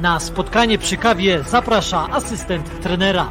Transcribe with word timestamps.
Na 0.00 0.20
spotkanie 0.20 0.78
przy 0.78 0.96
kawie 0.96 1.42
zaprasza 1.42 2.08
asystent 2.12 2.82
trenera. 2.82 3.30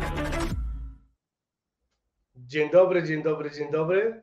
Dzień 2.35 2.69
dobry, 2.71 3.03
dzień 3.03 3.23
dobry, 3.23 3.51
dzień 3.51 3.71
dobry. 3.71 4.21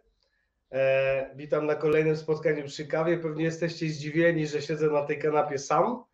E, 0.73 1.31
witam 1.37 1.67
na 1.67 1.75
kolejnym 1.75 2.17
spotkaniu 2.17 2.65
przy 2.65 2.87
kawie. 2.87 3.19
Pewnie 3.19 3.45
jesteście 3.45 3.89
zdziwieni, 3.89 4.47
że 4.47 4.63
siedzę 4.63 4.91
na 4.91 5.03
tej 5.03 5.19
kanapie 5.19 5.59
sam, 5.59 6.05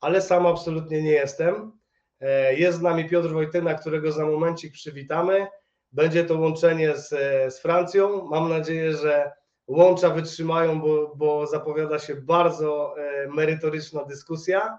ale 0.00 0.22
sam 0.22 0.46
absolutnie 0.46 1.02
nie 1.02 1.12
jestem. 1.12 1.72
E, 2.20 2.54
jest 2.54 2.78
z 2.78 2.82
nami 2.82 3.08
Piotr 3.08 3.32
Wojtyna, 3.32 3.74
którego 3.74 4.12
za 4.12 4.26
momencik 4.26 4.72
przywitamy. 4.72 5.46
Będzie 5.92 6.24
to 6.24 6.38
łączenie 6.38 6.96
z, 6.96 7.08
z 7.54 7.58
Francją. 7.58 8.24
Mam 8.24 8.48
nadzieję, 8.48 8.92
że 8.92 9.32
łącza 9.66 10.10
wytrzymają, 10.10 10.80
bo, 10.80 11.16
bo 11.16 11.46
zapowiada 11.46 11.98
się 11.98 12.14
bardzo 12.14 12.94
e, 12.98 13.28
merytoryczna 13.28 14.04
dyskusja. 14.04 14.78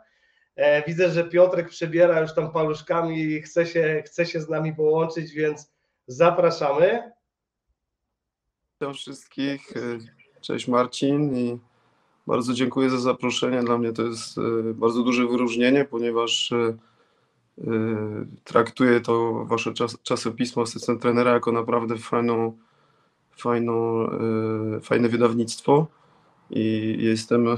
E, 0.60 0.84
widzę, 0.88 1.10
że 1.10 1.24
Piotrek 1.24 1.70
przebiera 1.70 2.22
już 2.22 2.34
tam 2.34 2.52
paluszkami 2.52 3.20
i 3.20 3.42
chce 3.42 3.66
się, 3.66 4.04
chce 4.06 4.26
się 4.26 4.42
z 4.42 4.50
nami 4.50 4.76
połączyć, 4.76 5.32
więc 5.32 5.72
zapraszamy. 6.08 7.12
Witam 8.74 8.94
wszystkich. 8.94 9.74
Cześć 10.42 10.68
Marcin 10.68 11.36
i 11.36 11.60
bardzo 12.28 12.54
dziękuję 12.54 12.90
za 12.90 12.98
zaproszenie. 12.98 13.64
Dla 13.64 13.78
mnie 13.78 13.94
to 13.94 14.04
jest 14.04 14.38
e, 14.38 14.42
bardzo 14.74 15.04
duże 15.04 15.28
wyróżnienie, 15.28 15.86
ponieważ 15.86 16.54
traktuję 18.44 19.02
to 19.02 19.46
wasze 19.46 19.74
czas, 19.74 19.98
czasopismo 20.04 20.64
asystent 20.64 21.02
trenera 21.02 21.32
jako 21.34 21.52
naprawdę 21.52 21.98
fajną, 21.98 22.58
fajną, 23.32 24.08
fajne 24.82 25.10
wydawnictwo 25.10 25.88
i 26.50 26.98
jestem 27.00 27.58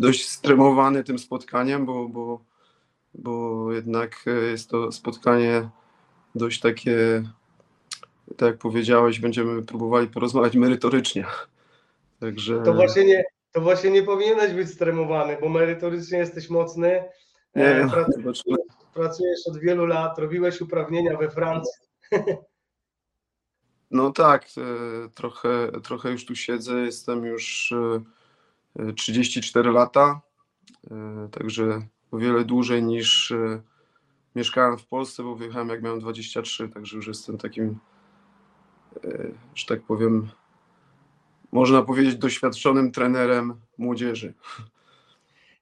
dość 0.00 0.28
stremowany 0.28 1.04
tym 1.04 1.18
spotkaniem, 1.18 1.86
bo, 1.86 2.08
bo, 2.08 2.44
bo 3.14 3.72
jednak 3.72 4.24
jest 4.50 4.70
to 4.70 4.92
spotkanie 4.92 5.68
dość 6.34 6.60
takie, 6.60 7.22
tak 8.36 8.48
jak 8.48 8.58
powiedziałeś, 8.58 9.20
będziemy 9.20 9.62
próbowali 9.62 10.06
porozmawiać 10.06 10.54
merytorycznie. 10.54 11.26
Także... 12.20 12.62
To 12.62 12.74
właśnie 12.74 13.04
nie, 13.04 13.24
to 13.52 13.60
właśnie 13.60 13.90
nie 13.90 14.02
powinieneś 14.02 14.52
być 14.52 14.70
stremowany, 14.70 15.36
bo 15.40 15.48
merytorycznie 15.48 16.18
jesteś 16.18 16.50
mocny. 16.50 17.04
Nie, 17.54 17.64
e, 17.64 17.88
pracujesz, 17.90 18.42
pracujesz 18.94 19.40
od 19.50 19.58
wielu 19.58 19.86
lat, 19.86 20.18
robiłeś 20.18 20.60
uprawnienia 20.60 21.16
we 21.16 21.30
Francji. 21.30 21.88
No 23.90 24.12
tak, 24.12 24.46
trochę, 25.14 25.70
trochę 25.84 26.10
już 26.10 26.26
tu 26.26 26.36
siedzę, 26.36 26.80
jestem 26.80 27.24
już 27.24 27.74
34 28.96 29.70
lata, 29.70 30.20
także 31.30 31.82
o 32.10 32.18
wiele 32.18 32.44
dłużej 32.44 32.82
niż 32.82 33.32
mieszkałem 34.34 34.78
w 34.78 34.86
Polsce, 34.86 35.22
bo 35.22 35.34
wyjechałem 35.34 35.68
jak 35.68 35.82
miałem 35.82 36.00
23, 36.00 36.68
także 36.68 36.96
już 36.96 37.06
jestem 37.06 37.38
takim, 37.38 37.78
że 39.54 39.66
tak 39.66 39.82
powiem, 39.82 40.28
można 41.52 41.82
powiedzieć 41.82 42.16
doświadczonym 42.16 42.92
trenerem 42.92 43.60
młodzieży. 43.78 44.34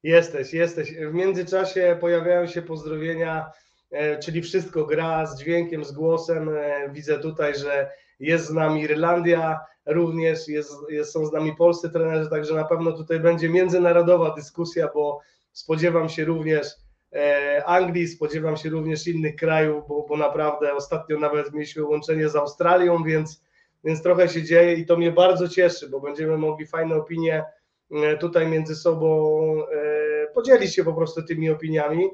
Jesteś, 0.02 0.52
jesteś. 0.52 0.94
W 0.94 1.14
międzyczasie 1.14 1.96
pojawiają 2.00 2.46
się 2.46 2.62
pozdrowienia, 2.62 3.50
czyli 4.22 4.42
wszystko 4.42 4.86
gra 4.86 5.26
z 5.26 5.40
dźwiękiem, 5.40 5.84
z 5.84 5.92
głosem. 5.92 6.50
Widzę 6.92 7.18
tutaj, 7.18 7.58
że 7.58 7.90
jest 8.20 8.46
z 8.46 8.52
nami 8.52 8.82
Irlandia, 8.82 9.60
również 9.86 10.48
jest, 10.48 10.72
jest, 10.88 11.12
są 11.12 11.26
z 11.26 11.32
nami 11.32 11.56
polscy 11.56 11.90
trenerzy, 11.90 12.30
także 12.30 12.54
na 12.54 12.64
pewno 12.64 12.92
tutaj 12.92 13.20
będzie 13.20 13.48
międzynarodowa 13.48 14.34
dyskusja, 14.34 14.88
bo 14.94 15.20
spodziewam 15.52 16.08
się 16.08 16.24
również 16.24 16.66
e, 17.12 17.62
Anglii, 17.66 18.08
spodziewam 18.08 18.56
się 18.56 18.68
również 18.68 19.06
innych 19.06 19.36
krajów, 19.36 19.84
bo, 19.88 20.06
bo 20.08 20.16
naprawdę 20.16 20.74
ostatnio 20.74 21.18
nawet 21.18 21.52
mieliśmy 21.52 21.84
łączenie 21.84 22.28
z 22.28 22.36
Australią, 22.36 23.02
więc, 23.02 23.42
więc 23.84 24.02
trochę 24.02 24.28
się 24.28 24.42
dzieje 24.42 24.74
i 24.74 24.86
to 24.86 24.96
mnie 24.96 25.12
bardzo 25.12 25.48
cieszy, 25.48 25.88
bo 25.88 26.00
będziemy 26.00 26.38
mogli 26.38 26.66
fajne 26.66 26.94
opinie 26.94 27.44
e, 27.90 28.16
tutaj 28.16 28.48
między 28.48 28.76
sobą 28.76 29.38
e, 29.72 30.26
podzielić 30.34 30.74
się 30.74 30.84
po 30.84 30.92
prostu 30.92 31.22
tymi 31.22 31.50
opiniami. 31.50 32.08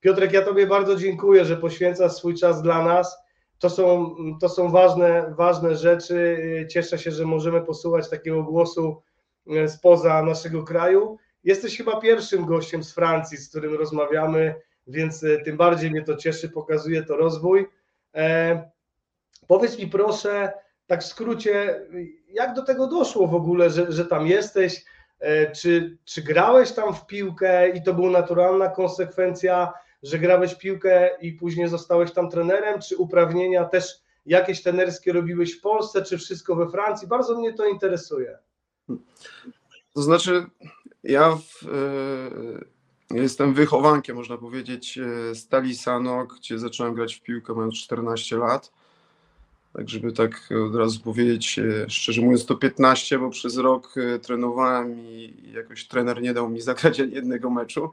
Piotrek, 0.00 0.32
ja 0.32 0.42
Tobie 0.42 0.66
bardzo 0.66 0.96
dziękuję, 0.96 1.44
że 1.44 1.56
poświęcasz 1.56 2.12
swój 2.12 2.34
czas 2.34 2.62
dla 2.62 2.84
nas 2.84 3.25
to 3.58 3.70
są, 3.70 4.16
to 4.40 4.48
są 4.48 4.70
ważne, 4.70 5.34
ważne 5.36 5.76
rzeczy. 5.76 6.38
Cieszę 6.70 6.98
się, 6.98 7.10
że 7.10 7.24
możemy 7.24 7.62
posłuchać 7.62 8.10
takiego 8.10 8.42
głosu 8.42 9.02
e, 9.50 9.68
spoza 9.68 10.22
naszego 10.22 10.62
kraju. 10.62 11.18
Jesteś 11.44 11.76
chyba 11.76 12.00
pierwszym 12.00 12.46
gościem 12.46 12.84
z 12.84 12.92
Francji, 12.92 13.38
z 13.38 13.48
którym 13.48 13.74
rozmawiamy, 13.74 14.54
więc 14.86 15.24
e, 15.24 15.38
tym 15.38 15.56
bardziej 15.56 15.90
mnie 15.90 16.02
to 16.02 16.16
cieszy, 16.16 16.48
pokazuje 16.48 17.02
to 17.02 17.16
rozwój. 17.16 17.66
E, 18.14 18.70
powiedz 19.46 19.78
mi 19.78 19.86
proszę, 19.86 20.52
tak 20.86 21.02
w 21.02 21.06
skrócie, 21.06 21.80
jak 22.28 22.54
do 22.54 22.62
tego 22.62 22.86
doszło 22.86 23.26
w 23.26 23.34
ogóle, 23.34 23.70
że, 23.70 23.92
że 23.92 24.06
tam 24.06 24.26
jesteś? 24.26 24.84
E, 25.18 25.52
czy, 25.52 25.98
czy 26.04 26.22
grałeś 26.22 26.72
tam 26.72 26.94
w 26.94 27.06
piłkę 27.06 27.68
i 27.68 27.82
to 27.82 27.94
była 27.94 28.10
naturalna 28.10 28.68
konsekwencja 28.68 29.72
że 30.02 30.18
grałeś 30.18 30.54
piłkę 30.54 31.10
i 31.20 31.32
później 31.32 31.68
zostałeś 31.68 32.12
tam 32.12 32.30
trenerem, 32.30 32.80
czy 32.80 32.96
uprawnienia 32.96 33.64
też 33.64 34.00
jakieś 34.26 34.62
trenerskie 34.62 35.12
robiłeś 35.12 35.58
w 35.58 35.60
Polsce, 35.60 36.02
czy 36.02 36.18
wszystko 36.18 36.56
we 36.56 36.70
Francji? 36.70 37.08
Bardzo 37.08 37.38
mnie 37.38 37.54
to 37.54 37.66
interesuje. 37.66 38.38
To 39.94 40.02
znaczy, 40.02 40.46
ja 41.04 41.36
w, 41.36 41.62
y, 43.10 43.16
jestem 43.16 43.54
wychowankiem, 43.54 44.16
można 44.16 44.38
powiedzieć, 44.38 44.98
e, 44.98 45.34
Stali 45.34 45.76
Sanok, 45.76 46.36
gdzie 46.36 46.58
zacząłem 46.58 46.94
grać 46.94 47.14
w 47.14 47.22
piłkę 47.22 47.54
mając 47.54 47.74
14 47.74 48.36
lat. 48.36 48.72
Tak, 49.72 49.88
żeby 49.88 50.12
tak 50.12 50.48
od 50.68 50.74
razu 50.74 51.00
powiedzieć, 51.00 51.58
e, 51.58 51.90
szczerze 51.90 52.22
mówiąc, 52.22 52.46
to 52.46 52.56
15, 52.56 53.18
bo 53.18 53.30
przez 53.30 53.56
rok 53.56 53.94
trenowałem 54.22 54.98
i 54.98 55.52
jakoś 55.54 55.88
trener 55.88 56.22
nie 56.22 56.34
dał 56.34 56.48
mi 56.48 56.60
zagrać 56.70 57.00
ani 57.00 57.12
jednego 57.12 57.50
meczu. 57.50 57.90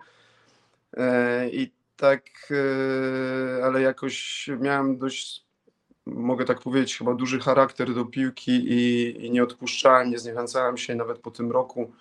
I 1.51 1.71
tak, 2.03 2.23
e, 2.51 3.65
ale 3.65 3.81
jakoś 3.81 4.49
miałem 4.59 4.97
dość, 4.97 5.45
mogę 6.05 6.45
tak 6.45 6.59
powiedzieć, 6.59 6.97
chyba 6.97 7.13
duży 7.13 7.39
charakter 7.39 7.93
do 7.93 8.05
piłki 8.05 8.51
i, 8.51 9.25
i 9.25 9.31
nie 9.31 9.43
odpuszczałem, 9.43 10.09
nie 10.09 10.19
zniechęcałem 10.19 10.77
się 10.77 10.95
nawet 10.95 11.19
po 11.19 11.31
tym 11.31 11.51
roku, 11.51 11.91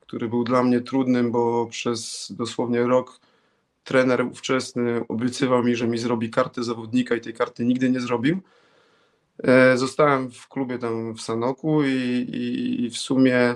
który 0.00 0.28
był 0.28 0.44
dla 0.44 0.62
mnie 0.62 0.80
trudnym, 0.80 1.30
bo 1.30 1.66
przez 1.66 2.32
dosłownie 2.38 2.82
rok 2.82 3.20
trener 3.84 4.26
ówczesny 4.26 5.04
obiecywał 5.08 5.64
mi, 5.64 5.76
że 5.76 5.86
mi 5.86 5.98
zrobi 5.98 6.30
kartę 6.30 6.62
zawodnika 6.62 7.14
i 7.14 7.20
tej 7.20 7.34
karty 7.34 7.64
nigdy 7.64 7.90
nie 7.90 8.00
zrobił. 8.00 8.40
E, 9.44 9.76
zostałem 9.76 10.30
w 10.30 10.48
klubie 10.48 10.78
tam 10.78 11.14
w 11.14 11.20
Sanoku 11.20 11.84
i, 11.84 11.90
i, 12.32 12.84
i 12.84 12.90
w 12.90 12.96
sumie 12.96 13.54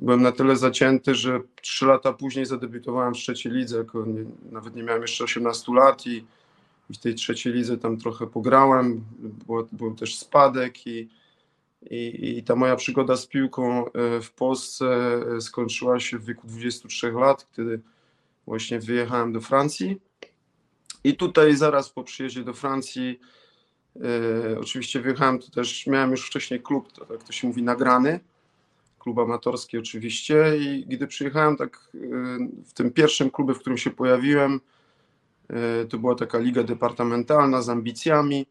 byłem 0.00 0.22
na 0.22 0.32
tyle 0.32 0.56
zacięty, 0.56 1.14
że 1.14 1.40
trzy 1.62 1.86
lata 1.86 2.12
później 2.12 2.46
zadebiutowałem 2.46 3.14
w 3.14 3.16
trzeciej 3.16 3.52
lidze, 3.52 3.84
nie, 4.06 4.24
nawet 4.52 4.76
nie 4.76 4.82
miałem 4.82 5.02
jeszcze 5.02 5.24
18 5.24 5.72
lat 5.74 6.06
i, 6.06 6.24
i, 6.90 6.94
w 6.94 6.98
tej 6.98 7.14
trzeciej 7.14 7.52
lidze 7.52 7.78
tam 7.78 7.96
trochę 7.96 8.26
pograłem, 8.26 9.04
było, 9.18 9.68
był 9.72 9.94
też 9.94 10.18
spadek 10.18 10.86
i, 10.86 11.08
i, 11.90 12.38
i 12.38 12.42
ta 12.42 12.56
moja 12.56 12.76
przygoda 12.76 13.16
z 13.16 13.26
piłką 13.26 13.92
e, 13.92 14.20
w 14.20 14.32
Polsce 14.32 14.86
e, 15.36 15.40
skończyła 15.40 16.00
się 16.00 16.18
w 16.18 16.24
wieku 16.24 16.46
23 16.46 17.12
lat, 17.12 17.46
kiedy 17.56 17.80
właśnie 18.46 18.80
wyjechałem 18.80 19.32
do 19.32 19.40
Francji. 19.40 20.00
I 21.04 21.16
tutaj 21.16 21.56
zaraz 21.56 21.90
po 21.90 22.04
przyjeździe 22.04 22.44
do 22.44 22.54
Francji 22.54 23.20
e, 23.96 24.58
oczywiście 24.60 25.00
wyjechałem, 25.00 25.38
też 25.38 25.86
miałem 25.86 26.10
już 26.10 26.26
wcześniej 26.26 26.62
klub, 26.62 26.92
to, 26.92 27.04
tak 27.04 27.24
to 27.24 27.32
się 27.32 27.48
mówi, 27.48 27.62
nagrany, 27.62 28.20
klub 29.00 29.18
amatorski 29.18 29.78
oczywiście 29.78 30.56
i 30.58 30.86
gdy 30.86 31.06
przyjechałem 31.06 31.56
tak 31.56 31.90
y, 31.94 31.98
w 32.66 32.72
tym 32.74 32.90
pierwszym 32.90 33.30
klubie, 33.30 33.54
w 33.54 33.58
którym 33.58 33.78
się 33.78 33.90
pojawiłem, 33.90 34.60
y, 35.82 35.86
to 35.88 35.98
była 35.98 36.14
taka 36.14 36.38
liga 36.38 36.62
departamentalna 36.62 37.62
z 37.62 37.68
ambicjami. 37.68 38.46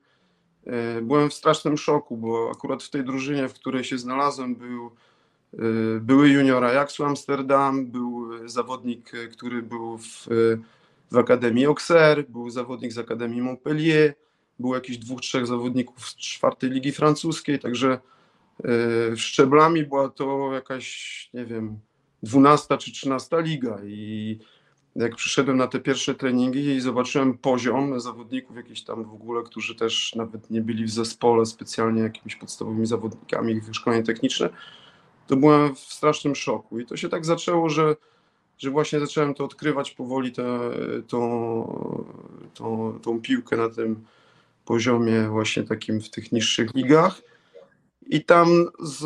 Y, 0.97 1.01
byłem 1.01 1.29
w 1.29 1.33
strasznym 1.33 1.77
szoku, 1.77 2.17
bo 2.17 2.51
akurat 2.51 2.83
w 2.83 2.89
tej 2.89 3.03
drużynie, 3.03 3.49
w 3.49 3.53
której 3.53 3.83
się 3.83 3.97
znalazłem, 3.97 4.55
był 4.55 4.91
były 6.01 6.29
junior 6.29 6.63
Ajaxu 6.63 7.05
Amsterdam, 7.05 7.85
był 7.85 8.47
zawodnik, 8.47 9.11
który 9.31 9.61
był 9.61 9.97
w, 9.97 10.27
w 11.11 11.17
Akademii 11.17 11.65
Auxerre, 11.65 12.23
był 12.23 12.49
zawodnik 12.49 12.93
z 12.93 12.97
Akademii 12.97 13.41
Montpellier, 13.41 14.13
było 14.59 14.75
jakiś 14.75 14.97
dwóch, 14.97 15.21
trzech 15.21 15.47
zawodników 15.47 16.09
z 16.09 16.15
czwartej 16.15 16.69
ligi 16.69 16.91
francuskiej, 16.91 17.59
także 17.59 17.99
szczeblami 19.15 19.85
była 19.85 20.09
to 20.09 20.53
jakaś, 20.53 21.29
nie 21.33 21.45
wiem, 21.45 21.79
12 22.23 22.77
czy 22.77 22.91
13 22.91 23.41
liga 23.41 23.79
i 23.85 24.39
jak 24.95 25.15
przyszedłem 25.15 25.57
na 25.57 25.67
te 25.67 25.79
pierwsze 25.79 26.15
treningi 26.15 26.65
i 26.65 26.81
zobaczyłem 26.81 27.37
poziom 27.37 27.99
zawodników 27.99 28.55
jakichś 28.55 28.81
tam 28.81 29.03
w 29.03 29.13
ogóle, 29.13 29.43
którzy 29.43 29.75
też 29.75 30.15
nawet 30.15 30.51
nie 30.51 30.61
byli 30.61 30.85
w 30.85 30.91
zespole 30.91 31.45
specjalnie 31.45 32.01
jakimiś 32.01 32.35
podstawowymi 32.35 32.85
zawodnikami, 32.85 33.53
ich 33.53 33.65
wyszkolenie 33.65 34.03
techniczne, 34.03 34.49
to 35.27 35.35
byłem 35.35 35.75
w 35.75 35.79
strasznym 35.79 36.35
szoku 36.35 36.79
i 36.79 36.85
to 36.85 36.97
się 36.97 37.09
tak 37.09 37.25
zaczęło, 37.25 37.69
że 37.69 37.95
że 38.59 38.69
właśnie 38.69 38.99
zacząłem 38.99 39.33
to 39.33 39.45
odkrywać 39.45 39.91
powoli, 39.91 40.31
tę, 40.31 40.59
tą, 41.07 42.49
tą, 42.53 42.99
tą 43.03 43.21
piłkę 43.21 43.57
na 43.57 43.69
tym 43.69 44.05
poziomie 44.65 45.27
właśnie 45.29 45.63
takim 45.63 46.01
w 46.01 46.09
tych 46.09 46.31
niższych 46.31 46.73
ligach. 46.75 47.21
I 48.09 48.25
tam 48.25 48.65
z, 48.79 49.05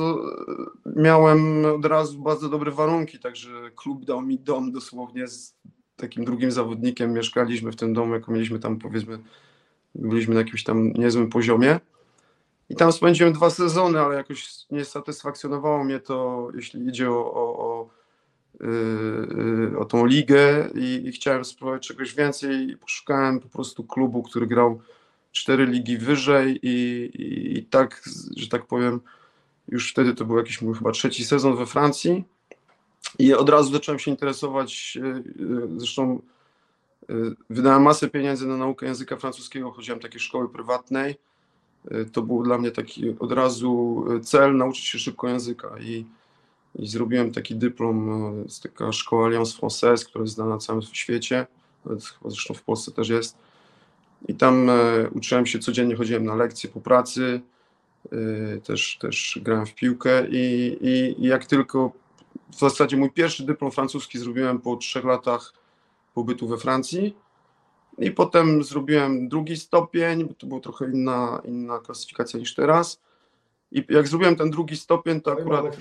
miałem 0.95 1.65
od 1.65 1.85
razu 1.85 2.19
bardzo 2.19 2.49
dobre 2.49 2.71
warunki, 2.71 3.19
także 3.19 3.49
klub 3.75 4.05
dał 4.05 4.21
mi 4.21 4.39
dom 4.39 4.71
dosłownie 4.71 5.27
z 5.27 5.55
takim 5.95 6.25
drugim 6.25 6.51
zawodnikiem. 6.51 7.13
Mieszkaliśmy 7.13 7.71
w 7.71 7.75
tym 7.75 7.93
domu, 7.93 8.13
jako 8.13 8.31
mieliśmy 8.31 8.59
tam 8.59 8.79
powiedzmy, 8.79 9.19
byliśmy 9.95 10.33
na 10.33 10.39
jakimś 10.39 10.63
tam 10.63 10.91
niezłym 10.93 11.29
poziomie. 11.29 11.79
I 12.69 12.75
tam 12.75 12.91
spędziłem 12.91 13.33
dwa 13.33 13.49
sezony, 13.49 13.99
ale 13.99 14.15
jakoś 14.15 14.49
nie 14.71 14.85
satysfakcjonowało 14.85 15.83
mnie 15.83 15.99
to, 15.99 16.47
jeśli 16.55 16.87
idzie 16.87 17.11
o, 17.11 17.33
o, 17.33 17.59
o, 17.59 17.89
yy, 18.59 19.79
o 19.79 19.85
tą 19.85 20.05
ligę 20.05 20.69
i, 20.75 21.01
i 21.05 21.11
chciałem 21.11 21.45
spróbować 21.45 21.87
czegoś 21.87 22.15
więcej 22.15 22.69
i 22.69 22.77
poszukałem 22.77 23.39
po 23.39 23.49
prostu 23.49 23.83
klubu, 23.83 24.23
który 24.23 24.47
grał 24.47 24.81
cztery 25.33 25.65
ligi 25.65 25.97
wyżej 25.97 26.59
i, 26.63 27.05
i, 27.13 27.57
i, 27.57 27.65
tak, 27.65 28.03
że 28.35 28.47
tak 28.47 28.65
powiem, 28.65 28.99
już 29.67 29.91
wtedy 29.91 30.13
to 30.13 30.25
był 30.25 30.37
jakiś 30.37 30.61
mój 30.61 30.75
chyba 30.75 30.91
trzeci 30.91 31.25
sezon 31.25 31.57
we 31.57 31.65
Francji. 31.65 32.23
I 33.19 33.33
od 33.33 33.49
razu 33.49 33.73
zacząłem 33.73 33.99
się 33.99 34.11
interesować, 34.11 34.97
zresztą 35.77 36.21
wydałem 37.49 37.81
masę 37.81 38.09
pieniędzy 38.09 38.47
na 38.47 38.57
naukę 38.57 38.85
języka 38.85 39.17
francuskiego, 39.17 39.71
chodziłem 39.71 39.99
do 39.99 40.03
takiej 40.03 40.19
szkoły 40.19 40.49
prywatnej, 40.49 41.15
to 42.11 42.21
był 42.21 42.43
dla 42.43 42.57
mnie 42.57 42.71
taki 42.71 43.19
od 43.19 43.31
razu 43.31 44.05
cel 44.23 44.57
nauczyć 44.57 44.85
się 44.85 44.99
szybko 44.99 45.27
języka 45.27 45.79
i, 45.79 46.05
i 46.75 46.87
zrobiłem 46.87 47.31
taki 47.31 47.55
dyplom 47.55 48.33
z 48.49 48.59
taka 48.59 48.91
szkoła 48.91 49.25
Alliance 49.25 49.57
Française, 49.57 50.05
która 50.05 50.21
jest 50.21 50.35
znana 50.35 50.49
na 50.49 50.57
całym 50.57 50.81
świecie, 50.81 51.47
zresztą 52.25 52.53
w 52.53 52.63
Polsce 52.63 52.91
też 52.91 53.09
jest 53.09 53.37
i 54.27 54.35
tam 54.35 54.69
e, 54.69 55.09
uczyłem 55.09 55.45
się 55.45 55.59
codziennie, 55.59 55.95
chodziłem 55.95 56.25
na 56.25 56.35
lekcje 56.35 56.69
po 56.69 56.81
pracy, 56.81 57.41
e, 58.11 58.57
też, 58.57 58.97
też 59.01 59.39
grałem 59.41 59.65
w 59.65 59.75
piłkę 59.75 60.27
i, 60.29 60.77
i, 60.81 61.23
i 61.23 61.27
jak 61.27 61.45
tylko 61.45 61.91
w 62.51 62.59
zasadzie 62.59 62.97
mój 62.97 63.11
pierwszy 63.11 63.45
dyplom 63.45 63.71
francuski 63.71 64.19
zrobiłem 64.19 64.61
po 64.61 64.75
trzech 64.75 65.05
latach 65.05 65.53
pobytu 66.13 66.47
we 66.47 66.57
Francji 66.57 67.15
i 67.97 68.11
potem 68.11 68.63
zrobiłem 68.63 69.29
drugi 69.29 69.57
stopień, 69.57 70.23
bo 70.23 70.33
to 70.33 70.47
była 70.47 70.59
trochę 70.59 70.91
inna, 70.91 71.41
inna 71.45 71.79
klasyfikacja 71.79 72.39
niż 72.39 72.55
teraz. 72.55 73.01
I 73.71 73.85
jak 73.89 74.07
zrobiłem 74.07 74.35
ten 74.35 74.49
drugi 74.49 74.77
stopień, 74.77 75.21
to 75.21 75.31
akurat 75.31 75.77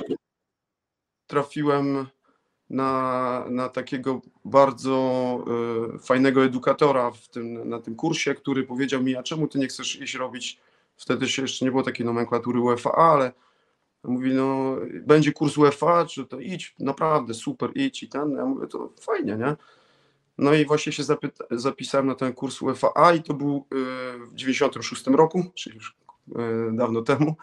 trafiłem 1.26 2.06
na, 2.72 3.44
na 3.50 3.68
takiego 3.68 4.20
bardzo 4.44 5.44
y, 5.94 5.98
fajnego 5.98 6.44
edukatora 6.44 7.10
w 7.10 7.28
tym, 7.28 7.68
na 7.68 7.80
tym 7.80 7.94
kursie, 7.96 8.34
który 8.34 8.64
powiedział 8.64 9.02
mi, 9.02 9.16
a 9.16 9.22
czemu 9.22 9.48
ty 9.48 9.58
nie 9.58 9.66
chcesz 9.66 10.00
iść 10.00 10.14
robić, 10.14 10.60
wtedy 10.96 11.28
się 11.28 11.42
jeszcze 11.42 11.64
nie 11.64 11.70
było 11.70 11.82
takiej 11.82 12.06
nomenklatury 12.06 12.60
UEFA, 12.60 12.92
ale 12.92 13.32
mówi, 14.04 14.34
no 14.34 14.76
będzie 15.06 15.32
kurs 15.32 15.58
UEFA, 15.58 16.06
czy 16.06 16.26
to 16.26 16.40
idź, 16.40 16.74
naprawdę 16.78 17.34
super, 17.34 17.70
idź 17.74 18.02
i 18.02 18.08
ten, 18.08 18.30
ja 18.30 18.44
mówię, 18.44 18.66
to 18.66 18.92
fajnie, 19.00 19.36
nie? 19.36 19.56
No 20.38 20.54
i 20.54 20.66
właśnie 20.66 20.92
się 20.92 21.02
zapyta, 21.02 21.44
zapisałem 21.50 22.06
na 22.06 22.14
ten 22.14 22.32
kurs 22.32 22.62
UEFA 22.62 23.12
i 23.16 23.22
to 23.22 23.34
był 23.34 23.66
y, 23.74 24.26
w 24.26 24.34
96 24.34 25.06
roku, 25.06 25.44
czyli 25.54 25.76
już 25.76 25.96
y, 26.28 26.32
dawno 26.72 27.02
temu. 27.02 27.36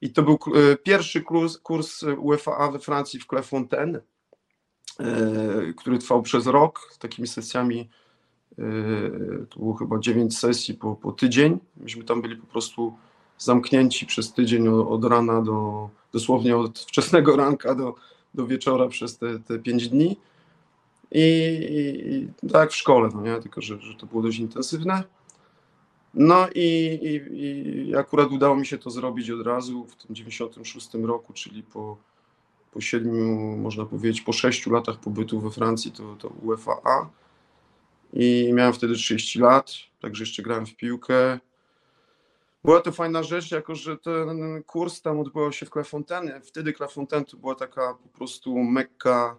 I 0.00 0.12
to 0.12 0.22
był 0.22 0.38
pierwszy 0.82 1.22
kurs, 1.62 2.04
UEFA 2.18 2.70
we 2.70 2.78
Francji 2.78 3.20
w 3.20 3.26
Clairefontaine 3.26 4.00
który 5.76 5.98
trwał 5.98 6.22
przez 6.22 6.46
rok, 6.46 6.88
z 6.92 6.98
takimi 6.98 7.28
sesjami. 7.28 7.88
E, 8.58 8.62
to 9.50 9.58
było 9.58 9.74
chyba 9.74 9.98
9 9.98 10.38
sesji 10.38 10.74
po, 10.74 10.94
po 10.94 11.12
tydzień. 11.12 11.58
Myśmy 11.76 12.04
tam 12.04 12.22
byli 12.22 12.36
po 12.36 12.46
prostu 12.46 12.92
zamknięci 13.38 14.06
przez 14.06 14.32
tydzień 14.32 14.68
od, 14.68 15.04
rana 15.04 15.42
do 15.42 15.88
dosłownie 16.12 16.56
od 16.56 16.78
wczesnego 16.78 17.36
ranka 17.36 17.74
do, 17.74 17.94
do 18.34 18.46
wieczora 18.46 18.88
przez 18.88 19.18
te, 19.18 19.38
te 19.38 19.58
5 19.58 19.88
dni. 19.88 20.16
I, 21.12 21.20
i, 21.20 22.46
I, 22.46 22.50
tak 22.50 22.70
w 22.70 22.76
szkole, 22.76 23.08
no 23.14 23.22
nie? 23.22 23.42
tylko 23.42 23.60
że, 23.60 23.80
że 23.80 23.94
to 23.94 24.06
było 24.06 24.22
dość 24.22 24.38
intensywne. 24.38 25.02
No 26.14 26.46
i, 26.54 26.98
i, 27.02 27.88
i 27.88 27.96
akurat 27.96 28.30
udało 28.30 28.56
mi 28.56 28.66
się 28.66 28.78
to 28.78 28.90
zrobić 28.90 29.30
od 29.30 29.46
razu 29.46 29.84
w 29.84 29.96
tym 29.96 30.16
96 30.16 30.94
roku, 30.94 31.32
czyli 31.32 31.62
po 31.62 31.96
po 32.72 32.80
siedmiu, 32.80 33.56
można 33.56 33.84
powiedzieć, 33.84 34.20
po 34.20 34.32
sześciu 34.32 34.70
latach 34.70 35.00
pobytu 35.00 35.40
we 35.40 35.50
Francji 35.50 35.92
to, 35.92 36.16
to 36.16 36.28
UEFA. 36.28 37.10
I 38.12 38.50
miałem 38.52 38.72
wtedy 38.72 38.94
30 38.94 39.38
lat, 39.38 39.72
także 40.00 40.22
jeszcze 40.22 40.42
grałem 40.42 40.66
w 40.66 40.76
piłkę. 40.76 41.38
Była 42.64 42.80
to 42.80 42.92
fajna 42.92 43.22
rzecz, 43.22 43.50
jako 43.50 43.74
że 43.74 43.98
ten 43.98 44.62
kurs 44.62 45.02
tam 45.02 45.20
odbywał 45.20 45.52
się 45.52 45.66
w 45.66 45.70
Clairefontaine. 45.70 46.40
Wtedy 46.44 46.72
Clairefontaine 46.72 47.24
to 47.24 47.36
była 47.36 47.54
taka 47.54 47.94
po 47.94 48.08
prostu 48.08 48.58
mekka 48.58 49.36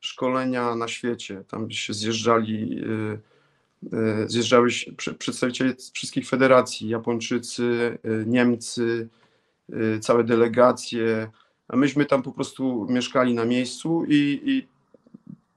szkolenia 0.00 0.74
na 0.74 0.88
świecie. 0.88 1.44
Tam 1.48 1.70
się 1.70 1.94
zjeżdżali, 1.94 2.80
y, 2.84 3.96
y, 3.96 4.28
zjeżdżały 4.28 4.68
przedstawiciele 5.18 5.74
wszystkich 5.92 6.28
federacji, 6.28 6.88
Japończycy, 6.88 7.98
y, 8.04 8.24
Niemcy, 8.26 9.08
całe 10.00 10.24
delegacje, 10.24 11.30
myśmy 11.72 12.06
tam 12.06 12.22
po 12.22 12.32
prostu 12.32 12.86
mieszkali 12.88 13.34
na 13.34 13.44
miejscu 13.44 14.04
i, 14.08 14.40
i 14.44 14.66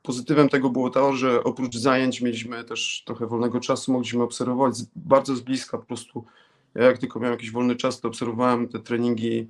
pozytywem 0.03 0.49
tego 0.49 0.69
było 0.69 0.89
to, 0.89 1.13
że 1.13 1.43
oprócz 1.43 1.75
zajęć 1.75 2.21
mieliśmy 2.21 2.63
też 2.63 3.03
trochę 3.05 3.27
wolnego 3.27 3.59
czasu, 3.59 3.91
mogliśmy 3.91 4.23
obserwować 4.23 4.75
bardzo 4.95 5.35
z 5.35 5.41
bliska 5.41 5.77
po 5.77 5.85
prostu. 5.85 6.25
Ja 6.75 6.83
jak 6.83 6.97
tylko 6.97 7.19
miałem 7.19 7.33
jakiś 7.33 7.51
wolny 7.51 7.75
czas, 7.75 8.01
to 8.01 8.07
obserwowałem 8.07 8.67
te 8.67 8.79
treningi 8.79 9.47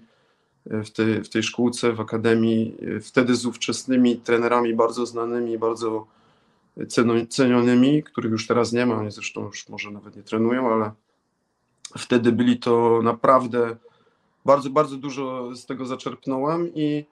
e, 0.70 0.84
w, 0.84 0.92
tej, 0.92 1.24
w 1.24 1.30
tej 1.30 1.44
szkółce, 1.44 1.94
w 1.94 2.00
akademii, 2.00 2.76
e, 2.98 3.00
wtedy 3.00 3.36
z 3.36 3.46
ówczesnymi 3.46 4.18
trenerami 4.18 4.74
bardzo 4.74 5.06
znanymi, 5.06 5.58
bardzo 5.58 6.08
cenionymi, 7.30 8.04
których 8.04 8.32
już 8.32 8.48
teraz 8.48 8.72
nie 8.72 8.86
ma, 8.86 8.96
oni 8.96 9.12
zresztą 9.12 9.46
już 9.46 9.70
może 9.70 9.92
nawet 9.92 10.16
nie 10.16 10.24
trenują, 10.24 10.74
ale 10.74 10.92
wtedy 11.98 12.32
byli 12.32 12.60
to 12.60 13.02
naprawdę 13.04 13.76
bardzo, 14.46 14.70
bardzo 14.70 14.98
dużo 14.98 15.56
z 15.56 15.66
tego 15.66 15.86
zaczerpnąłem 15.86 16.74
i, 16.76 17.06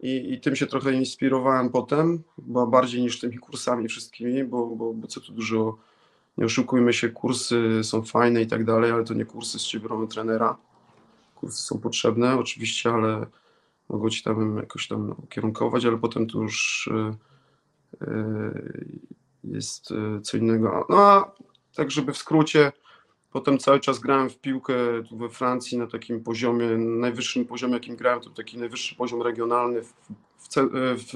i, 0.00 0.32
i 0.32 0.40
tym 0.40 0.56
się 0.56 0.66
trochę 0.66 0.92
inspirowałem 0.92 1.70
potem, 1.70 2.22
chyba 2.36 2.66
bardziej 2.66 3.02
niż 3.02 3.20
tymi 3.20 3.38
kursami 3.38 3.88
wszystkimi, 3.88 4.44
bo, 4.44 4.66
bo, 4.66 4.94
bo 4.94 5.06
co 5.06 5.20
tu 5.20 5.32
dużo, 5.32 5.76
nie 6.38 6.44
oszukujmy 6.44 6.92
się, 6.92 7.08
kursy 7.08 7.84
są 7.84 8.02
fajne 8.02 8.42
i 8.42 8.46
tak 8.46 8.64
dalej, 8.64 8.90
ale 8.90 9.04
to 9.04 9.14
nie 9.14 9.24
kursy 9.24 9.58
z 9.58 9.62
ciebie 9.62 9.88
trenera. 10.10 10.56
Kursy 11.34 11.62
są 11.62 11.78
potrzebne 11.78 12.38
oczywiście, 12.38 12.90
ale 12.90 13.26
mogą 13.88 14.10
ci 14.10 14.22
tam 14.22 14.56
jakoś 14.56 14.88
tam 14.88 15.14
ukierunkować, 15.24 15.84
ale 15.84 15.98
potem 15.98 16.26
to 16.26 16.38
już 16.38 16.90
yy, 16.92 17.16
jest 19.44 19.90
e, 19.90 20.20
co 20.20 20.36
innego. 20.36 20.86
No 20.88 21.00
a 21.00 21.32
tak, 21.74 21.90
żeby 21.90 22.12
w 22.12 22.18
skrócie, 22.18 22.72
Potem 23.32 23.58
cały 23.58 23.80
czas 23.80 23.98
grałem 23.98 24.30
w 24.30 24.38
piłkę 24.38 24.74
we 25.12 25.28
Francji 25.28 25.78
na 25.78 25.86
takim 25.86 26.22
poziomie, 26.22 26.66
najwyższym 26.76 27.44
poziomie, 27.44 27.74
jakim 27.74 27.96
grałem, 27.96 28.20
to 28.20 28.30
taki 28.30 28.58
najwyższy 28.58 28.96
poziom 28.96 29.22
regionalny 29.22 29.82
w, 29.82 29.92
w, 30.96 31.12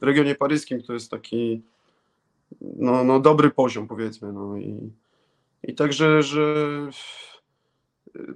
w 0.00 0.02
regionie 0.02 0.34
paryskim, 0.34 0.82
to 0.82 0.92
jest 0.92 1.10
taki 1.10 1.62
no, 2.60 3.04
no 3.04 3.20
dobry 3.20 3.50
poziom 3.50 3.88
powiedzmy. 3.88 4.32
No 4.32 4.56
i, 4.56 4.92
i 5.62 5.74
także, 5.74 6.22
że 6.22 6.54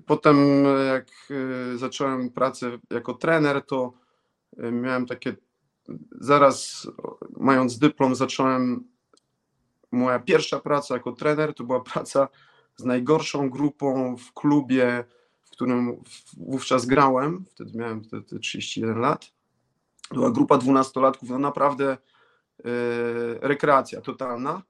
potem 0.07 0.65
jak 0.87 1.07
e, 1.31 1.79
zacząłem 1.79 2.31
pracę 2.31 2.79
jako 2.91 3.15
trener, 3.15 3.63
to 3.67 3.93
e, 4.59 4.73
miałem 4.73 5.07
takie, 5.07 5.37
zaraz 6.11 6.89
mając 7.37 7.79
dyplom 7.79 8.15
zacząłem, 8.15 8.85
moja 9.93 10.19
pierwsza 10.19 10.61
praca 10.61 10.95
jako 10.95 11.13
trener 11.13 11.55
to 11.55 11.65
była 11.65 11.81
praca 11.81 12.29
z 12.77 12.85
najgorszą 12.85 13.51
grupą 13.51 14.17
w 14.17 14.33
klubie, 14.33 15.05
w 15.45 15.51
którym 15.51 15.97
wówczas 16.37 16.87
grałem, 16.87 17.45
wtedy 17.51 17.79
miałem 17.79 18.05
te, 18.05 18.23
te 18.23 18.39
31 18.39 18.99
lat. 18.99 19.31
Była 20.11 20.31
grupa 20.31 20.59
dwunastolatków, 20.59 21.31
no 21.31 21.39
naprawdę 21.39 21.97
yy, 22.65 22.65
rekreacja 23.41 24.01
totalna, 24.01 24.63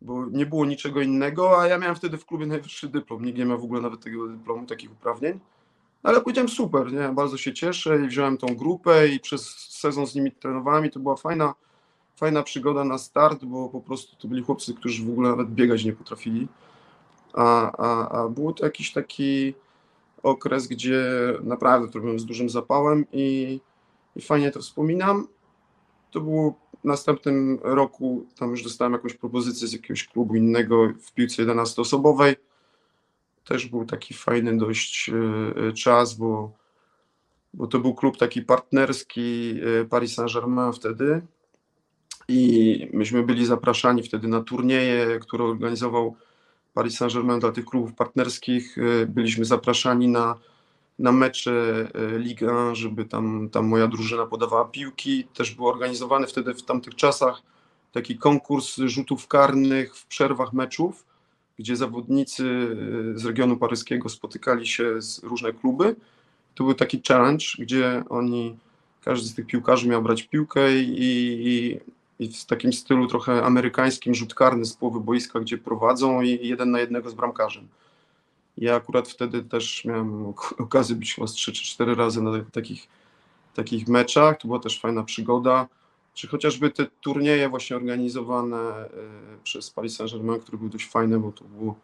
bo 0.00 0.26
nie 0.26 0.46
było 0.46 0.66
niczego 0.66 1.00
innego, 1.00 1.60
a 1.60 1.66
ja 1.66 1.78
miałem 1.78 1.96
wtedy 1.96 2.18
w 2.18 2.26
klubie 2.26 2.46
najwyższy 2.46 2.88
dyplom, 2.88 3.24
nikt 3.24 3.38
nie 3.38 3.44
miał 3.44 3.60
w 3.60 3.64
ogóle 3.64 3.80
nawet 3.80 4.00
tego 4.00 4.28
dyplomu, 4.28 4.66
takich 4.66 4.92
uprawnień. 4.92 5.40
Ale 6.02 6.20
powiedziałem 6.20 6.48
super, 6.48 6.92
nie? 6.92 7.08
bardzo 7.08 7.36
się 7.36 7.54
cieszę 7.54 8.04
i 8.04 8.08
wziąłem 8.08 8.38
tą 8.38 8.46
grupę 8.46 9.08
i 9.08 9.20
przez 9.20 9.48
sezon 9.70 10.06
z 10.06 10.14
nimi 10.14 10.32
trenowałem 10.32 10.86
i 10.86 10.90
to 10.90 11.00
była 11.00 11.16
fajna, 11.16 11.54
fajna 12.16 12.42
przygoda 12.42 12.84
na 12.84 12.98
start, 12.98 13.44
bo 13.44 13.68
po 13.68 13.80
prostu 13.80 14.16
to 14.16 14.28
byli 14.28 14.42
chłopcy, 14.42 14.74
którzy 14.74 15.04
w 15.04 15.10
ogóle 15.10 15.30
nawet 15.30 15.48
biegać 15.48 15.84
nie 15.84 15.92
potrafili 15.92 16.48
a, 17.32 17.72
a, 17.72 18.08
a 18.08 18.28
był 18.28 18.52
to 18.52 18.64
jakiś 18.64 18.92
taki 18.92 19.54
okres, 20.22 20.66
gdzie 20.66 21.04
naprawdę 21.42 21.88
to 21.88 21.98
robiłem 21.98 22.18
z 22.18 22.24
dużym 22.24 22.50
zapałem 22.50 23.04
i, 23.12 23.60
i 24.16 24.20
fajnie 24.20 24.50
to 24.50 24.60
wspominam. 24.60 25.28
to 26.10 26.20
było 26.20 26.54
w 26.80 26.84
następnym 26.84 27.58
roku, 27.62 28.26
tam 28.38 28.50
już 28.50 28.62
dostałem 28.62 28.92
jakąś 28.92 29.14
propozycję 29.14 29.68
z 29.68 29.72
jakiegoś 29.72 30.08
klubu 30.08 30.34
innego 30.34 30.88
w 31.02 31.12
piłce 31.12 31.46
11-osobowej. 31.46 32.36
Też 33.44 33.66
był 33.66 33.84
taki 33.84 34.14
fajny 34.14 34.56
dość 34.56 35.10
e, 35.10 35.72
czas, 35.72 36.14
bo, 36.14 36.52
bo 37.54 37.66
to 37.66 37.78
był 37.78 37.94
klub 37.94 38.16
taki 38.16 38.42
partnerski 38.42 39.60
e, 39.80 39.84
Paris 39.84 40.14
Saint-Germain 40.14 40.72
wtedy. 40.72 41.22
I 42.28 42.90
myśmy 42.92 43.22
byli 43.22 43.46
zapraszani 43.46 44.02
wtedy 44.02 44.28
na 44.28 44.42
turnieje, 44.42 45.18
które 45.18 45.44
organizował 45.44 46.16
Paris 46.76 46.96
Saint-Germain 46.96 47.40
dla 47.40 47.52
tych 47.52 47.64
klubów 47.64 47.94
partnerskich. 47.94 48.78
E, 48.78 49.06
byliśmy 49.06 49.44
zapraszani 49.44 50.08
na 50.08 50.34
na 50.98 51.12
mecze 51.12 51.88
e, 51.94 52.18
Ligue 52.18 52.44
1, 52.44 52.74
żeby 52.74 53.04
tam, 53.04 53.48
tam 53.52 53.66
moja 53.66 53.86
drużyna 53.86 54.26
podawała 54.26 54.64
piłki. 54.64 55.24
Też 55.34 55.54
był 55.54 55.68
organizowany 55.68 56.26
wtedy 56.26 56.54
w 56.54 56.62
tamtych 56.62 56.94
czasach 56.94 57.42
taki 57.92 58.18
konkurs 58.18 58.76
rzutów 58.76 59.28
karnych 59.28 59.96
w 59.96 60.06
przerwach 60.06 60.52
meczów, 60.52 61.04
gdzie 61.58 61.76
zawodnicy 61.76 62.44
e, 63.14 63.18
z 63.18 63.24
regionu 63.24 63.56
paryskiego 63.56 64.08
spotykali 64.08 64.66
się 64.66 65.02
z 65.02 65.24
różne 65.24 65.52
kluby. 65.52 65.96
To 66.54 66.64
był 66.64 66.74
taki 66.74 67.02
challenge, 67.08 67.44
gdzie 67.58 68.04
oni, 68.08 68.56
każdy 69.04 69.28
z 69.28 69.34
tych 69.34 69.46
piłkarzy 69.46 69.88
miał 69.88 70.02
brać 70.02 70.22
piłkę 70.22 70.78
i, 70.78 71.46
i, 71.46 71.80
i 72.18 72.32
w 72.32 72.44
takim 72.44 72.72
stylu 72.72 73.06
trochę 73.06 73.42
amerykańskim 73.42 74.14
rzut 74.14 74.34
karny 74.34 74.64
z 74.64 74.76
połowy 74.76 75.00
boiska, 75.00 75.40
gdzie 75.40 75.58
prowadzą 75.58 76.20
i 76.22 76.48
jeden 76.48 76.70
na 76.70 76.80
jednego 76.80 77.10
z 77.10 77.14
bramkarzem. 77.14 77.68
Ja 78.56 78.74
akurat 78.74 79.08
wtedy 79.08 79.42
też 79.42 79.84
miałem 79.84 80.34
okazję 80.58 80.96
być 80.96 81.14
chyba 81.14 81.26
3 81.26 81.52
czy 81.52 81.64
4 81.64 81.94
razy 81.94 82.22
na 82.22 82.30
takich, 82.52 82.88
takich 83.54 83.88
meczach. 83.88 84.38
To 84.38 84.48
była 84.48 84.60
też 84.60 84.80
fajna 84.80 85.02
przygoda. 85.02 85.68
Czy 86.14 86.28
chociażby 86.28 86.70
te 86.70 86.86
turnieje 87.00 87.48
właśnie 87.48 87.76
organizowane 87.76 88.58
e, 88.58 88.88
przez 89.44 89.70
Paris 89.70 89.96
Saint-Germain, 89.96 90.40
które 90.40 90.58
były 90.58 90.70
dość 90.70 90.88
fajne, 90.88 91.18
bo 91.18 91.32
to 91.32 91.44
było 91.44 91.74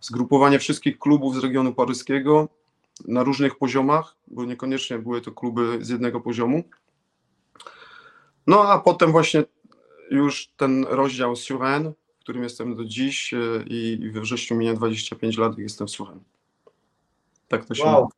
zgrupowanie 0.00 0.58
wszystkich 0.58 0.98
klubów 0.98 1.34
z 1.34 1.38
regionu 1.38 1.74
paryskiego 1.74 2.48
na 3.08 3.22
różnych 3.22 3.58
poziomach, 3.58 4.14
bo 4.26 4.44
niekoniecznie 4.44 4.98
były 4.98 5.20
to 5.20 5.32
kluby 5.32 5.78
z 5.84 5.88
jednego 5.88 6.20
poziomu. 6.20 6.64
No 8.46 8.62
a 8.62 8.78
potem 8.78 9.12
właśnie 9.12 9.44
już 10.10 10.48
ten 10.56 10.84
rozdział 10.84 11.36
Suren, 11.36 11.92
którym 12.20 12.42
jestem 12.42 12.76
do 12.76 12.84
dziś 12.84 13.34
e, 13.34 13.38
i 13.66 14.10
we 14.10 14.20
wrześniu 14.20 14.56
minie 14.56 14.74
25 14.74 15.38
lat 15.38 15.58
i 15.58 15.62
jestem 15.62 15.88
słuchem. 15.88 16.20
Tak 17.48 17.64
to 17.64 17.74
się 17.74 17.84
Wow. 17.84 18.08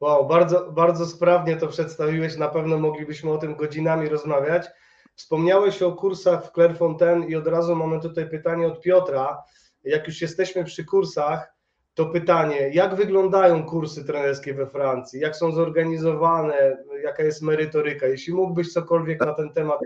Wow, 0.00 0.26
bardzo, 0.26 0.72
bardzo 0.72 1.06
sprawnie 1.06 1.56
to 1.56 1.68
przedstawiłeś. 1.68 2.36
Na 2.36 2.48
pewno 2.48 2.78
moglibyśmy 2.78 3.30
o 3.30 3.38
tym 3.38 3.54
godzinami 3.54 4.08
rozmawiać. 4.08 4.66
Wspomniałeś 5.14 5.82
o 5.82 5.92
kursach 5.92 6.46
w 6.46 6.52
Clairefontaine 6.52 7.24
i 7.28 7.36
od 7.36 7.46
razu 7.46 7.76
mamy 7.76 8.00
tutaj 8.00 8.30
pytanie 8.30 8.66
od 8.66 8.80
Piotra. 8.80 9.42
Jak 9.84 10.06
już 10.06 10.20
jesteśmy 10.20 10.64
przy 10.64 10.84
kursach, 10.84 11.54
to 11.94 12.06
pytanie, 12.06 12.70
jak 12.72 12.94
wyglądają 12.94 13.66
kursy 13.66 14.04
trenerskie 14.04 14.54
we 14.54 14.66
Francji? 14.66 15.20
Jak 15.20 15.36
są 15.36 15.52
zorganizowane? 15.52 16.76
Jaka 17.04 17.22
jest 17.22 17.42
merytoryka? 17.42 18.06
Jeśli 18.06 18.34
mógłbyś 18.34 18.72
cokolwiek 18.72 19.20
na 19.20 19.34
ten 19.34 19.52
temat 19.52 19.80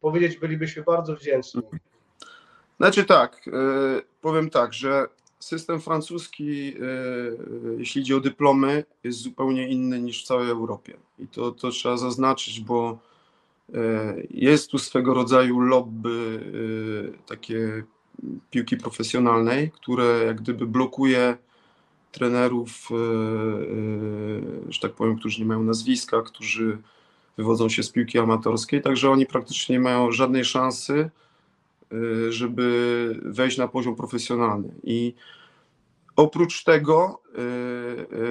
powiedzieć, 0.00 0.38
bylibyśmy 0.38 0.82
bardzo 0.82 1.16
wdzięczni. 1.16 1.62
Znaczy 2.76 3.04
tak, 3.04 3.46
y, 3.46 3.50
powiem 4.20 4.50
tak, 4.50 4.74
że 4.74 5.06
system 5.38 5.80
francuski, 5.80 6.74
y, 6.76 7.76
jeśli 7.78 8.00
idzie 8.00 8.16
o 8.16 8.20
dyplomy, 8.20 8.84
jest 9.04 9.18
zupełnie 9.18 9.68
inny 9.68 10.00
niż 10.00 10.24
w 10.24 10.26
całej 10.26 10.50
Europie. 10.50 10.96
I 11.18 11.26
to, 11.26 11.52
to 11.52 11.70
trzeba 11.70 11.96
zaznaczyć, 11.96 12.60
bo 12.60 12.98
y, 13.68 13.74
jest 14.30 14.70
tu 14.70 14.78
swego 14.78 15.14
rodzaju 15.14 15.60
lobby 15.60 16.40
takie 17.26 17.82
piłki 18.50 18.76
profesjonalnej, 18.76 19.70
które 19.70 20.24
jak 20.26 20.40
gdyby 20.40 20.66
blokuje 20.66 21.36
trenerów, 22.12 22.88
że 24.68 24.80
tak 24.80 24.92
powiem, 24.92 25.18
którzy 25.18 25.40
nie 25.40 25.46
mają 25.46 25.62
nazwiska, 25.62 26.22
którzy 26.22 26.78
wywodzą 27.38 27.68
się 27.68 27.82
z 27.82 27.90
piłki 27.90 28.18
amatorskiej, 28.18 28.82
także 28.82 29.10
oni 29.10 29.26
praktycznie 29.26 29.72
nie 29.72 29.80
mają 29.80 30.12
żadnej 30.12 30.44
szansy 30.44 31.10
Y, 31.92 32.32
żeby 32.32 33.20
wejść 33.22 33.58
na 33.58 33.68
poziom 33.68 33.96
profesjonalny. 33.96 34.74
I 34.84 35.14
oprócz 36.16 36.64
tego 36.64 37.22
y, 37.28 37.40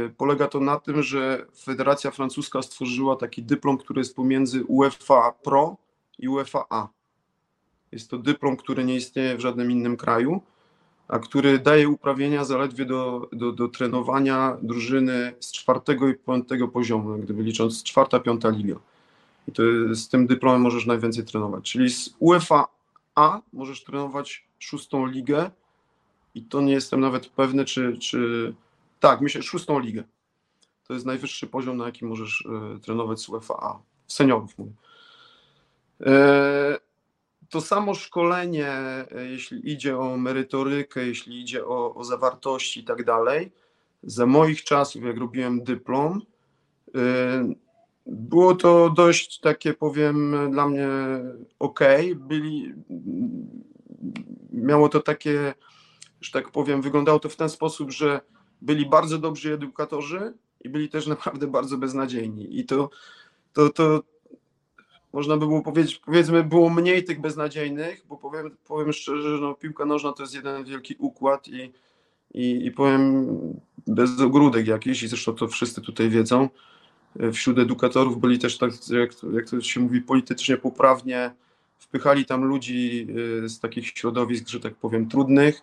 y, 0.06 0.14
polega 0.18 0.48
to 0.48 0.60
na 0.60 0.80
tym, 0.80 1.04
że 1.04 1.46
Federacja 1.64 2.12
Francuska 2.12 2.62
stworzyła 2.62 3.16
taki 3.16 3.44
dyplom, 3.44 3.78
który 3.78 4.02
jest 4.02 4.16
pomiędzy 4.16 4.64
UEFA 4.64 5.32
Pro 5.44 5.78
i 6.20 6.28
UEFA 6.28 6.66
A. 6.70 6.88
Jest 7.92 8.10
to 8.10 8.18
dyplom, 8.18 8.58
który 8.58 8.84
nie 8.84 8.96
istnieje 8.96 9.38
w 9.38 9.40
żadnym 9.40 9.72
innym 9.72 9.98
kraju, 9.98 10.42
a 11.08 11.20
który 11.20 11.60
daje 11.60 11.90
uprawnienia 11.90 12.46
zaledwie 12.46 12.86
do, 12.86 13.30
do, 13.32 13.52
do 13.52 13.68
trenowania 13.68 14.58
drużyny 14.62 15.34
z 15.40 15.52
czwartego 15.52 16.10
i 16.10 16.16
piątego 16.16 16.68
poziomu, 16.68 17.18
gdyby 17.18 17.44
licząc 17.44 17.84
czwarta, 17.84 18.20
piąta 18.20 18.50
liga. 18.50 18.76
I 19.48 19.52
to 19.52 19.64
z 19.92 20.10
tym 20.10 20.28
dyplomem 20.28 20.62
możesz 20.62 20.86
najwięcej 20.86 21.26
trenować. 21.26 21.72
Czyli 21.72 21.90
z 21.90 22.16
UEFA 22.20 22.68
a 23.16 23.42
możesz 23.54 23.84
trenować 23.84 24.48
szóstą 24.60 25.06
ligę 25.06 25.52
i 26.36 26.44
to 26.44 26.62
nie 26.62 26.74
jestem 26.74 27.00
nawet 27.00 27.28
pewny, 27.28 27.66
czy, 27.66 27.98
czy... 27.98 28.54
tak, 29.00 29.22
myślę, 29.22 29.42
szóstą 29.42 29.80
ligę. 29.80 30.04
To 30.88 30.94
jest 30.94 31.06
najwyższy 31.06 31.48
poziom, 31.48 31.78
na 31.78 31.86
jakim 31.86 32.08
możesz 32.08 32.46
e, 32.76 32.80
trenować 32.80 33.20
z 33.20 33.30
UEFA 33.30 33.54
A, 33.54 33.80
seniorów 34.08 34.58
mówię. 34.58 34.72
E, 36.06 36.78
to 37.50 37.62
samo 37.62 37.96
szkolenie, 37.96 38.72
e, 38.72 39.26
jeśli 39.30 39.72
idzie 39.72 39.98
o 40.00 40.18
merytorykę, 40.18 41.08
jeśli 41.08 41.42
idzie 41.42 41.66
o, 41.66 41.96
o 41.96 42.04
zawartości 42.04 42.80
i 42.80 42.84
tak 42.84 43.04
dalej, 43.04 43.52
za 44.04 44.26
moich 44.26 44.64
czasów, 44.64 45.04
jak 45.04 45.18
robiłem 45.18 45.64
dyplom, 45.64 46.22
było 48.08 48.56
to 48.56 48.90
dość 48.90 49.40
takie, 49.40 49.74
powiem, 49.74 50.36
dla 50.52 50.68
mnie 50.68 50.88
ok. 51.60 51.80
Byli, 52.16 52.74
miało 54.52 54.90
to 54.90 55.00
takie, 55.00 55.54
że 56.22 56.32
tak 56.32 56.52
powiem, 56.52 56.82
wyglądało 56.82 57.20
to 57.20 57.30
w 57.30 57.36
ten 57.36 57.50
sposób, 57.50 57.92
że 57.92 58.22
byli 58.62 58.86
bardzo 58.86 59.18
dobrzy 59.18 59.54
edukatorzy 59.54 60.34
i 60.62 60.70
byli 60.70 60.90
też 60.90 61.08
naprawdę 61.18 61.48
bardzo 61.48 61.78
beznadziejni. 61.78 62.60
I 62.60 62.66
to, 62.66 62.90
to, 63.54 63.70
to 63.70 64.04
można 65.14 65.38
by 65.38 65.48
było 65.48 65.62
powiedzieć, 65.62 66.02
powiedzmy, 66.06 66.44
było 66.44 66.70
mniej 66.70 67.04
tych 67.04 67.22
beznadziejnych, 67.22 68.06
bo 68.10 68.18
powiem, 68.18 68.58
powiem 68.68 68.94
szczerze, 68.94 69.38
że 69.38 69.42
no, 69.42 69.54
piłka 69.54 69.86
nożna 69.86 70.14
to 70.14 70.24
jest 70.24 70.36
jeden 70.36 70.66
wielki 70.66 70.96
układ 71.00 71.48
i, 71.48 71.74
i, 72.34 72.66
i 72.66 72.72
powiem 72.72 73.28
bez 73.88 74.22
ogródek 74.22 74.68
jakiś, 74.68 75.04
i 75.04 75.08
zresztą 75.08 75.34
to 75.34 75.48
wszyscy 75.48 75.82
tutaj 75.82 76.10
wiedzą 76.10 76.50
wśród 77.34 77.60
edukatorów 77.60 78.20
byli 78.20 78.40
też, 78.40 78.58
tak, 78.58 78.72
jak, 78.90 79.12
jak 79.34 79.50
to 79.50 79.62
się 79.62 79.80
mówi, 79.80 80.02
politycznie 80.02 80.58
poprawnie, 80.58 81.32
wpychali 81.78 82.26
tam 82.26 82.44
ludzi 82.44 83.08
y, 83.46 83.50
z 83.50 83.60
takich 83.60 83.88
środowisk, 83.88 84.48
że 84.48 84.60
tak 84.60 84.76
powiem, 84.76 85.10
trudnych, 85.10 85.62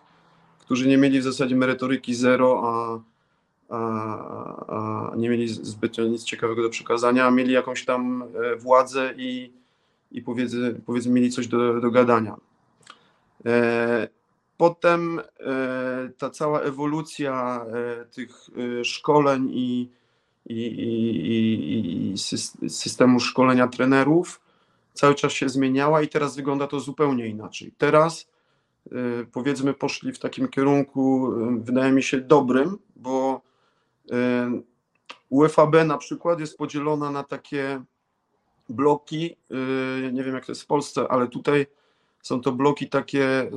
którzy 0.59 0.87
nie 0.87 0.97
mieli 0.97 1.19
w 1.19 1.23
zasadzie 1.23 1.55
merytoryki 1.55 2.15
zero, 2.15 2.61
a, 2.65 2.99
a, 3.69 5.11
a 5.11 5.15
nie 5.15 5.29
mieli 5.29 5.47
zbytnio 5.47 6.03
nic 6.03 6.23
ciekawego 6.23 6.63
do 6.63 6.69
przekazania, 6.69 7.25
a 7.25 7.31
mieli 7.31 7.53
jakąś 7.53 7.85
tam 7.85 8.23
e, 8.23 8.55
władzę 8.55 9.13
i, 9.17 9.53
i 10.11 10.21
powiedzmy, 10.21 10.75
powiedzmy 10.85 11.11
mieli 11.11 11.31
coś 11.31 11.47
do, 11.47 11.81
do 11.81 11.91
gadania. 11.91 12.35
E, 13.45 14.07
potem 14.57 15.19
e, 15.19 15.23
ta 16.17 16.29
cała 16.29 16.61
ewolucja 16.61 17.65
tych 18.11 18.31
szkoleń 18.83 19.49
i 19.53 19.89
i, 20.45 20.65
i, 20.65 22.13
i 22.13 22.17
systemu 22.69 23.19
szkolenia 23.19 23.67
trenerów 23.67 24.41
cały 24.93 25.15
czas 25.15 25.31
się 25.31 25.49
zmieniała 25.49 26.01
i 26.01 26.07
teraz 26.07 26.35
wygląda 26.35 26.67
to 26.67 26.79
zupełnie 26.79 27.27
inaczej. 27.27 27.73
Teraz 27.77 28.27
y, 28.87 28.91
powiedzmy 29.31 29.73
poszli 29.73 30.11
w 30.11 30.19
takim 30.19 30.47
kierunku, 30.47 31.31
y, 31.31 31.63
wydaje 31.63 31.91
mi 31.91 32.03
się, 32.03 32.21
dobrym, 32.21 32.77
bo 32.95 33.41
y, 34.11 34.15
UFAB 35.29 35.75
na 35.85 35.97
przykład 35.97 36.39
jest 36.39 36.57
podzielona 36.57 37.11
na 37.11 37.23
takie 37.23 37.81
bloki, 38.69 39.35
nie 40.13 40.23
wiem 40.23 40.35
jak 40.35 40.45
to 40.45 40.51
jest 40.51 40.61
w 40.61 40.65
Polsce, 40.65 41.07
ale 41.09 41.27
tutaj 41.27 41.67
są 42.21 42.41
to 42.41 42.51
bloki 42.51 42.89
takie 42.89 43.51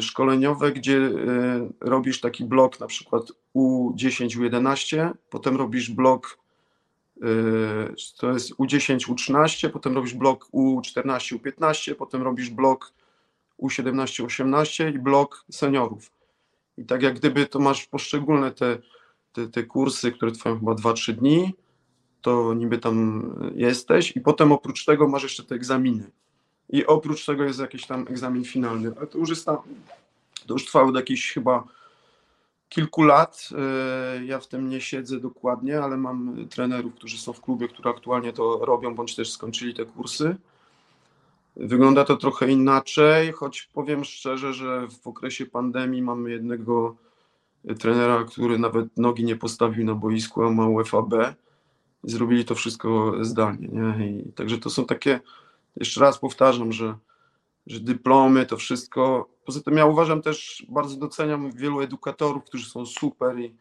szkoleniowe, 0.00 0.72
gdzie 0.72 0.96
y, 0.96 1.72
robisz 1.80 2.20
taki 2.20 2.44
blok 2.44 2.80
na 2.80 2.86
przykład 2.86 3.32
U10, 3.56 4.26
U11, 4.26 5.10
potem 5.30 5.56
robisz 5.56 5.90
blok 5.90 6.38
y, 7.16 7.22
to 8.18 8.32
jest 8.32 8.54
U10, 8.54 8.96
U13, 8.96 9.70
potem 9.70 9.94
robisz 9.94 10.14
blok 10.14 10.48
U14, 10.54 11.38
U15, 11.38 11.94
potem 11.94 12.22
robisz 12.22 12.50
blok 12.50 12.92
U17, 13.62 14.24
U18 14.24 14.94
i 14.94 14.98
blok 14.98 15.44
seniorów. 15.50 16.12
I 16.76 16.84
tak 16.84 17.02
jak 17.02 17.18
gdyby 17.18 17.46
to 17.46 17.58
masz 17.58 17.86
poszczególne 17.86 18.50
te, 18.50 18.78
te, 19.32 19.48
te 19.48 19.62
kursy, 19.62 20.12
które 20.12 20.32
trwają 20.32 20.58
chyba 20.58 20.72
2-3 20.72 21.12
dni 21.12 21.52
to 22.22 22.54
niby 22.54 22.78
tam 22.78 23.22
jesteś 23.54 24.16
i 24.16 24.20
potem 24.20 24.52
oprócz 24.52 24.84
tego 24.84 25.08
masz 25.08 25.22
jeszcze 25.22 25.44
te 25.44 25.54
egzaminy. 25.54 26.10
I 26.72 26.86
oprócz 26.86 27.26
tego 27.26 27.44
jest 27.44 27.60
jakiś 27.60 27.86
tam 27.86 28.06
egzamin 28.08 28.44
finalny, 28.44 28.92
ale 28.96 29.06
to 29.06 29.18
już 29.18 29.30
jest 29.30 29.46
tam, 29.46 29.56
to 30.46 30.54
już 30.54 30.66
trwało 30.66 30.92
do 30.92 30.98
jakichś 30.98 31.32
chyba 31.32 31.64
kilku 32.68 33.02
lat. 33.02 33.48
E, 33.58 34.24
ja 34.24 34.40
w 34.40 34.46
tym 34.46 34.68
nie 34.68 34.80
siedzę 34.80 35.20
dokładnie, 35.20 35.80
ale 35.80 35.96
mam 35.96 36.46
trenerów, 36.50 36.94
którzy 36.94 37.18
są 37.18 37.32
w 37.32 37.40
klubie, 37.40 37.68
którzy 37.68 37.88
aktualnie 37.88 38.32
to 38.32 38.64
robią, 38.64 38.94
bądź 38.94 39.16
też 39.16 39.32
skończyli 39.32 39.74
te 39.74 39.84
kursy. 39.84 40.36
Wygląda 41.56 42.04
to 42.04 42.16
trochę 42.16 42.50
inaczej, 42.50 43.32
choć 43.32 43.62
powiem 43.62 44.04
szczerze, 44.04 44.54
że 44.54 44.88
w 45.02 45.06
okresie 45.06 45.46
pandemii 45.46 46.02
mamy 46.02 46.30
jednego 46.30 46.96
trenera, 47.78 48.24
który 48.24 48.58
nawet 48.58 48.96
nogi 48.96 49.24
nie 49.24 49.36
postawił 49.36 49.84
na 49.84 49.94
boisku, 49.94 50.42
a 50.42 50.50
ma 50.50 50.68
UFAB 50.68 51.14
zrobili 52.04 52.44
to 52.44 52.54
wszystko 52.54 53.14
zdalnie. 53.20 53.68
Nie? 53.68 54.06
I 54.10 54.32
także 54.32 54.58
to 54.58 54.70
są 54.70 54.84
takie, 54.84 55.20
jeszcze 55.76 56.00
raz 56.00 56.18
powtarzam, 56.18 56.72
że, 56.72 56.94
że 57.66 57.80
dyplomy, 57.80 58.46
to 58.46 58.56
wszystko. 58.56 59.28
Poza 59.44 59.60
tym 59.60 59.76
ja 59.76 59.86
uważam 59.86 60.22
też, 60.22 60.66
bardzo 60.68 60.96
doceniam 60.96 61.52
wielu 61.52 61.80
edukatorów, 61.80 62.44
którzy 62.44 62.70
są 62.70 62.86
super 62.86 63.38
i, 63.38 63.54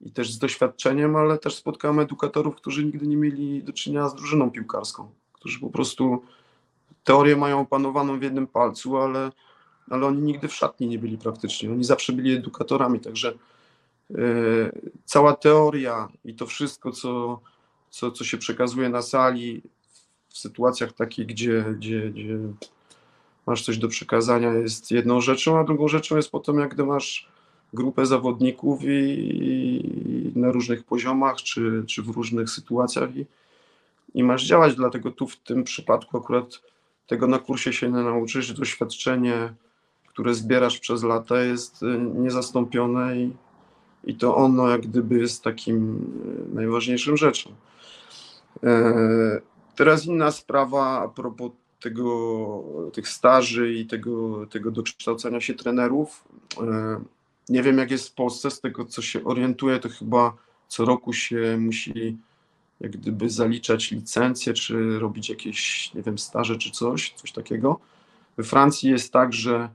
i 0.00 0.12
też 0.12 0.32
z 0.32 0.38
doświadczeniem, 0.38 1.16
ale 1.16 1.38
też 1.38 1.54
spotkałem 1.54 2.00
edukatorów, 2.00 2.56
którzy 2.56 2.84
nigdy 2.84 3.06
nie 3.06 3.16
mieli 3.16 3.62
do 3.62 3.72
czynienia 3.72 4.08
z 4.08 4.14
drużyną 4.14 4.50
piłkarską, 4.50 5.10
którzy 5.32 5.60
po 5.60 5.70
prostu 5.70 6.22
teorię 7.04 7.36
mają 7.36 7.60
opanowaną 7.60 8.18
w 8.18 8.22
jednym 8.22 8.46
palcu, 8.46 8.96
ale, 8.96 9.32
ale 9.90 10.06
oni 10.06 10.22
nigdy 10.22 10.48
w 10.48 10.54
szatni 10.54 10.86
nie 10.86 10.98
byli 10.98 11.18
praktycznie. 11.18 11.72
Oni 11.72 11.84
zawsze 11.84 12.12
byli 12.12 12.32
edukatorami, 12.32 13.00
także 13.00 13.34
yy, 14.10 14.72
cała 15.04 15.36
teoria 15.36 16.08
i 16.24 16.34
to 16.34 16.46
wszystko, 16.46 16.92
co, 16.92 17.40
co, 17.90 18.10
co 18.10 18.24
się 18.24 18.38
przekazuje 18.38 18.88
na 18.88 19.02
sali 19.02 19.62
w 20.34 20.38
sytuacjach 20.38 20.92
takich, 20.92 21.26
gdzie, 21.26 21.64
gdzie, 21.76 22.10
gdzie 22.10 22.38
masz 23.46 23.62
coś 23.62 23.78
do 23.78 23.88
przekazania, 23.88 24.52
jest 24.52 24.90
jedną 24.90 25.20
rzeczą, 25.20 25.58
a 25.58 25.64
drugą 25.64 25.88
rzeczą 25.88 26.16
jest 26.16 26.30
potem, 26.30 26.58
jak 26.58 26.74
gdy 26.74 26.84
masz 26.84 27.28
grupę 27.74 28.06
zawodników 28.06 28.82
i, 28.82 28.96
i 30.34 30.38
na 30.38 30.52
różnych 30.52 30.84
poziomach, 30.84 31.36
czy, 31.36 31.84
czy 31.86 32.02
w 32.02 32.08
różnych 32.08 32.50
sytuacjach 32.50 33.16
i, 33.16 33.26
i 34.14 34.24
masz 34.24 34.44
działać, 34.44 34.74
dlatego 34.74 35.10
tu 35.10 35.26
w 35.26 35.36
tym 35.36 35.64
przypadku 35.64 36.18
akurat 36.18 36.60
tego 37.06 37.26
na 37.26 37.38
kursie 37.38 37.72
się 37.72 37.86
nie 37.86 38.02
nauczysz, 38.02 38.52
doświadczenie, 38.52 39.54
które 40.08 40.34
zbierasz 40.34 40.78
przez 40.78 41.02
lata 41.02 41.40
jest 41.40 41.82
y, 41.82 41.98
niezastąpione 42.14 43.16
i, 43.16 43.32
i 44.04 44.14
to 44.14 44.36
ono 44.36 44.68
jak 44.68 44.80
gdyby 44.80 45.18
jest 45.18 45.44
takim 45.44 45.98
y, 46.52 46.54
najważniejszą 46.54 47.16
rzeczą. 47.16 47.50
E, 48.64 49.53
teraz 49.76 50.06
inna 50.06 50.30
sprawa 50.30 51.00
a 51.00 51.08
propos 51.08 51.50
tego, 51.80 52.64
tych 52.92 53.08
staży 53.08 53.74
i 53.74 53.86
tego, 53.86 54.46
tego 54.46 54.70
dokształcania 54.70 55.40
się 55.40 55.54
trenerów. 55.54 56.24
E, 56.60 57.00
nie 57.48 57.62
wiem 57.62 57.78
jak 57.78 57.90
jest 57.90 58.08
w 58.08 58.14
Polsce, 58.14 58.50
z 58.50 58.60
tego 58.60 58.84
co 58.84 59.02
się 59.02 59.24
orientuję, 59.24 59.78
to 59.78 59.88
chyba 59.88 60.36
co 60.68 60.84
roku 60.84 61.12
się 61.12 61.56
musi 61.60 62.16
jak 62.80 62.92
gdyby 62.92 63.30
zaliczać 63.30 63.90
licencję, 63.90 64.52
czy 64.52 64.98
robić 64.98 65.28
jakieś, 65.28 65.90
nie 65.94 66.02
wiem, 66.02 66.18
staże 66.18 66.56
czy 66.56 66.70
coś, 66.70 67.12
coś 67.12 67.32
takiego. 67.32 67.80
We 68.36 68.44
Francji 68.44 68.90
jest 68.90 69.12
tak, 69.12 69.32
że 69.32 69.68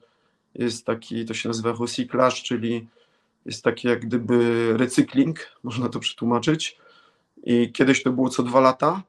jest 0.56 0.86
taki, 0.86 1.26
to 1.26 1.34
się 1.34 1.50
nazywa 1.50 1.74
recyclage, 1.82 2.36
czyli 2.36 2.88
jest 3.46 3.64
taki 3.64 3.88
jak 3.88 4.06
gdyby 4.06 4.70
recykling, 4.78 5.40
można 5.64 5.90
to 5.90 6.00
przetłumaczyć. 6.00 6.78
I 7.44 7.72
kiedyś 7.72 8.04
to 8.04 8.12
było 8.12 8.30
co 8.30 8.44
dwa 8.44 8.60
lata, 8.60 9.04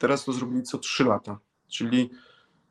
teraz 0.00 0.24
to 0.24 0.32
zrobili 0.32 0.62
co 0.62 0.78
trzy 0.78 1.04
lata. 1.04 1.38
Czyli 1.68 2.10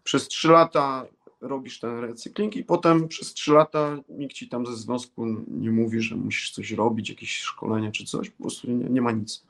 przez 0.03 0.27
trzy 0.27 0.47
lata 0.47 1.05
robisz 1.41 1.79
ten 1.79 1.99
recykling 1.99 2.55
i 2.55 2.63
potem 2.63 3.07
przez 3.07 3.33
trzy 3.33 3.53
lata 3.53 3.97
nikt 4.09 4.35
ci 4.35 4.49
tam 4.49 4.65
ze 4.65 4.75
związku 4.75 5.25
nie 5.47 5.71
mówi, 5.71 6.01
że 6.01 6.15
musisz 6.15 6.51
coś 6.51 6.71
robić, 6.71 7.09
jakieś 7.09 7.37
szkolenie 7.37 7.91
czy 7.91 8.05
coś, 8.05 8.29
po 8.29 8.43
prostu 8.43 8.71
nie, 8.71 8.89
nie 8.89 9.01
ma 9.01 9.11
nic. 9.11 9.45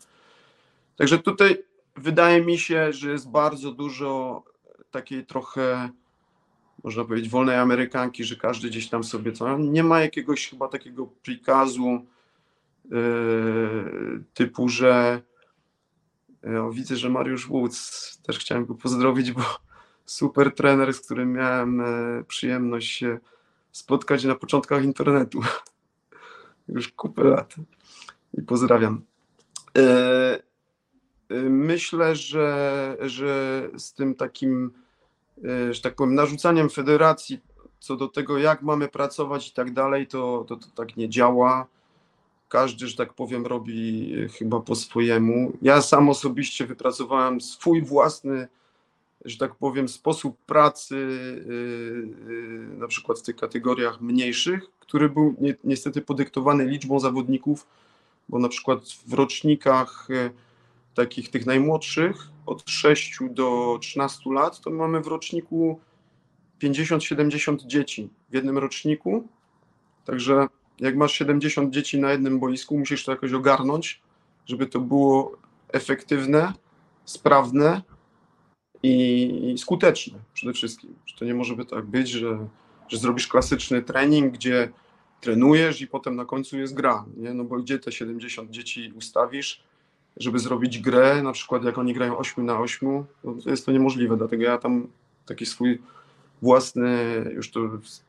Także 0.96 1.20
tutaj 1.20 1.64
wydaje 1.96 2.46
mi 2.46 2.58
się, 2.58 2.94
że 2.94 3.12
jest 3.12 3.30
bardzo 3.30 3.72
dużo 3.72 4.44
takiej 4.92 5.26
trochę, 5.26 5.90
można 6.84 7.06
powiedzieć, 7.06 7.30
wolnej 7.30 7.56
Amerykanki, 7.56 8.24
że 8.24 8.36
każdy 8.36 8.70
gdzieś 8.70 8.90
tam 8.90 9.04
sobie 9.04 9.32
to. 9.32 9.58
Nie 9.58 9.84
ma 9.84 10.02
jakiegoś 10.02 10.50
chyba 10.50 10.68
takiego 10.68 11.06
prikazu 11.06 12.06
yy, 12.92 14.24
typu, 14.34 14.70
że 14.70 15.22
yy, 16.44 16.74
widzę, 16.74 16.96
że 16.96 17.10
Mariusz 17.10 17.48
Woods, 17.48 18.18
też 18.22 18.40
chciałem 18.40 18.66
go 18.66 18.76
pozdrowić, 18.76 19.32
bo 19.32 19.42
super 20.06 20.56
trener, 20.56 20.94
z 20.94 21.00
którym 21.00 21.34
miałem 21.34 21.78
yy, 21.78 22.24
przyjemność 22.28 22.92
się 22.92 23.20
spotkać 23.72 24.24
na 24.24 24.36
początkach 24.36 24.84
internetu. 24.84 25.42
Już 26.68 26.90
kupę 26.90 27.24
lat. 27.24 27.56
I 28.34 28.42
pozdrawiam. 28.42 29.02
Yy, 29.76 29.84
Myślę, 31.50 32.16
że, 32.16 32.98
że 33.02 33.64
z 33.78 33.94
tym 33.94 34.16
takim, 34.16 34.72
e, 35.46 35.74
że 35.74 35.82
tak 35.82 35.96
powiem, 35.96 36.16
narzucaniem 36.16 36.70
federacji 36.70 37.40
co 37.80 37.96
do 37.96 38.08
tego, 38.08 38.38
jak 38.38 38.62
mamy 38.62 38.88
pracować 38.88 39.48
i 39.48 39.54
tak 39.54 39.74
dalej, 39.74 40.08
to, 40.08 40.46
to, 40.48 40.56
to 40.56 40.68
tak 40.76 40.98
nie 40.98 41.10
działa. 41.10 41.68
Każdy, 42.50 42.88
że 42.88 42.96
tak 42.96 43.14
powiem, 43.14 43.46
robi 43.46 44.14
chyba 44.38 44.60
po 44.60 44.76
swojemu. 44.76 45.52
Ja 45.62 45.82
sam 45.82 46.10
osobiście 46.10 46.66
wypracowałem 46.66 47.42
swój 47.42 47.82
własny, 47.82 48.48
że 49.26 49.38
tak 49.38 49.56
powiem, 49.56 49.90
sposób 49.90 50.38
pracy, 50.46 50.96
e, 50.96 51.54
e, 52.74 52.80
na 52.80 52.88
przykład 52.88 53.20
w 53.20 53.24
tych 53.24 53.36
kategoriach 53.36 54.02
mniejszych, 54.02 54.72
który 54.80 55.10
był 55.10 55.36
niestety 55.64 56.02
podyktowany 56.02 56.66
liczbą 56.66 57.00
zawodników, 57.00 57.68
bo 58.30 58.40
na 58.40 58.50
przykład 58.50 58.80
w 59.08 59.14
rocznikach 59.14 60.08
takich 60.94 61.30
tych 61.30 61.46
najmłodszych, 61.46 62.16
od 62.46 62.70
6 62.70 63.20
do 63.30 63.78
13 63.82 64.34
lat, 64.34 64.62
to 64.62 64.70
mamy 64.70 65.02
w 65.02 65.08
roczniku 65.08 65.80
50-70 66.64 67.66
dzieci 67.66 68.10
w 68.30 68.34
jednym 68.34 68.58
roczniku. 68.58 69.28
Także 70.06 70.48
jak 70.80 70.96
masz 70.96 71.14
70 71.14 71.74
dzieci 71.74 72.00
na 72.00 72.12
jednym 72.12 72.40
boisku, 72.40 72.78
musisz 72.78 73.06
to 73.06 73.12
jakoś 73.12 73.34
ogarnąć, 73.34 74.02
żeby 74.46 74.66
to 74.66 74.80
było 74.80 75.38
efektywne, 75.68 76.54
sprawne 77.06 77.82
i 78.84 79.56
skuteczne 79.58 80.20
przede 80.34 80.54
wszystkim. 80.54 80.96
Że 81.06 81.16
to 81.18 81.26
nie 81.26 81.34
może 81.34 81.56
by 81.56 81.66
tak 81.66 81.86
być, 81.86 82.10
że, 82.10 82.48
że 82.88 82.98
zrobisz 82.98 83.28
klasyczny 83.28 83.82
trening, 83.82 84.34
gdzie 84.34 84.72
trenujesz 85.22 85.82
i 85.82 85.88
potem 85.88 86.16
na 86.16 86.26
końcu 86.26 86.58
jest 86.58 86.74
gra, 86.74 87.06
nie? 87.18 87.34
no 87.34 87.44
bo 87.44 87.58
gdzie 87.58 87.80
te 87.80 87.92
70 87.92 88.52
dzieci 88.52 88.94
ustawisz, 88.96 89.64
żeby 90.18 90.40
zrobić 90.40 90.80
grę, 90.80 91.24
na 91.24 91.32
przykład 91.32 91.64
jak 91.64 91.78
oni 91.78 91.94
grają 91.94 92.18
8 92.18 92.46
na 92.46 92.60
8, 92.60 93.06
no 93.24 93.34
to 93.44 93.50
jest 93.50 93.66
to 93.66 93.72
niemożliwe, 93.72 94.18
dlatego 94.18 94.44
ja 94.44 94.58
tam 94.58 94.88
taki 95.26 95.46
swój 95.46 95.82
własny, 96.42 96.90
już 97.36 97.52
to 97.52 97.60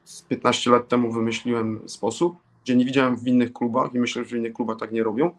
z 0.04 0.22
15 0.22 0.70
lat 0.70 0.88
temu 0.88 1.12
wymyśliłem 1.12 1.80
sposób, 1.86 2.36
gdzie 2.70 2.76
nie 2.76 2.84
widziałem 2.84 3.16
w 3.16 3.26
innych 3.26 3.52
klubach 3.52 3.94
i 3.94 3.98
myślę, 3.98 4.24
że 4.24 4.30
w 4.30 4.38
innych 4.38 4.52
klubach 4.52 4.78
tak 4.78 4.92
nie 4.92 5.02
robią, 5.02 5.30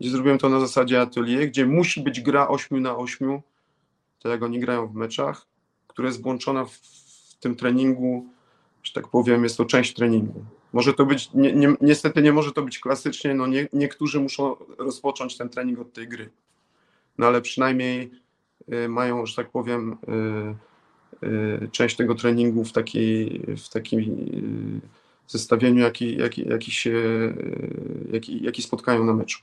gdzie 0.00 0.10
zrobiłem 0.10 0.38
to 0.38 0.48
na 0.48 0.60
zasadzie 0.60 1.00
atelier, 1.00 1.48
gdzie 1.48 1.66
musi 1.66 2.00
być 2.00 2.20
gra 2.20 2.48
8 2.48 2.82
na 2.82 2.96
8, 2.96 3.40
to 4.18 4.28
jak 4.28 4.42
oni 4.42 4.60
grają 4.60 4.86
w 4.86 4.94
meczach, 4.94 5.46
która 5.86 6.08
jest 6.08 6.22
włączona 6.22 6.64
w, 6.64 6.72
w 6.72 7.34
tym 7.40 7.56
treningu, 7.56 8.26
że 8.82 8.92
tak 8.92 9.08
powiem, 9.08 9.44
jest 9.44 9.56
to 9.56 9.64
część 9.64 9.94
treningu. 9.94 10.44
Może 10.72 10.94
to 10.94 11.06
być, 11.06 11.30
ni 11.34 11.52
ni 11.52 11.66
niestety 11.80 12.22
nie 12.22 12.32
może 12.32 12.52
to 12.52 12.62
być 12.62 12.78
klasycznie, 12.78 13.34
no 13.34 13.46
nie, 13.46 13.68
niektórzy 13.72 14.20
muszą 14.20 14.56
rozpocząć 14.78 15.36
ten 15.36 15.48
trening 15.48 15.78
od 15.78 15.92
tej 15.92 16.08
gry. 16.08 16.30
No 17.18 17.26
ale 17.26 17.40
przynajmniej 17.40 18.10
y, 18.72 18.88
mają, 18.88 19.26
że 19.26 19.36
tak 19.36 19.50
powiem, 19.50 19.96
y, 21.22 21.26
y, 21.26 21.68
część 21.72 21.96
tego 21.96 22.14
treningu 22.14 22.64
w, 22.64 22.72
takiej, 22.72 23.42
w 23.56 23.68
takim 23.68 24.00
y, 24.00 24.99
zestawieniu, 25.30 25.82
jaki, 25.82 26.16
jaki, 26.16 26.48
jaki, 26.48 26.70
się, 26.70 26.90
y, 26.90 28.08
jaki, 28.12 28.44
jaki 28.44 28.62
spotkają 28.62 29.04
na 29.04 29.14
meczu. 29.14 29.38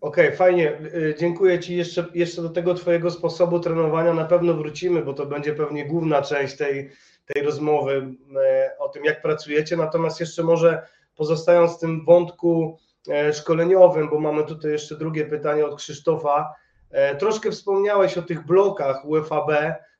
Okej, 0.00 0.26
okay, 0.26 0.36
fajnie. 0.36 0.80
Y, 0.80 1.14
dziękuję 1.18 1.58
Ci 1.58 1.76
jeszcze, 1.76 2.06
jeszcze 2.14 2.42
do 2.42 2.48
tego 2.48 2.74
Twojego 2.74 3.10
sposobu 3.10 3.60
trenowania. 3.60 4.14
Na 4.14 4.24
pewno 4.24 4.54
wrócimy, 4.54 5.02
bo 5.02 5.14
to 5.14 5.26
będzie 5.26 5.54
pewnie 5.54 5.84
główna 5.84 6.22
część 6.22 6.56
tej, 6.56 6.90
tej 7.34 7.42
rozmowy 7.42 8.14
e, 8.36 8.70
o 8.78 8.88
tym, 8.88 9.04
jak 9.04 9.22
pracujecie. 9.22 9.76
Natomiast 9.76 10.20
jeszcze 10.20 10.42
może 10.42 10.86
pozostając 11.16 11.76
w 11.76 11.80
tym 11.80 12.04
wątku 12.04 12.78
e, 13.08 13.32
szkoleniowym, 13.32 14.08
bo 14.10 14.20
mamy 14.20 14.44
tutaj 14.44 14.70
jeszcze 14.70 14.96
drugie 14.96 15.24
pytanie 15.24 15.66
od 15.66 15.76
Krzysztofa. 15.76 16.54
E, 16.90 17.16
troszkę 17.16 17.50
wspomniałeś 17.50 18.18
o 18.18 18.22
tych 18.22 18.46
blokach 18.46 19.04
UFAB 19.04 19.50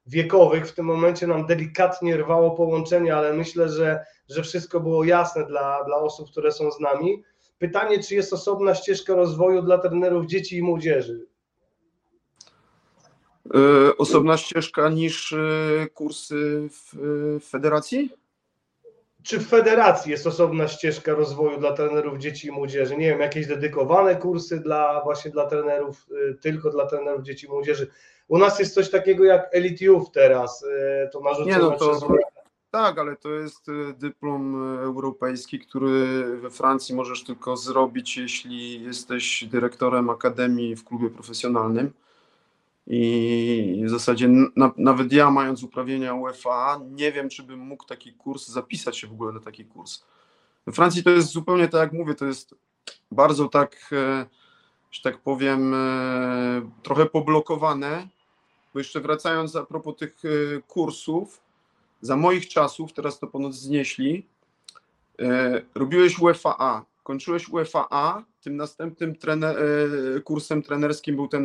wiekowych. 0.09 0.69
W 0.69 0.75
tym 0.75 0.85
momencie 0.85 1.27
nam 1.27 1.47
delikatnie 1.47 2.17
rwało 2.17 2.51
połączenie, 2.51 3.17
ale 3.17 3.33
myślę, 3.33 3.69
że, 3.69 4.05
że 4.29 4.43
wszystko 4.43 4.81
było 4.81 5.05
jasne 5.05 5.47
dla, 5.47 5.85
dla 5.85 5.97
osób, 5.97 6.31
które 6.31 6.53
są 6.53 6.71
z 6.71 6.81
nami. 6.81 7.23
pytanie, 7.59 8.03
czy 8.03 8.15
jest 8.15 8.33
osobna 8.33 8.75
ścieżka 8.75 9.15
rozwoju 9.15 9.63
dla 9.63 9.79
trenerów 9.79 10.27
dzieci 10.27 10.57
i 10.57 10.63
młodzieży? 10.63 11.27
E, 13.55 13.97
osobna 13.97 14.37
ścieżka 14.37 14.89
niż 14.89 15.33
e, 15.33 15.39
kursy 15.95 16.69
w, 16.71 16.97
w 17.41 17.49
federacji? 17.49 18.11
Czy 19.29 19.39
w 19.39 19.49
federacji 19.49 20.11
jest 20.11 20.27
osobna 20.27 20.69
ścieżka 20.69 21.15
rozwoju 21.15 21.59
dla 21.59 21.73
trenerów 21.73 22.19
dzieci 22.19 22.49
i 22.49 22.51
młodzieży? 22.51 22.97
Nie 22.97 23.07
wiem, 23.11 23.21
jakieś 23.21 23.47
dedykowane 23.47 24.17
kursy 24.17 24.61
dla 24.61 25.01
właśnie 25.05 25.31
dla 25.31 25.47
trenerów, 25.47 26.07
y, 26.31 26.35
tylko 26.41 26.71
dla 26.71 26.87
trenerów 26.87 27.23
dzieci 27.23 27.47
i 27.47 27.51
młodzieży. 27.51 27.91
U 28.29 28.39
nas 28.39 28.59
jest 28.59 28.75
coś 28.75 28.91
takiego 28.91 29.25
jak 29.25 29.49
Elite 29.53 29.85
Youth 29.85 30.11
teraz, 30.13 30.63
y, 30.63 31.09
to 31.13 31.21
narzucone 31.21 31.53
Nie, 31.53 31.59
no 31.59 31.71
to- 31.71 31.91
przez 31.91 32.05
Tak, 32.71 32.99
ale 32.99 33.17
to 33.17 33.31
jest 33.31 33.69
e, 33.69 33.73
dyplom 33.93 34.77
europejski, 34.83 35.59
który 35.59 36.25
we 36.37 36.51
Francji 36.51 36.95
możesz 36.95 37.25
tylko 37.25 37.57
zrobić, 37.57 38.17
jeśli 38.17 38.85
jesteś 38.85 39.45
dyrektorem 39.45 40.11
akademii 40.11 40.77
w 40.77 40.85
klubie 40.85 41.11
profesjonalnym. 41.11 41.93
I 42.91 43.83
w 43.87 43.91
zasadzie 43.91 44.29
na, 44.57 44.73
nawet 44.77 45.13
ja, 45.13 45.31
mając 45.31 45.63
uprawnienia 45.63 46.15
UEFA, 46.15 46.81
nie 46.91 47.13
wiem, 47.13 47.29
czy 47.29 47.43
bym 47.43 47.61
mógł 47.61 47.85
taki 47.85 48.13
kurs 48.13 48.49
zapisać 48.49 48.99
się 48.99 49.07
w 49.07 49.13
ogóle 49.13 49.33
na 49.33 49.41
taki 49.41 49.65
kurs. 49.65 50.05
We 50.67 50.73
Francji 50.73 51.03
to 51.03 51.11
jest 51.11 51.29
zupełnie 51.29 51.69
tak, 51.69 51.81
jak 51.81 51.93
mówię, 51.93 52.15
to 52.15 52.27
jest 52.27 52.55
bardzo 53.13 53.49
tak, 53.49 53.91
e, 53.93 54.27
że 54.91 55.03
tak 55.03 55.19
powiem, 55.19 55.75
e, 55.75 56.71
trochę 56.83 57.07
poblokowane. 57.07 58.09
Bo 58.75 58.81
jeszcze 58.81 59.01
wracając 59.01 59.57
a 59.57 59.67
propos 59.67 59.97
tych 59.97 60.23
e, 60.25 60.63
kursów, 60.63 61.41
za 62.01 62.17
moich 62.17 62.49
czasów, 62.49 62.93
teraz 62.93 63.19
to 63.19 63.27
ponoć 63.27 63.55
znieśli, 63.55 64.27
robiłeś 65.75 66.19
UEFA, 66.19 66.85
kończyłeś 67.09 67.49
UEFA, 67.49 68.25
tym 68.41 68.57
następnym 68.57 69.17
trener, 69.17 69.57
e, 70.17 70.21
kursem 70.21 70.63
trenerskim 70.63 71.17
był 71.17 71.29
ten 71.29 71.45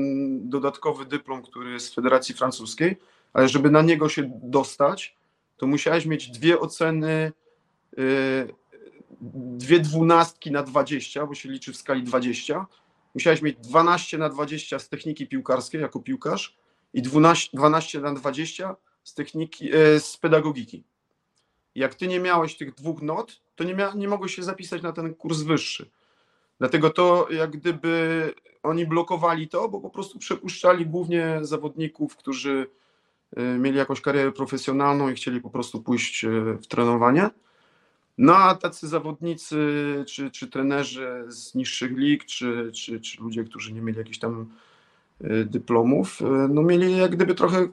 dodatkowy 0.49 1.05
dyplom, 1.05 1.41
który 1.41 1.71
jest 1.71 1.87
z 1.87 1.93
Federacji 1.93 2.35
Francuskiej, 2.35 2.97
ale 3.33 3.49
żeby 3.49 3.71
na 3.71 3.81
niego 3.81 4.09
się 4.09 4.39
dostać, 4.43 5.17
to 5.57 5.67
musiałeś 5.67 6.05
mieć 6.05 6.29
dwie 6.29 6.59
oceny, 6.59 7.31
e, 7.97 8.01
dwie 9.57 9.79
dwunastki 9.79 10.51
na 10.51 10.63
20, 10.63 11.25
bo 11.25 11.35
się 11.35 11.49
liczy 11.49 11.73
w 11.73 11.77
skali 11.77 12.03
20. 12.03 12.65
Musiałeś 13.15 13.41
mieć 13.41 13.57
12 13.57 14.17
na 14.17 14.29
20 14.29 14.79
z 14.79 14.89
techniki 14.89 15.27
piłkarskiej 15.27 15.81
jako 15.81 15.99
piłkarz 15.99 16.57
i 16.93 17.01
12, 17.01 17.57
12 17.57 17.99
na 17.99 18.13
20 18.13 18.75
z 19.03 19.13
techniki, 19.13 19.75
e, 19.75 19.99
z 19.99 20.17
pedagogiki. 20.17 20.83
Jak 21.75 21.95
ty 21.95 22.07
nie 22.07 22.19
miałeś 22.19 22.57
tych 22.57 22.75
dwóch 22.75 23.01
not, 23.01 23.42
to 23.55 23.63
nie, 23.63 23.75
mia, 23.75 23.93
nie 23.95 24.07
mogłeś 24.07 24.35
się 24.35 24.43
zapisać 24.43 24.81
na 24.81 24.93
ten 24.93 25.13
kurs 25.15 25.41
wyższy. 25.41 25.89
Dlatego 26.59 26.89
to 26.89 27.27
jak 27.29 27.51
gdyby 27.51 28.33
oni 28.63 28.85
blokowali 28.85 29.47
to, 29.47 29.69
bo 29.69 29.79
po 29.79 29.89
prostu 29.89 30.19
przepuszczali 30.19 30.85
głównie 30.85 31.39
zawodników, 31.41 32.15
którzy 32.15 32.67
e, 33.35 33.43
mieli 33.43 33.77
jakąś 33.77 34.01
karierę 34.01 34.31
profesjonalną 34.31 35.09
i 35.09 35.15
chcieli 35.15 35.41
po 35.41 35.49
prostu 35.49 35.81
pójść 35.81 36.25
e, 36.25 36.29
w 36.61 36.67
trenowanie. 36.67 37.29
No 38.17 38.35
a 38.35 38.55
tacy 38.55 38.87
zawodnicy, 38.87 39.57
czy, 40.07 40.31
czy 40.31 40.47
trenerzy 40.47 41.25
z 41.27 41.55
niższych 41.55 41.97
lig, 41.97 42.25
czy, 42.25 42.71
czy, 42.73 42.99
czy 42.99 43.21
ludzie, 43.21 43.43
którzy 43.43 43.73
nie 43.73 43.81
mieli 43.81 43.97
jakichś 43.97 44.19
tam 44.19 44.45
y, 45.21 45.45
dyplomów, 45.45 46.21
y, 46.21 46.25
no 46.49 46.61
mieli 46.61 46.97
jak 46.97 47.15
gdyby 47.15 47.35
trochę, 47.35 47.67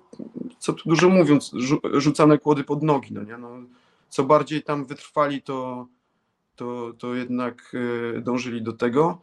co 0.58 0.72
tu 0.72 0.88
dużo 0.88 1.08
mówiąc, 1.08 1.52
rzu- 1.54 2.00
rzucane 2.00 2.38
kłody 2.38 2.64
pod 2.64 2.82
nogi, 2.82 3.14
no 3.14 3.22
nie? 3.22 3.38
No, 3.38 3.50
co 4.10 4.24
bardziej 4.24 4.62
tam 4.62 4.86
wytrwali, 4.86 5.42
to, 5.42 5.86
to, 6.56 6.92
to 6.98 7.14
jednak 7.14 7.74
y, 7.74 8.20
dążyli 8.20 8.62
do 8.62 8.72
tego. 8.72 9.18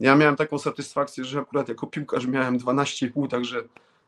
Ja 0.00 0.16
miałem 0.16 0.36
taką 0.36 0.58
satysfakcję, 0.58 1.24
że 1.24 1.40
akurat 1.40 1.68
jako 1.68 1.86
piłkarz 1.86 2.26
miałem 2.26 2.58
12,5, 2.58 3.28
także 3.28 3.62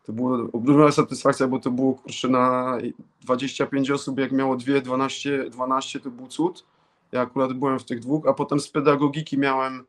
to 0.05 0.13
była 0.13 0.39
olbrzymia 0.53 0.93
satysfakcja, 0.93 1.49
bo 1.49 1.59
to 1.59 1.71
było 1.71 1.95
kurczę 1.95 2.29
na 2.29 2.79
25 3.21 3.91
osób, 3.91 4.19
jak 4.19 4.33
miało 4.33 4.57
dwie, 4.57 4.83
12, 4.83 5.51
12 5.51 6.01
to 6.01 6.11
był 6.11 6.27
cud. 6.27 6.65
Ja 7.13 7.21
akurat 7.21 7.53
byłem 7.53 7.79
w 7.79 7.85
tych 7.85 8.01
dwóch, 8.01 8.29
a 8.29 8.33
potem 8.33 8.61
z 8.61 8.69
pedagogiki 8.69 9.39
miałem 9.39 9.85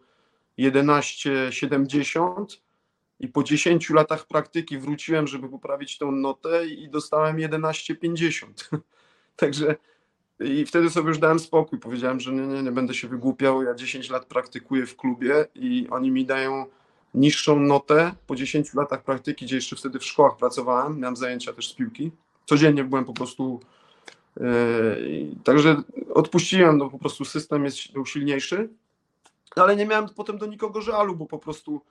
11,70 0.60 2.46
i 3.20 3.28
po 3.28 3.44
10 3.44 3.90
latach 3.90 4.28
praktyki 4.28 4.78
wróciłem, 4.78 5.28
żeby 5.28 5.50
poprawić 5.50 5.98
tą 5.98 6.12
notę 6.12 6.68
i 6.68 6.90
dostałem 6.90 7.38
11,50. 7.38 8.48
Także 9.36 9.76
i 10.44 10.66
wtedy 10.66 10.90
sobie 10.90 11.08
już 11.08 11.20
dałem 11.20 11.40
spokój. 11.40 11.80
Powiedziałem, 11.80 12.20
że 12.20 12.32
nie, 12.32 12.48
nie, 12.48 12.64
nie 12.64 12.72
będę 12.72 12.94
się 12.94 13.08
wygłupiał. 13.08 13.64
Ja 13.64 13.76
10 13.76 14.10
lat 14.10 14.26
praktykuję 14.26 14.86
w 14.86 14.96
klubie 14.96 15.46
i 15.56 15.88
oni 15.90 16.12
mi 16.12 16.26
dają 16.26 16.66
niższą 17.14 17.60
notę 17.60 18.12
po 18.28 18.36
10 18.36 18.74
latach 18.74 19.04
praktyki, 19.04 19.46
gdzie 19.46 19.56
jeszcze 19.56 19.76
wtedy 19.76 20.00
w 20.00 20.06
szkołach 20.06 20.38
pracowałem, 20.38 21.00
miałem 21.00 21.16
zajęcia 21.16 21.54
też 21.54 21.70
z 21.70 21.74
piłki. 21.74 22.12
Codziennie 22.46 22.84
byłem 22.84 23.06
po 23.06 23.14
prostu. 23.14 23.60
Yy, 24.38 25.36
także 25.44 25.82
odpuściłem, 26.14 26.78
no 26.78 26.90
po 26.90 27.00
prostu 27.00 27.26
system 27.26 27.66
jest, 27.66 27.94
był 27.94 28.06
silniejszy, 28.06 28.70
ale 29.56 29.76
nie 29.76 29.86
miałem 29.86 30.10
potem 30.10 30.38
do 30.38 30.46
nikogo 30.46 30.82
żalu, 30.82 31.16
bo 31.16 31.26
po 31.26 31.40
prostu 31.40 31.82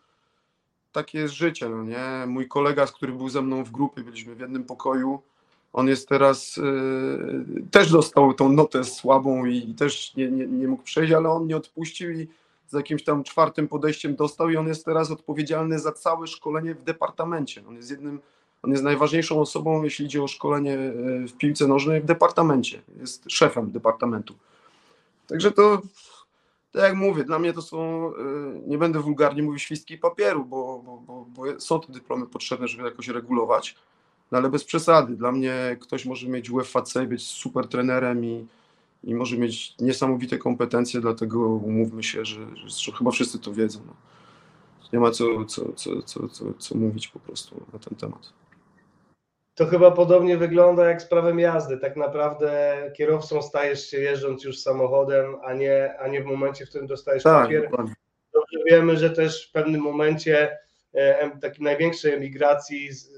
takie 0.93 1.19
jest 1.19 1.35
życie, 1.35 1.69
no 1.69 1.85
nie? 1.85 2.27
Mój 2.27 2.49
kolega, 2.49 2.87
z 2.87 2.93
którym 2.93 3.17
był 3.17 3.29
ze 3.29 3.43
mną 3.43 3.65
w 3.65 3.71
grupie, 3.71 4.03
byliśmy 4.03 4.35
w 4.35 4.41
jednym 4.41 4.65
pokoju, 4.65 5.23
on 5.73 5.89
jest 5.89 6.09
teraz, 6.09 6.57
yy, 6.57 7.63
też 7.71 7.93
dostał 7.93 8.35
tą 8.35 8.53
notę 8.53 8.85
słabą 8.85 9.45
i 9.45 9.75
też 9.75 10.17
nie, 10.17 10.31
nie, 10.31 10.47
nie 10.47 10.69
mógł 10.69 10.83
przejść, 10.83 11.13
ale 11.13 11.31
on 11.31 11.47
nie 11.47 11.57
odpuścił 11.57 12.11
i 12.11 12.29
z 12.71 12.73
jakimś 12.73 13.05
tam 13.05 13.25
czwartym 13.25 13.69
podejściem 13.69 14.17
dostał 14.17 14.51
i 14.51 14.57
on 14.57 14.69
jest 14.69 14.85
teraz 14.85 15.11
odpowiedzialny 15.11 15.79
za 15.79 15.93
całe 15.93 16.27
szkolenie 16.27 16.75
w 16.75 16.83
departamencie. 16.83 17.63
On 17.69 17.75
jest 17.75 17.91
jednym, 17.91 18.21
on 18.63 18.71
jest 18.71 18.83
najważniejszą 18.83 19.41
osobą, 19.41 19.83
jeśli 19.83 20.07
idzie 20.07 20.23
o 20.23 20.29
szkolenie 20.29 20.75
e, 20.75 20.93
w 21.29 21.37
piłce 21.37 21.67
nożnej 21.67 22.01
w 22.01 22.05
departamencie. 22.05 22.83
Jest 23.01 23.25
szefem 23.29 23.71
departamentu. 23.71 24.35
Także 25.27 25.51
to, 25.51 25.83
tak 26.73 26.83
jak 26.83 26.95
mówię, 26.95 27.25
dla 27.25 27.39
mnie 27.39 27.53
to 27.53 27.63
są, 27.63 28.07
e, 28.07 28.13
nie 28.67 28.79
będę 28.79 29.01
wulgarnie 29.01 29.43
mówił 29.43 29.59
świstki 29.59 29.99
papieru, 29.99 30.45
bo, 30.45 30.83
bo, 30.85 30.97
bo, 30.97 31.27
bo 31.29 31.61
są 31.61 31.81
te 31.81 31.93
dyplomy 31.93 32.27
potrzebne, 32.27 32.69
żeby 32.69 32.85
jakoś 32.85 33.09
regulować, 33.09 33.77
no 34.33 34.39
ale 34.39 34.51
bez 34.51 34.65
przesady. 34.65 35.17
Dla 35.17 35.33
mnie 35.33 35.77
ktoś 35.81 36.07
może 36.07 36.29
mieć 36.29 36.51
UFAC, 36.51 36.95
być 37.09 37.27
super 37.27 37.69
trenerem 37.69 38.25
i, 38.25 38.47
i 39.05 39.15
może 39.15 39.37
mieć 39.37 39.75
niesamowite 39.79 40.39
kompetencje, 40.39 41.01
dlatego 41.01 41.49
umówmy 41.49 42.03
się, 42.03 42.25
że, 42.25 42.41
że 42.67 42.93
chyba 42.93 43.11
wszyscy 43.11 43.39
to 43.39 43.53
wiedzą. 43.53 43.81
No. 43.87 43.95
Nie 44.93 45.01
ma 45.01 45.11
co, 45.11 45.45
co, 45.45 45.73
co, 45.73 46.03
co, 46.03 46.29
co, 46.29 46.45
co 46.59 46.75
mówić 46.75 47.09
po 47.09 47.19
prostu 47.19 47.67
na 47.73 47.79
ten 47.79 47.99
temat. 47.99 48.33
To 49.55 49.67
chyba 49.67 49.91
podobnie 49.91 50.37
wygląda 50.37 50.89
jak 50.89 51.03
z 51.03 51.07
prawem 51.07 51.39
jazdy. 51.39 51.79
Tak 51.79 51.97
naprawdę 51.97 52.77
kierowcą 52.97 53.43
stajesz 53.43 53.91
się 53.91 53.99
jeżdżąc 53.99 54.45
już 54.45 54.59
samochodem, 54.59 55.37
a 55.45 55.53
nie, 55.53 55.99
a 55.99 56.09
nie 56.09 56.23
w 56.23 56.27
momencie, 56.27 56.67
w 56.67 56.69
którym 56.69 56.87
dostajesz 56.87 57.23
Tak, 57.23 57.45
papier. 57.45 57.71
Dobrze 58.33 58.65
wiemy, 58.67 58.97
że 58.97 59.11
też 59.11 59.49
w 59.49 59.53
pewnym 59.53 59.81
momencie 59.81 60.59
e, 60.93 61.31
takiej 61.41 61.65
największej 61.65 62.13
emigracji 62.13 62.93
z, 62.93 63.13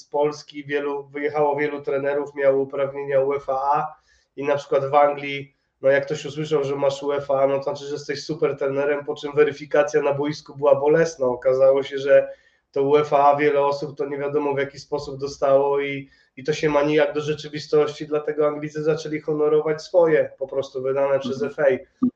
z 0.00 0.04
Polski 0.04 0.64
wielu, 0.64 1.08
wyjechało 1.08 1.56
wielu 1.56 1.82
trenerów, 1.82 2.34
miało 2.34 2.62
uprawnienia 2.62 3.20
UEFA 3.20 3.96
i 4.36 4.44
na 4.44 4.56
przykład 4.56 4.90
w 4.90 4.94
Anglii, 4.94 5.56
no 5.82 5.90
jak 5.90 6.06
ktoś 6.06 6.24
usłyszał, 6.24 6.64
że 6.64 6.76
masz 6.76 7.02
UEFA, 7.02 7.46
no 7.46 7.56
to 7.56 7.62
znaczy, 7.62 7.84
że 7.84 7.92
jesteś 7.92 8.24
super 8.24 8.56
trenerem, 8.56 9.04
po 9.04 9.14
czym 9.14 9.32
weryfikacja 9.34 10.02
na 10.02 10.14
boisku 10.14 10.56
była 10.56 10.74
bolesna. 10.74 11.26
Okazało 11.26 11.82
się, 11.82 11.98
że 11.98 12.28
to 12.72 12.82
UEFA 12.82 13.36
wiele 13.36 13.66
osób 13.66 13.98
to 13.98 14.06
nie 14.06 14.18
wiadomo 14.18 14.54
w 14.54 14.58
jaki 14.58 14.78
sposób 14.78 15.20
dostało 15.20 15.80
i, 15.80 16.10
i 16.36 16.44
to 16.44 16.52
się 16.52 16.68
ma 16.68 16.82
nijak 16.82 17.14
do 17.14 17.20
rzeczywistości, 17.20 18.06
dlatego 18.06 18.46
Anglicy 18.46 18.82
zaczęli 18.82 19.20
honorować 19.20 19.82
swoje 19.82 20.30
po 20.38 20.48
prostu 20.48 20.82
wydane 20.82 21.18
przez 21.18 21.44
FA 21.54 21.64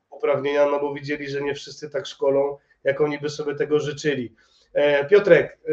uprawnienia, 0.09 0.65
no 0.65 0.79
bo 0.79 0.93
widzieli, 0.93 1.29
że 1.29 1.41
nie 1.41 1.55
wszyscy 1.55 1.89
tak 1.89 2.07
szkolą, 2.07 2.57
jak 2.83 3.01
oni 3.01 3.19
by 3.19 3.29
sobie 3.29 3.55
tego 3.55 3.79
życzyli. 3.79 4.35
E, 4.73 5.05
Piotrek, 5.05 5.59
e, 5.67 5.71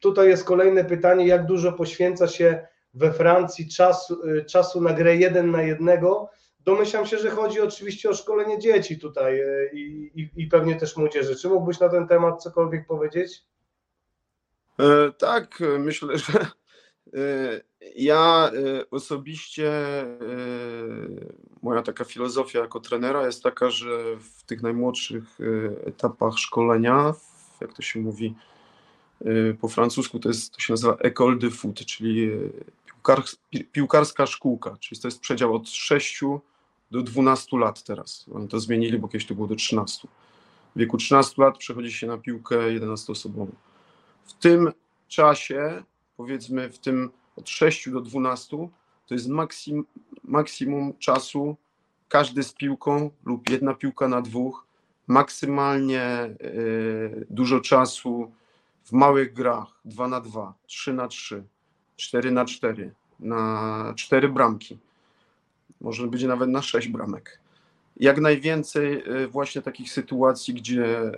tutaj 0.00 0.28
jest 0.28 0.44
kolejne 0.44 0.84
pytanie, 0.84 1.26
jak 1.26 1.46
dużo 1.46 1.72
poświęca 1.72 2.28
się 2.28 2.66
we 2.94 3.12
Francji 3.12 3.68
czasu, 3.68 4.22
e, 4.24 4.44
czasu 4.44 4.80
na 4.80 4.92
grę 4.92 5.16
jeden 5.16 5.50
na 5.50 5.62
jednego? 5.62 6.30
Domyślam 6.60 7.06
się, 7.06 7.18
że 7.18 7.30
chodzi 7.30 7.60
oczywiście 7.60 8.10
o 8.10 8.14
szkolenie 8.14 8.58
dzieci 8.58 8.98
tutaj 8.98 9.40
e, 9.40 9.70
i, 9.72 10.10
i, 10.20 10.30
i 10.36 10.46
pewnie 10.46 10.76
też 10.76 10.96
młodzieży. 10.96 11.36
Czy 11.36 11.48
mógłbyś 11.48 11.80
na 11.80 11.88
ten 11.88 12.08
temat 12.08 12.42
cokolwiek 12.42 12.86
powiedzieć? 12.86 13.44
E, 14.80 15.12
tak, 15.18 15.58
myślę, 15.78 16.18
że 16.18 16.46
e, 17.14 17.60
ja 17.96 18.50
e, 18.54 18.90
osobiście, 18.90 19.72
e, 20.02 20.06
moja 21.62 21.82
taka 21.82 22.04
filozofia 22.04 22.58
jako 22.58 22.80
trenera 22.80 23.26
jest 23.26 23.42
taka, 23.42 23.70
że 23.70 23.88
w 24.16 24.44
tych 24.44 24.62
najmłodszych 24.62 25.24
e, 25.40 25.86
etapach 25.86 26.38
szkolenia, 26.38 27.14
jak 27.60 27.72
to 27.72 27.82
się 27.82 28.00
mówi 28.00 28.34
po 29.60 29.68
francusku, 29.68 30.18
to, 30.18 30.28
jest, 30.28 30.52
to 30.52 30.60
się 30.60 30.72
nazywa 30.72 30.92
école 30.92 31.38
de 31.38 31.50
foot, 31.50 31.84
czyli 31.86 32.32
e, 32.32 32.36
piłkar, 32.86 33.22
pi- 33.50 33.64
piłkarska 33.64 34.26
szkółka, 34.26 34.76
czyli 34.80 35.00
to 35.00 35.08
jest 35.08 35.20
przedział 35.20 35.54
od 35.54 35.68
6 35.68 36.20
do 36.90 37.02
12 37.02 37.58
lat 37.58 37.82
teraz. 37.82 38.26
Oni 38.34 38.48
to 38.48 38.60
zmienili, 38.60 38.98
bo 38.98 39.08
kiedyś 39.08 39.26
to 39.26 39.34
było 39.34 39.46
do 39.46 39.56
13. 39.56 40.08
W 40.76 40.78
wieku 40.78 40.96
13 40.96 41.42
lat 41.42 41.58
przechodzi 41.58 41.92
się 41.92 42.06
na 42.06 42.18
piłkę 42.18 42.56
11-osobową. 42.56 43.46
W 44.24 44.32
tym 44.32 44.72
czasie, 45.08 45.82
powiedzmy 46.16 46.70
w 46.70 46.78
tym 46.78 47.10
od 47.36 47.48
6 47.48 47.90
do 47.90 48.00
12, 48.00 48.68
to 49.06 49.14
jest 49.14 49.28
maksim, 49.28 49.84
maksimum 50.24 50.98
czasu 50.98 51.56
każdy 52.08 52.42
z 52.42 52.52
piłką 52.52 53.10
lub 53.24 53.50
jedna 53.50 53.74
piłka 53.74 54.08
na 54.08 54.22
dwóch, 54.22 54.66
maksymalnie 55.06 56.30
y, 56.40 57.26
dużo 57.30 57.60
czasu 57.60 58.32
w 58.90 58.92
małych 58.92 59.32
grach 59.32 59.80
2 59.84 60.08
na 60.08 60.20
2, 60.20 60.54
3 60.66 60.92
na 60.92 61.08
3, 61.08 61.44
4 61.96 62.30
na 62.30 62.44
4, 62.44 62.94
na 63.20 63.92
4 63.96 64.28
bramki. 64.28 64.78
Może 65.80 66.06
być 66.06 66.24
nawet 66.24 66.50
na 66.50 66.62
6 66.62 66.88
bramek. 66.88 67.40
Jak 67.96 68.20
najwięcej 68.20 69.02
y, 69.22 69.28
właśnie 69.28 69.62
takich 69.62 69.92
sytuacji, 69.92 70.54
gdzie 70.54 71.02
y, 71.02 71.12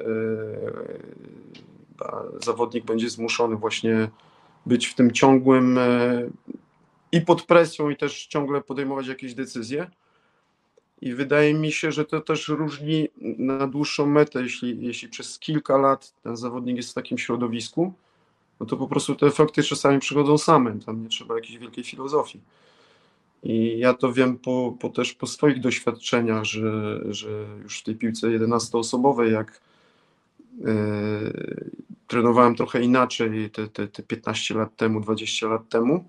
zawodnik 2.42 2.84
będzie 2.84 3.10
zmuszony 3.10 3.56
właśnie 3.56 4.08
być 4.66 4.86
w 4.86 4.94
tym 4.94 5.10
ciągłym 5.10 5.78
i 7.12 7.20
pod 7.20 7.42
presją, 7.42 7.90
i 7.90 7.96
też 7.96 8.26
ciągle 8.26 8.60
podejmować 8.60 9.06
jakieś 9.06 9.34
decyzje. 9.34 9.90
I 11.02 11.14
wydaje 11.14 11.54
mi 11.54 11.72
się, 11.72 11.92
że 11.92 12.04
to 12.04 12.20
też 12.20 12.48
różni 12.48 13.08
na 13.38 13.66
dłuższą 13.66 14.06
metę, 14.06 14.42
jeśli, 14.42 14.86
jeśli 14.86 15.08
przez 15.08 15.38
kilka 15.38 15.76
lat 15.76 16.14
ten 16.22 16.36
zawodnik 16.36 16.76
jest 16.76 16.90
w 16.90 16.94
takim 16.94 17.18
środowisku, 17.18 17.92
no 18.60 18.66
to 18.66 18.76
po 18.76 18.88
prostu 18.88 19.14
te 19.14 19.26
efekty 19.26 19.62
czasami 19.62 19.98
przychodzą 19.98 20.38
same, 20.38 20.80
tam 20.86 21.02
nie 21.02 21.08
trzeba 21.08 21.34
jakiejś 21.34 21.58
wielkiej 21.58 21.84
filozofii. 21.84 22.40
I 23.42 23.78
ja 23.78 23.94
to 23.94 24.12
wiem 24.12 24.38
po, 24.38 24.76
po 24.80 24.88
też 24.88 25.12
po 25.12 25.26
swoich 25.26 25.60
doświadczeniach, 25.60 26.44
że, 26.44 27.00
że 27.08 27.46
już 27.62 27.80
w 27.80 27.82
tej 27.82 27.94
piłce 27.94 28.26
11-osobowej, 28.26 29.32
jak 29.32 29.60
yy, 30.60 31.70
trenowałem 32.06 32.56
trochę 32.56 32.82
inaczej 32.82 33.50
te, 33.50 33.68
te, 33.68 33.88
te 33.88 34.02
15 34.02 34.54
lat 34.54 34.76
temu, 34.76 35.00
20 35.00 35.48
lat 35.48 35.68
temu, 35.68 36.04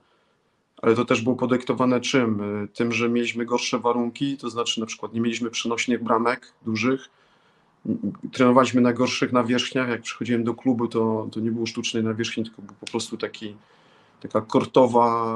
ale 0.84 0.96
to 0.96 1.06
też 1.06 1.22
było 1.22 1.36
podyktowane 1.36 2.02
czym? 2.02 2.41
Tym, 2.74 2.91
że 2.91 3.10
mieliśmy 3.10 3.46
gorsze 3.46 3.80
warunki, 3.80 4.38
to 4.38 4.50
znaczy 4.50 4.80
na 4.80 4.86
przykład 4.86 5.13
nie 5.13 5.22
mieliśmy 5.22 5.50
przenośnych 5.50 6.04
bramek 6.04 6.54
dużych, 6.65 7.10
trenowaliśmy 8.32 8.82
na 8.82 8.93
gorszych 8.93 9.32
nawierzchniach, 9.32 9.89
jak 9.89 10.02
przychodziłem 10.02 10.43
do 10.43 10.54
klubu, 10.54 10.88
to, 10.88 11.28
to 11.32 11.39
nie 11.39 11.52
było 11.52 11.65
sztucznej 11.65 12.04
nawierzchni, 12.04 12.43
tylko 12.43 12.62
był 12.62 12.76
po 12.80 12.86
prostu 12.86 13.17
taki, 13.17 13.56
taka 14.22 14.41
kortowa 14.41 15.36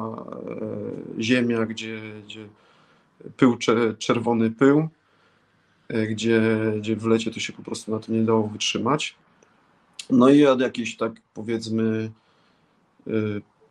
e, 1.18 1.24
ziemia, 1.24 1.66
gdzie, 1.66 2.02
gdzie 2.26 2.48
pył, 3.38 3.58
czerwony 3.98 4.52
pył, 4.52 4.88
e, 5.88 6.08
gdzie, 6.08 6.42
gdzie 6.78 6.96
w 6.96 7.06
lecie 7.06 7.32
to 7.32 7.40
się 7.40 7.54
po 7.54 7.64
prostu 7.64 7.92
na 7.92 8.00
to 8.00 8.12
nie 8.12 8.22
dało 8.22 8.48
wytrzymać. 8.48 9.16
No 10.10 10.30
i 10.30 10.46
od 10.46 10.62
jakiejś 10.62 10.98
tak 10.98 11.12
powiedzmy 11.34 12.12
e, 13.08 13.12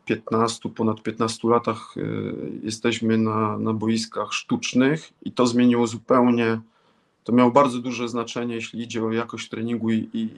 15, 0.06 0.68
ponad 0.68 1.02
15 1.02 1.48
latach 1.48 1.96
y, 1.96 2.34
jesteśmy 2.62 3.18
na, 3.18 3.58
na 3.58 3.72
boiskach 3.72 4.32
sztucznych 4.32 5.12
i 5.22 5.32
to 5.32 5.46
zmieniło 5.46 5.86
zupełnie, 5.86 6.60
to 7.24 7.32
miało 7.32 7.50
bardzo 7.50 7.78
duże 7.78 8.08
znaczenie, 8.08 8.54
jeśli 8.54 8.82
idzie 8.82 9.04
o 9.04 9.12
jakość 9.12 9.48
treningu 9.48 9.90
i, 9.90 10.08
i, 10.12 10.28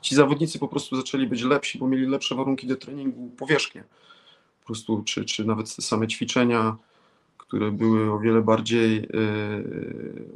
ci 0.00 0.14
zawodnicy 0.14 0.58
po 0.58 0.68
prostu 0.68 0.96
zaczęli 0.96 1.26
być 1.26 1.42
lepsi, 1.42 1.78
bo 1.78 1.88
mieli 1.88 2.06
lepsze 2.06 2.34
warunki 2.34 2.66
do 2.66 2.76
treningu 2.76 3.30
powierzchnie. 3.36 3.84
Po 4.60 4.66
prostu, 4.66 5.02
czy, 5.04 5.24
czy 5.24 5.44
nawet 5.44 5.76
te 5.76 5.82
same 5.82 6.08
ćwiczenia, 6.08 6.76
które 7.38 7.72
były 7.72 8.12
o 8.12 8.18
wiele 8.18 8.42
bardziej 8.42 8.98
y, 8.98 9.08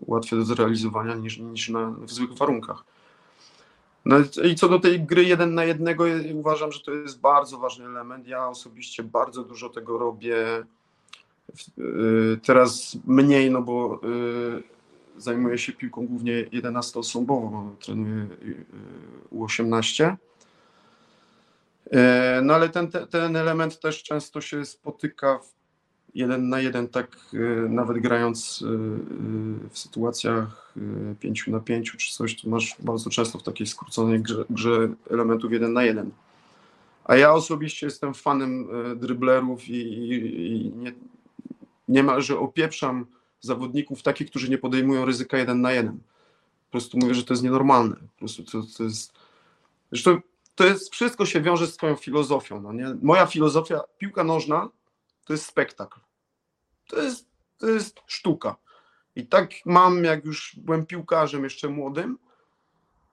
łatwe 0.06 0.36
do 0.36 0.44
zrealizowania 0.44 1.14
niż, 1.14 1.38
niż 1.38 1.68
na, 1.68 1.90
w 1.90 2.12
zwykłych 2.12 2.38
warunkach. 2.38 2.84
No 4.06 4.16
i 4.44 4.54
co 4.54 4.68
do 4.68 4.78
tej 4.78 5.00
gry 5.00 5.24
jeden 5.24 5.54
na 5.54 5.64
jednego, 5.64 6.04
uważam, 6.34 6.72
że 6.72 6.80
to 6.80 6.94
jest 6.94 7.20
bardzo 7.20 7.58
ważny 7.58 7.86
element. 7.86 8.26
Ja 8.26 8.48
osobiście 8.48 9.02
bardzo 9.02 9.44
dużo 9.44 9.68
tego 9.68 9.98
robię. 9.98 10.64
Y, 11.78 12.40
teraz 12.42 12.96
mniej, 13.06 13.50
no 13.50 13.62
bo 13.62 14.00
y, 14.04 14.62
zajmuję 15.16 15.58
się 15.58 15.72
piłką 15.72 16.06
głównie 16.06 16.44
11-osobową, 16.44 17.50
bo 17.50 17.76
trenuję 17.80 18.26
y, 18.42 18.64
U18. 19.32 20.16
No 22.42 22.54
ale 22.54 22.68
ten, 22.68 22.90
ten 22.90 23.36
element 23.36 23.80
też 23.80 24.02
często 24.02 24.40
się 24.40 24.64
spotyka 24.64 25.38
w 25.38 25.55
jeden 26.16 26.48
na 26.48 26.60
jeden, 26.60 26.88
tak 26.88 27.16
y, 27.34 27.68
nawet 27.68 27.98
grając 27.98 28.62
y, 28.62 28.64
y, 28.64 29.68
w 29.70 29.78
sytuacjach 29.78 30.74
pięciu 31.20 31.50
na 31.50 31.60
pięciu 31.60 31.96
czy 31.96 32.12
coś, 32.12 32.42
to 32.42 32.48
masz 32.50 32.76
bardzo 32.78 33.10
często 33.10 33.38
w 33.38 33.42
takiej 33.42 33.66
skróconej 33.66 34.20
grze, 34.20 34.44
grze 34.50 34.88
elementów 35.10 35.52
jeden 35.52 35.72
na 35.72 35.84
jeden. 35.84 36.10
A 37.04 37.16
ja 37.16 37.32
osobiście 37.32 37.86
jestem 37.86 38.14
fanem 38.14 38.68
dryblerów 38.96 39.68
i, 39.68 39.74
i, 39.74 40.12
i 40.46 40.72
nie, 40.76 40.92
niemalże 41.88 42.38
opieprzam 42.38 43.06
zawodników 43.40 44.02
takich, 44.02 44.30
którzy 44.30 44.50
nie 44.50 44.58
podejmują 44.58 45.04
ryzyka 45.04 45.38
jeden 45.38 45.60
na 45.60 45.72
jeden. 45.72 45.98
Po 46.66 46.70
prostu 46.70 46.98
mówię, 46.98 47.14
że 47.14 47.24
to 47.24 47.34
jest 47.34 47.44
nienormalne. 47.44 47.96
Po 47.96 48.18
prostu 48.18 48.42
to, 48.44 48.62
to 48.76 48.84
jest. 48.84 49.12
Zresztą 49.92 50.20
to 50.54 50.66
jest, 50.66 50.92
wszystko 50.92 51.26
się 51.26 51.40
wiąże 51.40 51.66
z 51.66 51.76
Twoją 51.76 51.96
filozofią. 51.96 52.60
No 52.60 52.72
nie? 52.72 52.96
Moja 53.02 53.26
filozofia, 53.26 53.80
piłka 53.98 54.24
nożna 54.24 54.68
to 55.24 55.32
jest 55.32 55.46
spektakl. 55.46 56.05
To 56.86 57.02
jest, 57.02 57.26
to 57.58 57.68
jest 57.68 58.00
sztuka. 58.06 58.56
I 59.16 59.26
tak 59.26 59.50
mam, 59.64 60.04
jak 60.04 60.24
już 60.24 60.56
byłem 60.56 60.86
piłkarzem 60.86 61.44
jeszcze 61.44 61.68
młodym 61.68 62.18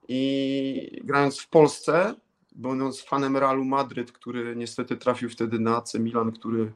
i 0.08 1.02
grając 1.04 1.40
w 1.40 1.50
Polsce, 1.50 2.16
będąc 2.56 3.02
fanem 3.02 3.38
Realu 3.38 3.66
Madryt, 3.66 4.12
który 4.12 4.56
niestety 4.56 4.98
trafił 4.98 5.30
wtedy 5.30 5.60
na 5.60 5.78
AC 5.78 5.94
Milan, 5.94 6.32
który 6.32 6.72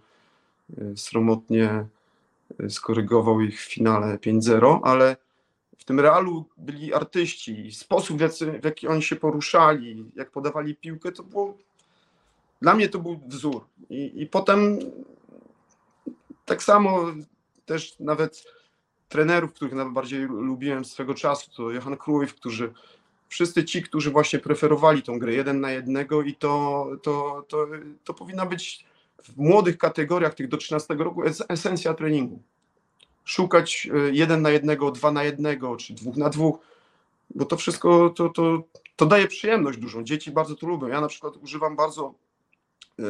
e, 0.78 0.98
sromotnie 0.98 1.86
e, 2.60 2.70
skorygował 2.70 3.42
ich 3.42 3.62
w 3.62 3.74
finale 3.74 4.18
5-0, 4.18 4.80
ale 4.84 5.18
w 5.78 5.84
tym 5.84 6.00
Realu 6.00 6.46
byli 6.58 6.94
artyści, 6.94 7.72
sposób 7.72 8.18
w 8.18 8.22
jaki, 8.22 8.46
w 8.62 8.66
jaki 8.66 8.88
oni 8.88 9.04
się 9.04 9.16
poruszali, 9.16 10.12
jak 10.16 10.32
podawali 10.32 10.76
piłkę, 10.76 11.12
to 11.12 11.24
było 11.24 11.58
dla 12.62 12.74
mnie 12.74 12.90
to 12.90 13.00
był 13.00 13.20
wzór. 13.28 13.66
I, 13.90 14.22
i 14.22 14.28
potem 14.28 14.80
tak 16.48 16.64
samo 16.64 17.06
też 17.66 18.00
nawet 18.00 18.44
trenerów, 19.10 19.54
których 19.54 19.74
najbardziej 19.74 20.20
lubiłem 20.22 20.86
swego 20.86 21.14
czasu, 21.14 21.52
to 21.52 21.72
Johan 21.72 21.98
Cruyff, 21.98 22.36
którzy 22.36 22.74
wszyscy 23.30 23.64
ci, 23.64 23.84
którzy 23.84 24.12
właśnie 24.12 24.40
preferowali 24.40 25.04
tą 25.04 25.20
grę 25.20 25.34
jeden 25.34 25.62
na 25.62 25.72
jednego 25.72 26.22
i 26.22 26.36
to, 26.36 26.88
to, 27.04 27.46
to, 27.48 27.68
to 28.04 28.14
powinna 28.14 28.46
być 28.46 28.86
w 29.24 29.38
młodych 29.38 29.78
kategoriach, 29.78 30.36
tych 30.36 30.48
do 30.48 30.58
13 30.58 30.94
roku, 30.94 31.24
esencja 31.50 31.94
treningu. 31.94 32.40
Szukać 33.26 33.88
e, 33.94 34.12
jeden 34.12 34.42
na 34.42 34.50
jednego, 34.50 34.92
dwa 34.92 35.12
na 35.12 35.24
jednego, 35.24 35.78
czy 35.78 35.94
dwóch 35.94 36.18
na 36.18 36.30
dwóch, 36.30 36.60
bo 37.30 37.46
to 37.46 37.58
wszystko 37.58 38.10
to, 38.10 38.30
to, 38.30 38.64
to 38.96 39.06
daje 39.06 39.28
przyjemność 39.28 39.78
dużą. 39.78 40.04
Dzieci 40.04 40.32
bardzo 40.32 40.56
to 40.56 40.68
lubią. 40.68 40.88
Ja 40.88 41.02
na 41.02 41.08
przykład 41.08 41.38
używam 41.38 41.76
bardzo 41.76 42.14
e, 43.00 43.04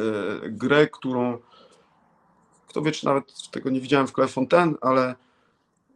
grę, 0.48 0.86
którą 0.86 1.38
kto 2.68 2.82
wie, 2.82 2.92
czy 2.92 3.06
nawet 3.06 3.50
tego 3.50 3.70
nie 3.70 3.80
widziałem 3.80 4.06
w 4.06 4.12
Fontaine, 4.28 4.74
ale 4.80 5.14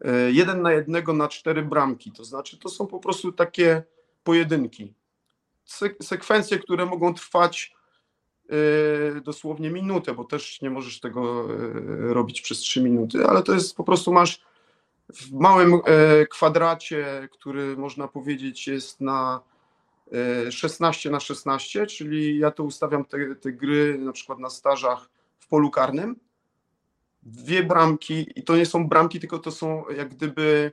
e, 0.01 0.33
jeden 0.33 0.63
na 0.63 0.73
jednego 0.73 1.13
na 1.13 1.29
cztery 1.29 1.63
bramki. 1.63 2.13
To 2.13 2.25
znaczy, 2.25 2.59
to 2.59 2.69
są 2.69 2.87
po 2.87 2.99
prostu 2.99 3.33
takie 3.33 3.83
pojedynki. 4.25 4.95
Sekwencje, 6.03 6.59
które 6.59 6.87
mogą 6.87 7.15
trwać 7.15 7.75
e, 8.49 9.21
dosłownie 9.21 9.71
minutę, 9.71 10.15
bo 10.15 10.25
też 10.25 10.61
nie 10.63 10.71
możesz 10.71 11.01
tego 11.01 11.45
e, 11.45 12.15
robić 12.15 12.41
przez 12.41 12.59
trzy 12.59 12.83
minuty, 12.83 13.27
ale 13.27 13.43
to 13.43 13.55
jest 13.55 13.77
po 13.77 13.85
prostu 13.85 14.13
masz 14.13 14.43
w 15.09 15.33
małym 15.33 15.81
kwadracie, 16.31 17.29
który 17.33 17.77
można 17.77 18.09
powiedzieć 18.09 18.67
jest 18.67 19.01
na 19.01 19.41
16 20.51 21.11
na 21.11 21.21
16, 21.21 21.87
czyli 21.87 22.39
ja 22.39 22.51
to 22.51 22.65
ustawiam 22.65 23.05
te, 23.05 23.35
te 23.35 23.53
gry 23.53 23.99
na 23.99 24.13
przykład 24.13 24.39
na 24.39 24.51
stażach 24.51 25.11
w 25.39 25.49
polu 25.49 25.71
karnym 25.71 26.17
dwie 27.23 27.63
bramki 27.63 28.27
i 28.37 28.43
to 28.43 28.57
nie 28.57 28.67
są 28.67 28.89
bramki, 28.89 29.21
tylko 29.21 29.39
to 29.39 29.51
są 29.51 29.85
jak 29.97 30.09
gdyby 30.09 30.73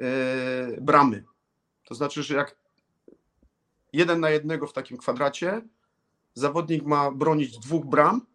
e, 0.00 0.80
bramy. 0.80 1.24
To 1.84 1.94
znaczy, 1.94 2.22
że 2.22 2.34
jak 2.34 2.56
jeden 3.92 4.20
na 4.20 4.30
jednego 4.30 4.66
w 4.66 4.72
takim 4.72 4.96
kwadracie, 4.96 5.62
zawodnik 6.34 6.84
ma 6.84 7.10
bronić 7.10 7.58
dwóch 7.58 7.86
bram 7.86 8.26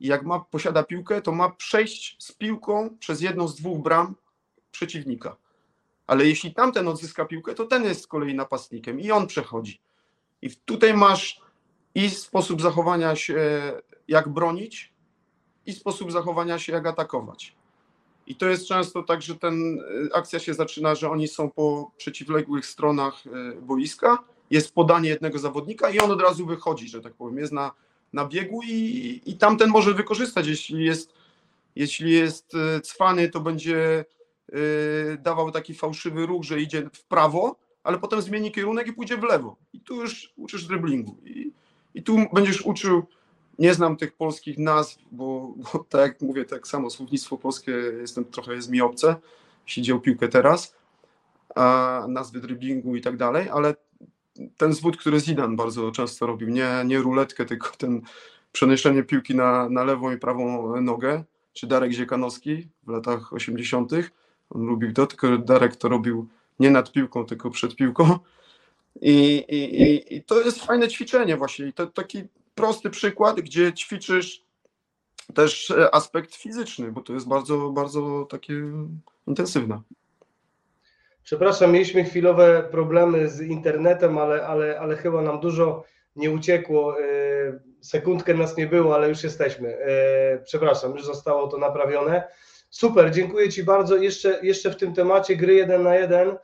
i 0.00 0.06
jak 0.06 0.22
ma, 0.22 0.40
posiada 0.40 0.82
piłkę, 0.82 1.22
to 1.22 1.32
ma 1.32 1.50
przejść 1.50 2.16
z 2.24 2.32
piłką 2.32 2.96
przez 2.98 3.20
jedną 3.20 3.48
z 3.48 3.56
dwóch 3.56 3.82
bram 3.82 4.14
przeciwnika. 4.70 5.36
Ale 6.06 6.26
jeśli 6.26 6.54
tamten 6.54 6.88
odzyska 6.88 7.24
piłkę, 7.24 7.54
to 7.54 7.66
ten 7.66 7.84
jest 7.84 8.02
z 8.02 8.06
kolei 8.06 8.34
napastnikiem 8.34 9.00
i 9.00 9.10
on 9.10 9.26
przechodzi. 9.26 9.80
I 10.42 10.50
tutaj 10.50 10.94
masz 10.94 11.40
i 11.94 12.10
sposób 12.10 12.62
zachowania 12.62 13.16
się, 13.16 13.72
jak 14.08 14.28
bronić, 14.28 14.95
i 15.66 15.72
sposób 15.72 16.12
zachowania 16.12 16.58
się, 16.58 16.72
jak 16.72 16.86
atakować. 16.86 17.54
I 18.26 18.34
to 18.34 18.46
jest 18.46 18.66
często 18.66 19.02
tak, 19.02 19.22
że 19.22 19.36
ten 19.36 19.78
y, 19.78 20.14
akcja 20.14 20.38
się 20.38 20.54
zaczyna, 20.54 20.94
że 20.94 21.10
oni 21.10 21.28
są 21.28 21.50
po 21.50 21.90
przeciwległych 21.96 22.66
stronach 22.66 23.26
y, 23.26 23.60
boiska, 23.62 24.18
jest 24.50 24.74
podanie 24.74 25.08
jednego 25.08 25.38
zawodnika 25.38 25.90
i 25.90 25.98
on 25.98 26.10
od 26.10 26.22
razu 26.22 26.46
wychodzi, 26.46 26.88
że 26.88 27.00
tak 27.00 27.14
powiem, 27.14 27.38
jest 27.38 27.52
na, 27.52 27.72
na 28.12 28.24
biegu 28.24 28.60
i, 28.62 29.22
i 29.26 29.36
tamten 29.36 29.70
może 29.70 29.94
wykorzystać, 29.94 30.46
jeśli 30.46 30.84
jest, 30.84 31.12
jeśli 31.76 32.12
jest 32.12 32.54
y, 32.54 32.80
cwany, 32.80 33.28
to 33.28 33.40
będzie 33.40 34.04
dawał 35.18 35.50
taki 35.50 35.74
fałszywy 35.74 36.26
ruch, 36.26 36.44
że 36.44 36.60
idzie 36.60 36.90
w 36.92 37.04
prawo, 37.04 37.56
ale 37.84 37.98
potem 37.98 38.22
zmieni 38.22 38.52
kierunek 38.52 38.86
i 38.86 38.92
pójdzie 38.92 39.16
w 39.16 39.22
lewo. 39.22 39.56
I 39.72 39.80
tu 39.80 40.00
już 40.00 40.32
uczysz 40.36 40.64
driblingu. 40.64 41.16
I, 41.24 41.50
i 41.94 42.02
tu 42.02 42.16
będziesz 42.32 42.62
uczył 42.62 43.06
nie 43.58 43.74
znam 43.74 43.96
tych 43.96 44.12
polskich 44.12 44.58
nazw, 44.58 44.98
bo, 45.12 45.54
bo 45.56 45.84
tak 45.88 46.00
jak 46.00 46.20
mówię, 46.20 46.44
tak 46.44 46.68
samo 46.68 46.90
słownictwo 46.90 47.38
polskie 47.38 47.72
jestem, 48.00 48.24
trochę 48.24 48.54
jest 48.54 48.70
mi 48.70 48.80
obce, 48.80 49.16
jeśli 49.66 50.00
piłkę 50.00 50.28
teraz, 50.28 50.76
a 51.54 52.04
nazwy 52.08 52.40
driblingu 52.40 52.96
i 52.96 53.00
tak 53.00 53.16
dalej, 53.16 53.48
ale 53.48 53.74
ten 54.56 54.72
zwód, 54.72 54.96
który 54.96 55.20
Zidane 55.20 55.56
bardzo 55.56 55.90
często 55.90 56.26
robił, 56.26 56.48
nie, 56.48 56.82
nie 56.84 56.98
ruletkę, 56.98 57.44
tylko 57.44 57.70
ten 57.78 58.02
przenoszenie 58.52 59.02
piłki 59.02 59.34
na, 59.34 59.68
na 59.68 59.84
lewą 59.84 60.12
i 60.12 60.18
prawą 60.18 60.76
nogę, 60.80 61.24
czy 61.52 61.66
Darek 61.66 61.92
Ziekanowski 61.92 62.68
w 62.82 62.90
latach 62.90 63.32
80. 63.32 63.92
On 64.50 64.66
lubił 64.66 64.92
to, 64.92 65.06
tylko 65.06 65.38
Darek 65.38 65.76
to 65.76 65.88
robił 65.88 66.28
nie 66.60 66.70
nad 66.70 66.92
piłką, 66.92 67.26
tylko 67.26 67.50
przed 67.50 67.76
piłką. 67.76 68.18
I, 69.00 69.44
i, 69.48 69.82
i, 69.82 70.16
i 70.16 70.22
to 70.22 70.40
jest 70.40 70.64
fajne 70.64 70.88
ćwiczenie 70.88 71.36
właśnie. 71.36 71.66
I 71.66 71.72
to 71.72 71.86
taki 71.86 72.22
prosty 72.56 72.90
przykład, 72.90 73.40
gdzie 73.40 73.72
ćwiczysz 73.72 74.44
też 75.34 75.72
aspekt 75.92 76.34
fizyczny, 76.34 76.92
bo 76.92 77.00
to 77.00 77.12
jest 77.12 77.28
bardzo, 77.28 77.70
bardzo 77.70 78.26
takie 78.30 78.54
intensywne. 79.26 79.80
Przepraszam, 81.24 81.72
mieliśmy 81.72 82.04
chwilowe 82.04 82.68
problemy 82.70 83.28
z 83.28 83.40
internetem, 83.40 84.18
ale, 84.18 84.46
ale, 84.46 84.80
ale 84.80 84.96
chyba 84.96 85.22
nam 85.22 85.40
dużo 85.40 85.84
nie 86.16 86.30
uciekło. 86.30 87.00
E, 87.00 87.04
sekundkę 87.80 88.34
nas 88.34 88.56
nie 88.56 88.66
było, 88.66 88.94
ale 88.94 89.08
już 89.08 89.24
jesteśmy. 89.24 89.76
E, 89.78 90.38
przepraszam, 90.44 90.92
już 90.92 91.04
zostało 91.04 91.48
to 91.48 91.58
naprawione. 91.58 92.28
Super, 92.70 93.12
dziękuję 93.12 93.48
Ci 93.48 93.64
bardzo. 93.64 93.96
Jeszcze, 93.96 94.38
jeszcze 94.42 94.70
w 94.70 94.76
tym 94.76 94.94
temacie 94.94 95.36
gry 95.36 95.54
jeden 95.54 95.82
na 95.82 95.94
jeden. 95.94 96.36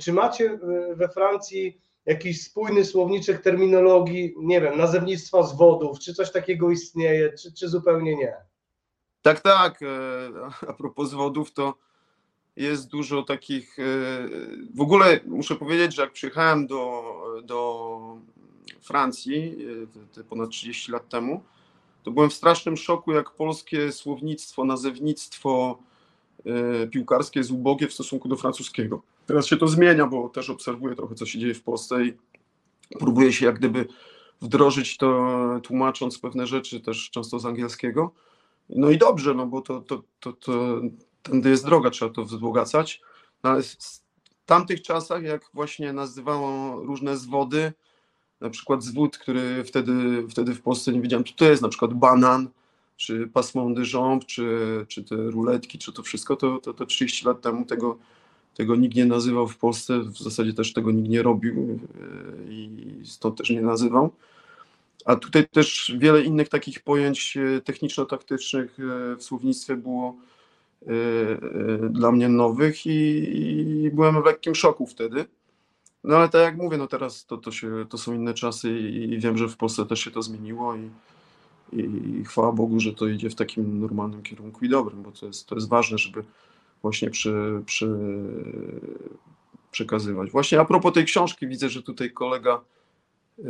Czy 0.00 0.12
macie 0.12 0.58
we 0.94 1.08
Francji 1.08 1.80
jakiś 2.06 2.42
spójny 2.42 2.84
słowniczek 2.84 3.42
terminologii, 3.42 4.34
nie 4.38 4.60
wiem, 4.60 4.78
nazewnictwa 4.78 5.42
zwodów, 5.42 5.98
czy 5.98 6.14
coś 6.14 6.32
takiego 6.32 6.70
istnieje, 6.70 7.32
czy, 7.32 7.52
czy 7.52 7.68
zupełnie 7.68 8.16
nie? 8.16 8.34
Tak, 9.22 9.40
tak. 9.40 9.82
E, 9.82 9.86
a 10.68 10.72
propos 10.72 11.10
zwodów, 11.10 11.52
to 11.52 11.74
jest 12.56 12.88
dużo 12.88 13.22
takich. 13.22 13.78
E, 13.78 13.82
w 14.74 14.80
ogóle 14.80 15.20
muszę 15.26 15.56
powiedzieć, 15.56 15.94
że 15.94 16.02
jak 16.02 16.12
przyjechałem 16.12 16.66
do, 16.66 17.02
do 17.44 18.18
Francji 18.80 19.56
e, 20.20 20.24
ponad 20.24 20.50
30 20.50 20.92
lat 20.92 21.08
temu, 21.08 21.42
to 22.02 22.10
byłem 22.10 22.30
w 22.30 22.34
strasznym 22.34 22.76
szoku, 22.76 23.12
jak 23.12 23.30
polskie 23.30 23.92
słownictwo, 23.92 24.64
nazewnictwo 24.64 25.78
piłkarskie 26.90 27.40
jest 27.40 27.50
ubogie 27.50 27.88
w 27.88 27.94
stosunku 27.94 28.28
do 28.28 28.36
francuskiego. 28.36 29.02
Teraz 29.26 29.46
się 29.46 29.56
to 29.56 29.68
zmienia, 29.68 30.06
bo 30.06 30.28
też 30.28 30.50
obserwuję 30.50 30.94
trochę, 30.96 31.14
co 31.14 31.26
się 31.26 31.38
dzieje 31.38 31.54
w 31.54 31.62
Polsce 31.62 32.04
i 32.04 32.12
próbuję 32.98 33.32
się 33.32 33.46
jak 33.46 33.58
gdyby 33.58 33.86
wdrożyć 34.40 34.96
to, 34.96 35.60
tłumacząc 35.62 36.18
pewne 36.18 36.46
rzeczy 36.46 36.80
też 36.80 37.10
często 37.10 37.38
z 37.38 37.46
angielskiego. 37.46 38.12
No 38.68 38.90
i 38.90 38.98
dobrze, 38.98 39.34
no 39.34 39.46
bo 39.46 39.60
to, 39.60 39.80
to, 39.80 40.02
to, 40.20 40.32
to 40.32 40.80
tędy 41.22 41.50
jest 41.50 41.64
droga, 41.64 41.90
trzeba 41.90 42.14
to 42.14 42.24
wzbogacać. 42.24 43.00
No 43.42 43.50
ale 43.50 43.62
w 43.62 44.46
tamtych 44.46 44.82
czasach, 44.82 45.22
jak 45.22 45.50
właśnie 45.54 45.92
nazywało 45.92 46.80
różne 46.84 47.16
zwody, 47.16 47.72
na 48.40 48.50
przykład 48.50 48.82
zwód, 48.82 49.18
który 49.18 49.64
wtedy, 49.64 50.26
wtedy 50.28 50.54
w 50.54 50.62
Polsce 50.62 50.92
nie 50.92 51.00
wiedziałem, 51.00 51.24
co 51.24 51.32
to 51.36 51.44
jest, 51.44 51.62
na 51.62 51.68
przykład 51.68 51.94
banan, 51.94 52.48
czy 52.96 53.30
de 53.74 53.82
jambe, 53.94 54.26
czy, 54.26 54.86
czy 54.88 55.04
te 55.04 55.16
ruletki, 55.16 55.78
czy 55.78 55.92
to 55.92 56.02
wszystko, 56.02 56.36
to, 56.36 56.58
to, 56.58 56.74
to 56.74 56.86
30 56.86 57.26
lat 57.26 57.40
temu 57.40 57.64
tego 57.64 57.98
tego 58.54 58.76
nikt 58.76 58.96
nie 58.96 59.04
nazywał 59.04 59.48
w 59.48 59.58
Polsce, 59.58 60.00
w 60.00 60.18
zasadzie 60.18 60.54
też 60.54 60.72
tego 60.72 60.90
nikt 60.90 61.08
nie 61.08 61.22
robił 61.22 61.78
e, 62.48 62.52
i 62.52 63.00
stąd 63.04 63.38
też 63.38 63.50
nie 63.50 63.62
nazywał. 63.62 64.10
A 65.04 65.16
tutaj 65.16 65.48
też 65.48 65.94
wiele 65.98 66.22
innych 66.22 66.48
takich 66.48 66.80
pojęć 66.80 67.36
e, 67.36 67.60
techniczno-taktycznych 67.60 68.78
e, 68.80 69.16
w 69.16 69.22
słownictwie 69.22 69.76
było 69.76 70.16
dla 71.90 72.12
mnie 72.12 72.28
nowych 72.28 72.86
i, 72.86 72.90
i 73.84 73.90
byłem 73.90 74.22
w 74.22 74.24
lekkim 74.24 74.54
szoku 74.54 74.86
wtedy. 74.86 75.24
No 76.04 76.16
ale 76.16 76.28
tak 76.28 76.42
jak 76.42 76.56
mówię, 76.56 76.76
no 76.76 76.86
teraz 76.86 77.26
to, 77.26 77.36
to, 77.36 77.52
się, 77.52 77.86
to 77.88 77.98
są 77.98 78.14
inne 78.14 78.34
czasy 78.34 78.78
i, 78.80 79.12
i 79.12 79.18
wiem, 79.18 79.38
że 79.38 79.48
w 79.48 79.56
Polsce 79.56 79.86
też 79.86 80.00
się 80.00 80.10
to 80.10 80.22
zmieniło 80.22 80.74
i, 80.76 80.90
i, 81.72 82.24
chwała 82.24 82.52
Bogu, 82.52 82.80
że 82.80 82.92
to 82.92 83.06
idzie 83.06 83.30
w 83.30 83.34
takim 83.34 83.80
normalnym 83.80 84.22
kierunku 84.22 84.64
i 84.64 84.68
dobrym, 84.68 85.02
bo 85.02 85.12
to 85.12 85.26
jest, 85.26 85.46
to 85.46 85.54
jest 85.54 85.68
ważne, 85.68 85.98
żeby 85.98 86.24
właśnie 86.84 87.10
przy, 87.10 87.62
przy, 87.66 87.88
przekazywać. 89.70 90.30
Właśnie 90.30 90.60
a 90.60 90.64
propos 90.64 90.92
tej 90.92 91.04
książki, 91.04 91.48
widzę, 91.48 91.68
że 91.68 91.82
tutaj 91.82 92.10
kolega 92.10 92.60
y, 93.38 93.44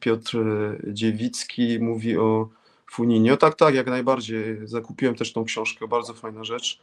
Piotr 0.00 0.38
Dziewicki 0.86 1.78
mówi 1.80 2.18
o 2.18 2.48
Funinio. 2.90 3.36
Tak, 3.36 3.54
tak, 3.54 3.74
jak 3.74 3.86
najbardziej. 3.86 4.68
Zakupiłem 4.68 5.14
też 5.14 5.32
tą 5.32 5.44
książkę, 5.44 5.88
bardzo 5.88 6.14
fajna 6.14 6.44
rzecz. 6.44 6.80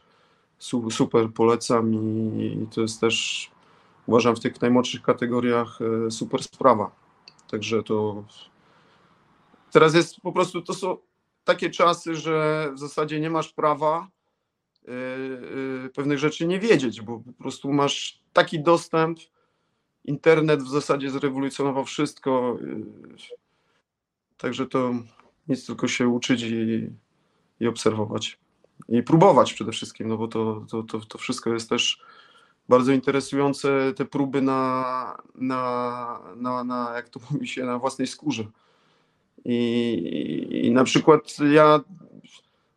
Super 0.90 1.32
polecam 1.34 1.94
i 2.40 2.66
to 2.74 2.80
jest 2.80 3.00
też, 3.00 3.50
uważam, 4.06 4.36
w 4.36 4.40
tych 4.40 4.60
najmłodszych 4.60 5.02
kategoriach 5.02 5.78
y, 6.06 6.10
super 6.10 6.42
sprawa. 6.42 6.90
Także 7.50 7.82
to 7.82 8.24
teraz 9.72 9.94
jest 9.94 10.20
po 10.20 10.32
prostu, 10.32 10.62
to 10.62 10.74
są 10.74 10.96
takie 11.44 11.70
czasy, 11.70 12.14
że 12.14 12.68
w 12.74 12.78
zasadzie 12.78 13.20
nie 13.20 13.30
masz 13.30 13.52
prawa 13.52 14.13
pewnych 15.94 16.18
rzeczy 16.18 16.46
nie 16.46 16.60
wiedzieć, 16.60 17.00
bo 17.00 17.20
po 17.20 17.32
prostu 17.32 17.72
masz 17.72 18.22
taki 18.32 18.62
dostęp. 18.62 19.18
Internet 20.04 20.62
w 20.62 20.68
zasadzie 20.68 21.10
zrewolucjonował 21.10 21.84
wszystko. 21.84 22.58
Y, 22.62 22.84
także 24.36 24.66
to 24.66 24.94
nic 25.48 25.66
tylko 25.66 25.88
się 25.88 26.08
uczyć 26.08 26.42
i, 26.42 26.90
i 27.60 27.66
obserwować. 27.66 28.38
I 28.88 29.02
próbować 29.02 29.54
przede 29.54 29.72
wszystkim, 29.72 30.08
no 30.08 30.16
bo 30.16 30.28
to, 30.28 30.66
to, 30.70 30.82
to, 30.82 31.00
to 31.00 31.18
wszystko 31.18 31.52
jest 31.52 31.68
też 31.68 32.02
bardzo 32.68 32.92
interesujące, 32.92 33.92
te 33.96 34.04
próby 34.04 34.42
na, 34.42 35.16
na, 35.34 36.20
na, 36.36 36.64
na 36.64 36.92
jak 36.94 37.08
to 37.08 37.20
mówi 37.30 37.48
się, 37.48 37.64
na 37.64 37.78
własnej 37.78 38.06
skórze. 38.06 38.44
I, 39.44 40.62
i 40.64 40.70
na 40.70 40.84
przykład 40.84 41.36
ja 41.52 41.80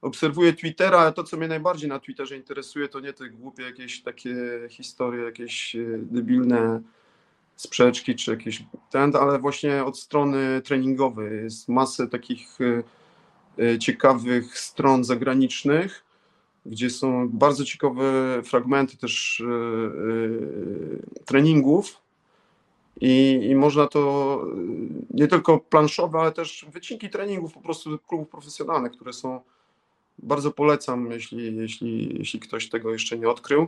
obserwuję 0.02 0.54
Twittera, 0.54 0.98
ale 0.98 1.14
to, 1.14 1.24
co 1.24 1.38
mnie 1.38 1.48
najbardziej 1.48 1.90
na 1.90 2.00
Twitterze 2.00 2.38
interesuje, 2.38 2.88
to 2.88 3.00
nie 3.00 3.14
te 3.14 3.30
głupie 3.30 3.64
jakieś 3.64 4.02
takie 4.02 4.36
historie, 4.70 5.24
jakieś 5.24 5.76
e, 5.76 5.80
debilne 5.98 6.82
sprzeczki 7.56 8.16
czy 8.16 8.32
jakieś 8.32 8.64
ten, 8.90 9.16
ale 9.16 9.40
właśnie 9.40 9.84
od 9.84 10.00
strony 10.00 10.62
treningowej. 10.62 11.44
Jest 11.44 11.70
masę 11.70 12.08
takich 12.08 12.58
e, 12.62 12.84
e, 13.64 13.80
ciekawych 13.80 14.60
stron 14.60 15.04
zagranicznych, 15.04 16.04
gdzie 16.66 16.90
są 16.90 17.30
bardzo 17.30 17.66
ciekawe 17.66 18.04
fragmenty 18.44 18.98
też 18.98 19.44
treningów. 21.26 22.02
I, 23.02 23.40
i 23.50 23.56
można 23.56 23.88
to 23.88 24.42
nie 25.10 25.28
tylko 25.28 25.60
planszowe, 25.60 26.20
ale 26.20 26.32
też 26.32 26.66
wycinki 26.74 27.10
treningów 27.10 27.54
po 27.54 27.62
prostu 27.62 28.00
klubów 28.08 28.30
profesjonalnych, 28.30 28.92
które 28.92 29.14
są 29.14 29.42
bardzo 30.18 30.52
polecam, 30.52 31.12
jeśli, 31.12 31.56
jeśli, 31.56 32.18
jeśli 32.18 32.40
ktoś 32.40 32.70
tego 32.70 32.92
jeszcze 32.92 33.18
nie 33.18 33.30
odkrył. 33.30 33.68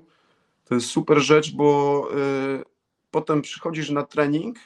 To 0.66 0.76
jest 0.76 0.88
super 0.88 1.20
rzecz, 1.20 1.52
bo 1.56 2.08
y, 2.60 2.64
potem 3.12 3.42
przychodzisz 3.42 3.90
na 3.90 4.04
trening, 4.04 4.58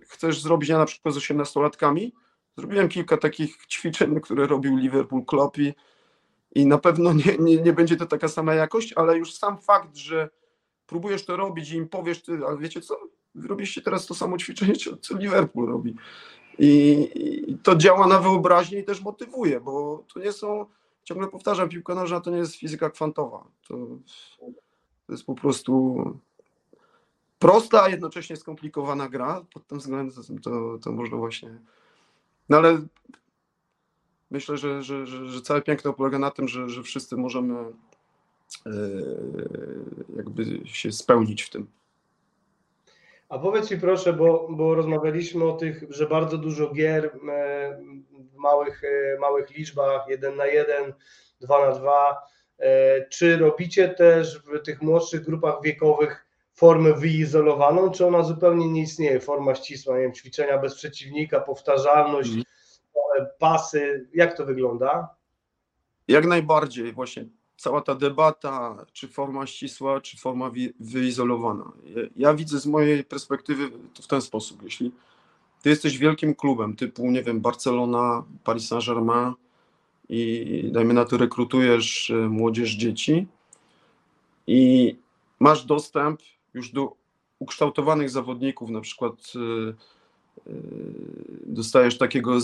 chcesz 0.00 0.42
zrobić, 0.42 0.68
ja 0.68 0.78
na 0.78 0.86
przykład 0.86 1.14
z 1.14 1.18
18-latkami, 1.18 2.12
zrobiłem 2.56 2.88
kilka 2.88 3.16
takich 3.16 3.66
ćwiczeń, 3.66 4.20
które 4.20 4.46
robił 4.46 4.76
Liverpool 4.76 5.24
Klopp 5.24 5.56
i, 6.54 6.66
na 6.66 6.78
pewno 6.78 7.12
nie, 7.12 7.38
nie, 7.38 7.56
nie 7.56 7.72
będzie 7.72 7.96
to 7.96 8.06
taka 8.06 8.28
sama 8.28 8.54
jakość, 8.54 8.92
ale 8.92 9.18
już 9.18 9.34
sam 9.34 9.58
fakt, 9.58 9.96
że 9.96 10.28
próbujesz 10.86 11.24
to 11.24 11.36
robić 11.36 11.70
i 11.70 11.76
im 11.76 11.88
powiesz, 11.88 12.22
ty, 12.22 12.38
ale 12.46 12.58
wiecie 12.58 12.80
co, 12.80 13.00
robiliście 13.34 13.82
teraz 13.82 14.06
to 14.06 14.14
samo 14.14 14.38
ćwiczenie, 14.38 14.74
co 15.00 15.16
Liverpool 15.16 15.68
robi. 15.68 15.94
I, 16.58 17.08
I, 17.48 17.58
to 17.58 17.76
działa 17.76 18.06
na 18.06 18.18
wyobraźnię 18.18 18.78
i 18.78 18.84
też 18.84 19.00
motywuje, 19.00 19.60
bo 19.60 20.04
to 20.14 20.20
nie 20.20 20.32
są, 20.32 20.66
ciągle 21.08 21.28
powtarzam, 21.28 21.68
piłka 21.68 21.94
nożna 21.94 22.20
to 22.20 22.30
nie 22.30 22.36
jest 22.38 22.54
fizyka 22.54 22.90
kwantowa. 22.90 23.44
To, 23.68 23.76
to 25.06 25.12
jest 25.12 25.24
po 25.24 25.34
prostu 25.34 26.04
prosta, 27.38 27.82
a 27.82 27.88
jednocześnie 27.88 28.36
skomplikowana 28.36 29.08
gra. 29.08 29.44
Pod 29.54 29.66
tym 29.66 29.78
względem 29.78 30.40
to, 30.42 30.78
to 30.78 30.92
można 30.92 31.16
właśnie. 31.16 31.58
No 32.48 32.56
ale 32.56 32.78
myślę, 34.30 34.56
że, 34.56 34.82
że, 34.82 35.06
że, 35.06 35.26
że 35.26 35.42
całe 35.42 35.62
piękno 35.62 35.92
polega 35.92 36.18
na 36.18 36.30
tym, 36.30 36.48
że, 36.48 36.68
że 36.68 36.82
wszyscy 36.82 37.16
możemy 37.16 37.54
e, 38.66 38.70
jakby 40.16 40.60
się 40.64 40.92
spełnić 40.92 41.42
w 41.42 41.50
tym. 41.50 41.66
A 43.28 43.38
powiedz 43.38 43.70
mi 43.70 43.78
proszę, 43.78 44.12
bo, 44.12 44.48
bo 44.50 44.74
rozmawialiśmy 44.74 45.44
o 45.44 45.52
tych, 45.52 45.84
że 45.88 46.06
bardzo 46.06 46.38
dużo 46.38 46.70
gier 46.70 47.06
e, 47.06 47.10
w 48.10 48.36
małych, 48.36 48.82
e, 48.84 49.18
małych 49.18 49.50
liczbach, 49.50 50.08
jeden 50.08 50.36
na 50.36 50.46
jeden, 50.46 50.92
dwa 51.40 51.68
na 51.68 51.74
dwa. 51.74 52.22
Czy 53.10 53.36
robicie 53.36 53.88
też 53.88 54.42
w 54.42 54.62
tych 54.62 54.82
młodszych 54.82 55.24
grupach 55.24 55.62
wiekowych 55.62 56.26
formę 56.54 56.92
wyizolowaną, 56.92 57.90
czy 57.90 58.06
ona 58.06 58.22
zupełnie 58.22 58.68
nie 58.68 58.82
istnieje, 58.82 59.20
forma 59.20 59.54
ścisła, 59.54 59.96
nie 59.96 60.02
wiem, 60.02 60.12
ćwiczenia 60.12 60.58
bez 60.58 60.74
przeciwnika, 60.74 61.40
powtarzalność, 61.40 62.30
mm. 62.30 62.44
pasy, 63.38 64.08
jak 64.14 64.36
to 64.36 64.44
wygląda? 64.46 65.14
Jak 66.08 66.26
najbardziej, 66.26 66.92
właśnie 66.92 67.28
cała 67.58 67.80
ta 67.80 67.94
debata, 67.94 68.86
czy 68.92 69.08
forma 69.08 69.46
ścisła, 69.46 70.00
czy 70.00 70.16
forma 70.16 70.50
wyizolowana. 70.80 71.72
Ja 72.16 72.34
widzę 72.34 72.60
z 72.60 72.66
mojej 72.66 73.04
perspektywy 73.04 73.70
to 73.94 74.02
w 74.02 74.06
ten 74.06 74.20
sposób, 74.20 74.62
jeśli 74.62 74.92
ty 75.62 75.70
jesteś 75.70 75.98
wielkim 75.98 76.34
klubem 76.34 76.76
typu, 76.76 77.10
nie 77.10 77.22
wiem, 77.22 77.40
Barcelona, 77.40 78.24
Paris 78.44 78.68
Saint-Germain 78.68 79.32
i 80.08 80.70
dajmy 80.72 80.94
na 80.94 81.04
to 81.04 81.16
rekrutujesz 81.16 82.10
e, 82.10 82.14
młodzież, 82.14 82.70
dzieci 82.70 83.26
i 84.46 84.96
masz 85.40 85.64
dostęp 85.64 86.20
już 86.54 86.72
do 86.72 86.92
ukształtowanych 87.38 88.10
zawodników, 88.10 88.70
na 88.70 88.80
przykład 88.80 89.14
y, 89.36 89.38
y, 89.38 90.54
dostajesz 91.46 91.98
takiego 91.98 92.40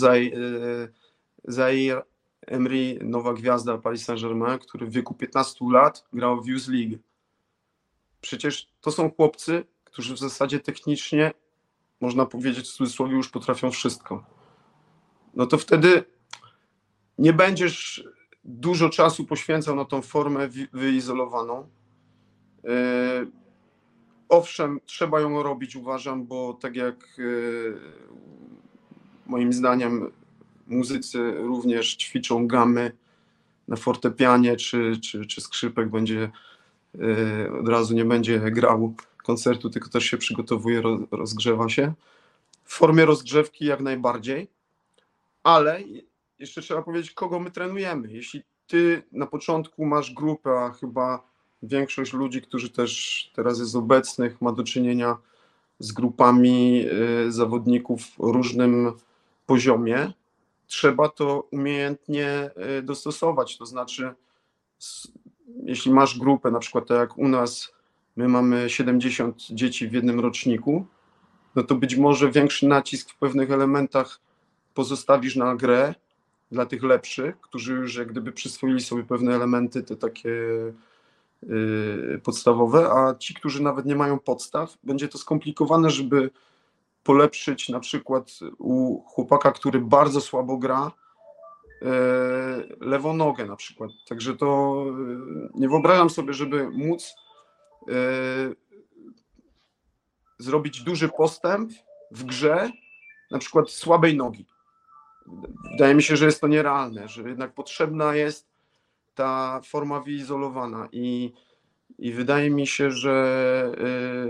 Zaire 1.45 2.03
Emery, 2.47 2.99
nowa 3.03 3.35
gwiazda 3.35 3.79
Paris 3.79 4.05
Saint-Germain, 4.05 4.59
który 4.59 4.87
w 4.87 4.91
wieku 4.91 5.15
15 5.15 5.65
lat 5.71 6.05
grał 6.13 6.43
w 6.43 6.47
Youth 6.47 6.69
League. 6.69 6.99
Przecież 8.21 8.69
to 8.81 8.93
są 8.93 9.11
chłopcy, 9.11 9.65
którzy 9.85 10.15
w 10.15 10.19
zasadzie 10.19 10.61
technicznie, 10.61 11.33
można 12.01 12.27
powiedzieć 12.27 12.69
w 12.69 12.73
cudzysłowie, 12.73 13.17
już 13.17 13.29
potrafią 13.29 13.71
wszystko. 13.71 14.25
No 15.35 15.47
to 15.47 15.59
wtedy 15.59 16.05
nie 17.19 17.33
będziesz 17.33 18.05
dużo 18.45 18.89
czasu 18.89 19.25
poświęcał 19.25 19.77
na 19.77 19.85
tą 19.85 20.03
formę 20.03 20.49
wyizolowaną. 20.73 21.69
Y, 22.65 22.69
owszem, 24.29 24.81
trzeba 24.85 25.21
ją 25.21 25.43
robić, 25.43 25.77
uważam, 25.77 26.27
bo 26.27 26.55
tak 26.55 26.77
jak 26.77 27.19
y, 27.19 27.75
moim 29.27 29.53
zdaniem 29.53 30.13
muzycy 30.67 31.33
również 31.33 31.97
ćwiczą 31.97 32.47
gamy 32.47 32.93
na 33.69 33.77
fortepianie 33.77 34.57
czy, 34.57 35.01
czy, 35.03 35.27
czy 35.27 35.41
skrzypek 35.41 35.91
będzie 35.91 36.31
y, 36.95 37.53
od 37.61 37.69
razu 37.69 37.95
nie 37.95 38.05
będzie 38.05 38.39
grał 38.39 38.95
koncertu, 39.25 39.71
tylko 39.71 39.89
też 39.89 40.05
się 40.05 40.17
przygotowuje, 40.19 40.83
rozgrzewa 41.11 41.69
się. 41.69 41.93
W 42.65 42.75
formie 42.75 43.05
rozgrzewki 43.05 43.65
jak 43.65 43.81
najbardziej, 43.81 44.49
ale 45.43 45.81
jeszcze 46.39 46.63
trzeba 46.63 46.83
powiedzieć, 46.83 47.11
kogo 47.11 47.41
my 47.41 47.51
trenujemy. 47.51 48.13
Jeśli 48.13 48.43
ty 48.67 49.03
na 49.13 49.27
początku 49.27 49.87
masz 49.87 50.13
grupę, 50.13 50.51
a 50.51 50.71
chyba 50.71 51.23
większość 51.63 52.13
ludzi, 52.13 52.43
którzy 52.43 52.71
też 52.71 53.31
teraz 53.35 53.59
jest 53.59 53.77
obecnych, 53.77 54.43
ma 54.43 54.53
do 54.53 54.65
czynienia 54.65 55.17
z 55.79 55.93
grupami 55.93 56.85
y, 57.27 57.33
zawodników 57.33 58.03
w 58.03 58.19
różnym 58.19 58.93
poziomie, 59.47 60.13
trzeba 60.67 61.09
to 61.09 61.49
umiejętnie 61.51 62.51
y, 62.79 62.83
dostosować. 62.83 63.59
To 63.59 63.67
znaczy, 63.67 64.15
jeśli 65.65 65.93
masz 65.93 66.19
grupę, 66.19 66.51
na 66.51 66.59
przykład 66.59 66.87
tak 66.87 66.99
jak 66.99 67.19
u 67.19 67.29
nas, 67.29 67.73
my 68.17 68.29
mamy 68.29 68.71
70 68.71 69.43
dzieci 69.51 69.89
w 69.89 69.93
jednym 69.93 70.21
roczniku, 70.21 70.87
no 71.57 71.63
to 71.63 71.75
być 71.75 71.97
może 71.97 72.31
większy 72.31 72.69
nacisk 72.69 73.11
w 73.11 73.19
pewnych 73.19 73.51
elementach 73.51 74.21
pozostawisz 74.75 75.37
na 75.37 75.57
grę 75.57 75.95
dla 76.51 76.67
tych 76.67 76.83
lepszych, 76.83 77.41
którzy 77.41 77.73
już 77.73 77.97
jak 77.97 78.09
gdyby 78.09 78.33
przyswoili 78.33 78.81
sobie 78.81 79.03
pewne 79.03 79.35
elementy, 79.35 79.83
te 79.83 79.97
takie 79.97 80.31
Y, 81.51 82.21
podstawowe, 82.23 82.91
a 82.91 83.15
ci, 83.15 83.35
którzy 83.35 83.63
nawet 83.63 83.87
nie 83.87 83.97
mają 83.97 84.19
podstaw, 84.19 84.79
będzie 84.85 85.09
to 85.09 85.19
skomplikowane, 85.19 85.91
żeby 85.91 86.31
polepszyć 87.05 87.69
na 87.69 87.81
przykład 87.81 88.31
u 88.59 89.03
chłopaka, 89.03 89.53
który 89.53 89.81
bardzo 89.81 90.21
słabo 90.21 90.57
gra, 90.57 90.93
y, 91.83 91.87
lewą 92.81 93.17
nogę 93.17 93.47
na 93.47 93.57
przykład. 93.57 93.91
Także 94.09 94.37
to 94.37 94.77
y, 94.89 95.59
nie 95.59 95.69
wyobrażam 95.69 96.11
sobie, 96.11 96.33
żeby 96.33 96.71
móc 96.71 97.15
zrobić 100.39 100.83
duży 100.83 101.09
postęp 101.09 101.71
w 102.11 102.25
grze, 102.25 102.71
na 103.31 103.39
przykład 103.39 103.71
słabej 103.71 104.17
nogi. 104.17 104.47
Wydaje 105.73 105.95
mi 105.95 106.03
się, 106.03 106.17
że 106.17 106.25
jest 106.25 106.41
to 106.41 106.49
nierealne, 106.49 107.09
że 107.09 107.23
jednak 107.23 107.55
potrzebna 107.55 108.15
jest 108.15 108.49
ta 109.15 109.61
forma 109.65 110.01
wyizolowana 110.01 110.89
i, 110.93 111.33
i 111.99 112.13
wydaje 112.13 112.51
mi 112.51 112.67
się, 112.67 112.91
że 112.91 113.73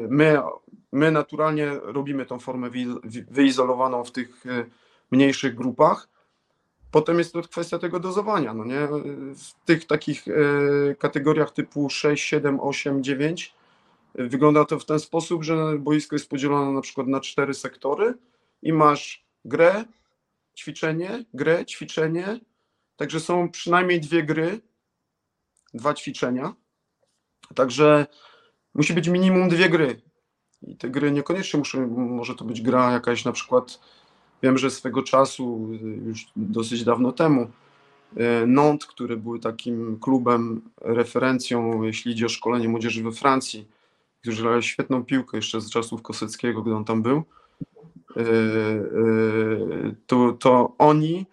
my, 0.08 0.42
my 0.94 1.10
naturalnie 1.10 1.70
robimy 1.82 2.26
tą 2.26 2.38
formę 2.38 2.70
wyizolowaną 3.30 4.04
w 4.04 4.12
tych 4.12 4.46
y, 4.46 4.70
mniejszych 5.10 5.54
grupach. 5.54 6.08
Potem 6.90 7.18
jest 7.18 7.32
to 7.32 7.42
kwestia 7.42 7.78
tego 7.78 8.00
dozowania. 8.00 8.54
No 8.54 8.64
nie? 8.64 8.88
W 9.34 9.64
tych 9.64 9.86
takich 9.86 10.28
y, 10.28 10.96
kategoriach 10.98 11.52
typu 11.52 11.90
6, 11.90 12.28
7, 12.28 12.60
8, 12.60 13.04
9 13.04 13.54
wygląda 14.14 14.64
to 14.64 14.78
w 14.78 14.84
ten 14.84 15.00
sposób, 15.00 15.44
że 15.44 15.78
boisko 15.78 16.16
jest 16.16 16.28
podzielone 16.28 16.72
na 16.72 16.80
przykład 16.80 17.06
na 17.06 17.20
cztery 17.20 17.54
sektory 17.54 18.14
i 18.62 18.72
masz 18.72 19.24
grę, 19.44 19.84
ćwiczenie, 20.56 21.24
grę, 21.34 21.66
ćwiczenie. 21.66 22.40
Także 22.96 23.20
są 23.20 23.50
przynajmniej 23.50 24.00
dwie 24.00 24.22
gry 24.22 24.60
dwa 25.74 25.94
ćwiczenia. 25.94 26.54
Także 27.54 28.06
musi 28.74 28.94
być 28.94 29.08
minimum 29.08 29.48
dwie 29.48 29.68
gry. 29.68 30.00
I 30.66 30.76
te 30.76 30.90
gry 30.90 31.12
niekoniecznie 31.12 31.58
muszą, 31.58 31.86
może 31.88 32.34
to 32.34 32.44
być 32.44 32.62
gra 32.62 32.92
jakaś 32.92 33.24
na 33.24 33.32
przykład, 33.32 33.80
wiem, 34.42 34.58
że 34.58 34.70
swego 34.70 35.02
czasu, 35.02 35.68
już 36.06 36.26
dosyć 36.36 36.84
dawno 36.84 37.12
temu, 37.12 37.50
e, 38.16 38.46
Nantes, 38.46 38.88
który 38.88 39.16
był 39.16 39.38
takim 39.38 39.98
klubem, 40.00 40.62
referencją, 40.80 41.82
jeśli 41.82 42.12
idzie 42.12 42.26
o 42.26 42.28
szkolenie 42.28 42.68
młodzieży 42.68 43.02
we 43.02 43.12
Francji, 43.12 43.68
którzy 44.20 44.42
grali 44.42 44.62
świetną 44.62 45.04
piłkę 45.04 45.36
jeszcze 45.36 45.60
z 45.60 45.70
czasów 45.70 46.02
Koseckiego, 46.02 46.62
gdy 46.62 46.74
on 46.74 46.84
tam 46.84 47.02
był, 47.02 47.22
e, 48.16 48.22
to, 50.06 50.32
to 50.32 50.74
oni, 50.78 51.26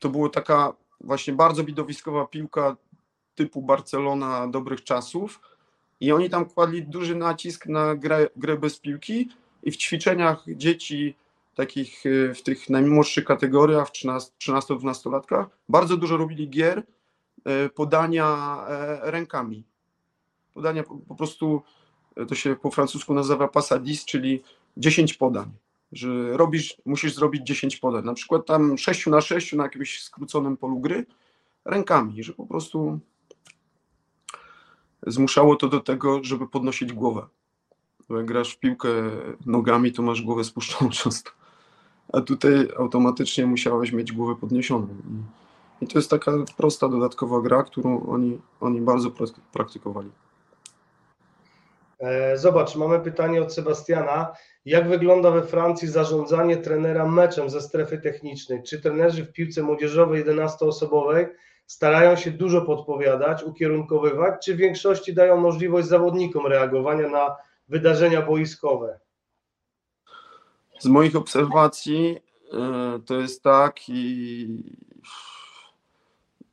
to 0.00 0.08
była 0.08 0.28
taka 0.28 0.72
właśnie 1.00 1.32
bardzo 1.32 1.64
widowiskowa 1.64 2.26
piłka, 2.26 2.76
typu 3.34 3.62
Barcelona 3.62 4.48
dobrych 4.48 4.84
czasów 4.84 5.40
i 6.00 6.12
oni 6.12 6.30
tam 6.30 6.44
kładli 6.44 6.82
duży 6.82 7.14
nacisk 7.14 7.66
na 7.66 7.94
grę, 7.94 8.28
grę 8.36 8.56
bez 8.56 8.78
piłki 8.78 9.28
i 9.62 9.70
w 9.70 9.76
ćwiczeniach 9.76 10.44
dzieci 10.48 11.14
takich 11.54 12.06
y, 12.06 12.34
w 12.34 12.42
tych 12.42 12.70
najmłodszych 12.70 13.24
kategoriach, 13.24 13.88
13-12 13.90 15.12
latkach, 15.12 15.46
bardzo 15.68 15.96
dużo 15.96 16.16
robili 16.16 16.50
gier 16.50 16.78
y, 16.78 16.82
podania 17.68 18.58
e, 18.68 19.10
rękami. 19.10 19.64
Podania 20.54 20.82
po, 21.08 21.14
prostu, 21.14 21.62
e, 22.16 22.26
to 22.26 22.34
się 22.34 22.56
po 22.56 22.70
francusku 22.70 23.14
nazywa 23.14 23.48
passadis, 23.48 24.04
czyli 24.04 24.42
10 24.76 25.14
podań 25.14 25.50
że 25.92 26.36
robisz, 26.36 26.76
musisz 26.86 27.14
zrobić 27.14 27.46
10 27.46 27.76
podań, 27.76 28.04
na 28.04 28.14
przykład 28.14 28.46
tam 28.46 28.78
6 28.78 29.06
na 29.06 29.20
6 29.20 29.52
na 29.52 29.62
jakimś 29.62 30.02
skróconym 30.02 30.56
polu 30.56 30.80
gry 30.80 31.06
rękami, 31.64 32.22
że 32.22 32.32
po 32.32 32.46
prostu 32.46 32.98
zmuszało 35.06 35.56
to 35.56 35.68
do 35.68 35.80
tego, 35.80 36.24
żeby 36.24 36.48
podnosić 36.48 36.92
głowę. 36.92 37.26
Bo 38.08 38.16
jak 38.16 38.26
grasz 38.26 38.54
w 38.54 38.58
piłkę 38.58 38.88
nogami, 39.46 39.92
to 39.92 40.02
masz 40.02 40.22
głowę 40.22 40.44
spuszczoną 40.44 40.90
często. 41.02 41.30
A 42.12 42.20
tutaj 42.20 42.68
automatycznie 42.78 43.46
musiałeś 43.46 43.92
mieć 43.92 44.12
głowę 44.12 44.40
podniesioną. 44.40 44.88
I 45.80 45.86
to 45.86 45.98
jest 45.98 46.10
taka 46.10 46.32
prosta, 46.56 46.88
dodatkowa 46.88 47.40
gra, 47.40 47.62
którą 47.62 48.06
oni, 48.06 48.40
oni 48.60 48.80
bardzo 48.80 49.10
praktykowali. 49.52 50.10
E, 52.00 52.38
zobacz, 52.38 52.76
mamy 52.76 53.00
pytanie 53.00 53.42
od 53.42 53.54
Sebastiana. 53.54 54.32
Jak 54.64 54.88
wygląda 54.88 55.30
we 55.30 55.42
Francji 55.42 55.88
zarządzanie 55.88 56.56
trenera 56.56 57.06
meczem 57.06 57.50
ze 57.50 57.60
strefy 57.60 57.98
technicznej? 57.98 58.62
Czy 58.62 58.82
trenerzy 58.82 59.24
w 59.24 59.32
piłce 59.32 59.62
młodzieżowej 59.62 60.24
11-osobowej 60.24 61.26
starają 61.68 62.16
się 62.16 62.30
dużo 62.30 62.62
podpowiadać, 62.62 63.42
ukierunkowywać, 63.42 64.44
czy 64.44 64.54
w 64.54 64.58
większości 64.58 65.14
dają 65.14 65.36
możliwość 65.36 65.88
zawodnikom 65.88 66.46
reagowania 66.46 67.08
na 67.08 67.36
wydarzenia 67.68 68.22
boiskowe? 68.22 69.00
Z 70.78 70.86
moich 70.86 71.16
obserwacji 71.16 72.18
e, 72.52 73.00
to 73.06 73.14
jest 73.14 73.42
tak 73.42 73.88
i 73.88 74.48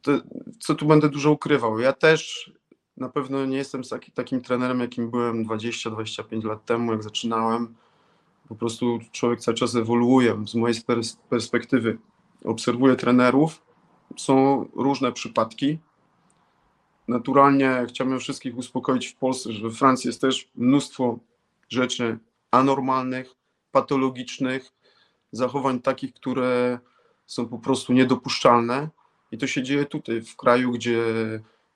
to, 0.01 0.11
co 0.59 0.75
tu 0.75 0.85
będę 0.85 1.09
dużo 1.09 1.31
ukrywał? 1.31 1.79
Ja 1.79 1.93
też 1.93 2.51
na 2.97 3.09
pewno 3.09 3.45
nie 3.45 3.57
jestem 3.57 3.83
taki, 3.83 4.11
takim 4.11 4.41
trenerem, 4.41 4.79
jakim 4.79 5.11
byłem 5.11 5.45
20-25 5.45 6.45
lat 6.45 6.65
temu, 6.65 6.91
jak 6.91 7.03
zaczynałem. 7.03 7.75
Po 8.49 8.55
prostu 8.55 8.99
człowiek 9.11 9.39
cały 9.39 9.55
czas 9.55 9.75
ewoluuje. 9.75 10.43
Z 10.47 10.55
mojej 10.55 10.77
perspektywy 11.29 11.97
obserwuję 12.45 12.95
trenerów. 12.95 13.64
Są 14.17 14.65
różne 14.75 15.11
przypadki. 15.11 15.79
Naturalnie 17.07 17.85
chciałbym 17.89 18.19
wszystkich 18.19 18.57
uspokoić 18.57 19.07
w 19.07 19.15
Polsce, 19.15 19.51
że 19.51 19.61
we 19.61 19.75
Francji 19.75 20.07
jest 20.07 20.21
też 20.21 20.49
mnóstwo 20.55 21.19
rzeczy 21.69 22.17
anormalnych, 22.51 23.35
patologicznych, 23.71 24.71
zachowań 25.31 25.79
takich, 25.79 26.13
które 26.13 26.79
są 27.25 27.47
po 27.47 27.59
prostu 27.59 27.93
niedopuszczalne. 27.93 28.89
I 29.31 29.37
to 29.37 29.47
się 29.47 29.63
dzieje 29.63 29.85
tutaj, 29.85 30.21
w 30.21 30.35
kraju, 30.35 30.71
gdzie, 30.71 31.03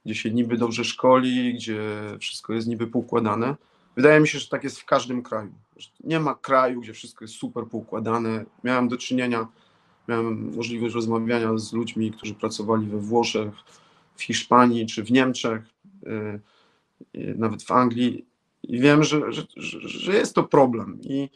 gdzie 0.05 0.15
się 0.15 0.31
niby 0.31 0.57
dobrze 0.57 0.83
szkoli, 0.83 1.53
gdzie 1.53 1.81
wszystko 2.19 2.53
jest 2.53 2.67
niby 2.67 2.87
poukładane. 2.87 3.55
Wydaje 3.95 4.19
mi 4.19 4.27
się, 4.27 4.39
że 4.39 4.47
tak 4.47 4.63
jest 4.63 4.79
w 4.79 4.85
każdym 4.85 5.23
kraju. 5.23 5.53
Nie 6.03 6.19
ma 6.19 6.35
kraju, 6.35 6.81
gdzie 6.81 6.93
wszystko 6.93 7.25
jest 7.25 7.35
super 7.35 7.67
poukładane. 7.67 8.45
Miałem 8.63 8.87
do 8.87 8.97
czynienia, 8.97 9.47
miałem 10.09 10.55
możliwość 10.55 10.95
rozmawiania 10.95 11.57
z 11.57 11.73
ludźmi, 11.73 12.11
którzy 12.11 12.33
pracowali 12.33 12.87
we 12.87 12.97
Włoszech, 12.97 13.53
w 14.15 14.23
Hiszpanii 14.23 14.85
czy 14.85 15.03
w 15.03 15.11
Niemczech, 15.11 15.61
y, 16.03 16.39
y, 17.15 17.35
nawet 17.37 17.63
w 17.63 17.71
Anglii. 17.71 18.25
I 18.63 18.79
wiem, 18.79 19.03
że, 19.03 19.31
że, 19.31 19.43
że 19.81 20.13
jest 20.13 20.35
to 20.35 20.43
problem. 20.43 20.99
I 21.01 21.29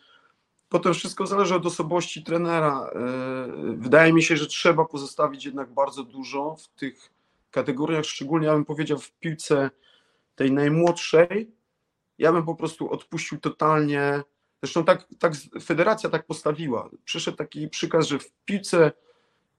Potem 0.73 0.93
wszystko 0.93 1.27
zależy 1.27 1.55
od 1.55 1.65
osobowości 1.65 2.23
trenera. 2.23 2.89
E, 2.95 3.75
wydaje 3.77 4.13
mi 4.13 4.23
się, 4.23 4.37
że 4.37 4.47
trzeba 4.47 4.85
pozostawić 4.85 5.45
jednak 5.45 5.73
bardzo 5.73 6.03
dużo 6.03 6.55
w 6.55 6.67
tych 6.67 7.11
kategoriach, 7.51 8.05
szczególnie 8.05 8.47
ja 8.47 8.53
bym 8.53 8.65
powiedział 8.65 8.99
w 8.99 9.11
piłce 9.11 9.69
tej 10.35 10.51
najmłodszej. 10.51 11.51
Ja 12.17 12.33
bym 12.33 12.45
po 12.45 12.55
prostu 12.55 12.91
odpuścił 12.91 13.39
totalnie. 13.39 14.23
Zresztą 14.63 14.85
tak, 14.85 15.05
tak 15.19 15.33
federacja 15.63 16.09
tak 16.09 16.25
postawiła. 16.25 16.89
Przyszedł 17.05 17.37
taki 17.37 17.69
przykaz, 17.69 18.07
że 18.07 18.19
w 18.19 18.31
piłce 18.45 18.91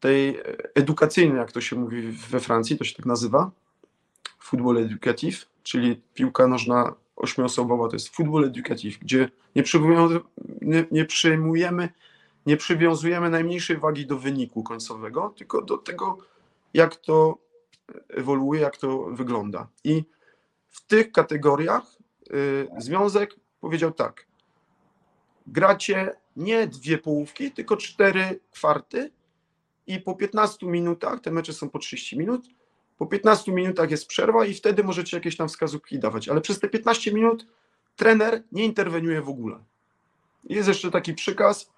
tej 0.00 0.38
edukacyjnej, 0.74 1.38
jak 1.38 1.52
to 1.52 1.61
się 1.61 1.76
mówi 1.76 2.02
we 2.02 2.40
Francji, 2.40 2.78
to 2.78 2.84
się 2.84 2.94
tak 2.94 3.07
nazywa, 3.07 3.50
football 4.38 4.78
educative, 4.78 5.46
czyli 5.62 6.00
piłka 6.14 6.46
nożna 6.46 6.94
ośmioosobowa, 7.16 7.88
to 7.88 7.96
jest 7.96 8.16
futbol 8.16 8.44
educative, 8.44 8.98
gdzie 8.98 9.30
nie 9.57 9.62
przyjmujemy, 9.62 10.20
nie, 10.62 10.84
nie 10.90 11.05
przyjmujemy, 11.05 11.88
nie 12.46 12.57
przywiązujemy 12.57 13.30
najmniejszej 13.30 13.76
wagi 13.76 14.07
do 14.07 14.18
wyniku 14.18 14.62
końcowego, 14.62 15.34
tylko 15.36 15.62
do 15.62 15.78
tego, 15.78 16.18
jak 16.74 16.96
to 16.96 17.38
ewoluuje, 18.09 18.61
jak 18.61 18.76
to 18.76 19.05
wygląda. 19.05 19.68
I 19.84 20.05
w 20.68 20.86
tych 20.86 21.12
kategoriach 21.12 21.82
y, 22.32 22.68
związek 22.78 23.36
powiedział 23.61 23.92
tak, 23.92 24.26
gracie 25.47 26.16
nie 26.36 26.66
dwie 26.66 26.99
połówki, 26.99 27.51
tylko 27.51 27.76
cztery 27.76 28.40
kwarty 28.51 29.11
i 29.86 30.01
po 30.01 30.14
15 30.14 30.66
minutach, 30.66 31.20
te 31.20 31.30
mecze 31.30 31.53
są 31.53 31.70
po 31.70 31.78
30 31.78 32.18
minut, 32.18 32.47
po 32.99 33.07
15 33.07 33.53
minutach 33.53 33.90
jest 33.90 34.07
przerwa 34.07 34.47
i 34.47 34.55
wtedy 34.55 34.84
możecie 34.84 35.16
jakieś 35.16 35.36
tam 35.36 35.49
wskazówki 35.49 35.99
dawać, 35.99 36.28
ale 36.28 36.40
przez 36.40 36.61
te 36.61 36.68
15 36.68 37.12
minut 37.12 37.47
trener 37.97 38.42
nie 38.53 38.64
interweniuje 38.64 39.22
w 39.22 39.28
ogóle. 39.28 39.59
Jest 40.45 40.68
jeszcze 40.68 40.90
taki 40.90 41.14
przykaz, 41.14 41.72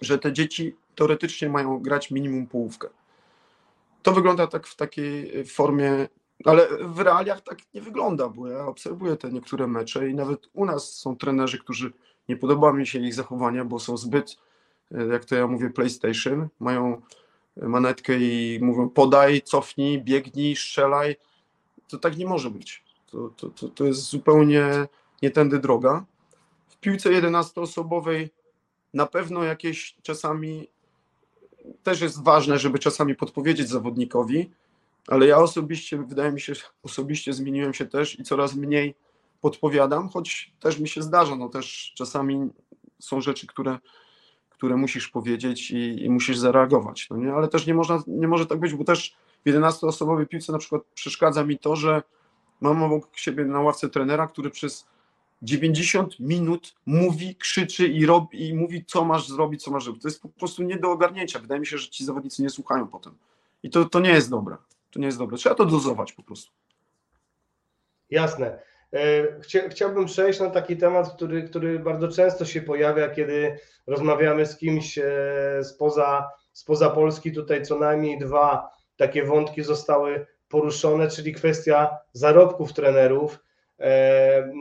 że 0.00 0.18
te 0.18 0.32
dzieci 0.32 0.76
teoretycznie 0.94 1.48
mają 1.48 1.78
grać 1.78 2.10
minimum 2.10 2.46
połówkę. 2.46 2.88
To 4.02 4.12
wygląda 4.12 4.46
tak 4.46 4.66
w 4.66 4.76
takiej 4.76 5.44
formie, 5.44 6.08
ale 6.44 6.68
w 6.80 7.00
realiach 7.00 7.40
tak 7.40 7.58
nie 7.74 7.80
wygląda, 7.80 8.28
bo 8.28 8.48
ja 8.48 8.66
obserwuję 8.66 9.16
te 9.16 9.32
niektóre 9.32 9.66
mecze 9.66 10.08
i 10.08 10.14
nawet 10.14 10.48
u 10.52 10.64
nas 10.64 10.92
są 10.92 11.16
trenerzy, 11.16 11.58
którzy 11.58 11.92
nie 12.28 12.36
podoba 12.36 12.72
mi 12.72 12.86
się 12.86 12.98
ich 12.98 13.14
zachowania, 13.14 13.64
bo 13.64 13.78
są 13.78 13.96
zbyt, 13.96 14.36
jak 15.10 15.24
to 15.24 15.34
ja 15.34 15.46
mówię, 15.46 15.70
PlayStation, 15.70 16.48
mają 16.60 17.02
manetkę 17.56 18.18
i 18.18 18.58
mówią 18.62 18.88
podaj, 18.88 19.42
cofnij, 19.42 20.02
biegnij, 20.02 20.56
strzelaj. 20.56 21.16
To 21.88 21.98
tak 21.98 22.16
nie 22.16 22.26
może 22.26 22.50
być. 22.50 22.84
To, 23.06 23.28
to, 23.36 23.48
to, 23.48 23.68
to 23.68 23.84
jest 23.84 24.00
zupełnie 24.00 24.86
nie 25.22 25.30
tędy 25.30 25.58
droga. 25.58 26.04
W 26.68 26.76
piłce 26.76 27.10
11-osobowej 27.10 28.28
na 28.94 29.06
pewno 29.06 29.44
jakieś 29.44 29.96
czasami 30.02 30.68
też 31.82 32.00
jest 32.00 32.24
ważne, 32.24 32.58
żeby 32.58 32.78
czasami 32.78 33.14
podpowiedzieć 33.14 33.68
zawodnikowi, 33.68 34.50
ale 35.08 35.26
ja 35.26 35.38
osobiście, 35.38 35.98
wydaje 35.98 36.32
mi 36.32 36.40
się, 36.40 36.52
osobiście 36.82 37.32
zmieniłem 37.32 37.74
się 37.74 37.86
też 37.86 38.18
i 38.18 38.24
coraz 38.24 38.54
mniej 38.54 38.94
podpowiadam, 39.42 40.08
choć 40.08 40.52
też 40.60 40.78
mi 40.78 40.88
się 40.88 41.02
zdarza, 41.02 41.36
no 41.36 41.48
też 41.48 41.92
czasami 41.96 42.50
są 42.98 43.20
rzeczy, 43.20 43.46
które 43.46 43.78
które 44.62 44.76
musisz 44.76 45.08
powiedzieć 45.08 45.70
i, 45.70 46.04
i, 46.04 46.10
musisz 46.10 46.38
zareagować. 46.38 47.10
No 47.10 47.16
nie? 47.16 47.32
Ale 47.32 47.48
też 47.48 47.66
nie, 47.66 47.74
można, 47.74 48.02
nie 48.06 48.28
może 48.28 48.46
tak 48.46 48.60
być, 48.60 48.74
bo 48.74 48.84
też 48.84 49.16
w 49.46 49.48
11-osobowej 49.48 50.26
piłce 50.26 50.52
na 50.52 50.58
przykład 50.58 50.82
przeszkadza 50.94 51.44
mi 51.44 51.58
to, 51.58 51.76
że 51.76 52.02
mam 52.60 52.82
obok 52.82 53.08
siebie 53.18 53.44
na 53.44 53.60
ławce 53.60 53.88
trenera, 53.88 54.26
który 54.26 54.50
przez 54.50 54.86
90 55.42 56.20
minut 56.20 56.74
mówi, 56.86 57.36
krzyczy 57.36 57.88
i 57.88 58.06
robi 58.06 58.48
i 58.48 58.54
mówi, 58.54 58.84
co 58.84 59.04
masz 59.04 59.28
zrobić, 59.28 59.62
co 59.62 59.70
masz 59.70 59.84
zrobić. 59.84 60.02
To 60.02 60.08
jest 60.08 60.22
po 60.22 60.28
prostu 60.28 60.62
nie 60.62 60.76
do 60.76 60.90
ogarnięcia. 60.90 61.38
Wydaje 61.38 61.60
mi 61.60 61.66
się, 61.66 61.78
że 61.78 61.88
ci 61.88 62.04
zawodnicy 62.04 62.42
nie 62.42 62.50
słuchają 62.50 62.88
potem. 62.88 63.14
I 63.62 63.70
to, 63.70 63.84
to 63.84 64.00
nie 64.00 64.10
jest 64.10 64.30
dobre. 64.30 64.56
To 64.90 65.00
nie 65.00 65.06
jest 65.06 65.18
dobre. 65.18 65.36
Trzeba 65.36 65.54
to 65.54 65.64
dozować 65.64 66.12
po 66.12 66.22
prostu. 66.22 66.52
Jasne. 68.10 68.62
E, 68.94 69.68
chciałbym 69.70 70.06
przejść 70.06 70.40
na 70.40 70.50
taki 70.50 70.76
temat, 70.76 71.12
który, 71.14 71.42
który 71.42 71.78
bardzo 71.78 72.08
często 72.08 72.44
się 72.44 72.62
pojawia, 72.62 73.08
kiedy 73.08 73.58
rozmawiamy 73.86 74.46
z 74.46 74.56
kimś 74.56 74.98
e, 74.98 75.04
spoza, 75.64 76.30
spoza 76.52 76.90
Polski. 76.90 77.32
Tutaj 77.32 77.62
co 77.62 77.78
najmniej 77.78 78.18
dwa 78.18 78.70
takie 78.96 79.24
wątki 79.24 79.62
zostały 79.62 80.26
poruszone, 80.48 81.08
czyli 81.08 81.32
kwestia 81.32 81.98
zarobków 82.12 82.72
trenerów. 82.72 83.38
E, 83.80 84.52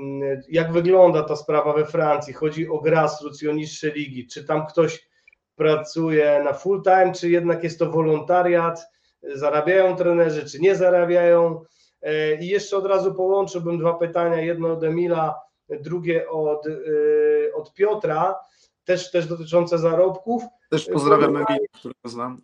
jak 0.49 0.71
wygląda 0.71 1.23
ta 1.23 1.35
sprawa 1.35 1.73
we 1.73 1.85
Francji? 1.85 2.33
Chodzi 2.33 2.69
o 2.69 2.79
grassroots 2.79 3.43
i 3.43 3.49
o 3.49 3.53
niższe 3.53 3.89
ligi. 3.89 4.27
Czy 4.27 4.43
tam 4.45 4.67
ktoś 4.67 5.09
pracuje 5.55 6.41
na 6.43 6.53
full 6.53 6.83
time, 6.83 7.11
czy 7.13 7.29
jednak 7.29 7.63
jest 7.63 7.79
to 7.79 7.91
wolontariat? 7.91 8.87
Zarabiają 9.23 9.95
trenerzy, 9.95 10.45
czy 10.45 10.59
nie 10.59 10.75
zarabiają? 10.75 11.63
E, 12.01 12.35
I 12.35 12.47
jeszcze 12.47 12.77
od 12.77 12.85
razu 12.85 13.13
połączyłbym 13.13 13.79
dwa 13.79 13.93
pytania, 13.93 14.41
jedno 14.41 14.73
od 14.73 14.83
Emila, 14.83 15.41
drugie 15.69 16.29
od, 16.29 16.67
e, 16.67 17.53
od 17.53 17.73
Piotra, 17.73 18.39
też, 18.85 19.11
też 19.11 19.27
dotyczące 19.27 19.77
zarobków. 19.77 20.43
Też 20.69 20.85
pozdrawiam 20.85 21.35
Emila, 21.35 21.57
którego 21.73 22.09
znam. 22.09 22.41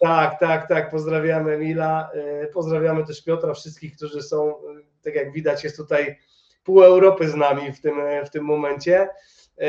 Tak, 0.00 0.40
tak, 0.40 0.68
tak, 0.68 0.90
pozdrawiamy 0.90 1.52
Emila, 1.52 2.10
e, 2.14 2.46
pozdrawiamy 2.46 3.06
też 3.06 3.24
Piotra, 3.24 3.54
wszystkich, 3.54 3.96
którzy 3.96 4.22
są, 4.22 4.54
tak 5.02 5.14
jak 5.14 5.32
widać, 5.32 5.64
jest 5.64 5.76
tutaj 5.76 6.18
pół 6.64 6.82
Europy 6.82 7.28
z 7.28 7.34
nami 7.34 7.72
w 7.72 7.80
tym, 7.80 7.94
w 8.26 8.30
tym 8.30 8.44
momencie. 8.44 9.08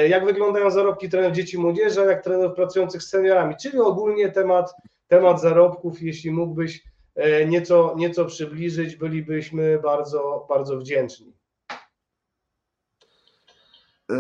Jak 0.09 0.25
wyglądają 0.25 0.71
zarobki 0.71 1.09
trenerów 1.09 1.35
dzieci 1.35 1.57
i 1.57 1.59
młodzieży, 1.59 2.01
jak 2.01 2.23
trenerów 2.23 2.55
pracujących 2.55 3.03
z 3.03 3.09
seniorami, 3.09 3.55
czyli 3.61 3.79
ogólnie 3.79 4.31
temat, 4.31 4.73
temat 5.07 5.41
zarobków, 5.41 6.01
jeśli 6.01 6.31
mógłbyś 6.31 6.83
nieco, 7.47 7.93
nieco 7.97 8.25
przybliżyć, 8.25 8.95
bylibyśmy 8.95 9.79
bardzo, 9.83 10.45
bardzo 10.49 10.77
wdzięczni. 10.77 11.33
E, 14.11 14.15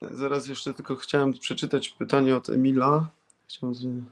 zaraz 0.00 0.46
jeszcze 0.46 0.74
tylko 0.74 0.96
chciałem 0.96 1.32
przeczytać 1.32 1.88
pytanie 1.88 2.36
od 2.36 2.50
Emila. 2.50 3.10
Chciałem... 3.48 4.10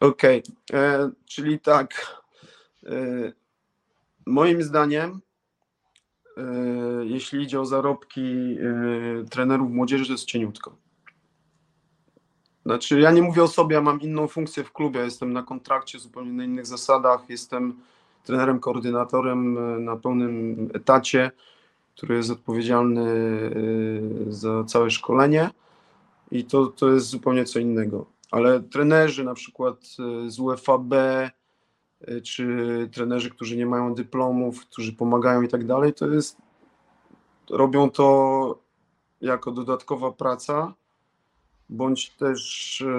Okej, 0.00 0.42
okay. 0.70 0.80
E, 0.80 1.10
czyli 1.26 1.60
tak. 1.60 2.22
Moim 4.26 4.62
zdaniem, 4.62 5.20
jeśli 7.04 7.42
idzie 7.42 7.60
o 7.60 7.66
zarobki 7.66 8.56
trenerów 9.30 9.70
młodzieży, 9.70 10.06
to 10.06 10.12
jest 10.12 10.24
cieniutko. 10.24 10.76
Znaczy, 12.66 13.00
ja 13.00 13.10
nie 13.10 13.22
mówię 13.22 13.42
o 13.42 13.48
sobie, 13.48 13.74
ja 13.74 13.82
mam 13.82 14.00
inną 14.00 14.28
funkcję 14.28 14.64
w 14.64 14.72
klubie, 14.72 15.00
jestem 15.00 15.32
na 15.32 15.42
kontrakcie 15.42 15.98
zupełnie 15.98 16.32
na 16.32 16.44
innych 16.44 16.66
zasadach, 16.66 17.24
jestem 17.28 17.80
trenerem, 18.24 18.60
koordynatorem 18.60 19.58
e, 19.58 19.78
na 19.78 19.96
pełnym 19.96 20.56
etacie, 20.74 21.30
który 21.96 22.16
jest 22.16 22.30
odpowiedzialny 22.30 23.10
e, 24.28 24.32
za 24.32 24.64
całe 24.64 24.90
szkolenie. 24.90 25.50
I 26.30 26.44
to, 26.44 26.66
to 26.66 26.88
jest 26.88 27.06
zupełnie 27.06 27.44
co 27.44 27.58
innego. 27.58 28.06
Ale 28.30 28.60
trenerzy 28.60 29.24
na 29.24 29.34
przykład 29.34 29.76
e, 30.26 30.30
z 30.30 30.40
UFAB, 30.40 30.94
czy 32.22 32.88
trenerzy, 32.92 33.30
którzy 33.30 33.56
nie 33.56 33.66
mają 33.66 33.94
dyplomów, 33.94 34.60
którzy 34.60 34.92
pomagają 34.92 35.42
i 35.42 35.48
tak 35.48 35.66
dalej, 35.66 35.94
to 35.94 36.06
jest, 36.06 36.36
robią 37.50 37.90
to 37.90 38.58
jako 39.20 39.50
dodatkowa 39.50 40.12
praca 40.12 40.74
bądź 41.68 42.10
też 42.10 42.80
e, 42.80 42.94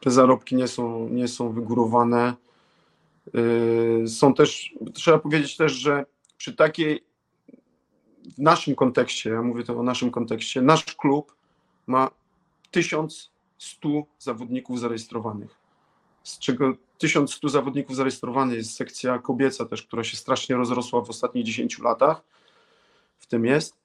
te 0.00 0.10
zarobki 0.10 0.56
nie 0.56 0.68
są, 0.68 1.08
nie 1.08 1.28
są 1.28 1.52
wygórowane. 1.52 2.34
E, 3.34 4.08
Są 4.08 4.34
też, 4.34 4.74
trzeba 4.94 5.18
powiedzieć 5.18 5.56
też, 5.56 5.72
że 5.72 6.06
przy 6.36 6.52
takiej, 6.54 7.04
w 8.36 8.38
naszym 8.38 8.74
kontekście, 8.74 9.30
ja 9.30 9.42
mówię 9.42 9.64
to 9.64 9.78
o 9.78 9.82
naszym 9.82 10.10
kontekście, 10.10 10.62
nasz 10.62 10.84
klub 10.84 11.36
ma 11.86 12.10
1100 12.70 13.88
zawodników 14.18 14.80
zarejestrowanych, 14.80 15.56
z 16.22 16.38
czego 16.38 16.74
1100 16.98 17.48
zawodników 17.48 17.96
zarejestrowanych 17.96 18.56
jest 18.56 18.76
sekcja 18.76 19.18
kobieca 19.18 19.64
też, 19.64 19.82
która 19.82 20.04
się 20.04 20.16
strasznie 20.16 20.56
rozrosła 20.56 21.00
w 21.02 21.10
ostatnich 21.10 21.44
10 21.44 21.78
latach, 21.78 22.22
w 23.18 23.26
tym 23.26 23.44
jest. 23.44 23.76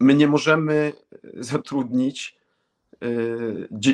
E, 0.00 0.04
My 0.04 0.14
nie 0.14 0.28
możemy 0.28 0.92
zatrudnić, 1.34 2.36
e, 3.02 3.06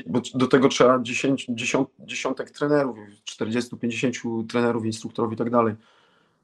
bo 0.07 0.21
do 0.35 0.47
tego 0.47 0.69
trzeba 0.69 0.99
10, 1.03 1.47
10, 1.49 1.89
dziesiątek 1.99 2.51
trenerów, 2.51 2.99
40-50 3.25 4.47
trenerów, 4.47 4.85
instruktorów 4.85 5.33
i 5.33 5.37
tak 5.37 5.51
dalej. 5.51 5.75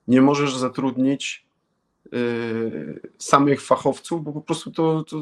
Nie 0.09 0.23
możesz 0.23 0.57
zatrudnić 0.57 1.47
e, 2.07 2.19
samych 3.19 3.63
fachowców, 3.63 4.25
bo 4.25 4.33
po 4.33 4.41
prostu 4.41 4.71
to, 4.71 5.05
to, 5.05 5.17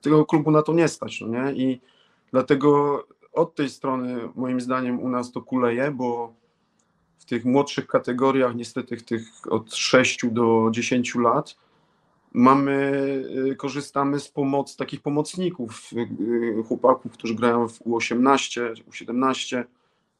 tego 0.00 0.26
klubu 0.26 0.50
na 0.50 0.62
to 0.62 0.72
nie 0.72 0.88
stać, 0.88 1.20
no 1.20 1.28
nie? 1.28 1.52
I 1.52 1.80
dlatego 2.30 3.04
od 3.32 3.54
tej 3.54 3.70
strony 3.70 4.28
moim 4.34 4.60
zdaniem 4.60 5.00
u 5.00 5.08
nas 5.08 5.32
to 5.32 5.42
kuleje, 5.42 5.90
bo 5.90 6.34
w 7.18 7.24
tych 7.24 7.44
młodszych 7.44 7.86
kategoriach, 7.86 8.54
niestety 8.54 8.96
tych 8.96 9.28
od 9.50 9.74
6 9.74 10.26
do 10.26 10.68
10 10.72 11.14
lat, 11.14 11.56
mamy, 12.32 12.72
y, 13.52 13.56
korzystamy 13.56 14.20
z 14.20 14.28
pomocy 14.28 14.76
takich 14.76 15.00
pomocników, 15.00 15.90
y, 15.92 16.62
chłopaków, 16.68 17.12
którzy 17.12 17.34
grają 17.34 17.68
w 17.68 17.80
U18, 17.80 18.74
U17 18.90 19.64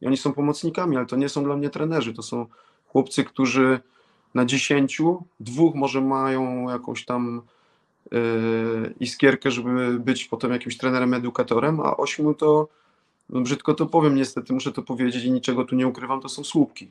i 0.01 0.07
oni 0.07 0.17
są 0.17 0.33
pomocnikami, 0.33 0.97
ale 0.97 1.07
to 1.07 1.17
nie 1.17 1.29
są 1.29 1.45
dla 1.45 1.57
mnie 1.57 1.71
trenerzy, 1.71 2.15
to 2.15 2.23
są 2.23 2.47
chłopcy, 2.87 3.25
którzy 3.25 3.81
na 4.35 4.45
10, 4.45 4.99
dwóch 5.41 5.75
może 5.75 6.01
mają 6.01 6.71
jakąś 6.71 7.05
tam 7.05 7.43
y, 8.13 8.95
iskierkę, 9.01 9.51
żeby 9.51 9.99
być 9.99 10.25
potem 10.25 10.53
jakimś 10.53 10.77
trenerem, 10.77 11.15
edukatorem, 11.15 11.81
a 11.81 11.97
ośmiu 11.97 12.35
to, 12.35 12.69
no 13.29 13.41
brzydko 13.41 13.75
to 13.75 13.87
powiem, 13.87 14.15
niestety 14.15 14.53
muszę 14.53 14.73
to 14.73 14.83
powiedzieć 14.83 15.25
i 15.25 15.31
niczego 15.31 15.65
tu 15.65 15.77
nie 15.77 15.87
ukrywam, 15.87 16.21
to 16.21 16.29
są 16.29 16.45
słupki. 16.45 16.91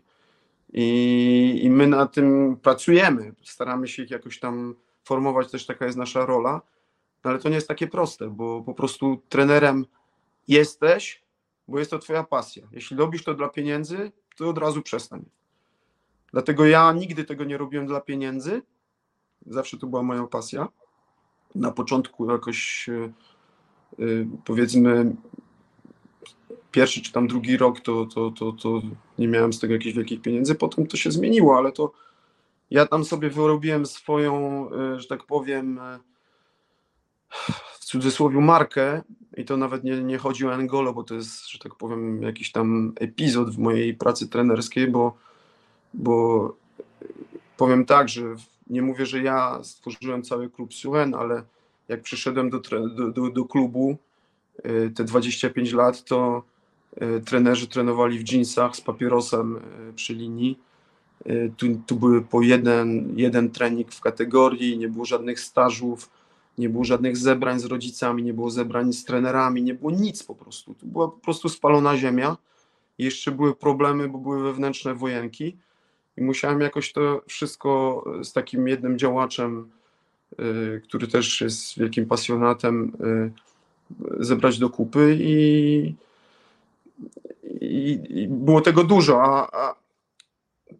I, 0.73 1.59
I 1.63 1.69
my 1.69 1.87
na 1.87 2.07
tym 2.07 2.57
pracujemy, 2.61 3.33
staramy 3.43 3.87
się 3.87 4.03
ich 4.03 4.11
jakoś 4.11 4.39
tam 4.39 4.75
formować, 5.09 5.51
też 5.51 5.65
taka 5.65 5.85
jest 5.85 5.97
nasza 5.97 6.25
rola, 6.25 6.61
no 7.23 7.29
ale 7.29 7.39
to 7.39 7.49
nie 7.49 7.55
jest 7.55 7.67
takie 7.67 7.87
proste, 7.87 8.29
bo 8.29 8.61
po 8.61 8.73
prostu 8.73 9.21
trenerem 9.29 9.85
jesteś, 10.47 11.23
bo 11.67 11.79
jest 11.79 11.91
to 11.91 11.99
twoja 11.99 12.23
pasja. 12.23 12.67
Jeśli 12.71 12.97
robisz 12.97 13.23
to 13.23 13.33
dla 13.33 13.49
pieniędzy, 13.49 14.11
to 14.37 14.49
od 14.49 14.57
razu 14.57 14.81
przestań. 14.81 15.25
Dlatego 16.31 16.65
ja 16.65 16.91
nigdy 16.91 17.23
tego 17.23 17.43
nie 17.43 17.57
robiłem 17.57 17.87
dla 17.87 18.01
pieniędzy, 18.01 18.61
zawsze 19.45 19.77
to 19.77 19.87
była 19.87 20.03
moja 20.03 20.27
pasja. 20.27 20.67
Na 21.55 21.71
początku 21.71 22.31
jakoś 22.31 22.89
e, 22.89 23.03
e, 23.99 24.05
powiedzmy 24.45 25.15
pierwszy 26.71 27.01
czy 27.01 27.11
tam 27.11 27.27
drugi 27.27 27.57
rok 27.57 27.79
to, 27.79 28.05
to, 28.05 28.31
to, 28.31 28.51
to 28.51 28.81
nie 29.17 29.27
miałem 29.27 29.53
z 29.53 29.59
tego 29.59 29.73
jakichś 29.73 29.95
wielkich 29.95 30.21
pieniędzy, 30.21 30.55
potem 30.55 30.87
to 30.87 30.97
się 30.97 31.11
zmieniło, 31.11 31.57
ale 31.57 31.71
to 31.71 31.91
ja 32.71 32.85
tam 32.85 33.05
sobie 33.05 33.29
wyrobiłem 33.29 33.85
swoją, 33.85 34.65
e, 34.71 34.99
że 34.99 35.07
tak 35.07 35.23
powiem, 35.23 35.79
e, 35.79 35.99
w 37.79 37.85
cudzysłowie 37.85 38.39
markę 38.39 39.01
i 39.37 39.45
to 39.45 39.57
nawet 39.57 39.83
nie, 39.83 40.03
nie 40.03 40.17
chodzi 40.17 40.47
o 40.47 40.53
Angolo, 40.53 40.93
bo 40.93 41.03
to 41.03 41.15
jest, 41.15 41.49
że 41.49 41.59
tak 41.59 41.75
powiem, 41.75 42.23
jakiś 42.23 42.51
tam 42.51 42.93
epizod 42.95 43.49
w 43.49 43.57
mojej 43.57 43.93
pracy 43.93 44.27
trenerskiej, 44.27 44.87
bo, 44.87 45.17
bo 45.93 46.55
powiem 47.57 47.85
tak, 47.85 48.09
że 48.09 48.21
nie 48.67 48.81
mówię, 48.81 49.05
że 49.05 49.21
ja 49.21 49.63
stworzyłem 49.63 50.23
cały 50.23 50.49
klub 50.49 50.73
Suen, 50.73 51.15
ale 51.15 51.43
jak 51.87 52.01
przyszedłem 52.01 52.49
do, 52.49 52.59
do, 52.95 53.11
do, 53.11 53.29
do 53.29 53.45
klubu 53.45 53.97
e, 54.63 54.89
te 54.89 55.03
25 55.03 55.73
lat, 55.73 56.03
to 56.03 56.43
trenerzy 57.25 57.67
trenowali 57.67 58.19
w 58.19 58.31
jeansach 58.31 58.75
z 58.75 58.81
papierosem 58.81 59.59
przy 59.95 60.13
linii. 60.13 60.59
E, 61.25 61.49
Tu, 61.57 61.65
tu 61.87 61.95
były 61.95 62.21
po 62.21 62.41
jeden, 62.41 63.13
jeden 63.15 63.49
trening 63.51 63.91
w 63.91 64.01
kategorii, 64.01 64.77
nie 64.77 64.87
było 64.87 65.05
żadnych 65.05 65.39
stażów, 65.39 66.09
nie 66.57 66.69
było 66.69 66.83
żadnych 66.83 67.17
zebrań 67.17 67.59
z 67.59 67.65
rodzicami, 67.65 68.23
nie 68.23 68.33
było 68.33 68.49
zebrań 68.49 68.93
z 68.93 69.05
trenerami, 69.05 69.63
nie 69.63 69.73
było 69.73 69.91
nic 69.91 70.23
po 70.23 70.35
prostu. 70.35 70.73
Tu 70.73 70.85
była 70.85 71.07
po 71.07 71.19
prostu 71.19 71.49
spalona 71.49 71.97
ziemia. 71.97 72.37
Jeszcze 72.97 73.31
były 73.31 73.55
problemy, 73.55 74.09
bo 74.09 74.17
były 74.17 74.43
wewnętrzne 74.43 74.95
wojenki 74.95 75.57
i 76.17 76.21
musiałem 76.21 76.61
jakoś 76.61 76.93
to 76.93 77.21
wszystko 77.27 78.03
z 78.23 78.33
takim 78.33 78.67
jednym 78.67 78.97
działaczem, 78.97 79.69
y, 80.39 80.81
który 80.83 81.07
też 81.07 81.41
jest 81.41 81.79
wielkim 81.79 82.05
pasjonatem, 82.05 82.91
y, 84.19 84.23
zebrać 84.25 84.59
do 84.59 84.69
kupy 84.69 85.17
i, 85.19 85.95
i, 87.61 87.99
i 88.09 88.27
było 88.27 88.61
tego 88.61 88.83
dużo, 88.83 89.23
a, 89.23 89.47
a 89.51 89.75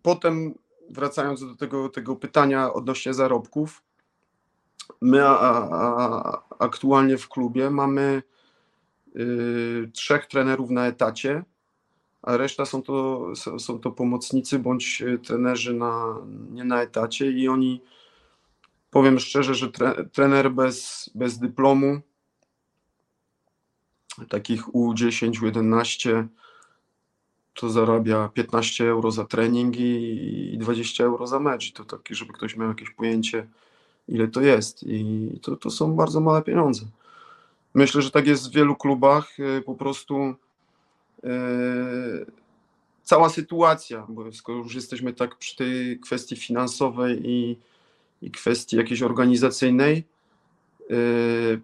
potem 0.01 0.53
wracając 0.89 1.41
do 1.41 1.55
tego, 1.55 1.89
tego 1.89 2.15
pytania 2.15 2.73
odnośnie 2.73 3.13
zarobków, 3.13 3.83
my 5.01 5.27
a, 5.27 5.69
a, 5.71 6.43
aktualnie 6.59 7.17
w 7.17 7.29
klubie 7.29 7.69
mamy 7.69 8.23
y, 9.15 9.89
trzech 9.93 10.25
trenerów 10.25 10.69
na 10.69 10.87
etacie, 10.87 11.43
a 12.21 12.37
reszta 12.37 12.65
są 12.65 12.81
to, 12.83 13.25
są- 13.35 13.79
to 13.79 13.91
pomocnicy 13.91 14.59
bądź 14.59 15.01
y, 15.01 15.19
trenerzy 15.19 15.73
na, 15.73 16.15
nie 16.51 16.63
na 16.63 16.81
etacie 16.81 17.31
i 17.31 17.47
oni, 17.47 17.81
powiem 18.91 19.19
szczerze, 19.19 19.55
że 19.55 19.71
tre, 19.71 20.05
trener 20.11 20.51
bez, 20.51 21.09
bez 21.15 21.39
dyplomu, 21.39 21.99
takich 24.29 24.67
U10, 24.67 25.31
U11, 25.31 26.27
to 27.59 27.69
zarabia 27.69 28.29
15 28.33 28.89
euro 28.89 29.11
za 29.11 29.25
trening 29.25 29.77
i, 29.77 30.53
i 30.53 30.57
20 30.57 31.03
euro 31.03 31.27
za 31.27 31.39
mecz. 31.39 31.71
To 31.73 31.85
takie, 31.85 32.15
żeby 32.15 32.33
ktoś 32.33 32.55
miał 32.57 32.67
jakieś 32.67 32.89
pojęcie, 32.89 33.47
ile 34.07 34.27
to 34.27 34.41
jest. 34.41 34.83
I 34.83 35.29
to, 35.41 35.55
to 35.55 35.69
są 35.69 35.93
bardzo 35.93 36.19
małe 36.19 36.41
pieniądze. 36.41 36.85
Myślę, 37.73 38.01
że 38.01 38.11
tak 38.11 38.27
jest 38.27 38.49
w 38.49 38.53
wielu 38.53 38.75
klubach. 38.75 39.39
y, 39.39 39.61
Po 39.65 39.75
prostu 39.75 40.35
e, 41.23 41.29
cała 43.03 43.29
sytuacja, 43.29 44.05
bo 44.09 44.31
skoro 44.31 44.57
już 44.57 44.75
jesteśmy 44.75 45.13
tak 45.13 45.35
przy 45.35 45.55
tej 45.55 45.99
kwestii 45.99 46.35
finansowej 46.35 47.21
i, 47.29 47.57
i 48.21 48.31
kwestii 48.31 48.77
jakiejś 48.77 49.01
organizacyjnej, 49.01 50.03
e, 50.89 50.93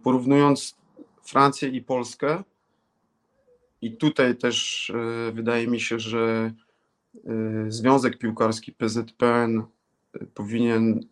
porównując 0.03 0.75
Francję 1.23 1.69
i 1.69 1.81
Polskę, 1.81 2.43
i 3.81 3.97
tutaj 3.97 4.35
też 4.35 4.89
e, 4.89 5.31
wydaje 5.31 5.67
mi 5.67 5.79
się, 5.79 5.99
że 5.99 6.51
e, 7.15 7.31
Związek 7.67 8.17
Piłkarski 8.17 8.71
PZPN 8.71 9.63
e, 10.13 10.25
powinien 10.25 11.05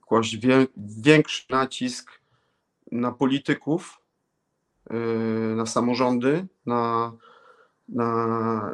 kłaść 0.00 0.38
większy 0.76 1.44
nacisk 1.50 2.10
na 2.92 3.12
polityków, 3.12 4.00
na 5.56 5.66
samorządy, 5.66 6.46
na, 6.66 7.12
na 7.88 8.70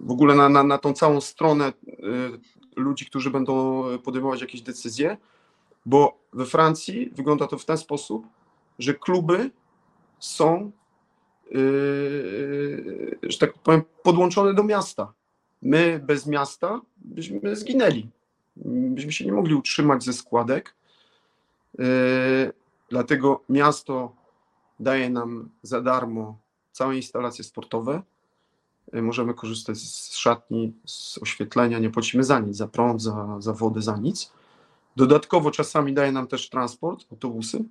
w 0.00 0.10
ogóle 0.10 0.34
na, 0.34 0.48
na, 0.48 0.62
na 0.62 0.78
tą 0.78 0.92
całą 0.92 1.20
stronę 1.20 1.72
ludzi, 2.76 3.06
którzy 3.06 3.30
będą 3.30 3.84
podejmować 3.98 4.40
jakieś 4.40 4.62
decyzje, 4.62 5.16
bo 5.86 6.18
we 6.32 6.46
Francji 6.46 7.10
wygląda 7.14 7.46
to 7.46 7.58
w 7.58 7.64
ten 7.64 7.78
sposób, 7.78 8.26
że 8.78 8.94
kluby 8.94 9.50
są 10.18 10.72
że 13.22 13.38
tak 13.38 13.52
powiem, 13.52 13.82
podłączone 14.02 14.54
do 14.54 14.64
miasta. 14.64 15.12
My 15.62 16.00
bez 16.04 16.26
miasta 16.26 16.80
byśmy 16.96 17.56
zginęli. 17.56 18.10
Byśmy 18.56 19.12
się 19.12 19.24
nie 19.24 19.32
mogli 19.32 19.54
utrzymać 19.54 20.04
ze 20.04 20.12
składek. 20.12 20.74
Yy, 21.78 22.52
Dlatego 22.88 23.44
miasto 23.48 24.12
daje 24.80 25.10
nam 25.10 25.50
za 25.62 25.80
darmo 25.80 26.38
całe 26.72 26.96
instalacje 26.96 27.44
sportowe. 27.44 28.02
Yy, 28.92 29.02
Możemy 29.02 29.34
korzystać 29.34 29.78
z 29.78 30.16
szatni, 30.16 30.72
z 30.84 31.18
oświetlenia, 31.22 31.78
nie 31.78 31.90
płacimy 31.90 32.24
za 32.24 32.40
nic, 32.40 32.56
za 32.56 32.68
prąd, 32.68 33.02
za, 33.02 33.36
za 33.38 33.52
wodę, 33.52 33.82
za 33.82 33.96
nic. 33.96 34.32
Dodatkowo 34.96 35.50
czasami 35.50 35.94
daje 35.94 36.12
nam 36.12 36.26
też 36.26 36.48
transport, 36.48 37.06
autobusy 37.10 37.64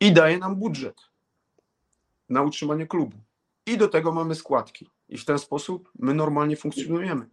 i 0.00 0.12
daje 0.12 0.38
nam 0.38 0.56
budżet 0.56 1.11
na 2.32 2.42
utrzymanie 2.42 2.86
klubu. 2.86 3.16
I 3.66 3.78
do 3.78 3.88
tego 3.88 4.12
mamy 4.12 4.34
składki. 4.34 4.90
I 5.08 5.18
w 5.18 5.24
ten 5.24 5.38
sposób 5.38 5.90
my 5.98 6.14
normalnie 6.14 6.56
funkcjonujemy. 6.56 7.26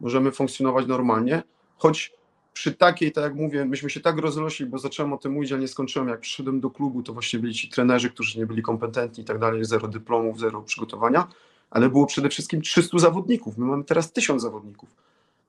Możemy 0.00 0.32
funkcjonować 0.32 0.86
normalnie, 0.86 1.42
choć 1.76 2.12
przy 2.52 2.72
takiej, 2.72 3.12
tak 3.12 3.24
jak 3.24 3.34
mówię, 3.34 3.64
myśmy 3.64 3.90
się 3.90 4.00
tak 4.00 4.18
rozrośli, 4.18 4.66
bo 4.66 4.78
zacząłem 4.78 5.12
o 5.12 5.16
tym 5.16 5.32
mówić, 5.32 5.52
ale 5.52 5.60
nie 5.60 5.68
skończyłem. 5.68 6.08
Jak 6.08 6.20
przyszedłem 6.20 6.60
do 6.60 6.70
klubu, 6.70 7.02
to 7.02 7.12
właśnie 7.12 7.38
byli 7.38 7.54
ci 7.54 7.68
trenerzy, 7.68 8.10
którzy 8.10 8.38
nie 8.38 8.46
byli 8.46 8.62
kompetentni 8.62 9.22
i 9.22 9.26
tak 9.26 9.38
dalej, 9.38 9.64
zero 9.64 9.88
dyplomów, 9.88 10.40
zero 10.40 10.62
przygotowania, 10.62 11.28
ale 11.70 11.88
było 11.88 12.06
przede 12.06 12.28
wszystkim 12.28 12.62
300 12.62 12.98
zawodników. 12.98 13.58
My 13.58 13.66
mamy 13.66 13.84
teraz 13.84 14.12
1000 14.12 14.42
zawodników. 14.42 14.88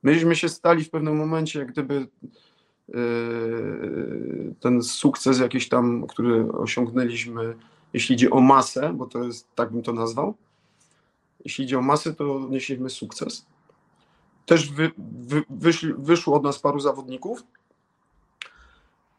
Myśmy 0.04 0.36
się 0.36 0.50
stali 0.50 0.84
w 0.84 0.90
pewnym 0.90 1.18
momencie, 1.18 1.60
jak 1.60 1.72
gdyby 1.72 2.08
yy, 2.88 4.56
ten 4.60 4.84
sukces 4.84 5.40
jakiś 5.40 5.70
tam, 5.70 6.08
który 6.08 6.52
osiągnęliśmy, 6.52 7.56
jeśli 7.94 8.16
idzie 8.16 8.30
o 8.30 8.40
masę, 8.40 8.94
bo 8.94 9.06
to 9.06 9.24
jest, 9.24 9.56
tak 9.56 9.72
bym 9.72 9.84
to 9.84 9.94
nazwał, 9.94 10.34
jeśli 11.46 11.66
idzie 11.66 11.80
o 11.80 11.82
masę, 11.82 12.14
to 12.14 12.36
odnieśliśmy 12.36 12.90
sukces. 12.90 13.46
Też 14.46 14.72
wy, 14.72 14.92
wy, 14.98 15.44
wyszli, 15.50 15.94
wyszło 15.98 16.36
od 16.36 16.44
nas 16.44 16.60
paru 16.60 16.80
zawodników. 16.80 17.44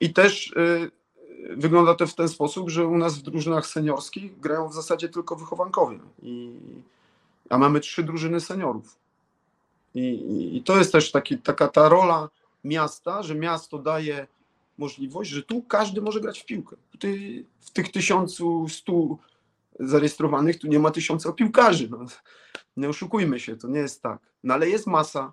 I 0.01 0.13
też 0.13 0.53
y, 0.53 0.91
wygląda 1.57 1.95
to 1.95 2.07
w 2.07 2.15
ten 2.15 2.29
sposób, 2.29 2.71
że 2.71 2.87
u 2.87 2.99
nas 2.99 3.19
w 3.19 3.23
drużynach 3.23 3.67
seniorskich 3.67 4.41
grają 4.41 4.69
w 4.69 4.75
zasadzie 4.75 5.09
tylko 5.09 5.37
wychowankowie, 5.37 5.99
I, 6.23 6.53
a 7.51 7.59
mamy 7.59 7.81
trzy 7.81 8.03
drużyny 8.03 8.41
seniorów. 8.41 8.97
I, 9.95 10.57
I, 10.57 10.63
to 10.63 10.79
jest 10.79 10.93
też 10.93 11.13
taki, 11.13 11.39
taka 11.39 11.69
ta 11.69 11.89
rola 11.89 12.29
miasta, 12.65 13.23
że 13.23 13.35
miasto 13.35 13.79
daje 13.79 14.27
możliwość, 14.79 15.31
że 15.31 15.43
tu 15.43 15.63
każdy 15.63 16.01
może 16.01 16.21
grać 16.21 16.41
w 16.41 16.47
piłkę. 16.47 16.77
Tutaj 16.91 17.47
w 17.61 17.71
tych 17.71 17.93
1100 17.93 19.19
zarejestrowanych 19.81 20.59
tu 20.59 20.67
nie 20.67 20.79
ma 20.79 20.91
tysiąca 20.91 21.33
piłkarzy. 21.33 21.89
No. 21.91 22.07
Nie 22.77 22.89
oszukujmy 22.89 23.41
się, 23.41 23.57
to 23.57 23.69
nie 23.69 23.81
jest 23.81 24.03
tak. 24.03 24.19
No 24.43 24.55
ale 24.55 24.69
jest 24.69 24.87
masa, 24.87 25.33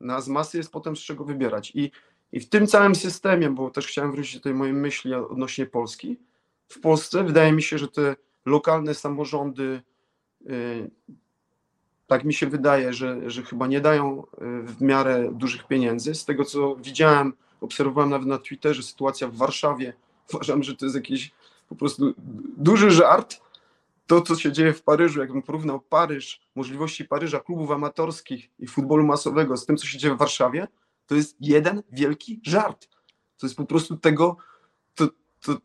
no, 0.00 0.20
z 0.20 0.28
masy 0.28 0.56
jest 0.58 0.72
potem 0.72 0.96
z 0.96 1.00
czego 1.00 1.24
wybierać. 1.24 1.72
I, 1.74 1.90
I 2.32 2.40
w 2.40 2.48
tym 2.48 2.66
całym 2.66 2.94
systemie, 2.94 3.50
bo 3.50 3.70
też 3.70 3.86
chciałem 3.86 4.12
wrócić 4.12 4.34
do 4.34 4.40
tej 4.40 4.54
mojej 4.54 4.74
myśli 4.74 5.14
odnośnie 5.14 5.66
Polski, 5.66 6.18
w 6.68 6.80
Polsce 6.80 7.24
wydaje 7.24 7.52
mi 7.52 7.62
się, 7.62 7.78
że 7.78 7.88
te 7.88 8.16
lokalne 8.46 8.94
samorządy, 8.94 9.82
yy, 10.40 10.90
tak 12.06 12.24
mi 12.24 12.34
się 12.34 12.46
wydaje, 12.46 12.92
że, 12.92 13.30
że 13.30 13.42
chyba 13.42 13.66
nie 13.66 13.80
dają 13.80 14.16
yy, 14.16 14.62
w 14.62 14.82
miarę 14.82 15.30
dużych 15.32 15.66
pieniędzy. 15.66 16.14
Z 16.14 16.24
tego 16.24 16.44
co 16.44 16.76
widziałem, 16.76 17.32
obserwowałem 17.62 18.10
nawet 18.10 18.28
na 18.28 18.38
Twitterze 18.38 18.82
sytuacja 18.82 19.28
w 19.28 19.36
Warszawie. 19.36 19.92
Uważam, 20.34 20.62
że 20.62 20.76
to 20.76 20.84
jest 20.84 20.96
jakiś 20.96 21.30
po 21.68 21.74
prostu 21.74 22.14
duży 22.56 22.90
żart, 22.90 23.40
to, 24.06 24.20
co 24.20 24.36
się 24.36 24.52
dzieje 24.52 24.72
w 24.72 24.82
Paryżu, 24.82 25.20
jakbym 25.20 25.42
porównał 25.42 25.80
Paryż, 25.80 26.40
możliwości 26.54 27.04
Paryża, 27.04 27.40
klubów 27.40 27.70
amatorskich 27.70 28.50
i 28.58 28.66
futbolu 28.66 29.04
masowego 29.04 29.56
z 29.56 29.66
tym, 29.66 29.76
co 29.76 29.86
się 29.86 29.98
dzieje 29.98 30.14
w 30.14 30.18
Warszawie, 30.18 30.68
to 31.06 31.14
jest 31.14 31.36
jeden 31.40 31.82
wielki 31.92 32.40
żart. 32.44 32.88
To 33.38 33.46
jest 33.46 33.56
po 33.56 33.64
prostu 33.64 33.96
tego, 33.96 34.36
to, 34.94 35.08
to, 35.40 35.56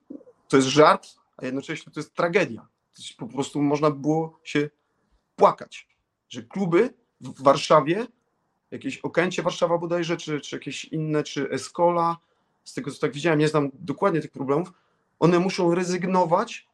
to 0.47 0.57
jest 0.57 0.67
żart, 0.67 1.07
a 1.37 1.45
jednocześnie 1.45 1.93
to 1.93 1.99
jest 1.99 2.13
tragedia. 2.13 2.61
To 2.95 3.01
jest 3.01 3.17
po 3.17 3.27
prostu 3.27 3.61
można 3.61 3.91
było 3.91 4.39
się 4.43 4.69
płakać, 5.35 5.87
że 6.29 6.43
kluby 6.43 6.93
w 7.21 7.43
Warszawie, 7.43 8.07
jakieś 8.71 8.97
Okęcie 8.97 9.41
Warszawa 9.43 9.77
bodajże, 9.77 10.17
czy, 10.17 10.41
czy 10.41 10.55
jakieś 10.55 10.85
inne, 10.85 11.23
czy 11.23 11.49
Escola, 11.49 12.17
z 12.63 12.73
tego 12.73 12.91
co 12.91 12.99
tak 12.99 13.13
widziałem, 13.13 13.39
nie 13.39 13.47
znam 13.47 13.69
dokładnie 13.73 14.21
tych 14.21 14.31
problemów, 14.31 14.73
one 15.19 15.39
muszą 15.39 15.75
rezygnować 15.75 16.67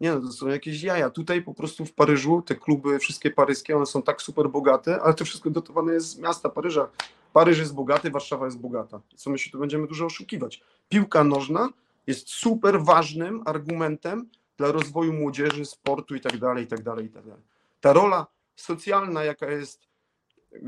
nie 0.00 0.14
no, 0.14 0.20
to 0.20 0.32
są 0.32 0.46
jakieś 0.46 0.82
jaja. 0.82 1.10
Tutaj 1.10 1.42
po 1.42 1.54
prostu 1.54 1.84
w 1.84 1.92
Paryżu 1.92 2.42
te 2.42 2.54
kluby, 2.54 2.98
wszystkie 2.98 3.30
paryskie, 3.30 3.76
one 3.76 3.86
są 3.86 4.02
tak 4.02 4.22
super 4.22 4.48
bogate, 4.50 5.02
ale 5.02 5.14
to 5.14 5.24
wszystko 5.24 5.50
dotowane 5.50 5.92
jest 5.92 6.06
z 6.06 6.18
miasta 6.18 6.48
Paryża. 6.48 6.88
Paryż 7.32 7.58
jest 7.58 7.74
bogaty, 7.74 8.10
Warszawa 8.10 8.44
jest 8.44 8.58
bogata. 8.58 9.00
Co 9.16 9.30
my 9.30 9.38
się 9.38 9.50
tu 9.50 9.58
będziemy 9.58 9.86
dużo 9.86 10.06
oszukiwać? 10.06 10.62
Piłka 10.88 11.24
nożna 11.24 11.68
jest 12.06 12.28
super 12.28 12.84
ważnym 12.84 13.42
argumentem 13.46 14.30
dla 14.56 14.72
rozwoju 14.72 15.12
młodzieży, 15.12 15.64
sportu 15.64 16.14
i 16.14 16.20
tak 16.20 16.38
dalej, 16.38 16.64
i 16.64 16.66
tak 16.66 16.82
dalej, 16.82 17.06
i 17.06 17.10
tak 17.10 17.26
dalej. 17.26 17.42
Ta 17.80 17.92
rola 17.92 18.26
socjalna, 18.56 19.24
jaka 19.24 19.50
jest, 19.50 19.80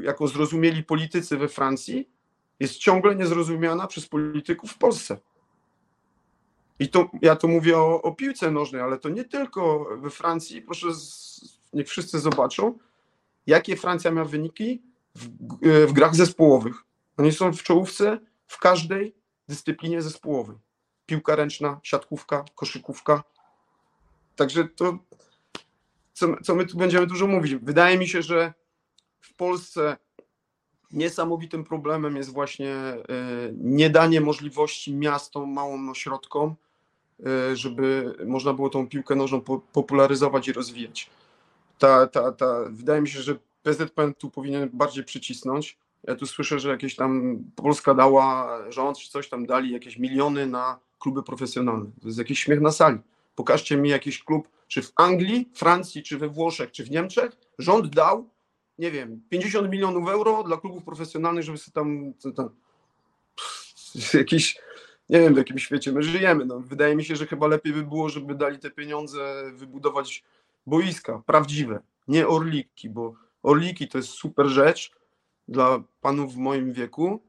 jaką 0.01 0.27
zrozumieli 0.27 0.85
politycy 0.85 1.37
we 1.37 1.49
Francji, 1.49 2.09
jest 2.61 2.77
ciągle 2.77 3.15
niezrozumiana 3.15 3.87
przez 3.87 4.07
polityków 4.09 4.73
w 4.73 4.79
Polsce. 4.79 5.19
I 6.79 6.89
to, 6.89 7.11
ja 7.23 7.37
tu 7.37 7.49
mówię 7.49 7.79
o, 7.79 8.03
o 8.03 8.15
piłce 8.15 8.51
nożnej, 8.51 8.83
ale 8.83 8.99
to 8.99 9.09
nie 9.09 9.25
tylko 9.25 9.89
we 9.97 10.11
Francji. 10.11 10.63
Proszę, 10.63 10.87
niech 11.73 11.89
wszyscy 11.89 12.19
zobaczą, 12.19 12.79
jakie 13.47 13.77
Francja 13.77 14.11
ma 14.11 14.25
wyniki 14.25 14.83
w, 15.15 15.29
w 15.87 15.93
grach 15.93 16.15
zespołowych. 16.15 16.85
Oni 17.17 17.33
są 17.33 17.53
w 17.53 17.63
czołówce 17.63 18.19
w 18.47 18.59
każdej 18.59 19.15
dyscyplinie 19.49 20.03
zespołowej. 20.03 20.57
Piłka 21.07 21.37
ręczna, 21.37 21.81
siatkówka, 21.83 22.45
koszykówka. 22.55 23.23
Także 24.37 24.69
to, 24.69 24.99
co, 26.13 26.27
co 26.43 26.55
my 26.55 26.67
tu 26.67 26.79
będziemy 26.79 27.07
dużo 27.07 27.27
mówić. 27.27 27.55
Wydaje 27.57 27.99
mi 27.99 28.09
się, 28.09 28.23
że 28.23 28.55
w 29.21 29.35
Polsce 29.35 29.97
niesamowitym 30.91 31.65
problemem 31.65 32.17
jest 32.17 32.33
właśnie 32.33 32.75
e, 32.75 33.03
niedanie 33.53 34.21
możliwości 34.21 34.95
miastom, 34.95 35.53
małym 35.53 35.89
ośrodkom, 35.89 36.57
E, 37.27 37.57
żeby 37.57 38.15
można 38.27 38.53
było 38.53 38.71
tą 38.71 38.89
piłkę 38.89 39.15
nożną 39.15 39.41
popularyzować 39.73 40.49
i 40.49 40.53
rozwijać. 40.53 41.11
Ta, 41.79 42.07
ta, 42.07 42.33
ta, 42.33 42.65
wydaje 42.71 43.01
mi 43.01 43.09
się, 43.09 43.23
że 43.23 43.39
PZPN 43.63 44.15
tu 44.15 44.31
powinien 44.31 44.71
bardziej 44.73 45.05
przycisnąć. 45.05 45.79
Ja 46.05 46.15
tu 46.15 46.27
słyszę, 46.27 46.61
że 46.61 46.69
jakieś 46.69 46.97
tam 46.97 47.39
Polska 47.57 47.95
dała, 47.95 48.59
rząd 48.73 48.99
czy 48.99 49.11
coś 49.11 49.29
tam 49.29 49.47
dali 49.47 49.73
jakieś 49.73 49.99
miliony 49.99 50.47
na 50.47 50.79
kluby 50.99 51.23
profesjonalne. 51.23 51.91
To 52.01 52.09
jest 52.09 52.19
jakiś 52.19 52.39
śmiech 52.39 52.61
na 52.61 52.73
sali. 52.73 52.99
Pokażcie 53.35 53.77
mi 53.77 53.89
jakiś 53.89 54.25
klub, 54.25 54.49
czy 54.69 54.83
w 54.83 54.93
Anglii, 54.97 55.49
Francji, 55.55 56.03
czy 56.03 56.19
we 56.19 56.29
Włoszech, 56.29 56.71
czy 56.71 56.85
w 56.85 56.91
Niemczech, 56.91 57.37
rząd 57.59 57.95
dał, 57.95 58.29
nie 58.79 58.91
wiem, 58.91 59.23
50 59.29 59.71
milionów 59.71 60.09
euro 60.09 60.43
dla 60.43 60.57
klubów 60.57 60.85
profesjonalnych, 60.85 61.45
żeby 61.45 61.59
sobie 61.59 61.73
tam, 61.73 62.13
tam 62.35 62.51
jakiś 64.15 64.59
nie 65.11 65.21
wiem 65.21 65.35
w 65.35 65.37
jakim 65.37 65.59
świecie 65.59 65.93
my 65.93 66.03
żyjemy. 66.03 66.45
No, 66.45 66.61
wydaje 66.61 66.97
mi 66.97 67.05
się, 67.05 67.17
że 67.17 67.27
chyba 67.27 67.47
lepiej 67.47 67.73
by 67.73 67.83
było, 67.83 68.09
żeby 68.09 68.35
dali 68.35 68.59
te 68.59 68.71
pieniądze 68.71 69.53
wybudować 69.55 70.25
boiska 70.67 71.23
prawdziwe, 71.27 71.81
nie 72.09 72.29
orliki, 72.29 72.91
bo 72.91 73.15
orliki 73.43 73.89
to 73.89 73.99
jest 73.99 74.11
super 74.11 74.47
rzecz 74.47 74.93
dla 75.49 75.83
panów 76.01 76.35
w 76.35 76.37
moim 76.37 76.73
wieku, 76.73 77.21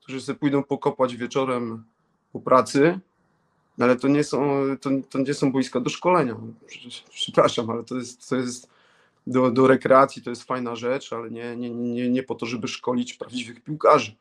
którzy 0.00 0.20
sobie 0.20 0.38
pójdą 0.38 0.64
pokopać 0.64 1.16
wieczorem 1.16 1.84
po 2.32 2.40
pracy, 2.40 2.98
ale 3.80 3.96
to 3.96 4.08
nie 4.08 4.24
są, 4.24 4.64
to, 4.80 4.90
to 5.10 5.18
nie 5.18 5.34
są 5.34 5.52
boiska 5.52 5.80
do 5.80 5.90
szkolenia. 5.90 6.36
Przepraszam, 7.10 7.70
ale 7.70 7.84
to 7.84 7.96
jest, 7.96 8.28
to 8.28 8.36
jest 8.36 8.75
do, 9.26 9.50
do 9.50 9.66
rekreacji, 9.66 10.22
to 10.22 10.30
jest 10.30 10.44
fajna 10.44 10.76
rzecz, 10.76 11.12
ale 11.12 11.30
nie, 11.30 11.56
nie, 11.56 11.70
nie, 11.70 12.10
nie 12.10 12.22
po 12.22 12.34
to, 12.34 12.46
żeby 12.46 12.68
szkolić 12.68 13.14
prawdziwych 13.14 13.60
piłkarzy. 13.60 14.16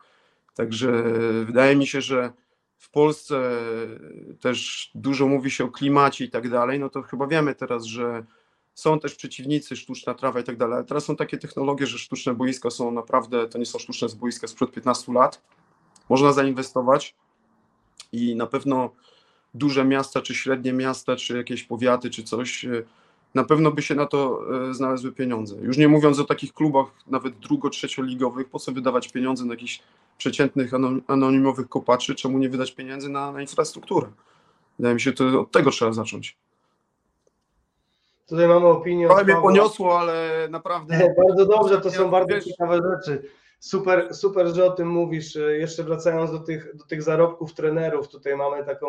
Także 0.55 1.03
wydaje 1.45 1.75
mi 1.75 1.87
się, 1.87 2.01
że 2.01 2.33
w 2.77 2.89
Polsce 2.89 3.59
też 4.39 4.91
dużo 4.95 5.27
mówi 5.27 5.51
się 5.51 5.63
o 5.63 5.71
klimacie 5.71 6.25
i 6.25 6.29
tak 6.29 6.49
dalej, 6.49 6.79
no 6.79 6.89
to 6.89 7.01
chyba 7.01 7.27
wiemy 7.27 7.55
teraz, 7.55 7.83
że 7.83 8.25
są 8.73 8.99
też 8.99 9.15
przeciwnicy, 9.15 9.75
sztuczna 9.75 10.13
trawa 10.13 10.39
i 10.39 10.43
tak 10.43 10.57
dalej, 10.57 10.75
ale 10.75 10.85
teraz 10.85 11.05
są 11.05 11.15
takie 11.15 11.37
technologie, 11.37 11.87
że 11.87 11.99
sztuczne 11.99 12.33
boiska 12.33 12.69
są 12.69 12.91
naprawdę, 12.91 13.47
to 13.47 13.57
nie 13.57 13.65
są 13.65 13.79
sztuczne 13.79 14.07
boiska 14.19 14.47
sprzed 14.47 14.71
15 14.71 15.13
lat. 15.13 15.41
Można 16.09 16.33
zainwestować 16.33 17.15
i 18.11 18.35
na 18.35 18.47
pewno 18.47 18.89
duże 19.53 19.85
miasta, 19.85 20.21
czy 20.21 20.35
średnie 20.35 20.73
miasta, 20.73 21.15
czy 21.15 21.37
jakieś 21.37 21.63
powiaty, 21.63 22.09
czy 22.09 22.23
coś, 22.23 22.65
na 23.35 23.43
pewno 23.43 23.71
by 23.71 23.81
się 23.81 23.95
na 23.95 24.05
to 24.05 24.41
e, 24.69 24.73
znalazły 24.73 25.11
pieniądze. 25.11 25.55
Już 25.61 25.77
nie 25.77 25.87
mówiąc 25.87 26.19
o 26.19 26.23
takich 26.23 26.53
klubach 26.53 26.85
nawet 27.07 27.37
drugo-trzecioligowych, 27.39 28.49
po 28.49 28.59
co 28.59 28.71
wydawać 28.71 29.11
pieniądze 29.11 29.45
na 29.45 29.53
jakichś 29.53 29.81
przeciętnych 30.17 30.71
anonimowych 31.07 31.69
kopaczy, 31.69 32.15
czemu 32.15 32.37
nie 32.37 32.49
wydać 32.49 32.71
pieniędzy 32.71 33.09
na, 33.09 33.31
na 33.31 33.41
infrastrukturę? 33.41 34.07
Wydaje 34.79 34.95
mi 34.95 35.01
się, 35.01 35.11
że 35.17 35.39
od 35.39 35.51
tego 35.51 35.71
trzeba 35.71 35.93
zacząć. 35.93 36.37
Tutaj 38.27 38.47
mamy 38.47 38.65
opinię. 38.65 39.09
Ale 39.09 39.23
mnie 39.23 39.35
poniosło, 39.35 39.99
ale 39.99 40.47
naprawdę. 40.51 41.13
Bardzo 41.27 41.45
dobrze, 41.45 41.81
to 41.81 41.91
są 41.91 42.11
bardzo 42.11 42.41
ciekawe 42.41 42.77
rzeczy. 42.77 43.29
Super, 43.65 44.15
super, 44.15 44.55
że 44.55 44.65
o 44.65 44.71
tym 44.71 44.87
mówisz. 44.87 45.35
Jeszcze 45.35 45.83
wracając 45.83 46.31
do 46.31 46.39
tych, 46.39 46.75
do 46.75 46.85
tych 46.85 47.03
zarobków 47.03 47.53
trenerów, 47.53 48.07
tutaj 48.07 48.35
mamy 48.35 48.65
taką 48.65 48.87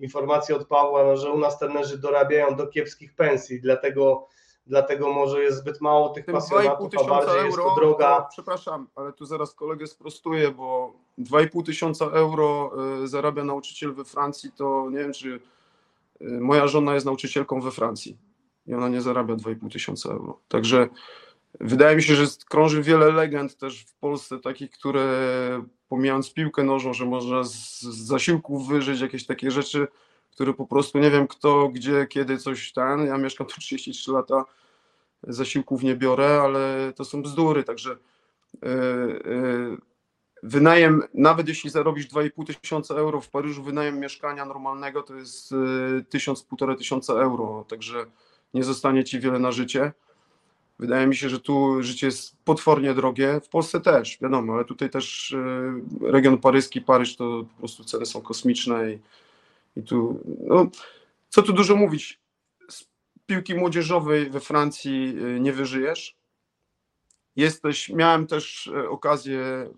informację 0.00 0.56
od 0.56 0.66
Pawła, 0.66 1.04
no, 1.04 1.16
że 1.16 1.30
u 1.30 1.38
nas 1.38 1.58
trenerzy 1.58 1.98
dorabiają 1.98 2.56
do 2.56 2.66
kiepskich 2.66 3.14
pensji, 3.14 3.60
dlatego 3.60 4.28
dlatego 4.66 5.12
może 5.12 5.42
jest 5.42 5.58
zbyt 5.58 5.80
mało 5.80 6.08
tych 6.08 6.26
pasjonatów, 6.26 6.90
a 7.00 7.04
bardziej 7.04 7.34
euro, 7.34 7.46
jest 7.46 7.56
to 7.56 7.74
droga. 7.80 8.20
To, 8.20 8.26
przepraszam, 8.30 8.88
ale 8.94 9.12
tu 9.12 9.26
zaraz 9.26 9.54
kolegę 9.54 9.86
sprostuję, 9.86 10.50
bo 10.50 10.92
2,5 11.18 11.66
tysiąca 11.66 12.04
euro 12.04 12.72
y, 13.04 13.08
zarabia 13.08 13.44
nauczyciel 13.44 13.94
we 13.94 14.04
Francji, 14.04 14.52
to 14.52 14.88
nie 14.90 14.98
wiem, 14.98 15.12
czy 15.12 15.40
y, 16.20 16.40
moja 16.40 16.66
żona 16.66 16.94
jest 16.94 17.06
nauczycielką 17.06 17.60
we 17.60 17.70
Francji 17.70 18.18
i 18.66 18.74
ona 18.74 18.88
nie 18.88 19.00
zarabia 19.00 19.34
2,5 19.34 19.72
tysiąca 19.72 20.10
euro. 20.10 20.38
Także 20.48 20.88
wydaje 21.60 21.96
mi 21.96 22.02
się, 22.02 22.14
że 22.14 22.26
krąży 22.48 22.82
wiele 22.82 23.12
legend 23.12 23.56
też 23.56 23.84
w 23.84 23.94
Polsce 23.94 24.38
takich, 24.38 24.70
które 24.70 25.06
pomijając 25.88 26.32
piłkę 26.32 26.64
nożną, 26.64 26.94
że 26.94 27.04
można 27.04 27.44
z, 27.44 27.80
zasiłków 27.82 28.68
wyżyć, 28.68 29.00
jakieś 29.00 29.26
takie 29.26 29.50
rzeczy, 29.50 29.88
które 30.30 30.54
po 30.54 30.66
prostu 30.66 30.98
nie 30.98 31.10
wiem 31.10 31.26
kto, 31.26 31.68
gdzie, 31.68 32.06
kiedy 32.06 32.38
coś 32.38 32.72
ten. 32.72 33.06
Ja 33.06 33.18
mieszkam 33.18 33.46
tu 33.46 33.60
33 33.60 34.12
lata, 34.12 34.44
zasiłków 35.22 35.82
nie 35.82 35.96
biorę, 35.96 36.40
ale 36.42 36.92
to 36.96 37.04
są 37.04 37.22
bzdury, 37.22 37.64
także 37.64 37.96
yy, 38.62 38.68
yy, 39.24 39.76
wynajem, 40.42 41.02
nawet 41.14 41.48
jeśli 41.48 41.70
zarobisz 41.70 42.08
2,5 42.08 42.60
tysiąca 42.60 42.94
euro 42.94 43.20
w 43.20 43.28
Paryżu, 43.28 43.62
wynajem 43.62 44.00
mieszkania 44.00 44.44
normalnego 44.44 45.02
to 45.02 45.14
jest 45.14 45.52
1000-1,5 45.52 46.72
y, 46.72 46.76
tysiąca 46.76 47.12
euro, 47.12 47.64
także 47.68 48.06
nie 48.54 48.64
zostanie 48.64 49.04
ci 49.04 49.20
wiele 49.20 49.38
na 49.38 49.52
życie. 49.52 49.92
Wydaje 50.78 51.06
mi 51.06 51.16
się, 51.16 51.28
że 51.28 51.40
tu 51.40 51.82
życie 51.82 52.06
jest 52.06 52.36
potwornie 52.44 52.94
drogie. 52.94 53.40
W 53.40 53.48
Polsce 53.48 53.80
też, 53.80 54.18
wiadomo, 54.22 54.54
ale 54.54 54.64
tutaj 54.64 54.90
też 54.90 55.32
y, 55.32 55.72
region 56.00 56.38
paryski, 56.38 56.80
Paryż 56.80 57.16
to 57.16 57.44
po 57.54 57.58
prostu 57.58 57.84
ceny 57.84 58.06
są 58.06 58.20
kosmiczne 58.20 58.92
i, 58.92 58.98
i 59.76 59.82
tu, 59.82 60.20
no, 60.46 60.66
co 61.28 61.42
tu 61.42 61.52
dużo 61.52 61.76
mówić, 61.76 62.20
z 62.68 62.84
piłki 63.26 63.54
młodzieżowej 63.54 64.30
we 64.30 64.40
Francji 64.40 65.16
y, 65.36 65.40
nie 65.40 65.52
wyżyjesz. 65.52 66.16
Jesteś, 67.36 67.88
miałem 67.88 68.26
też 68.26 68.70
okazję 68.88 69.68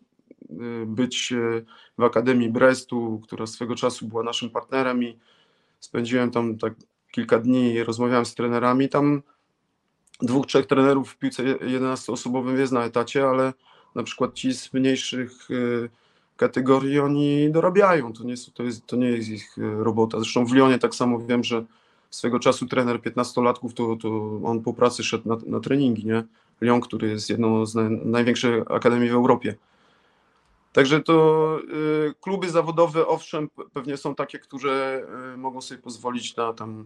Y, 0.50 0.86
być 0.86 1.32
y, 1.32 1.64
w 1.98 2.02
Akademii 2.02 2.48
Brestu, 2.48 3.20
która 3.24 3.46
swego 3.46 3.74
czasu 3.74 4.08
była 4.08 4.22
naszym 4.22 4.50
partnerem 4.50 5.04
i 5.04 5.18
spędziłem 5.80 6.30
tam 6.30 6.58
tak 6.58 6.74
kilka 7.10 7.38
dni 7.38 7.84
rozmawiałem 7.84 8.26
z 8.26 8.34
trenerami. 8.34 8.88
Tam 8.88 9.22
dwóch, 10.20 10.46
trzech 10.46 10.66
trenerów 10.66 11.10
w 11.10 11.16
piłce 11.16 11.42
11-osobowym 11.42 12.58
jest 12.58 12.72
na 12.72 12.84
etacie, 12.84 13.28
ale 13.28 13.52
na 13.94 14.02
przykład 14.02 14.34
ci 14.34 14.54
z 14.54 14.72
mniejszych 14.72 15.50
y, 15.50 15.88
kategorii 16.36 17.00
oni 17.00 17.50
dorabiają. 17.50 18.12
To 18.12 18.24
nie, 18.24 18.34
to, 18.54 18.62
jest, 18.62 18.86
to 18.86 18.96
nie 18.96 19.08
jest 19.08 19.28
ich 19.28 19.56
robota. 19.58 20.18
Zresztą 20.18 20.46
w 20.46 20.52
Lyonie 20.52 20.78
tak 20.78 20.94
samo 20.94 21.18
wiem, 21.18 21.44
że 21.44 21.64
swego 22.10 22.38
czasu 22.38 22.66
trener 22.66 22.96
15-latków, 22.96 23.72
to, 23.74 23.96
to 23.96 24.40
on 24.44 24.62
po 24.62 24.74
pracy 24.74 25.04
szedł 25.04 25.28
na, 25.28 25.36
na 25.46 25.60
treningi, 25.60 26.06
nie? 26.06 26.24
Lyon, 26.60 26.80
który 26.80 27.08
jest 27.08 27.30
jedną 27.30 27.66
z 27.66 27.74
naj, 27.74 27.90
największych 28.04 28.70
akademii 28.70 29.10
w 29.10 29.14
Europie. 29.14 29.54
Także 30.72 31.00
to 31.00 31.58
y, 32.08 32.14
kluby 32.20 32.50
zawodowe, 32.50 33.06
owszem, 33.06 33.48
pewnie 33.72 33.96
są 33.96 34.14
takie, 34.14 34.38
które 34.38 35.02
y, 35.34 35.36
mogą 35.36 35.60
sobie 35.60 35.82
pozwolić 35.82 36.36
na 36.36 36.52
tam, 36.52 36.84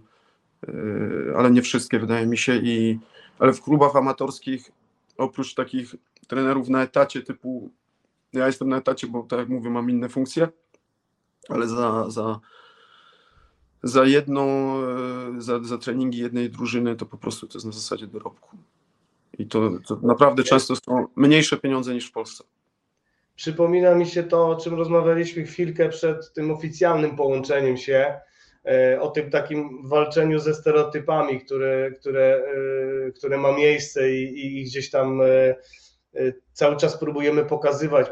y, 0.69 1.33
ale 1.37 1.51
nie 1.51 1.63
wszystkie, 1.63 1.99
wydaje 1.99 2.27
mi 2.27 2.39
się. 2.39 2.57
I, 2.57 2.99
ale 3.39 3.53
w 3.53 3.63
klubach 3.63 3.97
amatorskich, 3.97 4.73
oprócz 5.19 5.55
takich 5.55 5.95
trenerów 6.29 6.69
na 6.69 6.83
etacie 6.83 7.23
typu, 7.23 7.71
ja 8.33 8.47
jestem 8.47 8.69
na 8.69 8.77
etacie, 8.77 9.07
bo 9.07 9.23
tak 9.23 9.39
jak 9.39 9.49
mówię, 9.49 9.71
mam 9.71 9.91
inne 9.91 10.09
funkcje, 10.09 10.49
ale 11.49 11.69
za, 11.69 12.11
za, 12.11 12.41
za 13.83 14.05
jedną, 14.05 14.75
za, 15.39 15.63
za 15.63 15.79
treningi 15.79 16.19
jednej 16.19 16.51
drużyny 16.51 16.97
to 16.97 17.07
po 17.07 17.19
prostu 17.19 17.47
to 17.47 17.59
jest 17.59 17.67
na 17.67 17.73
zasadzie 17.73 18.07
dorobku. 18.07 18.57
I 19.39 19.47
to, 19.47 19.71
to 19.87 19.99
naprawdę 20.03 20.45
często 20.45 20.77
są 20.77 21.07
mniejsze 21.17 21.57
pieniądze 21.57 21.95
niż 21.95 22.09
w 22.09 22.13
Polsce 22.13 22.45
przypomina 23.37 23.95
mi 23.95 24.07
się 24.07 24.23
to, 24.23 24.49
o 24.49 24.57
czym 24.57 24.75
rozmawialiśmy 24.75 25.45
chwilkę 25.45 25.89
przed 25.89 26.33
tym 26.33 26.51
oficjalnym 26.51 27.17
połączeniem 27.17 27.77
się, 27.77 27.95
e, 27.95 28.21
o 29.01 29.11
tym 29.11 29.31
takim 29.31 29.89
walczeniu 29.89 30.39
ze 30.39 30.55
stereotypami, 30.55 31.41
które, 31.41 31.91
które, 31.91 32.45
e, 33.07 33.11
które 33.11 33.39
ma 33.39 33.53
miejsce 33.53 34.11
i, 34.11 34.61
i 34.61 34.65
gdzieś 34.65 34.91
tam 34.91 35.21
e, 35.23 35.55
cały 36.53 36.77
czas 36.77 36.99
próbujemy 36.99 37.45
pokazywać, 37.45 38.07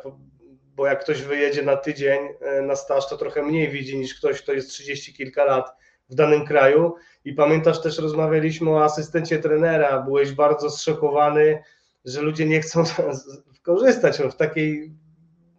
bo 0.77 0.87
jak 0.87 1.01
ktoś 1.01 1.23
wyjedzie 1.23 1.63
na 1.63 1.77
tydzień 1.77 2.19
na 2.63 2.77
staż, 2.77 3.09
to 3.09 3.17
trochę 3.17 3.43
mniej 3.43 3.69
widzi 3.69 3.99
niż 3.99 4.15
ktoś, 4.15 4.43
kto 4.43 4.53
jest 4.53 4.71
30 4.71 5.15
kilka 5.15 5.45
lat 5.45 5.73
w 6.09 6.15
danym 6.15 6.47
kraju. 6.47 6.95
I 7.25 7.33
pamiętasz 7.33 7.83
też, 7.83 7.99
rozmawialiśmy 7.99 8.71
o 8.71 8.85
asystencie 8.85 9.39
trenera, 9.39 10.03
byłeś 10.03 10.33
bardzo 10.33 10.71
zszokowany, 10.71 11.63
że 12.05 12.23
ludzie 12.23 12.47
nie 12.47 12.61
chcą 12.61 12.85
korzystać 13.63 14.19
w 14.19 14.37
takiej 14.37 14.93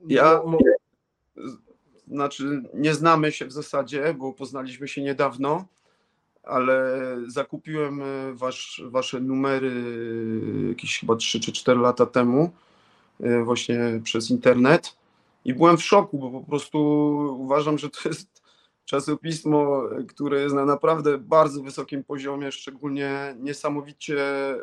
ja, 0.07 0.41
znaczy, 2.11 2.63
nie 2.73 2.93
znamy 2.93 3.31
się 3.31 3.45
w 3.45 3.51
zasadzie, 3.51 4.13
bo 4.13 4.33
poznaliśmy 4.33 4.87
się 4.87 5.01
niedawno, 5.01 5.65
ale 6.43 6.97
zakupiłem 7.27 8.01
e, 8.01 8.33
wasz, 8.33 8.83
wasze 8.85 9.19
numery 9.19 9.71
jakieś 10.69 10.99
chyba 10.99 11.15
3 11.15 11.39
czy 11.39 11.51
4 11.51 11.79
lata 11.79 12.05
temu, 12.05 12.51
e, 13.19 13.43
właśnie 13.43 14.01
przez 14.03 14.29
internet. 14.29 14.95
I 15.45 15.53
byłem 15.53 15.77
w 15.77 15.83
szoku, 15.83 16.19
bo 16.19 16.31
po 16.31 16.47
prostu 16.47 16.79
uważam, 17.39 17.77
że 17.77 17.89
to 17.89 18.09
jest 18.09 18.41
czasopismo, 18.85 19.83
które 20.07 20.41
jest 20.41 20.55
na 20.55 20.65
naprawdę 20.65 21.17
bardzo 21.17 21.63
wysokim 21.63 22.03
poziomie, 22.03 22.51
szczególnie 22.51 23.35
niesamowicie 23.39 24.21
e, 24.51 24.57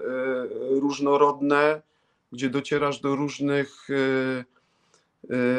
różnorodne, 0.81 1.83
gdzie 2.33 2.51
docierasz 2.51 3.01
do 3.01 3.17
różnych 3.17 3.89
E, 3.91 4.58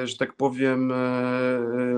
że 0.03 0.18
tak 0.18 0.34
powiem, 0.34 0.91
e, 0.91 0.95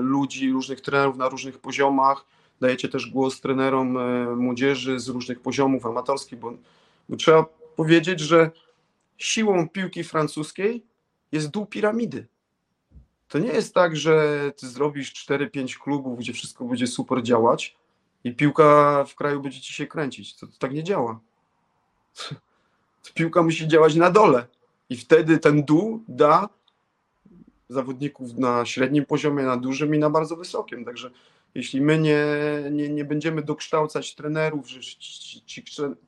ludzi, 0.00 0.50
różnych 0.50 0.80
trenerów 0.80 1.16
na 1.16 1.28
różnych 1.28 1.58
poziomach. 1.58 2.24
Dajecie 2.60 2.88
też 2.88 3.10
głos 3.10 3.40
trenerom 3.40 3.96
e, 3.96 4.36
młodzieży 4.36 5.00
z 5.00 5.08
różnych 5.08 5.40
poziomów 5.40 5.86
amatorskich, 5.86 6.38
bo, 6.38 6.52
bo 7.08 7.16
trzeba 7.16 7.44
powiedzieć, 7.76 8.20
że 8.20 8.50
siłą 9.18 9.68
piłki 9.68 10.04
francuskiej 10.04 10.84
jest 11.32 11.50
dół 11.50 11.66
piramidy. 11.66 12.26
To 13.28 13.38
nie 13.38 13.52
jest 13.52 13.74
tak, 13.74 13.96
że 13.96 14.38
ty 14.56 14.68
zrobisz 14.68 15.12
4-5 15.12 15.78
klubów, 15.78 16.18
gdzie 16.18 16.32
wszystko 16.32 16.64
będzie 16.64 16.86
super 16.86 17.22
działać 17.22 17.76
i 18.24 18.34
piłka 18.34 19.04
w 19.04 19.14
kraju 19.14 19.42
będzie 19.42 19.60
ci 19.60 19.72
się 19.72 19.86
kręcić. 19.86 20.36
To, 20.36 20.46
to 20.46 20.52
tak 20.58 20.72
nie 20.72 20.84
działa. 20.84 21.20
To 23.02 23.10
piłka 23.14 23.42
musi 23.42 23.68
działać 23.68 23.94
na 23.94 24.10
dole 24.10 24.46
i 24.90 24.96
wtedy 24.96 25.38
ten 25.38 25.64
dół 25.64 26.04
da 26.08 26.48
zawodników 27.72 28.38
na 28.38 28.66
średnim 28.66 29.06
poziomie, 29.06 29.42
na 29.42 29.56
dużym 29.56 29.94
i 29.94 29.98
na 29.98 30.10
bardzo 30.10 30.36
wysokim. 30.36 30.84
Także 30.84 31.10
jeśli 31.54 31.80
my 31.80 31.98
nie, 31.98 32.26
nie, 32.70 32.88
nie 32.88 33.04
będziemy 33.04 33.42
dokształcać 33.42 34.14
trenerów, 34.14 34.68
że 34.68 34.80
ci, 34.80 35.42
ci 35.46 35.64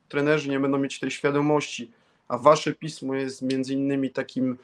trenerzy 0.08 0.50
nie 0.50 0.60
będą 0.60 0.78
mieć 0.78 1.00
tej 1.00 1.10
świadomości, 1.10 1.90
a 2.28 2.38
wasze 2.38 2.72
pismo 2.72 3.14
jest 3.14 3.42
między 3.42 3.74
innymi 3.74 4.10
takim 4.10 4.58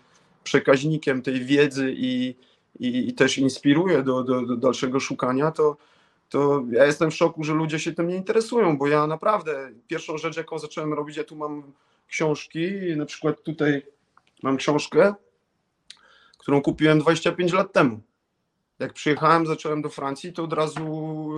przekaźnikiem 0.44 1.22
tej 1.22 1.44
wiedzy 1.44 1.94
i, 1.96 2.34
i, 2.78 3.08
i 3.08 3.12
też 3.12 3.38
inspiruje 3.38 4.02
do, 4.02 4.24
do, 4.24 4.42
do 4.46 4.56
dalszego 4.56 5.00
szukania, 5.00 5.50
to, 5.50 5.76
to 6.28 6.64
ja 6.70 6.86
jestem 6.86 7.10
w 7.10 7.14
szoku, 7.14 7.44
że 7.44 7.54
ludzie 7.54 7.78
się 7.78 7.92
tym 7.92 8.08
nie 8.08 8.16
interesują, 8.16 8.78
bo 8.78 8.88
ja 8.88 9.06
naprawdę 9.06 9.70
pierwszą 9.88 10.18
rzecz, 10.18 10.36
jaką 10.36 10.58
zacząłem 10.58 10.92
robić, 10.92 11.16
ja 11.16 11.24
tu 11.24 11.36
mam 11.36 11.62
książki, 12.08 12.70
na 12.96 13.06
przykład 13.06 13.42
tutaj 13.42 13.82
mam 14.42 14.56
książkę, 14.56 15.14
którą 16.40 16.62
kupiłem 16.62 16.98
25 16.98 17.52
lat 17.52 17.72
temu. 17.72 18.00
Jak 18.78 18.92
przyjechałem, 18.92 19.46
zacząłem 19.46 19.82
do 19.82 19.88
Francji, 19.88 20.32
to 20.32 20.44
od 20.44 20.52
razu 20.52 21.28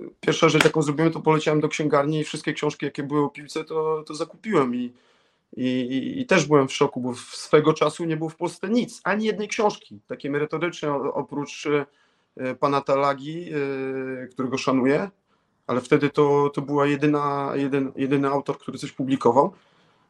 yy, 0.00 0.10
pierwsza 0.20 0.48
rzecz, 0.48 0.64
jaką 0.64 0.82
zrobiłem, 0.82 1.12
to 1.12 1.20
poleciałem 1.20 1.60
do 1.60 1.68
księgarni 1.68 2.20
i 2.20 2.24
wszystkie 2.24 2.52
książki, 2.52 2.86
jakie 2.86 3.02
były 3.02 3.24
o 3.24 3.28
piłce, 3.28 3.64
to, 3.64 4.04
to 4.06 4.14
zakupiłem. 4.14 4.74
I, 4.74 4.92
i, 5.56 6.20
I, 6.20 6.26
też 6.26 6.46
byłem 6.46 6.68
w 6.68 6.72
szoku, 6.72 7.00
bo 7.00 7.14
swego 7.14 7.72
czasu 7.72 8.04
nie 8.04 8.16
było 8.16 8.30
w 8.30 8.36
Polsce 8.36 8.68
nic, 8.68 9.00
ani 9.04 9.24
jednej 9.24 9.48
książki, 9.48 10.00
takiej 10.06 10.30
merytorycznej, 10.30 10.90
oprócz 10.92 11.66
y, 11.66 11.84
pana 12.60 12.80
Talagi, 12.80 13.54
y, 13.54 14.28
którego 14.32 14.58
szanuję, 14.58 15.10
ale 15.66 15.80
wtedy 15.80 16.10
to, 16.10 16.50
to 16.54 16.62
była 16.62 16.86
jedyna, 16.86 17.52
jeden, 17.54 17.92
jedyny 17.96 18.28
autor, 18.28 18.58
który 18.58 18.78
coś 18.78 18.92
publikował, 18.92 19.52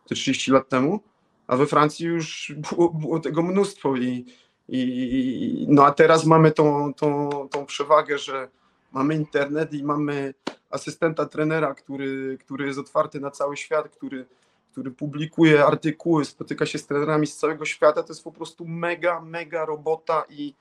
te 0.09 0.14
30 0.14 0.50
lat 0.50 0.68
temu 0.68 1.00
a 1.47 1.57
we 1.57 1.66
Francji 1.66 2.07
już 2.07 2.55
było, 2.57 2.88
było 2.88 3.20
tego 3.20 3.43
mnóstwo 3.43 3.97
i, 3.97 4.26
i, 4.68 5.66
no 5.68 5.86
a 5.86 5.93
teraz 5.93 6.24
mamy 6.24 6.53
tą, 6.53 6.95
tą, 6.95 7.30
tą 7.51 7.66
przewagę, 7.66 8.18
że 8.18 8.49
mamy 8.93 9.14
internet 9.14 9.72
i 9.74 9.84
mamy 9.84 10.34
asystenta 10.70 11.26
trenera, 11.26 11.74
który, 11.74 12.38
który 12.40 12.66
jest 12.66 12.78
otwarty 12.78 13.20
na 13.20 13.30
cały 13.30 13.57
świat, 13.57 13.88
który, 13.88 14.26
który 14.72 14.90
publikuje 14.90 15.64
artykuły, 15.64 16.24
spotyka 16.24 16.66
się 16.66 16.78
z 16.78 16.86
trenerami 16.86 17.26
z 17.26 17.36
całego 17.36 17.64
świata, 17.64 18.03
to 18.03 18.12
jest 18.12 18.24
po 18.24 18.32
prostu 18.32 18.64
mega, 18.68 19.20
mega 19.20 19.64
robota 19.64 20.24
i, 20.28 20.55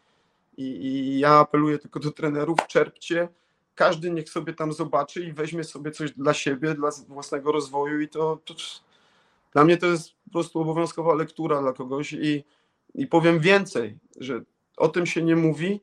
i, 0.57 0.63
i 0.63 1.19
ja 1.19 1.31
apeluję 1.31 1.79
tylko 1.79 1.99
do 1.99 2.11
trenerów, 2.11 2.57
czerpcie, 2.67 3.27
każdy 3.75 4.11
niech 4.11 4.29
sobie 4.29 4.53
tam 4.53 4.73
zobaczy 4.73 5.23
i 5.23 5.33
weźmie 5.33 5.63
sobie 5.63 5.91
coś 5.91 6.11
dla 6.11 6.33
siebie, 6.33 6.73
dla 6.73 6.89
własnego 7.07 7.51
rozwoju 7.51 7.99
i 7.99 8.07
to, 8.09 8.39
to 8.45 8.53
dla 9.53 9.63
mnie 9.63 9.77
to 9.77 9.87
jest 9.87 10.09
po 10.23 10.31
prostu 10.31 10.59
obowiązkowa 10.59 11.13
lektura 11.13 11.61
dla 11.61 11.73
kogoś 11.73 12.13
i, 12.13 12.43
i 12.95 13.07
powiem 13.07 13.39
więcej, 13.39 13.97
że 14.19 14.41
o 14.77 14.87
tym 14.87 15.05
się 15.05 15.21
nie 15.21 15.35
mówi, 15.35 15.81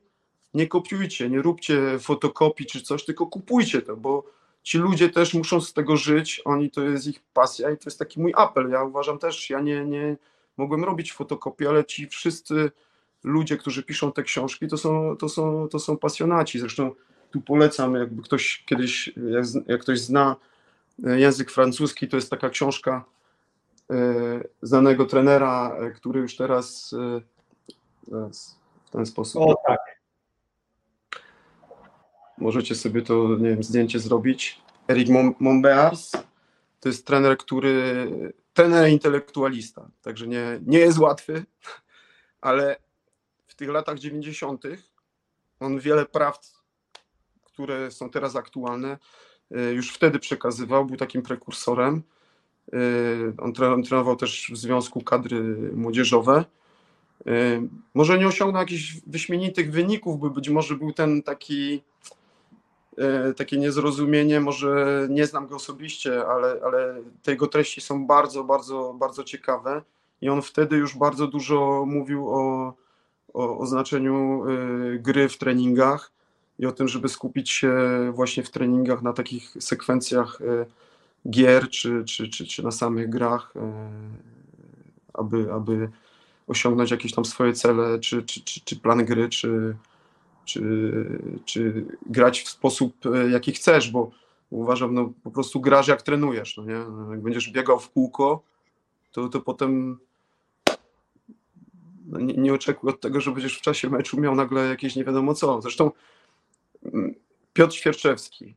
nie 0.53 0.67
kopiujcie, 0.67 1.29
nie 1.29 1.41
róbcie 1.41 1.99
fotokopii 1.99 2.65
czy 2.65 2.81
coś, 2.81 3.05
tylko 3.05 3.27
kupujcie 3.27 3.81
to, 3.81 3.97
bo 3.97 4.23
ci 4.63 4.77
ludzie 4.77 5.09
też 5.09 5.33
muszą 5.33 5.61
z 5.61 5.73
tego 5.73 5.97
żyć, 5.97 6.41
oni 6.45 6.71
to 6.71 6.81
jest 6.81 7.07
ich 7.07 7.19
pasja 7.33 7.71
i 7.71 7.77
to 7.77 7.83
jest 7.85 7.99
taki 7.99 8.21
mój 8.21 8.33
apel. 8.35 8.69
Ja 8.69 8.83
uważam 8.83 9.19
też, 9.19 9.49
ja 9.49 9.61
nie, 9.61 9.85
nie 9.85 10.17
mogłem 10.57 10.83
robić 10.83 11.13
fotokopii, 11.13 11.67
ale 11.67 11.85
ci 11.85 12.07
wszyscy 12.07 12.71
ludzie, 13.23 13.57
którzy 13.57 13.83
piszą 13.83 14.11
te 14.11 14.23
książki, 14.23 14.67
to 14.67 14.77
są, 14.77 15.17
to 15.17 15.29
są, 15.29 15.67
to 15.67 15.79
są 15.79 15.97
pasjonaci. 15.97 16.59
Zresztą 16.59 16.91
tu 17.31 17.41
polecam, 17.41 17.95
jakby 17.95 18.21
ktoś 18.21 18.63
kiedyś, 18.65 19.07
jak, 19.07 19.45
jak 19.67 19.81
ktoś 19.81 19.99
zna 19.99 20.35
język 20.99 21.51
francuski, 21.51 22.07
to 22.07 22.15
jest 22.15 22.29
taka 22.29 22.49
książka 22.49 23.05
znanego 24.61 25.05
trenera, 25.05 25.75
e, 25.79 25.91
który 25.91 26.19
już 26.19 26.35
teraz 26.35 26.95
w 28.85 28.89
ten 28.91 29.05
sposób. 29.05 29.41
O 29.41 29.55
tak. 29.67 29.79
Możecie 32.37 32.75
sobie 32.75 33.01
to, 33.01 33.37
nie 33.39 33.49
wiem, 33.49 33.63
zdjęcie 33.63 33.99
zrobić. 33.99 34.61
Eric 34.87 35.09
Monbears 35.39 36.11
to 36.79 36.89
jest 36.89 37.07
trener, 37.07 37.37
który, 37.37 38.07
trener 38.53 38.89
intelektualista, 38.89 39.89
także 40.01 40.27
nie, 40.27 40.59
nie 40.65 40.79
jest 40.79 40.97
łatwy, 40.97 41.45
ale 42.41 42.75
w 43.47 43.55
tych 43.55 43.69
latach 43.69 43.99
90. 43.99 44.63
on 45.59 45.79
wiele 45.79 46.05
prawd, 46.05 46.53
które 47.43 47.91
są 47.91 48.09
teraz 48.09 48.35
aktualne, 48.35 48.97
już 49.73 49.93
wtedy 49.93 50.19
przekazywał, 50.19 50.85
był 50.85 50.97
takim 50.97 51.21
prekursorem. 51.21 52.03
Y, 52.73 53.33
on 53.37 53.83
trenował 53.83 54.15
też 54.15 54.51
w 54.53 54.57
Związku 54.57 55.01
Kadry 55.01 55.41
Młodzieżowe. 55.73 56.45
Y, 57.27 57.61
może 57.93 58.19
nie 58.19 58.27
osiągnął 58.27 58.61
jakichś 58.61 59.01
wyśmienitych 59.07 59.71
wyników, 59.71 60.19
by 60.19 60.29
być 60.29 60.49
może 60.49 60.75
był 60.75 60.93
ten 60.93 61.23
taki 61.23 61.81
E, 62.99 63.33
takie 63.33 63.57
niezrozumienie, 63.57 64.39
może 64.39 65.07
nie 65.09 65.25
znam 65.25 65.47
go 65.47 65.55
osobiście, 65.55 66.25
ale, 66.25 66.59
ale 66.63 67.01
te 67.23 67.31
jego 67.31 67.47
treści 67.47 67.81
są 67.81 68.07
bardzo, 68.07 68.43
bardzo, 68.43 68.95
bardzo 68.99 69.23
ciekawe 69.23 69.81
i 70.21 70.29
on 70.29 70.41
wtedy 70.41 70.77
już 70.77 70.97
bardzo 70.97 71.27
dużo 71.27 71.85
mówił 71.87 72.29
o, 72.29 72.73
o, 73.33 73.57
o 73.57 73.65
znaczeniu 73.65 74.43
gry 74.99 75.29
w 75.29 75.37
treningach 75.37 76.11
i 76.59 76.65
o 76.65 76.71
tym, 76.71 76.87
żeby 76.87 77.09
skupić 77.09 77.49
się 77.49 77.73
właśnie 78.15 78.43
w 78.43 78.49
treningach 78.49 79.01
na 79.01 79.13
takich 79.13 79.55
sekwencjach 79.59 80.39
gier 81.29 81.69
czy, 81.69 82.03
czy, 82.03 82.29
czy, 82.29 82.47
czy 82.47 82.63
na 82.63 82.71
samych 82.71 83.09
grach, 83.09 83.53
aby, 85.13 85.53
aby 85.53 85.89
osiągnąć 86.47 86.91
jakieś 86.91 87.13
tam 87.13 87.25
swoje 87.25 87.53
cele, 87.53 87.99
czy, 87.99 88.23
czy, 88.23 88.43
czy, 88.43 88.61
czy 88.61 88.79
plan 88.79 89.05
gry, 89.05 89.29
czy, 89.29 89.75
czy, 90.45 90.93
czy 91.45 91.85
grać 92.05 92.41
w 92.41 92.49
sposób, 92.49 93.05
e, 93.05 93.29
jaki 93.29 93.51
chcesz, 93.51 93.91
bo 93.91 94.11
uważam, 94.49 94.93
no 94.93 95.13
po 95.23 95.31
prostu 95.31 95.61
grasz 95.61 95.87
jak 95.87 96.01
trenujesz, 96.01 96.57
no 96.57 96.63
nie? 96.63 97.11
Jak 97.11 97.21
będziesz 97.21 97.51
biegał 97.51 97.79
w 97.79 97.89
kółko, 97.89 98.43
to, 99.11 99.29
to 99.29 99.39
potem 99.39 99.99
no 102.05 102.19
nie, 102.19 102.33
nie 102.33 102.53
oczekuj 102.53 102.89
od 102.89 103.01
tego, 103.01 103.21
że 103.21 103.31
będziesz 103.31 103.57
w 103.57 103.61
czasie 103.61 103.89
meczu 103.89 104.21
miał 104.21 104.35
nagle 104.35 104.67
jakieś 104.67 104.95
nie 104.95 105.03
wiadomo 105.03 105.33
co. 105.33 105.61
Zresztą 105.61 105.91
mm, 106.85 107.15
Piotr 107.53 107.73
Świerczewski, 107.73 108.55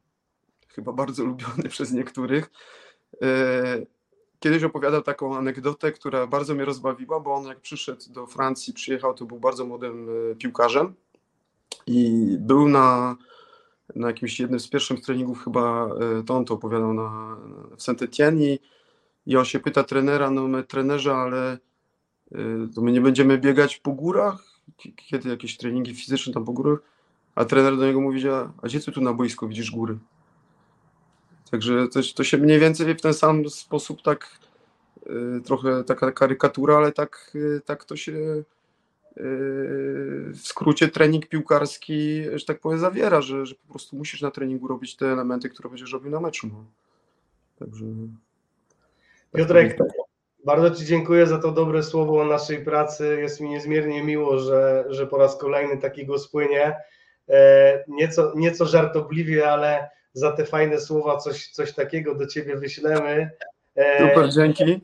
chyba 0.75 0.93
bardzo 0.93 1.25
lubiony 1.25 1.69
przez 1.69 1.93
niektórych, 1.93 2.51
e, 3.23 3.87
kiedyś 4.41 4.63
opowiadał 4.63 5.03
taką 5.03 5.37
anegdotę, 5.37 5.93
która 5.93 6.27
bardzo 6.27 6.55
mnie 6.55 6.65
rozbawiła, 6.65 7.21
bo 7.21 7.35
on 7.35 7.45
jak 7.45 7.61
przyszedł 7.61 8.13
do 8.13 8.27
Francji, 8.27 8.75
przyjechał, 8.75 9.15
to 9.15 9.25
był 9.25 9.41
bardzo 9.41 9.67
młodym 9.67 10.09
e, 10.33 10.35
piłkarzem, 10.35 10.95
i 11.87 12.27
był 12.41 12.69
na, 12.69 13.17
na 13.97 14.07
jakimś 14.07 14.41
jednym 14.41 14.61
z 14.61 14.69
pierwszych 14.69 15.01
treningów, 15.01 15.45
chyba 15.45 15.89
to 16.27 16.37
on 16.37 16.45
to 16.45 16.55
opowiadał 16.55 16.95
na, 16.95 17.37
w 17.77 17.83
Saint-Etienne 17.83 18.43
i, 18.43 18.59
i 19.27 19.37
on 19.37 19.45
się 19.45 19.61
pyta 19.61 19.85
trenera, 19.85 20.31
no 20.31 20.49
my 20.49 20.65
trenerze, 20.65 21.15
ale 21.15 21.59
e, 22.33 22.39
to 22.75 22.81
my 22.81 22.93
nie 22.93 23.01
będziemy 23.01 23.39
biegać 23.39 23.77
po 23.77 23.93
górach? 23.93 24.45
Kiedy 24.97 25.29
jakieś 25.29 25.57
treningi 25.57 25.95
fizyczne 25.95 26.33
tam 26.33 26.45
po 26.45 26.53
górach? 26.53 26.79
A 27.35 27.45
trener 27.45 27.77
do 27.77 27.87
niego 27.87 28.01
mówi, 28.01 28.29
a, 28.29 28.53
a 28.63 28.67
gdzie 28.67 28.81
ty 28.81 28.93
tu 28.93 29.01
na 29.01 29.13
boisku 29.13 29.49
widzisz 29.49 29.71
góry? 29.71 29.99
Także 31.53 31.89
to, 31.89 32.01
to 32.17 32.25
się 32.25 32.39
mniej 32.39 32.61
więcej 32.61 32.95
w 32.95 33.01
ten 33.01 33.15
sam 33.15 33.49
sposób 33.49 34.03
tak 34.03 34.31
y, 35.07 35.41
trochę 35.45 35.85
taka 35.85 36.13
karykatura, 36.13 36.77
ale 36.77 36.93
tak, 36.93 37.33
y, 37.35 37.61
tak 37.65 37.85
to 37.85 37.97
się 37.97 38.43
w 39.17 40.39
skrócie 40.43 40.89
trening 40.89 41.29
piłkarski, 41.29 42.23
że 42.35 42.45
tak 42.45 42.61
powiem, 42.61 42.79
zawiera, 42.79 43.21
że, 43.21 43.47
że 43.47 43.55
po 43.55 43.69
prostu 43.71 43.97
musisz 43.97 44.23
na 44.23 44.31
treningu 44.31 44.69
robić 44.69 44.97
te 44.97 45.07
elementy, 45.07 45.51
które 45.51 45.69
będziesz 45.69 45.93
robił 45.93 46.11
na 46.11 46.21
meczu. 46.21 46.47
No. 46.47 46.65
Także. 47.59 47.85
Tak 49.33 49.41
Piotrek, 49.41 49.79
bardzo 50.45 50.71
Ci 50.71 50.85
dziękuję 50.85 51.27
za 51.27 51.39
to 51.39 51.53
dobre 51.53 51.83
słowo 51.83 52.21
o 52.21 52.25
naszej 52.25 52.65
pracy. 52.65 53.19
Jest 53.21 53.41
mi 53.41 53.49
niezmiernie 53.49 54.03
miło, 54.03 54.39
że, 54.39 54.85
że 54.89 55.07
po 55.07 55.19
raz 55.19 55.37
kolejny 55.37 55.79
takiego 55.79 56.19
spłynie. 56.19 56.77
E, 57.29 57.85
nieco, 57.89 58.33
nieco 58.37 58.67
żartobliwie, 58.67 59.51
ale 59.51 59.91
za 60.13 60.33
te 60.33 60.45
fajne 60.45 60.81
słowa 60.81 61.17
coś, 61.17 61.49
coś 61.49 61.73
takiego 61.73 62.15
do 62.15 62.27
Ciebie 62.27 62.57
wyślemy. 62.57 63.31
E, 63.77 64.09
Super, 64.09 64.33
dzięki 64.33 64.81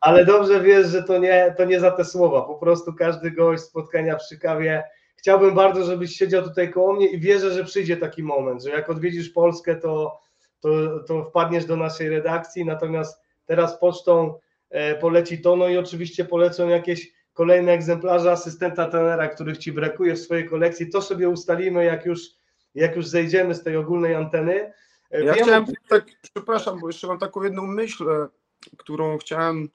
ale 0.00 0.24
dobrze 0.24 0.60
wiesz, 0.60 0.86
że 0.86 1.02
to 1.02 1.18
nie, 1.18 1.54
to 1.56 1.64
nie 1.64 1.80
za 1.80 1.90
te 1.90 2.04
słowa. 2.04 2.42
Po 2.42 2.54
prostu 2.54 2.92
każdy 2.92 3.30
gość 3.30 3.62
spotkania 3.62 4.16
przy 4.16 4.38
kawie. 4.38 4.84
Chciałbym 5.16 5.54
bardzo, 5.54 5.84
żebyś 5.84 6.16
siedział 6.16 6.42
tutaj 6.42 6.72
koło 6.72 6.92
mnie 6.92 7.06
i 7.06 7.20
wierzę, 7.20 7.52
że 7.52 7.64
przyjdzie 7.64 7.96
taki 7.96 8.22
moment, 8.22 8.62
że 8.62 8.70
jak 8.70 8.90
odwiedzisz 8.90 9.30
Polskę, 9.30 9.76
to, 9.76 10.20
to, 10.60 11.00
to 11.00 11.24
wpadniesz 11.24 11.64
do 11.64 11.76
naszej 11.76 12.08
redakcji. 12.08 12.64
Natomiast 12.64 13.22
teraz 13.46 13.78
pocztą 13.80 14.34
e, 14.70 14.94
poleci 14.94 15.38
to, 15.38 15.56
no 15.56 15.68
i 15.68 15.76
oczywiście 15.76 16.24
polecą 16.24 16.68
jakieś 16.68 17.12
kolejne 17.32 17.72
egzemplarze 17.72 18.30
asystenta 18.30 18.88
trenera, 18.88 19.28
których 19.28 19.58
ci 19.58 19.72
brakuje 19.72 20.14
w 20.14 20.20
swojej 20.20 20.48
kolekcji. 20.48 20.90
To 20.90 21.02
sobie 21.02 21.28
ustalimy, 21.28 21.84
jak 21.84 22.06
już, 22.06 22.20
jak 22.78 22.96
już 22.96 23.06
zejdziemy 23.06 23.54
z 23.54 23.62
tej 23.62 23.76
ogólnej 23.76 24.14
anteny. 24.14 24.72
E, 25.10 25.24
ja 25.24 25.34
Wiem, 25.34 25.44
chciałem, 25.44 25.66
tak, 25.88 26.06
przepraszam, 26.34 26.80
bo 26.80 26.86
jeszcze 26.86 27.06
mam 27.06 27.18
taką 27.18 27.42
jedną 27.42 27.66
myśl, 27.66 28.04
którą 28.76 29.18
chciałem 29.18 29.68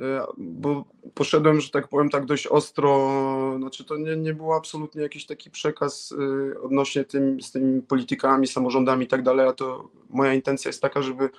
E, 0.00 0.26
bo 0.36 0.84
poszedłem, 1.14 1.60
że 1.60 1.70
tak 1.70 1.88
powiem, 1.88 2.10
tak 2.10 2.24
dość 2.24 2.46
ostro, 2.46 3.10
znaczy 3.58 3.84
to 3.84 3.96
nie, 3.96 4.16
nie 4.16 4.34
był 4.34 4.52
absolutnie 4.52 5.02
jakiś 5.02 5.26
taki 5.26 5.50
przekaz 5.50 6.14
e, 6.54 6.60
odnośnie 6.60 7.04
tym, 7.04 7.40
z 7.42 7.52
tymi 7.52 7.82
politykami, 7.82 8.46
samorządami 8.46 9.04
i 9.04 9.08
tak 9.08 9.22
dalej, 9.22 9.48
a 9.48 9.52
to 9.52 9.88
moja 10.10 10.34
intencja 10.34 10.68
jest 10.68 10.82
taka, 10.82 11.02
żeby, 11.02 11.30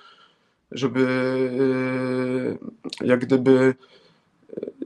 żeby 0.70 1.06
e, 3.00 3.06
jak 3.06 3.20
gdyby 3.20 3.74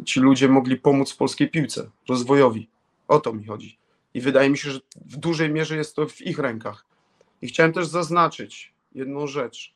ci 0.04 0.20
ludzie 0.20 0.48
mogli 0.48 0.76
pomóc 0.76 1.14
polskiej 1.14 1.50
piłce, 1.50 1.90
rozwojowi. 2.08 2.68
O 3.08 3.20
to 3.20 3.32
mi 3.32 3.46
chodzi. 3.46 3.78
I 4.14 4.20
wydaje 4.20 4.50
mi 4.50 4.58
się, 4.58 4.70
że 4.70 4.80
w 4.96 5.16
dużej 5.16 5.50
mierze 5.50 5.76
jest 5.76 5.96
to 5.96 6.06
w 6.06 6.20
ich 6.20 6.38
rękach. 6.38 6.84
I 7.42 7.48
chciałem 7.48 7.72
też 7.72 7.86
zaznaczyć 7.86 8.74
jedną 8.92 9.26
rzecz, 9.26 9.74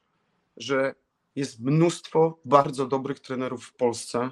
że 0.56 0.94
jest 1.36 1.60
mnóstwo 1.60 2.38
bardzo 2.44 2.86
dobrych 2.86 3.20
trenerów 3.20 3.64
w 3.64 3.72
Polsce. 3.72 4.30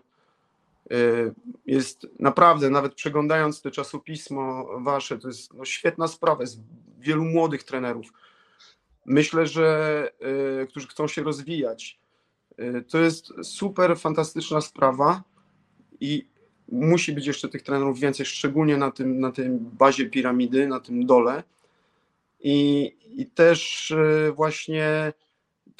Y, 0.92 1.34
jest 1.66 2.06
naprawdę, 2.18 2.70
nawet 2.70 2.94
przeglądając 2.94 3.62
te 3.62 3.70
czasopismo 3.70 4.66
wasze, 4.80 5.18
to 5.18 5.28
jest 5.28 5.54
no, 5.54 5.64
świetna 5.64 6.08
sprawa, 6.08 6.42
jest 6.42 6.60
wielu 6.98 7.24
młodych 7.24 7.64
trenerów. 7.64 8.12
Myślę, 9.06 9.46
że 9.46 10.08
y, 10.62 10.66
którzy 10.66 10.86
chcą 10.86 11.08
się 11.08 11.22
rozwijać. 11.22 12.00
Y, 12.60 12.84
to 12.90 12.98
jest 12.98 13.32
super, 13.42 13.98
fantastyczna 13.98 14.60
sprawa 14.60 15.22
i 16.00 16.28
musi 16.70 17.12
być 17.12 17.26
jeszcze 17.26 17.48
tych 17.48 17.62
trenerów 17.62 18.00
więcej, 18.00 18.26
szczególnie 18.26 18.76
na 18.76 18.90
tym, 18.90 19.20
na 19.20 19.32
tym 19.32 19.58
bazie 19.58 20.06
piramidy, 20.06 20.66
na 20.66 20.80
tym 20.80 21.06
dole. 21.06 21.42
I, 22.40 22.92
i 23.16 23.26
też 23.26 23.92
właśnie 24.36 25.12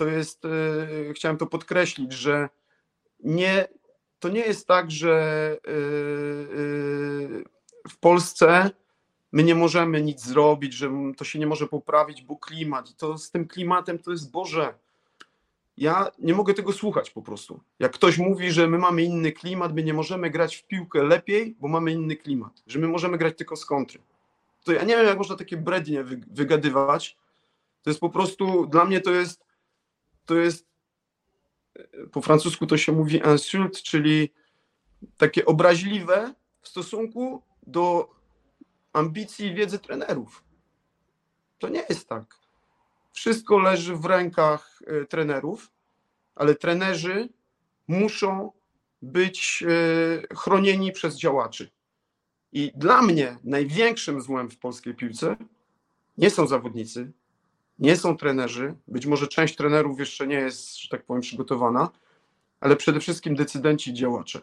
to 0.00 0.06
jest, 0.06 0.44
e, 0.44 1.14
chciałem 1.14 1.36
to 1.36 1.46
podkreślić, 1.46 2.12
że 2.12 2.48
nie, 3.24 3.68
to 4.20 4.28
nie 4.28 4.40
jest 4.40 4.66
tak, 4.66 4.90
że 4.90 5.10
e, 5.66 5.70
e, 5.70 5.74
w 7.88 7.96
Polsce 8.00 8.70
my 9.32 9.42
nie 9.42 9.54
możemy 9.54 10.02
nic 10.02 10.24
zrobić, 10.24 10.74
że 10.74 10.90
to 11.16 11.24
się 11.24 11.38
nie 11.38 11.46
może 11.46 11.66
poprawić, 11.66 12.22
bo 12.22 12.36
klimat, 12.36 12.96
to 12.96 13.18
z 13.18 13.30
tym 13.30 13.48
klimatem 13.48 13.98
to 13.98 14.10
jest 14.10 14.30
Boże. 14.30 14.74
Ja 15.80 16.10
nie 16.18 16.34
mogę 16.34 16.54
tego 16.54 16.72
słuchać 16.72 17.10
po 17.10 17.22
prostu. 17.22 17.60
Jak 17.78 17.92
ktoś 17.92 18.18
mówi, 18.18 18.50
że 18.50 18.68
my 18.68 18.78
mamy 18.78 19.02
inny 19.02 19.32
klimat, 19.32 19.74
my 19.74 19.82
nie 19.82 19.94
możemy 19.94 20.30
grać 20.30 20.56
w 20.56 20.66
piłkę 20.66 21.02
lepiej, 21.02 21.56
bo 21.60 21.68
mamy 21.68 21.92
inny 21.92 22.16
klimat, 22.16 22.62
że 22.66 22.78
my 22.78 22.88
możemy 22.88 23.18
grać 23.18 23.36
tylko 23.38 23.56
z 23.56 23.66
kontry. 23.66 24.00
To 24.64 24.72
ja 24.72 24.84
nie 24.84 24.96
wiem, 24.96 25.06
jak 25.06 25.18
można 25.18 25.36
takie 25.36 25.56
brednie 25.56 26.04
wygadywać. 26.30 27.16
To 27.82 27.90
jest 27.90 28.00
po 28.00 28.10
prostu, 28.10 28.66
dla 28.66 28.84
mnie 28.84 29.00
to 29.00 29.10
jest 29.10 29.44
to 30.26 30.34
jest, 30.34 30.66
po 32.12 32.20
francusku 32.20 32.66
to 32.66 32.76
się 32.76 32.92
mówi 32.92 33.22
insult, 33.32 33.82
czyli 33.82 34.30
takie 35.16 35.46
obraźliwe 35.46 36.34
w 36.60 36.68
stosunku 36.68 37.42
do 37.66 38.10
ambicji 38.92 39.46
i 39.46 39.54
wiedzy 39.54 39.78
trenerów. 39.78 40.44
To 41.58 41.68
nie 41.68 41.84
jest 41.88 42.08
tak. 42.08 42.39
Wszystko 43.12 43.58
leży 43.58 43.96
w 43.96 44.04
rękach 44.04 44.82
e, 44.86 45.04
trenerów, 45.04 45.70
ale 46.34 46.54
trenerzy 46.54 47.28
muszą 47.88 48.52
być 49.02 49.64
e, 49.66 50.36
chronieni 50.36 50.92
przez 50.92 51.16
działaczy. 51.16 51.70
I 52.52 52.72
dla 52.74 53.02
mnie 53.02 53.36
największym 53.44 54.20
złem 54.20 54.50
w 54.50 54.58
polskiej 54.58 54.94
piłce 54.94 55.36
nie 56.18 56.30
są 56.30 56.46
zawodnicy, 56.46 57.12
nie 57.78 57.96
są 57.96 58.16
trenerzy, 58.16 58.74
być 58.88 59.06
może 59.06 59.28
część 59.28 59.56
trenerów 59.56 60.00
jeszcze 60.00 60.26
nie 60.26 60.34
jest, 60.34 60.78
że 60.78 60.88
tak 60.88 61.04
powiem, 61.04 61.22
przygotowana, 61.22 61.90
ale 62.60 62.76
przede 62.76 63.00
wszystkim 63.00 63.34
decydenci 63.34 63.90
i 63.90 63.94
działacze. 63.94 64.40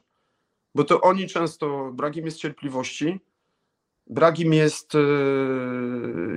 Bo 0.76 0.84
to 0.84 1.02
oni 1.02 1.28
często, 1.28 1.92
brak 1.94 2.16
im 2.16 2.26
jest 2.26 2.38
cierpliwości, 2.38 3.20
brak 4.08 4.40
im 4.40 4.54
jest 4.54 4.96
e, 4.96 5.00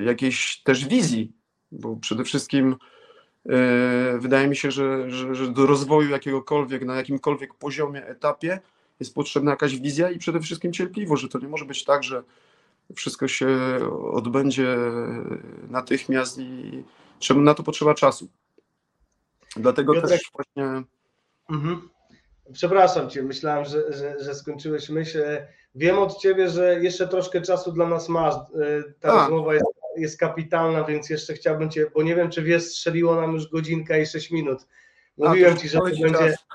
jakiejś 0.04 0.62
też 0.62 0.88
wizji, 0.88 1.32
bo 1.72 1.96
przede 1.96 2.24
wszystkim 2.24 2.76
e, 3.46 4.18
wydaje 4.18 4.48
mi 4.48 4.56
się, 4.56 4.70
że, 4.70 5.10
że, 5.10 5.34
że 5.34 5.48
do 5.48 5.66
rozwoju 5.66 6.10
jakiegokolwiek, 6.10 6.84
na 6.84 6.96
jakimkolwiek 6.96 7.54
poziomie, 7.54 8.06
etapie 8.06 8.60
jest 9.00 9.14
potrzebna 9.14 9.50
jakaś 9.50 9.76
wizja 9.76 10.10
i 10.10 10.18
przede 10.18 10.40
wszystkim 10.40 10.72
cierpliwość, 10.72 11.22
że 11.22 11.28
to 11.28 11.38
nie 11.38 11.48
może 11.48 11.64
być 11.64 11.84
tak, 11.84 12.02
że 12.02 12.22
wszystko 12.96 13.28
się 13.28 13.48
odbędzie 14.12 14.76
natychmiast 15.68 16.38
i 16.38 16.82
na 17.36 17.54
to 17.54 17.62
potrzeba 17.62 17.94
czasu. 17.94 18.28
Dlatego 19.56 19.94
Piotrek, 19.94 20.10
też 20.10 20.30
właśnie. 20.34 20.82
Mhm. 21.50 21.88
Przepraszam 22.52 23.10
Cię, 23.10 23.22
myślałem, 23.22 23.64
że, 23.64 23.92
że, 23.92 24.24
że 24.24 24.34
skończyłeś 24.34 24.88
myśl. 24.88 25.22
Wiem 25.74 25.98
od 25.98 26.18
Ciebie, 26.18 26.48
że 26.48 26.80
jeszcze 26.80 27.08
troszkę 27.08 27.40
czasu 27.40 27.72
dla 27.72 27.88
nas 27.88 28.08
masz. 28.08 28.34
Ta 29.00 29.12
A. 29.12 29.20
rozmowa 29.20 29.54
jest, 29.54 29.66
jest 29.96 30.18
kapitalna, 30.18 30.84
więc 30.84 31.10
jeszcze 31.10 31.34
chciałbym 31.34 31.70
Cię, 31.70 31.86
bo 31.94 32.02
nie 32.02 32.14
wiem, 32.14 32.30
czy 32.30 32.42
wiesz, 32.42 32.62
strzeliło 32.62 33.14
nam 33.14 33.32
już 33.34 33.50
godzinka 33.50 33.98
i 33.98 34.06
6 34.06 34.30
minut. 34.30 34.66
Mówiłem 35.16 35.56
Ci, 35.56 35.68
że 35.68 35.78
to 35.78 35.84
będzie. 35.84 36.10
Czas. 36.10 36.46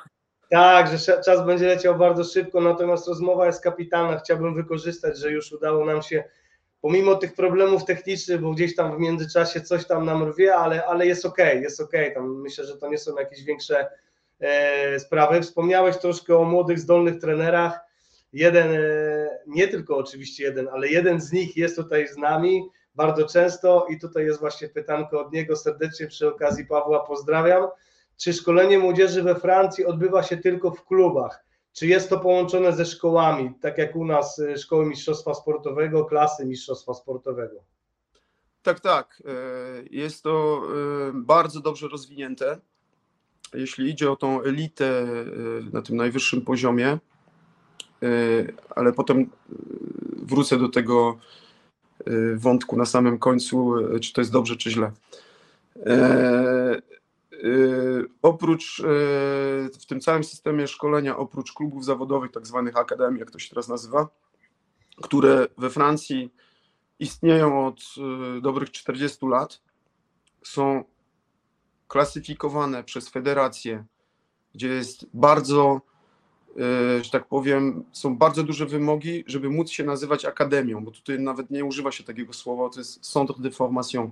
Tak, 0.49 0.87
że 0.87 1.21
czas 1.21 1.45
będzie 1.45 1.67
leciał 1.67 1.95
bardzo 1.95 2.23
szybko, 2.23 2.61
natomiast 2.61 3.07
rozmowa 3.07 3.45
jest 3.45 3.63
kapitalna. 3.63 4.17
Chciałbym 4.17 4.55
wykorzystać, 4.55 5.17
że 5.17 5.31
już 5.31 5.51
udało 5.51 5.85
nam 5.85 6.01
się, 6.01 6.23
pomimo 6.81 7.15
tych 7.15 7.33
problemów 7.33 7.85
technicznych, 7.85 8.41
bo 8.41 8.51
gdzieś 8.51 8.75
tam 8.75 8.97
w 8.97 8.99
międzyczasie 8.99 9.61
coś 9.61 9.85
tam 9.85 10.05
nam 10.05 10.23
rwie, 10.23 10.55
ale, 10.55 10.85
ale 10.85 11.07
jest 11.07 11.25
ok, 11.25 11.37
jest 11.37 11.81
ok. 11.81 11.91
Tam 12.13 12.41
myślę, 12.41 12.65
że 12.65 12.77
to 12.77 12.89
nie 12.89 12.97
są 12.97 13.15
jakieś 13.15 13.43
większe 13.43 13.79
e, 13.79 13.87
sprawy. 14.99 15.41
Wspomniałeś 15.41 15.97
troszkę 15.97 16.37
o 16.37 16.43
młodych, 16.43 16.79
zdolnych 16.79 17.21
trenerach. 17.21 17.79
Jeden, 18.33 18.73
e, 18.73 18.79
nie 19.47 19.67
tylko 19.67 19.97
oczywiście 19.97 20.43
jeden, 20.43 20.67
ale 20.67 20.87
jeden 20.87 21.21
z 21.21 21.31
nich 21.31 21.57
jest 21.57 21.75
tutaj 21.75 22.07
z 22.07 22.17
nami 22.17 22.69
bardzo 22.95 23.25
często 23.25 23.85
i 23.89 23.99
tutaj 23.99 24.25
jest 24.25 24.39
właśnie 24.39 24.69
pytanko 24.69 25.21
od 25.21 25.33
niego. 25.33 25.55
Serdecznie 25.55 26.07
przy 26.07 26.27
okazji 26.27 26.65
Pawła 26.65 26.99
pozdrawiam. 26.99 27.67
Czy 28.17 28.33
szkolenie 28.33 28.79
młodzieży 28.79 29.23
we 29.23 29.35
Francji 29.35 29.85
odbywa 29.85 30.23
się 30.23 30.37
tylko 30.37 30.71
w 30.71 30.85
klubach? 30.85 31.45
Czy 31.73 31.87
jest 31.87 32.09
to 32.09 32.19
połączone 32.19 32.73
ze 32.73 32.85
szkołami, 32.85 33.53
tak 33.61 33.77
jak 33.77 33.95
u 33.95 34.05
nas 34.05 34.39
y, 34.39 34.57
szkoły 34.57 34.85
mistrzostwa 34.85 35.33
sportowego, 35.33 36.05
klasy 36.05 36.45
mistrzostwa 36.45 36.93
sportowego? 36.93 37.63
Tak, 38.61 38.79
tak. 38.79 39.23
E, 39.25 39.31
jest 39.91 40.23
to 40.23 40.61
e, 41.09 41.11
bardzo 41.13 41.59
dobrze 41.59 41.87
rozwinięte. 41.87 42.59
Jeśli 43.53 43.89
idzie 43.89 44.11
o 44.11 44.15
tą 44.15 44.41
elitę 44.41 45.01
e, 45.01 45.05
na 45.73 45.81
tym 45.81 45.95
najwyższym 45.95 46.41
poziomie, 46.41 46.97
ale 48.75 48.93
potem 48.93 49.29
wrócę 50.17 50.57
do 50.57 50.69
tego 50.69 51.17
wątku 52.35 52.77
na 52.77 52.85
samym 52.85 53.19
końcu, 53.19 53.73
czy 54.01 54.13
to 54.13 54.21
jest 54.21 54.31
dobrze, 54.31 54.55
czy 54.55 54.71
źle. 54.71 54.91
Yy, 57.43 58.05
oprócz 58.21 58.81
w 59.81 59.85
tym 59.87 59.99
całym 59.99 60.23
systemie 60.23 60.67
szkolenia, 60.67 61.17
oprócz 61.17 61.53
klubów 61.53 61.85
zawodowych, 61.85 62.31
tak 62.31 62.47
zwanych 62.47 62.77
akademii, 62.77 63.19
jak 63.19 63.31
to 63.31 63.39
się 63.39 63.49
teraz 63.49 63.67
nazywa, 63.67 64.07
które 65.01 65.47
we 65.57 65.69
Francji 65.69 66.33
istnieją 66.99 67.67
od 67.67 67.81
dobrych 68.41 68.71
40 68.71 69.25
lat, 69.25 69.61
są 70.43 70.83
klasyfikowane 71.87 72.83
przez 72.83 73.09
federację, 73.09 73.83
gdzie 74.55 74.67
jest 74.67 75.05
bardzo, 75.13 75.81
że 77.01 77.09
tak 77.11 77.27
powiem, 77.27 77.83
są 77.91 78.17
bardzo 78.17 78.43
duże 78.43 78.65
wymogi, 78.65 79.23
żeby 79.27 79.49
móc 79.49 79.69
się 79.69 79.83
nazywać 79.83 80.25
akademią, 80.25 80.85
bo 80.85 80.91
tutaj 80.91 81.19
nawet 81.19 81.51
nie 81.51 81.65
używa 81.65 81.91
się 81.91 82.03
takiego 82.03 82.33
słowa, 82.33 82.69
to 82.69 82.79
jest 82.79 83.11
centre 83.11 83.35
de 83.39 83.51
formation 83.51 84.11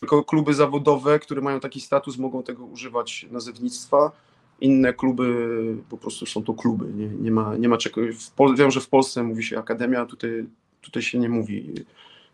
tylko 0.00 0.24
kluby 0.24 0.54
zawodowe, 0.54 1.18
które 1.18 1.40
mają 1.40 1.60
taki 1.60 1.80
status, 1.80 2.18
mogą 2.18 2.42
tego 2.42 2.64
używać 2.64 3.26
nazewnictwa. 3.30 4.12
Inne 4.60 4.92
kluby 4.92 5.56
po 5.88 5.96
prostu 5.96 6.26
są 6.26 6.42
to 6.44 6.54
kluby. 6.54 6.92
Nie, 6.94 7.06
nie, 7.06 7.30
ma, 7.30 7.56
nie 7.56 7.68
ma 7.68 7.76
czegoś. 7.76 8.16
Wiem, 8.56 8.70
że 8.70 8.80
w 8.80 8.88
Polsce 8.88 9.22
mówi 9.22 9.44
się 9.44 9.58
akademia, 9.58 10.06
tutaj, 10.06 10.46
tutaj 10.80 11.02
się 11.02 11.18
nie 11.18 11.28
mówi. 11.28 11.74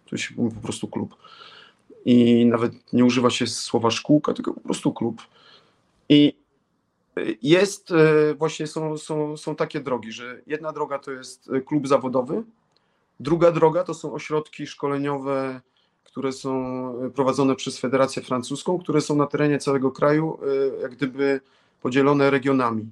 Tu 0.07 0.19
się 0.19 0.35
mówi 0.37 0.57
po 0.57 0.63
prostu 0.63 0.89
klub. 0.89 1.17
I 2.05 2.47
nawet 2.47 2.93
nie 2.93 3.05
używa 3.05 3.31
się 3.31 3.47
słowa 3.47 3.91
szkółka, 3.91 4.33
tylko 4.33 4.55
po 4.55 4.61
prostu 4.61 4.93
klub. 4.93 5.23
I 6.09 6.37
jest 7.43 7.91
e, 7.91 8.35
właśnie 8.35 8.67
są, 8.67 8.99
są, 8.99 9.37
są 9.37 9.57
takie 9.57 9.81
drogi, 9.81 10.13
że 10.13 10.41
jedna 10.47 10.73
droga 10.73 10.99
to 10.99 11.13
jest 11.13 11.51
klub 11.67 11.89
zawodowy, 11.89 12.43
druga 13.21 13.53
droga 13.53 13.85
to 13.85 13.95
są 13.95 14.13
ośrodki 14.13 14.67
szkoleniowe 14.67 15.61
które 16.15 16.33
są 16.33 16.53
e, 17.03 17.11
prowadzone 17.11 17.57
przez 17.57 17.79
Federację 17.79 18.23
Francuską, 18.23 18.79
które 18.79 19.01
są 19.01 19.17
na 19.17 19.27
terenie 19.27 19.59
całego 19.59 19.91
kraju, 19.91 20.39
e, 20.79 20.81
jak 20.83 20.93
gdyby 20.97 21.41
podzielone 21.83 22.31
regionami. 22.31 22.91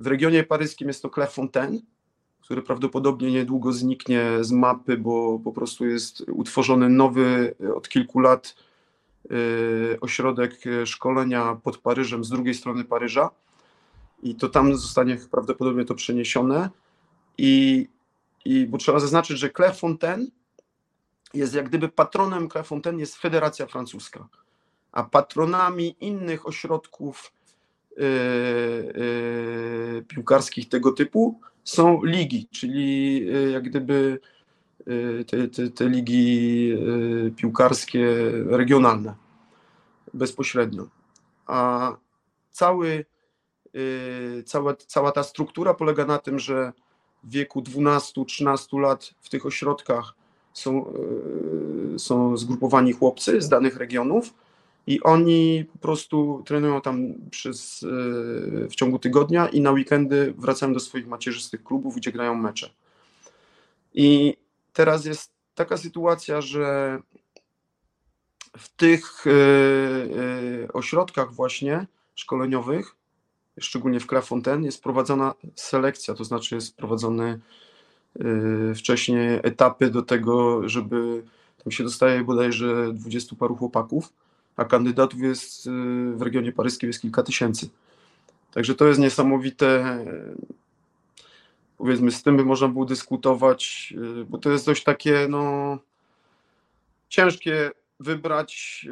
W 0.00 0.06
regionie 0.06 0.44
paryskim 0.44 0.88
jest 0.88 1.02
to 1.02 1.10
Clairefontaine, 1.10 1.80
który 2.50 2.62
prawdopodobnie 2.62 3.30
niedługo 3.30 3.72
zniknie 3.72 4.24
z 4.40 4.52
mapy, 4.52 4.96
bo 4.96 5.38
po 5.38 5.52
prostu 5.52 5.86
jest 5.86 6.24
utworzony 6.32 6.88
nowy 6.88 7.54
e, 7.64 7.74
od 7.74 7.88
kilku 7.88 8.20
lat 8.20 8.56
ośrodek 10.00 10.60
szkolenia 10.84 11.56
pod 11.62 11.78
Paryżem 11.78 12.24
z 12.24 12.28
drugiej 12.28 12.54
strony 12.54 12.84
Paryża. 12.84 13.30
I 14.22 14.34
to 14.34 14.48
tam 14.48 14.76
zostanie 14.76 15.18
prawdopodobnie 15.30 15.84
to 15.84 15.94
przeniesione. 15.94 16.70
I, 17.38 17.88
i 18.44 18.66
bo 18.66 18.78
trzeba 18.78 19.00
zaznaczyć, 19.00 19.38
że 19.38 19.50
Clairefontaine 19.50 20.26
jest 21.34 21.54
jak 21.54 21.68
gdyby 21.68 21.88
patronem 21.88 22.48
Clairefontaine 22.48 23.00
jest 23.00 23.16
Federacja 23.16 23.66
Francuska, 23.66 24.28
a 24.92 25.02
patronami 25.02 25.96
innych 26.00 26.46
ośrodków 26.46 27.32
yy, 27.96 28.04
yy, 29.94 30.04
piłkarskich 30.08 30.68
tego 30.68 30.92
typu 30.92 31.40
są 31.70 32.04
ligi, 32.04 32.48
czyli 32.50 33.20
yy, 33.26 33.50
jak 33.50 33.64
gdyby 33.64 34.20
y, 34.88 35.24
te, 35.24 35.48
te, 35.48 35.70
te 35.70 35.88
ligi 35.88 36.72
y, 37.26 37.32
piłkarskie 37.36 38.06
regionalne 38.46 39.14
bezpośrednio. 40.14 40.86
A 41.46 41.92
cały, 42.52 43.04
y, 43.76 44.42
cała, 44.46 44.74
cała 44.74 45.12
ta 45.12 45.22
struktura 45.22 45.74
polega 45.74 46.04
na 46.04 46.18
tym, 46.18 46.38
że 46.38 46.72
w 47.24 47.30
wieku 47.30 47.60
12-13 47.60 48.80
lat 48.80 49.14
w 49.20 49.28
tych 49.28 49.46
ośrodkach 49.46 50.14
są, 50.52 50.92
są 51.96 52.36
zgrupowani 52.36 52.92
chłopcy 52.92 53.40
z 53.40 53.48
danych 53.48 53.76
regionów 53.76 54.34
i 54.90 55.02
oni 55.02 55.64
po 55.72 55.78
prostu 55.78 56.42
trenują 56.46 56.80
tam 56.80 57.14
przez, 57.30 57.82
e, 57.82 58.68
w 58.68 58.74
ciągu 58.74 58.98
tygodnia 58.98 59.48
i 59.48 59.60
na 59.60 59.70
weekendy 59.70 60.34
wracają 60.38 60.72
do 60.72 60.80
swoich 60.80 61.06
macierzystych 61.06 61.64
klubów, 61.64 61.96
gdzie 61.96 62.12
grają 62.12 62.34
mecze. 62.34 62.70
I 63.94 64.36
teraz 64.72 65.04
jest 65.04 65.32
taka 65.54 65.76
sytuacja, 65.76 66.40
że 66.40 66.98
w 68.58 68.68
tych 68.68 69.24
e, 69.26 70.72
ośrodkach 70.72 71.32
właśnie 71.32 71.86
szkoleniowych, 72.14 72.96
szczególnie 73.60 74.00
w 74.00 74.06
Clairefontaine, 74.06 74.64
jest 74.64 74.82
prowadzona 74.82 75.34
selekcja, 75.54 76.14
to 76.14 76.24
znaczy 76.24 76.54
jest 76.54 76.76
prowadzony 76.76 77.40
Y, 78.16 78.74
wcześniej 78.74 79.40
etapy 79.42 79.90
do 79.90 80.02
tego, 80.02 80.68
żeby 80.68 81.22
tam 81.64 81.72
się 81.72 81.84
dostaje 81.84 82.24
bodajże 82.24 82.92
dwudziestu 82.92 83.36
paru 83.36 83.56
chłopaków, 83.56 84.12
a 84.60 84.64
kandydatów 84.64 85.20
jest 85.20 85.66
y, 85.66 85.70
w 86.16 86.22
regionie 86.22 86.52
paryskim 86.52 86.88
jest 86.88 87.00
kilka 87.00 87.22
tysięcy. 87.22 87.68
Także 88.54 88.74
to 88.74 88.86
jest 88.86 89.00
niesamowite. 89.00 89.98
Powiedzmy, 91.78 92.10
z 92.10 92.22
tym 92.22 92.36
by 92.36 92.44
można 92.44 92.68
było 92.68 92.84
dyskutować, 92.84 93.94
y, 94.20 94.24
bo 94.24 94.38
to 94.38 94.50
jest 94.50 94.66
dość 94.66 94.84
takie, 94.84 95.26
no, 95.30 95.78
ciężkie 97.08 97.70
wybrać 98.00 98.86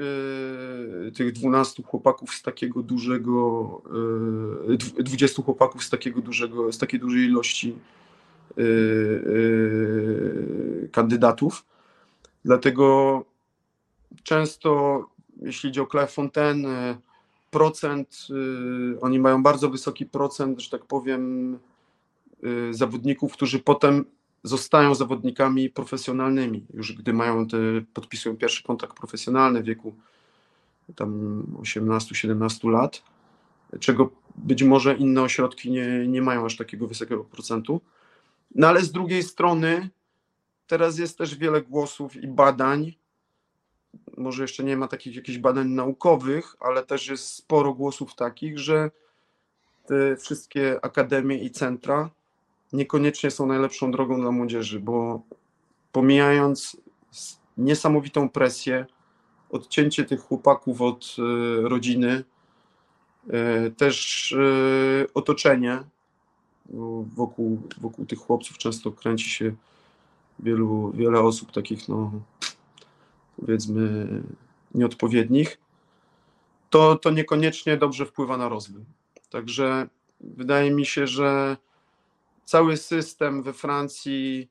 tych 1.15 1.33
12 1.33 1.83
chłopaków 1.83 2.35
z 2.35 2.43
takiego 2.43 2.83
dużego, 2.83 3.83
20 4.99 5.43
chłopaków 5.43 5.85
z 5.85 5.91
takiego 5.91 6.21
dużego, 6.21 6.73
z 6.73 6.79
takiej 6.79 7.01
dużej 7.01 7.25
ilości 7.25 7.77
Y, 8.59 8.63
y, 10.85 10.89
kandydatów. 10.93 11.65
Dlatego 12.45 13.25
często, 14.23 15.05
jeśli 15.43 15.71
idzie 15.71 15.83
o 15.83 15.87
Clairefontaine, 15.87 16.67
y, 16.67 16.97
procent, 17.51 18.29
oni 19.01 19.19
mają 19.19 19.43
bardzo 19.43 19.71
wysoki 19.71 20.07
procent, 20.07 20.61
że 20.61 20.71
tak 20.71 20.85
powiem, 20.85 21.59
zawodników, 22.71 23.33
którzy 23.33 23.59
potem 23.59 24.05
zostają 24.43 24.95
zawodnikami 24.95 25.71
profesjonalnymi, 25.71 26.67
już 26.75 26.93
gdy 26.93 27.13
mają 27.13 27.47
te, 27.47 27.57
podpisują 27.95 28.37
pierwszy 28.37 28.63
kontrakt 28.63 28.97
profesjonalny 28.97 29.63
w 29.63 29.65
wieku 29.65 29.95
tam 30.97 31.43
18-17 31.63 32.71
lat, 32.71 33.03
czego 33.81 34.11
być 34.37 34.63
może 34.63 34.95
inne 34.95 35.23
ośrodki 35.23 35.71
nie, 35.71 36.09
nie 36.09 36.23
mają 36.23 36.45
aż 36.45 36.57
takiego 36.57 36.87
wysokiego 36.87 37.25
procentu. 37.25 37.81
No 38.55 38.69
ale 38.69 38.81
z 38.81 38.93
drugiej 38.93 39.23
strony 39.23 39.91
teraz 40.67 40.99
jest 40.99 41.19
też 41.19 41.35
wiele 41.35 41.63
głosów 41.63 42.17
i 42.17 42.29
badań, 42.29 42.93
może 44.17 44.43
jeszcze 44.43 44.65
nie 44.65 44.77
ma 44.77 44.89
takich 44.89 45.17
jakichś 45.17 45.39
badań 45.39 45.69
naukowych, 45.69 46.57
ale 46.61 46.87
też 46.87 47.09
jest 47.09 47.35
sporo 47.35 47.75
głosów 47.75 48.15
takich, 48.15 48.59
że 48.59 48.91
te 49.87 50.17
wszystkie 50.17 50.85
akademie 50.85 51.39
i 51.39 51.51
centra 51.51 52.11
niekoniecznie 52.73 53.31
są 53.31 53.47
najlepszą 53.47 53.91
drogą 53.91 54.21
dla 54.21 54.31
młodzieży, 54.31 54.81
bo 54.81 55.23
pomijając 55.93 56.77
niesamowitą 57.59 58.29
presję, 58.29 58.87
odcięcie 59.51 60.05
tych 60.05 60.21
chłopaków 60.21 60.83
od 60.83 61.17
e, 61.19 61.69
rodziny, 61.69 62.25
e, 63.31 63.71
też 63.71 64.33
e, 64.33 65.07
otoczenie 65.15 65.79
wokół, 67.17 67.63
wokół 67.81 68.07
tych 68.07 68.19
chłopców 68.19 68.59
często 68.59 68.93
kręci 68.93 69.31
się 69.31 69.53
wielu, 70.39 70.93
wiele 70.95 71.21
osób 71.21 71.53
takich, 71.53 71.89
no 71.89 72.13
powiedzmy, 73.41 74.07
nieodpowiednich, 74.75 75.59
to, 76.71 76.97
to 76.97 77.11
niekoniecznie 77.11 77.77
dobrze 77.77 78.07
wpływa 78.07 78.37
na 78.37 78.49
rozwój. 78.49 78.85
Także 79.31 79.89
wydaje 80.21 80.71
mi 80.71 80.87
się, 80.87 81.07
że 81.07 81.57
cały 82.45 82.77
system 82.77 83.43
we 83.43 83.53
Francji 83.53 84.49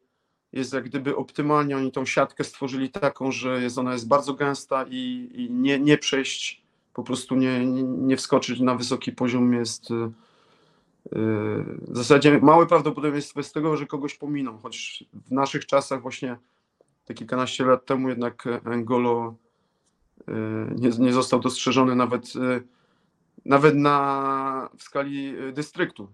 jest 0.54 0.74
jak 0.74 0.84
gdyby 0.84 1.16
optymalnie. 1.16 1.78
Oni 1.78 1.92
tą 1.92 2.06
siatkę 2.06 2.44
stworzyli 2.44 2.90
taką, 2.90 3.32
że 3.32 3.62
jest, 3.62 3.78
ona 3.78 3.94
jest 3.94 4.08
bardzo 4.08 4.34
gęsta 4.34 4.86
i, 4.90 5.30
i 5.34 5.52
nie, 5.52 5.80
nie 5.80 5.98
przejść, 5.98 6.64
po 6.94 7.04
prostu 7.04 7.36
nie, 7.36 7.66
nie, 7.84 8.18
wskoczyć 8.18 8.60
na 8.60 8.76
wysoki 8.76 9.12
poziom 9.12 9.54
jest 9.54 9.90
yy, 9.90 10.12
w 11.82 11.98
zasadzie 11.98 12.40
małe 12.40 12.68
prawdopodobieństwo 12.68 13.40
jest 13.40 13.54
tego, 13.54 13.78
że 13.78 13.86
kogoś 13.86 14.16
pominą, 14.16 14.58
choć 14.58 15.04
w 15.14 15.32
naszych 15.32 15.66
czasach 15.66 16.02
właśnie 16.02 16.38
te 17.08 17.14
kilkanaście 17.14 17.66
lat 17.66 17.86
temu 17.86 18.10
jednak 18.10 18.44
Angolo 18.66 19.36
yy, 20.28 20.36
nie, 20.76 20.90
nie 20.90 21.14
został 21.14 21.40
dostrzeżony 21.40 21.96
nawet, 21.96 22.36
yy, 22.36 22.64
nawet 23.46 23.76
na, 23.76 24.70
w 24.78 24.84
skali 24.84 25.36
dystryktu 25.54 26.08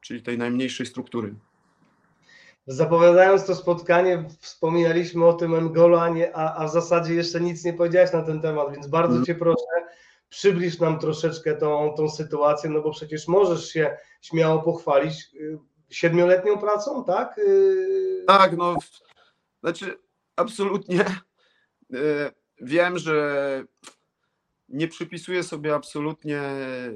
czyli 0.00 0.22
tej 0.22 0.38
najmniejszej 0.38 0.86
struktury. 0.86 1.34
Zapowiadając 2.66 3.46
to 3.46 3.54
spotkanie, 3.54 4.24
wspominaliśmy 4.40 5.26
o 5.26 5.32
tym 5.32 5.54
Engolo, 5.54 6.02
a, 6.02 6.08
nie, 6.08 6.36
a, 6.36 6.56
a 6.56 6.68
w 6.68 6.72
zasadzie 6.72 7.14
jeszcze 7.14 7.40
nic 7.40 7.64
nie 7.64 7.72
powiedziałeś 7.72 8.12
na 8.12 8.22
ten 8.22 8.40
temat, 8.40 8.72
więc 8.72 8.86
bardzo 8.86 9.14
mm. 9.14 9.24
Cię 9.24 9.34
proszę, 9.34 9.64
przybliż 10.28 10.78
nam 10.78 10.98
troszeczkę 10.98 11.56
tą, 11.56 11.94
tą 11.96 12.10
sytuację, 12.10 12.70
no 12.70 12.82
bo 12.82 12.90
przecież 12.90 13.28
możesz 13.28 13.68
się 13.68 13.96
śmiało 14.22 14.62
pochwalić 14.62 15.34
y, 15.34 15.58
siedmioletnią 15.90 16.58
pracą, 16.58 17.04
tak? 17.04 17.38
Y, 17.38 18.24
tak, 18.26 18.56
no, 18.56 18.76
znaczy 19.60 19.98
absolutnie 20.38 21.04
y, 21.94 21.96
wiem, 22.60 22.98
że 22.98 23.64
nie 24.68 24.88
przypisuję 24.88 25.42
sobie 25.42 25.74
absolutnie 25.74 26.42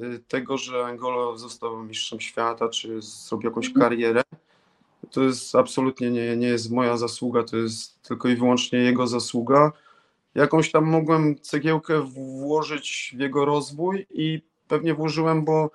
y, 0.03 0.21
tego, 0.29 0.59
że 0.59 0.85
Angolo 0.85 1.39
został 1.39 1.83
mistrzem 1.83 2.21
świata, 2.21 2.69
czy 2.69 3.03
zrobił 3.03 3.51
jakąś 3.51 3.67
mhm. 3.67 3.83
karierę. 3.83 4.23
To 5.11 5.23
jest 5.23 5.55
absolutnie 5.55 6.11
nie, 6.11 6.37
nie 6.37 6.47
jest 6.47 6.71
moja 6.71 6.97
zasługa, 6.97 7.43
to 7.43 7.57
jest 7.57 8.03
tylko 8.03 8.29
i 8.29 8.37
wyłącznie 8.37 8.79
jego 8.79 9.07
zasługa. 9.07 9.73
Jakąś 10.35 10.71
tam 10.71 10.85
mogłem 10.85 11.41
cegiełkę 11.41 12.03
włożyć 12.03 13.15
w 13.17 13.21
jego 13.21 13.45
rozwój 13.45 14.07
i 14.11 14.43
pewnie 14.69 14.95
włożyłem, 14.95 15.45
bo 15.45 15.71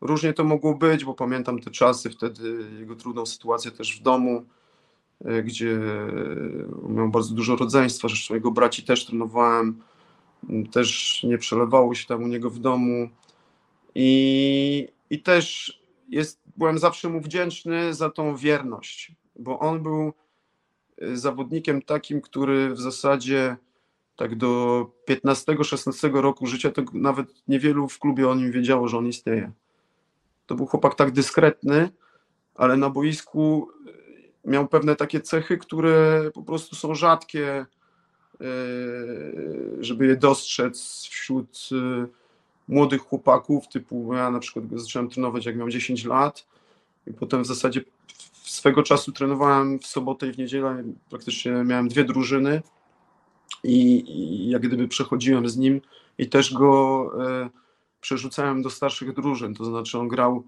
różnie 0.00 0.32
to 0.32 0.44
mogło 0.44 0.74
być, 0.74 1.04
bo 1.04 1.14
pamiętam 1.14 1.58
te 1.58 1.70
czasy, 1.70 2.10
wtedy 2.10 2.64
jego 2.78 2.96
trudną 2.96 3.26
sytuację 3.26 3.70
też 3.70 4.00
w 4.00 4.02
domu, 4.02 4.46
gdzie 5.44 5.68
y, 5.68 6.66
miał 6.88 7.08
bardzo 7.08 7.34
dużo 7.34 7.56
rodzeństwa, 7.56 8.08
zresztą 8.08 8.34
jego 8.34 8.50
braci 8.50 8.82
też 8.82 9.06
trenowałem 9.06 9.82
też 10.72 11.20
nie 11.22 11.38
przelewało 11.38 11.94
się 11.94 12.06
tam 12.06 12.22
u 12.22 12.26
niego 12.26 12.50
w 12.50 12.58
domu 12.58 13.08
i, 13.94 14.88
i 15.10 15.22
też 15.22 15.78
jest, 16.08 16.40
byłem 16.56 16.78
zawsze 16.78 17.08
mu 17.08 17.20
wdzięczny 17.20 17.94
za 17.94 18.10
tą 18.10 18.36
wierność, 18.36 19.12
bo 19.36 19.58
on 19.58 19.82
był 19.82 20.12
y, 21.02 21.16
zawodnikiem 21.16 21.82
takim, 21.82 22.20
który 22.20 22.74
w 22.74 22.80
zasadzie 22.80 23.56
tak 24.16 24.36
do 24.36 24.86
15-16 25.08 26.20
roku 26.20 26.46
życia 26.46 26.70
to 26.70 26.82
nawet 26.92 27.48
niewielu 27.48 27.88
w 27.88 27.98
klubie 27.98 28.28
o 28.28 28.34
nim 28.34 28.52
wiedziało, 28.52 28.88
że 28.88 28.98
on 28.98 29.06
istnieje. 29.06 29.52
To 30.46 30.54
był 30.54 30.66
chłopak 30.66 30.94
tak 30.94 31.10
dyskretny, 31.10 31.90
ale 32.54 32.76
na 32.76 32.90
boisku 32.90 33.68
miał 34.44 34.68
pewne 34.68 34.96
takie 34.96 35.20
cechy, 35.20 35.58
które 35.58 36.30
po 36.34 36.42
prostu 36.42 36.76
są 36.76 36.94
rzadkie 36.94 37.66
E, 38.40 38.44
żeby 39.80 40.06
je 40.06 40.16
dostrzec 40.16 41.06
wśród 41.10 41.68
e, 41.72 42.06
młodych 42.68 43.02
chłopaków, 43.02 43.68
typu 43.68 44.14
ja 44.14 44.30
na 44.30 44.38
przykład 44.38 44.64
zacząłem 44.74 45.08
trenować 45.08 45.46
jak 45.46 45.56
miałem 45.56 45.70
10 45.70 46.04
lat 46.04 46.46
i 47.06 47.12
potem 47.12 47.42
w 47.42 47.46
zasadzie 47.46 47.80
swego 48.42 48.82
czasu 48.82 49.12
trenowałem 49.12 49.78
w 49.78 49.86
sobotę 49.86 50.26
i 50.28 50.32
w 50.32 50.38
niedzielę, 50.38 50.84
praktycznie 51.10 51.52
miałem 51.52 51.88
dwie 51.88 52.04
drużyny 52.04 52.62
i, 53.64 54.04
i 54.10 54.48
jak 54.50 54.62
gdyby 54.62 54.88
przechodziłem 54.88 55.48
z 55.48 55.56
nim 55.56 55.80
i 56.18 56.28
też 56.28 56.54
go 56.54 57.10
e, 57.28 57.50
przerzucałem 58.00 58.62
do 58.62 58.70
starszych 58.70 59.14
drużyn, 59.14 59.54
to 59.54 59.64
znaczy 59.64 59.98
on 59.98 60.08
grał 60.08 60.44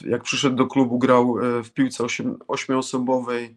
jak 0.00 0.22
przyszedł 0.22 0.56
do 0.56 0.66
klubu, 0.66 0.98
grał 0.98 1.38
e, 1.38 1.62
w 1.64 1.70
piłce 1.70 2.06
ośmioosobowej 2.48 3.56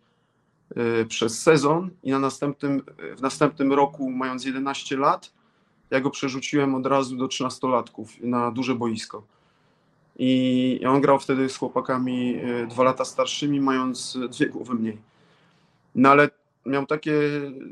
Y, 1.01 1.05
przez 1.05 1.41
sezon 1.41 1.89
i 2.03 2.11
na 2.11 2.19
następnym, 2.19 2.81
w 3.17 3.21
następnym 3.21 3.73
roku, 3.73 4.09
mając 4.11 4.45
11 4.45 4.97
lat, 4.97 5.33
ja 5.91 6.01
go 6.01 6.09
przerzuciłem 6.09 6.75
od 6.75 6.85
razu 6.85 7.17
do 7.17 7.25
13-latków 7.27 8.05
na 8.21 8.51
duże 8.51 8.75
boisko. 8.75 9.23
I 10.19 10.81
on 10.87 11.01
grał 11.01 11.19
wtedy 11.19 11.49
z 11.49 11.57
chłopakami 11.57 12.41
dwa 12.69 12.83
lata 12.83 13.05
starszymi, 13.05 13.61
mając 13.61 14.17
dwie 14.29 14.49
głowy 14.49 14.73
mniej. 14.73 14.97
No 15.95 16.09
ale 16.09 16.29
miał 16.65 16.85
takie 16.85 17.13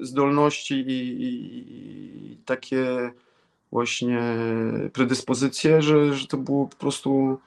zdolności 0.01 0.73
i, 0.73 1.21
i, 1.23 2.31
i 2.31 2.37
takie 2.37 3.11
właśnie 3.71 4.21
predyspozycje, 4.93 5.81
że, 5.81 6.13
że 6.13 6.27
to 6.27 6.37
było 6.37 6.67
po 6.67 6.75
prostu 6.75 7.39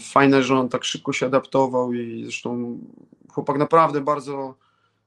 fajne, 0.00 0.42
że 0.42 0.58
on 0.58 0.68
tak 0.68 0.84
szybko 0.84 1.12
się 1.12 1.26
adaptował 1.26 1.92
i 1.92 2.22
zresztą 2.24 2.78
chłopak 3.32 3.58
naprawdę 3.58 4.00
bardzo, 4.00 4.54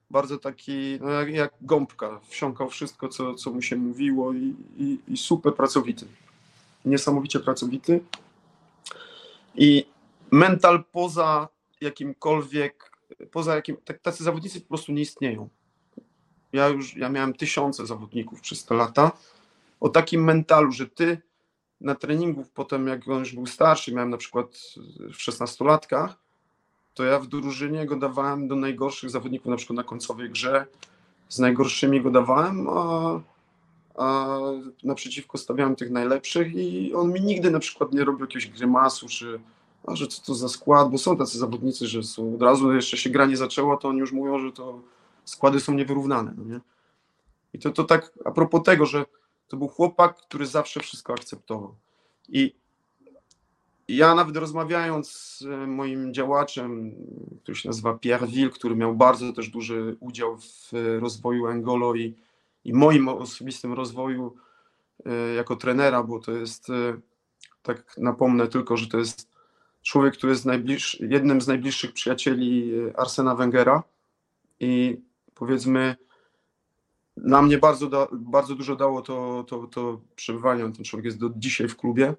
bardzo 0.10 0.38
taki, 0.38 0.98
no 1.02 1.10
jak, 1.10 1.30
jak 1.30 1.54
gąbka, 1.62 2.20
wsiąkał 2.28 2.70
wszystko, 2.70 3.10
co, 3.10 3.34
co 3.34 3.52
mu 3.52 3.62
się 3.62 3.76
mówiło 3.76 4.34
i, 4.34 4.56
i, 4.78 5.00
i 5.08 5.18
super 5.18 5.56
pracowity. 5.56 6.06
Niesamowicie 6.86 7.40
pracowity. 7.40 8.04
I 9.56 9.86
mental 10.32 10.84
poza 10.92 11.48
jakimkolwiek, 11.82 12.92
poza 13.32 13.56
jakim, 13.56 13.78
tak, 13.86 14.00
tacy 14.00 14.24
zawodnicy 14.24 14.62
po 14.62 14.68
prostu 14.68 14.92
nie 14.92 15.02
istnieją. 15.02 15.50
Ja 16.54 16.68
już, 16.68 16.96
ja 16.96 17.10
miałem 17.10 17.34
tysiące 17.34 17.86
zawodników 17.86 18.42
przez 18.42 18.66
te 18.66 18.76
lata, 18.76 19.12
o 19.80 19.90
takim 19.90 20.24
mentalu, 20.24 20.72
że 20.72 20.88
ty 20.88 21.22
na 21.86 21.96
treningu 21.96 22.46
potem, 22.54 22.88
jak 22.88 23.08
on 23.08 23.20
już 23.20 23.34
był 23.34 23.46
starszy, 23.46 23.94
miałem 23.94 24.10
na 24.10 24.18
przykład 24.18 24.48
w 25.14 25.22
16 25.22 25.66
latkach, 25.66 26.16
to 26.94 27.04
ja 27.04 27.20
w 27.20 27.28
drużynie 27.28 27.86
go 27.86 27.96
dawałem 27.96 28.48
do 28.48 28.56
najgorszych 28.56 29.10
zawodników, 29.10 29.48
na 29.48 29.58
przykład 29.58 29.78
na 29.78 29.84
końcowej 29.84 30.30
grze. 30.30 30.66
Z 31.30 31.40
najgorszymi 31.40 32.02
go 32.02 32.12
dawałem, 32.12 32.68
a, 32.70 33.20
a 33.96 34.38
naprzeciwko 34.84 35.38
stawiałem 35.38 35.76
tych 35.76 35.92
najlepszych 35.92 36.54
i 36.56 36.94
on 36.94 37.14
mi 37.14 37.22
nigdy 37.22 37.52
na 37.52 37.60
przykład 37.60 37.94
nie 37.94 38.04
robił 38.04 38.26
jakiegoś 38.26 38.48
grymasu, 38.48 39.08
czy 39.08 39.40
a 39.88 39.96
że 39.96 40.08
co 40.08 40.22
to 40.22 40.36
za 40.36 40.50
skład, 40.50 40.90
bo 40.90 40.98
są 40.98 41.18
tacy 41.18 41.38
zawodnicy, 41.38 41.88
że 41.88 42.04
są, 42.04 42.36
od 42.36 42.42
razu 42.42 42.74
jeszcze 42.74 42.98
się 42.98 43.10
gra 43.10 43.26
nie 43.26 43.38
zaczęła, 43.38 43.78
to 43.78 43.88
oni 43.90 44.00
już 44.00 44.12
mówią, 44.12 44.40
że 44.40 44.52
to 44.52 44.82
składy 45.26 45.60
są 45.60 45.74
niewyrównane, 45.74 46.34
no 46.38 46.44
nie? 46.44 46.60
I 47.54 47.60
to, 47.60 47.70
to 47.70 47.84
tak 47.84 48.12
a 48.26 48.32
propos 48.32 48.64
tego, 48.64 48.86
że 48.86 49.06
to 49.48 49.58
był 49.58 49.68
chłopak, 49.68 50.18
który 50.18 50.46
zawsze 50.46 50.80
wszystko 50.80 51.14
akceptował. 51.14 51.76
I 52.30 52.56
ja 53.88 54.16
nawet 54.16 54.38
rozmawiając 54.38 55.12
z 55.12 55.42
e, 55.42 55.68
moim 55.68 56.14
działaczem, 56.14 56.96
który 57.44 57.58
się 57.58 57.70
nazywa 57.70 57.94
Pierre 57.94 58.28
Ville, 58.28 58.50
który 58.50 58.76
miał 58.76 58.96
bardzo 58.96 59.34
też 59.34 59.50
duży 59.50 59.98
udział 60.00 60.38
w 60.38 60.74
e, 60.74 61.00
rozwoju 61.00 61.48
Angolo 61.48 61.96
i, 61.96 62.16
i 62.64 62.74
moim 62.74 63.08
osobistym 63.08 63.74
rozwoju 63.74 64.36
e, 65.06 65.34
jako 65.34 65.56
trenera, 65.56 66.04
bo 66.04 66.20
to 66.20 66.32
jest, 66.32 66.68
tak 67.64 67.98
napomnę 67.98 68.48
tylko, 68.48 68.78
że 68.78 68.88
to 68.88 68.98
jest 68.98 69.30
człowiek, 69.84 70.14
który 70.18 70.34
jest 70.34 70.46
jednym 71.00 71.42
z 71.42 71.48
najbliższych 71.48 71.94
przyjacieli 71.94 72.72
Arsena 72.98 73.36
Wengera 73.36 73.84
i 74.60 75.02
powiedzmy 75.36 75.96
na 77.18 77.42
mnie 77.42 77.58
bardzo, 77.58 77.88
da, 77.88 78.08
bardzo 78.12 78.56
dużo 78.56 78.76
dało 78.76 79.02
to, 79.02 79.46
to, 79.48 79.68
to 79.68 80.02
przebywanie. 80.16 80.64
Ten 80.64 80.86
człowiek 80.86 81.06
jest 81.06 81.20
do 81.20 81.30
dzisiaj 81.36 81.68
w 81.68 81.78
klubie. 81.78 82.14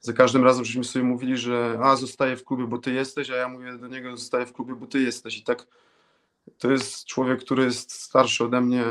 Za 0.00 0.12
każdym 0.12 0.44
razem 0.44 0.64
żeśmy 0.64 0.84
sobie 0.84 1.04
mówili, 1.04 1.36
że 1.36 1.78
a 1.82 1.96
zostaje 1.96 2.36
w 2.36 2.44
klubie, 2.44 2.66
bo 2.66 2.78
ty 2.78 2.92
jesteś, 2.92 3.30
a 3.30 3.36
ja 3.36 3.48
mówię 3.48 3.78
do 3.78 3.88
niego, 3.88 4.16
zostaje 4.16 4.46
w 4.46 4.52
klubie, 4.52 4.74
bo 4.74 4.86
ty 4.86 5.00
jesteś. 5.00 5.38
I 5.38 5.44
tak 5.44 5.66
to 6.58 6.70
jest 6.70 7.04
człowiek, 7.04 7.40
który 7.40 7.64
jest 7.64 7.92
starszy 7.92 8.44
ode 8.44 8.60
mnie, 8.60 8.84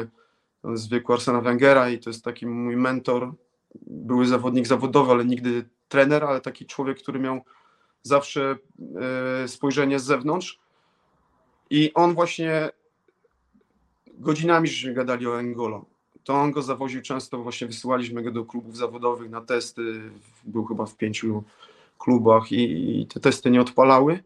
z 0.73 0.87
wieku 0.87 1.13
Arsena 1.13 1.41
Wengera 1.41 1.89
i 1.89 1.99
to 1.99 2.09
jest 2.09 2.23
taki 2.23 2.47
mój 2.47 2.75
mentor. 2.75 3.33
Były 3.87 4.25
zawodnik 4.25 4.67
zawodowy, 4.67 5.11
ale 5.11 5.25
nigdy 5.25 5.69
trener, 5.89 6.23
ale 6.23 6.41
taki 6.41 6.65
człowiek, 6.65 6.97
który 6.97 7.19
miał 7.19 7.41
zawsze 8.03 8.57
e, 9.43 9.47
spojrzenie 9.47 9.99
z 9.99 10.03
zewnątrz. 10.03 10.59
I 11.69 11.93
on 11.93 12.13
właśnie 12.13 12.69
godzinami 14.21 14.67
żeśmy 14.67 14.93
gadali 14.93 15.27
o 15.27 15.39
Engolo. 15.39 15.85
To 16.23 16.33
on 16.33 16.51
go 16.51 16.61
zawoził 16.61 17.01
często, 17.01 17.37
właśnie 17.37 17.67
wysyłaliśmy 17.67 18.23
go 18.23 18.31
do 18.31 18.45
klubów 18.45 18.77
zawodowych 18.77 19.29
na 19.29 19.41
testy. 19.41 20.01
Był 20.43 20.65
chyba 20.65 20.85
w 20.85 20.97
pięciu 20.97 21.43
klubach 21.97 22.51
i, 22.51 23.01
i 23.01 23.07
te 23.07 23.19
testy 23.19 23.51
nie 23.51 23.61
odpalały. 23.61 24.23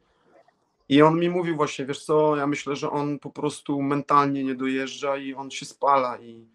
I 0.90 1.02
on 1.02 1.20
mi 1.20 1.30
mówił 1.30 1.56
właśnie, 1.56 1.86
wiesz 1.86 2.06
co, 2.06 2.36
ja 2.36 2.48
myślę, 2.48 2.76
że 2.76 2.92
on 2.92 3.20
po 3.20 3.30
prostu 3.30 3.82
mentalnie 3.82 4.44
nie 4.44 4.56
dojeżdża 4.56 5.18
i 5.18 5.34
on 5.34 5.52
się 5.52 5.66
spala 5.66 6.18
i, 6.18 6.46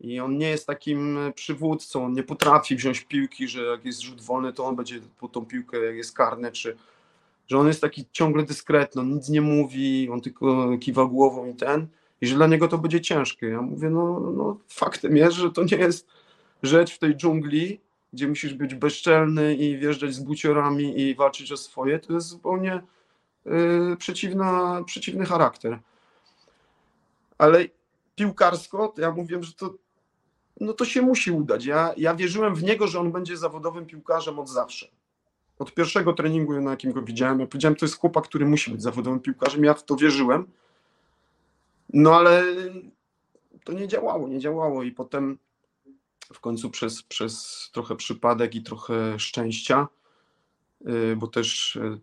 i 0.00 0.20
on 0.20 0.38
nie 0.38 0.48
jest 0.48 0.66
takim 0.66 1.18
przywódcą, 1.34 2.04
on 2.04 2.12
nie 2.12 2.22
potrafi 2.22 2.76
wziąć 2.76 3.00
piłki, 3.00 3.48
że 3.48 3.62
jak 3.62 3.84
jest 3.84 4.00
rzut 4.00 4.20
wolny, 4.20 4.52
to 4.52 4.64
on 4.64 4.76
będzie 4.76 5.00
po 5.20 5.28
tą 5.28 5.46
piłkę, 5.46 5.78
jak 5.78 5.96
jest 5.96 6.16
karny, 6.16 6.52
czy 6.52 6.76
że 7.48 7.58
on 7.58 7.66
jest 7.66 7.80
taki 7.80 8.04
ciągle 8.12 8.42
dyskretny, 8.42 9.00
on 9.02 9.14
nic 9.14 9.28
nie 9.28 9.40
mówi, 9.40 10.08
on 10.12 10.20
tylko 10.20 10.78
kiwa 10.78 11.06
głową 11.06 11.46
i 11.46 11.54
ten, 11.54 11.86
i 12.24 12.26
że 12.26 12.34
dla 12.34 12.46
niego 12.46 12.68
to 12.68 12.78
będzie 12.78 13.00
ciężkie. 13.00 13.46
Ja 13.46 13.62
mówię, 13.62 13.90
no, 13.90 14.20
no 14.20 14.56
faktem 14.68 15.16
jest, 15.16 15.36
że 15.36 15.50
to 15.50 15.64
nie 15.64 15.76
jest 15.76 16.06
rzecz 16.62 16.94
w 16.94 16.98
tej 16.98 17.16
dżungli, 17.16 17.80
gdzie 18.12 18.28
musisz 18.28 18.54
być 18.54 18.74
bezczelny 18.74 19.54
i 19.54 19.78
wjeżdżać 19.78 20.14
z 20.14 20.20
buciorami 20.20 21.00
i 21.00 21.14
walczyć 21.14 21.52
o 21.52 21.56
swoje, 21.56 21.98
to 21.98 22.12
jest 22.12 22.26
zupełnie 22.26 22.82
yy, 23.44 23.96
przeciwna, 23.98 24.82
przeciwny 24.86 25.24
charakter. 25.24 25.78
Ale 27.38 27.64
piłkarsko, 28.14 28.88
to 28.88 29.00
ja 29.00 29.10
mówię, 29.10 29.42
że 29.42 29.52
to, 29.52 29.74
no 30.60 30.72
to 30.72 30.84
się 30.84 31.02
musi 31.02 31.30
udać. 31.30 31.64
Ja, 31.64 31.94
ja 31.96 32.14
wierzyłem 32.14 32.54
w 32.54 32.62
niego, 32.62 32.86
że 32.86 33.00
on 33.00 33.12
będzie 33.12 33.36
zawodowym 33.36 33.86
piłkarzem 33.86 34.38
od 34.38 34.48
zawsze. 34.48 34.88
Od 35.58 35.74
pierwszego 35.74 36.12
treningu, 36.12 36.60
na 36.60 36.70
jakim 36.70 36.92
go 36.92 37.02
widziałem, 37.02 37.40
ja 37.40 37.46
powiedziałem, 37.46 37.76
to 37.76 37.86
jest 37.86 37.98
chłopak, 37.98 38.24
który 38.24 38.46
musi 38.46 38.70
być 38.70 38.82
zawodowym 38.82 39.20
piłkarzem. 39.20 39.64
Ja 39.64 39.74
w 39.74 39.84
to 39.84 39.96
wierzyłem. 39.96 40.46
No 41.94 42.16
ale 42.16 42.44
to 43.64 43.72
nie 43.72 43.88
działało, 43.88 44.28
nie 44.28 44.38
działało 44.38 44.82
i 44.82 44.92
potem 44.92 45.38
w 46.32 46.40
końcu 46.40 46.70
przez, 46.70 47.02
przez 47.02 47.70
trochę 47.72 47.96
przypadek 47.96 48.54
i 48.54 48.62
trochę 48.62 49.18
szczęścia, 49.18 49.88
yy, 50.80 51.16
bo 51.16 51.26
też 51.26 51.78
yy, 51.82 52.00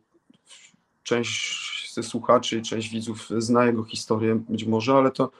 część 1.04 1.94
ze 1.94 2.04
słuchaczy 2.04 2.62
część 2.62 2.90
widzów 2.90 3.30
zna 3.38 3.66
jego 3.66 3.84
historię 3.84 4.36
być 4.50 4.66
może, 4.66 4.94
ale 4.94 5.12
to 5.12 5.32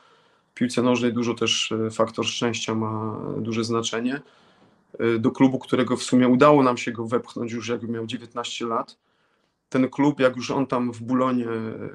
w 0.52 0.54
piłce 0.54 0.82
nożnej 0.82 1.14
dużo 1.14 1.34
też 1.34 1.72
yy, 1.72 1.92
faktor 1.92 2.26
szczęścia 2.26 2.76
ma 2.76 3.20
duże 3.38 3.64
znaczenie. 3.64 4.22
Do 5.20 5.32
klubu, 5.32 5.60
którego 5.60 5.98
w 5.98 6.04
sumie 6.04 6.28
udało 6.28 6.64
nam 6.64 6.78
się 6.78 6.92
go 6.92 7.08
wepchnąć 7.08 7.52
już 7.52 7.68
jak 7.68 7.84
miał 7.84 8.06
19 8.06 8.66
lat, 8.66 8.98
ten 9.72 9.90
klub, 9.90 10.20
jak 10.20 10.36
już 10.36 10.52
on 10.52 10.68
tam 10.68 10.92
w 10.92 11.02
Bulonie, 11.02 11.46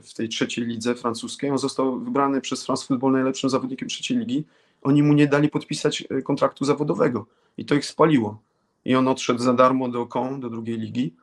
w 0.02 0.14
tej 0.14 0.28
trzeciej 0.28 0.66
lidze 0.66 0.94
francuskiej, 0.94 1.50
on 1.50 1.58
został 1.58 2.00
wybrany 2.00 2.40
przez 2.40 2.66
France 2.66 2.86
Football 2.86 3.12
najlepszym 3.12 3.50
zawodnikiem 3.50 3.88
trzeciej 3.88 4.18
ligi, 4.18 4.44
oni 4.82 5.02
mu 5.02 5.12
nie 5.12 5.26
dali 5.26 5.48
podpisać 5.48 6.04
e, 6.10 6.22
kontraktu 6.22 6.64
zawodowego 6.64 7.26
i 7.58 7.64
to 7.64 7.74
ich 7.74 7.86
spaliło. 7.86 8.40
I 8.84 8.94
on 8.94 9.08
odszedł 9.08 9.40
za 9.40 9.54
darmo 9.54 9.88
do 9.88 10.06
Caen, 10.06 10.40
do 10.40 10.50
drugiej 10.50 10.78
ligi. 10.78 11.14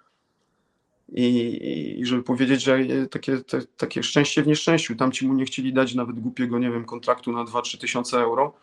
I, 1.13 1.97
i 1.99 2.05
żeby 2.05 2.23
powiedzieć, 2.23 2.63
że 2.63 2.75
e, 2.75 3.07
takie, 3.07 3.37
te, 3.37 3.61
takie 3.77 4.03
szczęście 4.03 4.43
w 4.43 4.47
nieszczęściu, 4.47 4.95
tam 4.95 5.11
ci 5.11 5.27
mu 5.27 5.33
nie 5.33 5.45
chcieli 5.45 5.73
dać 5.73 5.95
nawet 5.95 6.19
głupiego, 6.19 6.59
nie 6.59 6.71
wiem, 6.71 6.85
kontraktu 6.85 7.31
na 7.31 7.45
2-3 7.45 7.77
tysiące 7.77 8.19
euro. 8.19 8.53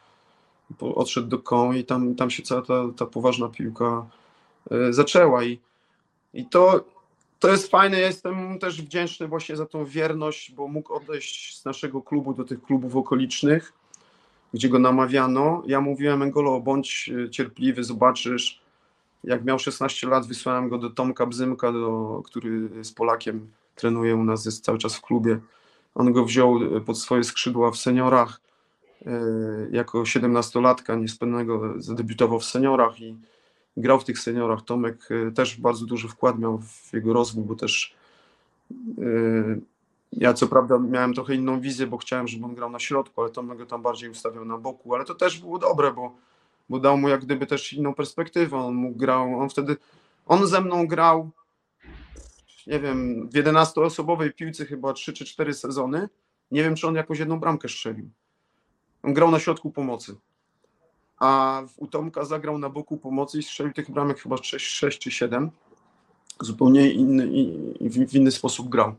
Odszedł 0.81 1.29
do 1.29 1.39
Caen 1.39 1.77
i 1.77 1.85
tam, 1.85 2.15
tam 2.15 2.31
się 2.31 2.43
cała 2.43 2.63
ta, 2.63 2.75
ta 2.97 3.07
poważna 3.07 3.49
piłka 3.49 4.07
y, 4.73 4.93
zaczęła. 4.93 5.45
I, 5.45 5.59
i 6.35 6.47
to 6.47 6.85
to 7.41 7.49
jest 7.49 7.71
fajne, 7.71 8.01
ja 8.01 8.07
jestem 8.07 8.59
też 8.59 8.83
wdzięczny 8.83 9.29
właśnie 9.29 9.57
za 9.57 9.67
tą 9.67 9.85
wierność, 9.85 10.53
bo 10.53 10.69
mógł 10.69 10.95
odejść 10.95 11.61
z 11.61 11.65
naszego 11.65 12.03
klubu 12.03 12.35
do 12.35 12.45
tych 12.45 12.63
klubów 12.63 12.97
okolicznych, 12.97 13.73
gdzie 14.55 14.69
go 14.69 14.79
namawiano. 14.79 15.63
Ja 15.67 15.81
mówiłem 15.81 16.23
Engolo, 16.23 16.61
bądź 16.61 17.11
e, 17.27 17.31
cierpliwy, 17.31 17.85
zobaczysz. 17.85 18.61
Jak 19.25 19.45
miał 19.45 19.59
16 19.59 20.07
lat, 20.07 20.27
wysłałem 20.27 20.69
go 20.69 20.79
do 20.79 20.91
Tomka 20.91 21.27
Bzymka, 21.27 21.73
do, 21.73 22.23
który 22.25 22.85
z 22.85 22.93
Polakiem 22.93 23.51
trenuje 23.75 24.17
u 24.17 24.25
nas, 24.25 24.45
jest 24.45 24.65
cały 24.65 24.79
czas 24.79 24.97
w 24.97 25.01
klubie. 25.01 25.39
On 25.95 26.13
go 26.13 26.25
wziął 26.25 26.77
e, 26.77 26.81
pod 26.81 26.99
swoje 26.99 27.25
skrzydła 27.25 27.71
w 27.71 27.77
seniorach. 27.77 28.41
E, 29.07 29.11
jako 29.71 30.03
17-latka 30.03 31.01
niespełnego 31.01 31.75
zadebiutował 31.77 32.41
w 32.41 32.45
seniorach 32.45 33.01
i 33.01 33.17
grał 33.77 34.01
w 34.01 34.05
tych 34.05 34.19
seniorach. 34.19 34.63
Tomek 34.63 35.11
y, 35.11 35.33
też 35.33 35.61
bardzo 35.61 35.87
duży 35.87 36.09
wkład 36.09 36.39
miał 36.39 36.59
w 36.59 36.93
jego 36.93 37.13
rozwój, 37.13 37.45
bo 37.45 37.55
też 37.55 37.95
yy, 38.99 39.61
ja 40.13 40.35
co 40.35 40.47
prawda 40.47 40.79
miałem 40.79 41.15
trochę 41.15 41.35
inną 41.35 41.61
wizję, 41.61 41.87
bo 41.87 41.99
chciałem, 41.99 42.29
żeby 42.29 42.45
on 42.45 42.55
grał 42.55 42.71
na 42.71 42.79
środku, 42.79 43.21
ale 43.21 43.31
Tomek 43.31 43.59
go 43.59 43.67
tam 43.67 43.83
bardziej 43.83 44.11
ustawiał 44.11 44.45
na 44.45 44.59
boku, 44.59 44.95
ale 44.95 45.05
to 45.05 45.15
też 45.15 45.39
było 45.39 45.59
dobre, 45.59 45.93
bo, 45.93 46.17
bo 46.69 46.79
dał 46.79 46.99
mu 46.99 47.09
jak 47.09 47.25
gdyby 47.25 47.47
też 47.47 47.73
inną 47.73 47.95
perspektywę. 47.95 48.57
On 48.57 48.75
mógł 48.75 48.99
grał, 48.99 49.41
on 49.41 49.49
wtedy, 49.49 49.77
on 50.27 50.47
ze 50.47 50.61
mną 50.61 50.87
grał, 50.87 51.31
nie 52.67 52.81
wiem, 52.81 53.29
w 53.29 53.35
11-osobowej 53.35 54.35
piłce 54.35 54.67
chyba 54.67 54.93
3 54.93 55.13
czy 55.13 55.25
4 55.25 55.55
sezony. 55.55 56.09
Nie 56.51 56.63
wiem, 56.63 56.75
czy 56.75 56.89
on 56.89 56.95
jakąś 56.95 57.19
jedną 57.19 57.41
bramkę 57.41 57.69
strzelił. 57.69 58.11
On 59.03 59.15
grał 59.15 59.31
na 59.31 59.39
środku 59.39 59.71
pomocy 59.71 60.17
a 61.21 61.63
u 61.77 61.87
Tomka 61.87 62.25
zagrał 62.25 62.59
na 62.59 62.69
boku 62.69 62.97
pomocy 62.97 63.39
i 63.39 63.43
strzelił 63.43 63.73
tych 63.73 63.91
bramek 63.91 64.21
chyba 64.21 64.37
6, 64.37 64.67
6 64.67 64.99
czy 64.99 65.11
7. 65.11 65.51
Zupełnie 66.41 66.93
inny, 66.93 67.27
w 67.81 68.15
inny 68.15 68.31
sposób 68.31 68.69
grał. 68.69 68.95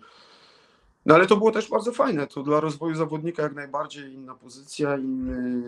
No 1.05 1.15
ale 1.15 1.27
to 1.27 1.37
było 1.37 1.51
też 1.51 1.69
bardzo 1.69 1.91
fajne. 1.91 2.27
To 2.27 2.43
dla 2.43 2.59
rozwoju 2.59 2.95
zawodnika 2.95 3.43
jak 3.43 3.55
najbardziej 3.55 4.13
inna 4.13 4.35
pozycja, 4.35 4.97
inny, 4.97 5.63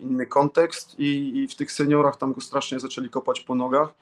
inny 0.00 0.26
kontekst 0.26 0.98
i, 0.98 1.38
i 1.38 1.48
w 1.48 1.54
tych 1.54 1.72
seniorach 1.72 2.16
tam 2.16 2.32
go 2.32 2.40
strasznie 2.40 2.80
zaczęli 2.80 3.08
kopać 3.08 3.40
po 3.40 3.54
nogach. 3.54 3.94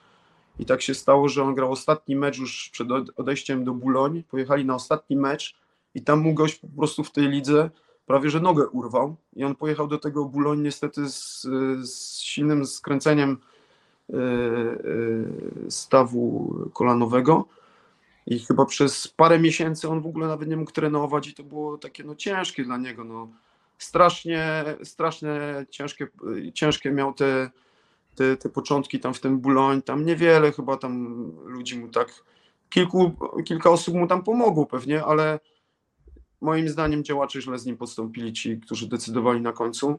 I 0.58 0.66
tak 0.66 0.82
się 0.82 0.94
stało, 0.94 1.28
że 1.28 1.42
on 1.42 1.54
grał 1.54 1.72
ostatni 1.72 2.16
mecz 2.16 2.38
już 2.38 2.70
przed 2.72 2.88
odejściem 3.16 3.64
do 3.64 3.72
Buloń. 3.72 4.22
Pojechali 4.30 4.64
na 4.64 4.74
ostatni 4.74 5.16
mecz 5.16 5.56
i 5.94 6.02
tam 6.02 6.20
mu 6.20 6.34
gość 6.34 6.54
po 6.54 6.68
prostu 6.68 7.04
w 7.04 7.10
tej 7.10 7.28
lidze 7.28 7.70
prawie 8.10 8.30
że 8.30 8.40
nogę 8.40 8.68
urwał 8.68 9.16
i 9.36 9.44
on 9.44 9.54
pojechał 9.54 9.88
do 9.88 9.98
tego 9.98 10.24
Buloń 10.24 10.60
niestety 10.60 11.08
z, 11.08 11.42
z 11.82 12.18
silnym 12.18 12.66
skręceniem 12.66 13.38
e, 14.12 14.16
e, 14.16 15.70
stawu 15.70 16.54
kolanowego. 16.72 17.44
I 18.26 18.38
chyba 18.38 18.64
przez 18.66 19.08
parę 19.08 19.38
miesięcy 19.38 19.88
on 19.88 20.00
w 20.00 20.06
ogóle 20.06 20.26
nawet 20.26 20.48
nie 20.48 20.56
mógł 20.56 20.72
trenować 20.72 21.28
i 21.28 21.34
to 21.34 21.42
było 21.42 21.78
takie 21.78 22.04
no 22.04 22.14
ciężkie 22.14 22.64
dla 22.64 22.76
niego, 22.76 23.04
no. 23.04 23.28
Strasznie, 23.78 24.64
strasznie 24.84 25.30
ciężkie, 25.70 26.08
ciężkie 26.54 26.90
miał 26.90 27.14
te, 27.14 27.50
te, 28.14 28.36
te 28.36 28.48
początki 28.48 29.00
tam 29.00 29.14
w 29.14 29.20
tym 29.20 29.38
Buloń, 29.38 29.82
tam 29.82 30.04
niewiele 30.04 30.52
chyba 30.52 30.76
tam 30.76 31.24
ludzi 31.44 31.78
mu 31.78 31.88
tak, 31.88 32.08
kilku, 32.70 33.12
kilka 33.44 33.70
osób 33.70 33.94
mu 33.94 34.06
tam 34.06 34.22
pomogło 34.22 34.66
pewnie, 34.66 35.04
ale 35.04 35.40
moim 36.40 36.68
zdaniem 36.68 37.04
działacze 37.04 37.42
źle 37.42 37.58
z 37.58 37.66
nim 37.66 37.76
postąpili, 37.76 38.32
ci, 38.32 38.60
którzy 38.60 38.88
decydowali 38.88 39.40
na 39.40 39.52
końcu. 39.52 39.98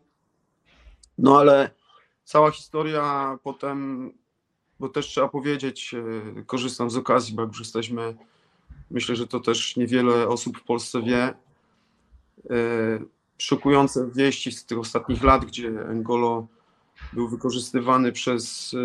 No 1.17 1.39
ale 1.39 1.71
cała 2.23 2.51
historia 2.51 3.37
potem, 3.43 4.11
bo 4.79 4.89
też 4.89 5.07
trzeba 5.07 5.27
powiedzieć, 5.27 5.93
e, 6.37 6.43
korzystam 6.43 6.89
z 6.89 6.97
okazji, 6.97 7.35
bo 7.35 7.41
jak 7.41 7.51
już 7.51 7.59
jesteśmy, 7.59 8.15
myślę, 8.91 9.15
że 9.15 9.27
to 9.27 9.39
też 9.39 9.77
niewiele 9.77 10.27
osób 10.27 10.57
w 10.57 10.63
Polsce 10.63 11.01
wie, 11.01 11.23
e, 11.23 11.33
szokujące 13.37 14.09
wieści 14.15 14.51
z 14.51 14.65
tych 14.65 14.79
ostatnich 14.79 15.23
lat, 15.23 15.45
gdzie 15.45 15.67
Engolo 15.67 16.47
był 17.13 17.27
wykorzystywany 17.27 18.11
przez 18.11 18.75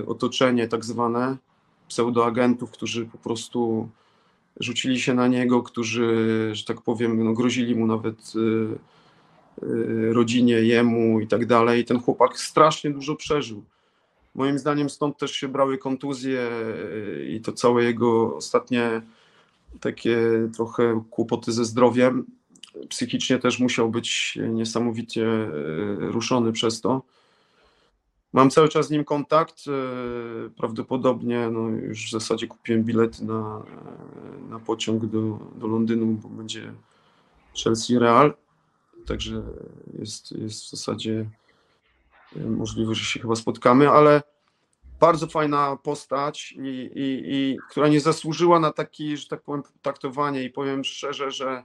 e, 0.00 0.06
otoczenie 0.06 0.68
tak 0.68 0.84
zwane 0.84 1.36
pseudoagentów, 1.88 2.70
którzy 2.70 3.06
po 3.06 3.18
prostu 3.18 3.88
rzucili 4.60 5.00
się 5.00 5.14
na 5.14 5.28
niego, 5.28 5.62
którzy, 5.62 6.50
że 6.52 6.64
tak 6.64 6.82
powiem, 6.82 7.24
no, 7.24 7.32
grozili 7.32 7.74
mu 7.74 7.86
nawet 7.86 8.32
y, 8.36 8.38
y, 9.62 10.12
rodzinie, 10.12 10.54
jemu 10.54 11.20
i 11.20 11.26
tak 11.26 11.46
dalej. 11.46 11.84
Ten 11.84 12.00
chłopak 12.00 12.38
strasznie 12.38 12.90
dużo 12.90 13.16
przeżył. 13.16 13.64
Moim 14.34 14.58
zdaniem 14.58 14.90
stąd 14.90 15.18
też 15.18 15.32
się 15.32 15.48
brały 15.48 15.78
kontuzje 15.78 16.50
i 17.28 17.40
to 17.40 17.52
całe 17.52 17.84
jego 17.84 18.36
ostatnie 18.36 19.02
takie 19.80 20.18
trochę 20.56 21.04
kłopoty 21.10 21.52
ze 21.52 21.64
zdrowiem. 21.64 22.24
Psychicznie 22.88 23.38
też 23.38 23.58
musiał 23.58 23.90
być 23.90 24.38
niesamowicie 24.52 25.26
ruszony 25.98 26.52
przez 26.52 26.80
to. 26.80 27.02
Mam 28.32 28.50
cały 28.50 28.68
czas 28.68 28.86
z 28.86 28.90
nim 28.90 29.04
kontakt. 29.04 29.64
e, 29.68 30.50
Prawdopodobnie 30.50 31.50
no, 31.50 31.68
już 31.68 32.06
w 32.06 32.10
zasadzie 32.10 32.46
kupiłem 32.46 32.84
bilet 32.84 33.20
na, 33.20 33.62
e, 33.66 34.50
na 34.50 34.58
pociąg 34.58 35.06
do, 35.06 35.38
do 35.54 35.66
Londynu, 35.66 36.06
bo 36.06 36.28
będzie 36.28 36.72
Chelsea 37.64 37.98
Real. 37.98 38.34
Także 39.06 39.42
jest, 39.98 40.32
jest 40.32 40.64
w 40.64 40.70
zasadzie 40.70 41.30
e, 42.36 42.40
możliwe, 42.40 42.94
że 42.94 43.04
się 43.04 43.20
chyba 43.20 43.36
spotkamy, 43.36 43.90
ale 43.90 44.22
bardzo 45.00 45.26
fajna 45.26 45.76
postać, 45.82 46.52
i, 46.52 46.90
i, 46.94 47.22
i, 47.34 47.58
która 47.70 47.88
nie 47.88 48.00
zasłużyła 48.00 48.60
na 48.60 48.72
taki, 48.72 49.16
że 49.16 49.28
tak 49.28 49.42
powiem, 49.42 49.62
traktowanie 49.82 50.44
i 50.44 50.50
powiem 50.50 50.84
szczerze, 50.84 51.30
że 51.30 51.64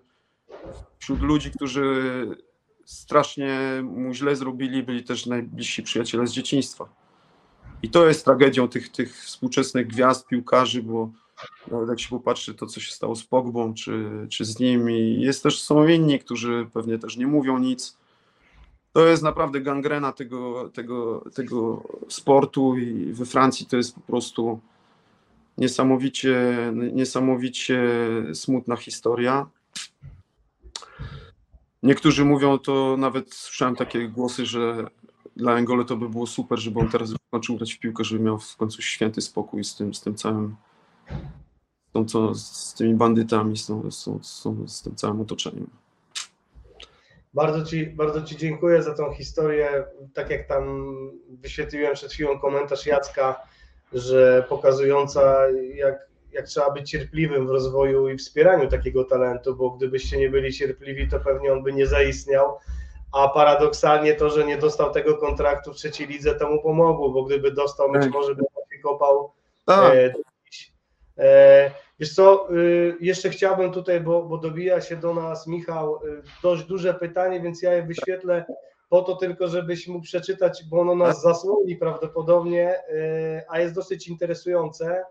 wśród 0.99 1.22
ludzi, 1.22 1.52
którzy 1.52 2.26
strasznie 2.85 3.60
mu 3.84 4.14
źle 4.14 4.35
zrobili, 4.35 4.84
byli 4.84 5.03
też 5.03 5.26
najbliżsi 5.26 5.84
przyjaciele 5.84 6.27
z 6.27 6.31
dzieciństwa. 6.31 6.89
I 7.84 7.89
to 7.89 8.07
jest 8.07 8.26
tragedią 8.26 8.68
tych, 8.68 8.89
tych 8.89 9.15
współczesnych 9.15 9.88
gwiazd, 9.88 10.27
piłkarzy, 10.27 10.84
bo 10.84 11.10
nawet 11.72 11.89
jak 11.89 11.99
się 11.99 12.10
popatrzy 12.10 12.53
to, 12.53 12.68
co 12.68 12.80
się 12.80 12.91
stało 12.91 13.15
z 13.15 13.23
Pogbą, 13.23 13.73
czy, 13.73 14.10
czy 14.30 14.45
z 14.45 14.60
nimi, 14.60 15.22
jest 15.22 15.43
też, 15.43 15.61
są 15.61 15.88
inni, 15.88 16.19
którzy 16.19 16.68
pewnie 16.73 16.99
też 16.99 17.18
nie 17.18 17.27
mówią 17.27 17.57
nic. 17.57 17.97
To 18.93 19.07
jest 19.07 19.23
naprawdę 19.23 19.61
gangrena 19.61 20.11
tego, 20.11 20.69
tego, 20.69 21.23
tego 21.34 21.84
sportu 22.10 22.77
i 22.77 23.14
we 23.14 23.26
Francji 23.26 23.65
to 23.65 23.77
jest 23.77 23.95
po 23.95 24.01
prostu 24.01 24.60
niesamowicie, 25.57 26.55
niesamowicie 26.93 27.89
smutna 28.34 28.76
historia. 28.76 29.49
Niektórzy 31.84 32.26
mówią 32.26 32.60
to, 32.60 32.97
nawet 32.97 33.34
słyszałem 33.34 33.76
takie 33.76 34.07
głosy, 34.07 34.45
że 34.45 34.88
dla 35.35 35.57
Engole 35.57 35.85
to 35.85 35.97
by 35.97 36.10
było 36.10 36.27
super, 36.27 36.60
żeby 36.60 36.80
on 36.80 36.89
teraz 36.89 37.14
skończył 37.27 37.55
grać 37.55 37.73
w 37.73 37.80
piłkę, 37.80 38.03
żeby 38.03 38.23
miał 38.23 38.39
w 38.39 38.57
końcu 38.57 38.81
święty 38.81 39.22
spokój 39.22 39.64
z 39.64 39.76
tym, 39.76 39.93
z 39.93 40.01
tym 40.01 40.15
całym, 40.15 40.55
z, 41.89 41.91
tą, 41.91 42.05
co, 42.05 42.35
z 42.35 42.73
tymi 42.73 42.93
bandytami, 42.93 43.57
z, 43.57 43.68
tą, 43.68 43.91
z, 43.91 44.03
tą, 44.43 44.68
z, 44.68 44.81
tym 44.81 44.95
całym 44.95 45.22
otoczeniem. 45.22 45.69
Bardzo 47.34 47.65
ci, 47.65 47.85
bardzo 47.85 48.22
ci 48.22 48.38
dziękuję 48.38 48.84
za 48.84 48.95
tą 48.95 49.14
historię. 49.14 49.84
Tak 50.14 50.30
jak 50.30 50.47
tam 50.47 50.95
wyświetliłem 51.30 51.93
przed 51.93 52.11
chwilą 52.11 52.39
komentarz 52.39 52.85
Jacka, 52.85 53.35
że 53.93 54.45
pokazująca, 54.49 55.49
jak, 55.76 56.12
jak 56.34 56.45
trzeba 56.45 56.72
być 56.72 56.89
cierpliwym 56.89 57.47
w 57.47 57.49
rozwoju 57.49 58.10
i 58.10 58.18
wspieraniu 58.18 58.69
takiego 58.69 59.03
talentu, 59.03 59.55
bo 59.55 59.69
gdybyście 59.69 60.18
nie 60.18 60.30
byli 60.30 60.53
cierpliwi, 60.53 61.10
to 61.10 61.19
pewnie 61.19 61.53
on 61.53 61.64
by 61.64 61.73
nie 61.73 61.88
zaistniał. 61.88 62.57
A 63.11 63.30
paradoksalnie 63.30 64.14
to, 64.14 64.30
że 64.30 64.45
nie 64.45 64.57
dostał 64.57 64.91
tego 64.91 65.18
kontraktu 65.18 65.73
w 65.73 65.76
trzeciej 65.76 66.07
lidze, 66.07 66.35
to 66.35 66.49
mu 66.49 66.61
pomogło, 66.61 67.10
bo 67.10 67.23
gdyby 67.23 67.51
dostał, 67.51 67.91
być 67.91 68.01
Tak. 68.01 68.11
może 68.11 68.35
by 68.35 68.41
się 68.41 68.80
kopał 68.84 69.31
Tak, 69.65 69.95
E, 69.95 70.14
e, 71.23 71.72
Wiesz 71.99 72.15
co, 72.15 72.47
y, 72.57 72.97
jeszcze 72.99 73.30
chciałbym 73.30 73.72
tutaj, 73.72 74.01
bo, 74.01 74.23
bo 74.23 74.38
dobija 74.38 74.81
się 74.81 74.95
do 74.95 75.14
nas 75.14 75.47
Michał, 75.47 75.99
y, 76.05 76.22
dość 76.43 76.64
duże 76.64 76.93
pytanie, 76.93 77.41
więc 77.41 77.61
ja 77.61 77.73
je 77.73 77.84
wyświetlę 77.84 78.45
po 78.89 79.01
to 79.01 79.15
tylko, 79.15 79.47
żebyś 79.47 79.88
mógł 79.88 80.05
przeczytać, 80.05 80.64
bo 80.69 80.80
ono 80.81 80.95
nas 80.95 81.22
zasłoni 81.22 81.76
prawdopodobnie, 81.76 82.76
y, 82.76 83.41
a 83.49 83.60
jest 83.60 83.76
dosyć 83.76 84.07
interesujące. 84.07 85.03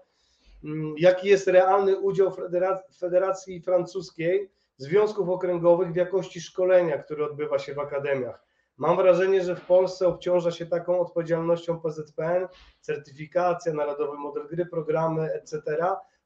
Mm, 0.65 0.95
Jaki 0.99 1.29
jest 1.29 1.47
realny 1.49 1.99
udział 1.99 2.31
Federa- 2.31 2.79
Federacji 2.99 3.61
Francuskiej 3.61 4.51
Związków 4.77 5.29
Okręgowych 5.29 5.93
w 5.93 5.97
jakości 5.97 6.41
szkolenia, 6.41 6.99
które 6.99 7.27
odbywa 7.27 7.59
się 7.59 7.75
w 7.75 7.79
akademiach? 7.79 8.45
Mam 8.77 8.97
wrażenie, 8.97 9.45
że 9.45 9.57
w 9.57 9.61
Polsce 9.67 10.07
obciąża 10.09 10.51
się 10.51 10.67
taką 10.67 11.01
odpowiedzialnością 11.01 11.81
PZPN, 11.81 12.49
certyfikacja, 12.81 13.73
narodowy 13.75 14.19
model 14.19 14.47
gry, 14.49 14.67
programy, 14.67 15.33
etc., 15.33 15.63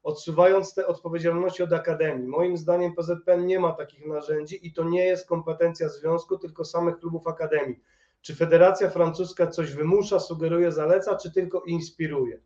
odsuwając 0.02 0.74
te 0.74 0.86
odpowiedzialności 0.86 1.62
od 1.62 1.72
akademii. 1.72 2.28
Moim 2.28 2.56
zdaniem 2.56 2.94
PZPN 2.94 3.46
nie 3.46 3.58
ma 3.60 3.72
takich 3.72 4.06
narzędzi 4.06 4.66
i 4.66 4.72
to 4.72 4.84
nie 4.84 5.04
jest 5.04 5.28
kompetencja 5.28 5.88
związku, 5.88 6.38
tylko 6.38 6.64
samych 6.64 6.98
klubów 6.98 7.26
akademii. 7.26 7.80
Czy 8.20 8.34
Federacja 8.36 8.90
Francuska 8.90 9.46
coś 9.46 9.72
wymusza, 9.72 10.20
sugeruje, 10.20 10.72
zaleca, 10.72 11.16
czy 11.16 11.32
tylko 11.32 11.60
inspiruje? 11.60 12.40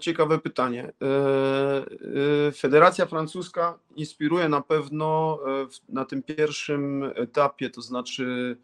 Ciekawe 0.00 0.38
pytanie. 0.38 0.84
E, 0.84 1.06
e, 2.48 2.52
Federacja 2.52 3.06
Francuska 3.06 3.78
inspiruje 3.96 4.48
na 4.48 4.60
pewno 4.60 5.38
e, 5.62 5.66
na 5.88 6.04
tym 6.04 6.22
pierwszym 6.22 7.04
etapie, 7.14 7.70
to 7.70 7.82
znaczy 7.82 8.56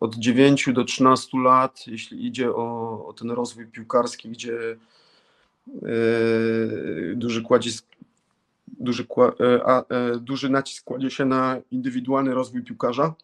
od 0.00 0.14
9 0.14 0.68
do 0.72 0.84
13 0.84 1.38
lat, 1.38 1.86
jeśli 1.86 2.26
idzie 2.26 2.50
o, 2.50 3.06
o 3.06 3.12
ten 3.12 3.30
rozwój 3.30 3.66
piłkarski, 3.66 4.28
gdzie 4.28 4.76
duży, 7.14 7.42
duży, 8.66 9.06
a, 9.64 9.84
duży 10.20 10.48
nacisk 10.48 10.84
kładzie 10.84 11.10
się 11.10 11.24
na 11.24 11.56
indywidualny 11.70 12.34
rozwój 12.34 12.62
piłkarza, 12.62 13.14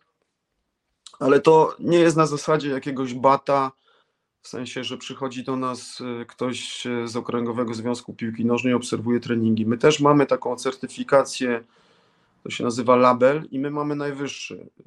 ale 1.18 1.40
to 1.40 1.76
nie 1.78 1.98
jest 1.98 2.16
na 2.16 2.26
zasadzie 2.26 2.70
jakiegoś 2.70 3.14
bata, 3.14 3.72
w 4.42 4.48
sensie, 4.48 4.84
że 4.84 4.98
przychodzi 4.98 5.44
do 5.44 5.56
nas 5.56 6.00
e, 6.00 6.24
ktoś 6.24 6.86
e, 6.86 7.08
z 7.08 7.16
Okręgowego 7.16 7.74
Związku 7.74 8.14
Piłki 8.14 8.44
Nożnej 8.44 8.74
obserwuje 8.74 9.20
treningi. 9.20 9.66
My 9.66 9.78
też 9.78 10.00
mamy 10.00 10.26
taką 10.26 10.56
certyfikację, 10.56 11.64
to 12.42 12.50
się 12.50 12.64
nazywa 12.64 12.96
label 12.96 13.48
i 13.50 13.58
my 13.58 13.70
mamy 13.70 13.96
najwyższy 13.96 14.54
e, 14.60 14.82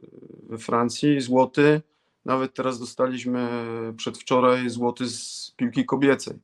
we 0.50 0.58
Francji, 0.58 1.22
złoty. 1.22 1.82
Nawet 2.26 2.54
teraz 2.54 2.80
dostaliśmy 2.80 3.50
przedwczoraj 3.98 4.70
złoty 4.70 5.08
z 5.10 5.54
piłki 5.58 5.86
kobiecej. 5.86 6.40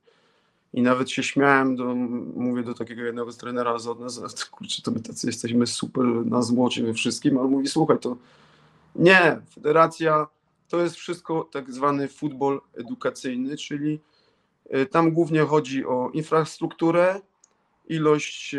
I 0.72 0.82
nawet 0.82 1.10
się 1.10 1.22
śmiałem, 1.22 1.76
do, 1.76 1.94
mówię 2.36 2.62
do 2.62 2.74
takiego 2.74 3.02
jednego 3.02 3.32
z 3.32 3.36
trenera 3.36 3.78
z 3.78 3.86
od 3.86 4.00
nas, 4.00 4.44
kurczę, 4.44 4.82
to 4.82 4.90
my 4.90 5.00
tacy 5.00 5.26
jesteśmy 5.26 5.66
super 5.66 6.04
na 6.04 6.42
złocie 6.42 6.82
we 6.82 6.94
wszystkim, 6.94 7.38
ale 7.38 7.48
mówi, 7.48 7.68
słuchaj, 7.68 7.98
to 7.98 8.16
nie, 8.94 9.40
federacja 9.54 10.26
to 10.70 10.82
jest 10.82 10.96
wszystko 10.96 11.48
tak 11.52 11.72
zwany 11.72 12.08
futbol 12.08 12.60
edukacyjny, 12.74 13.56
czyli 13.56 14.00
y, 14.74 14.86
tam 14.86 15.10
głównie 15.12 15.40
chodzi 15.40 15.86
o 15.86 16.10
infrastrukturę, 16.12 17.20
ilość 17.88 18.54
y, 18.54 18.58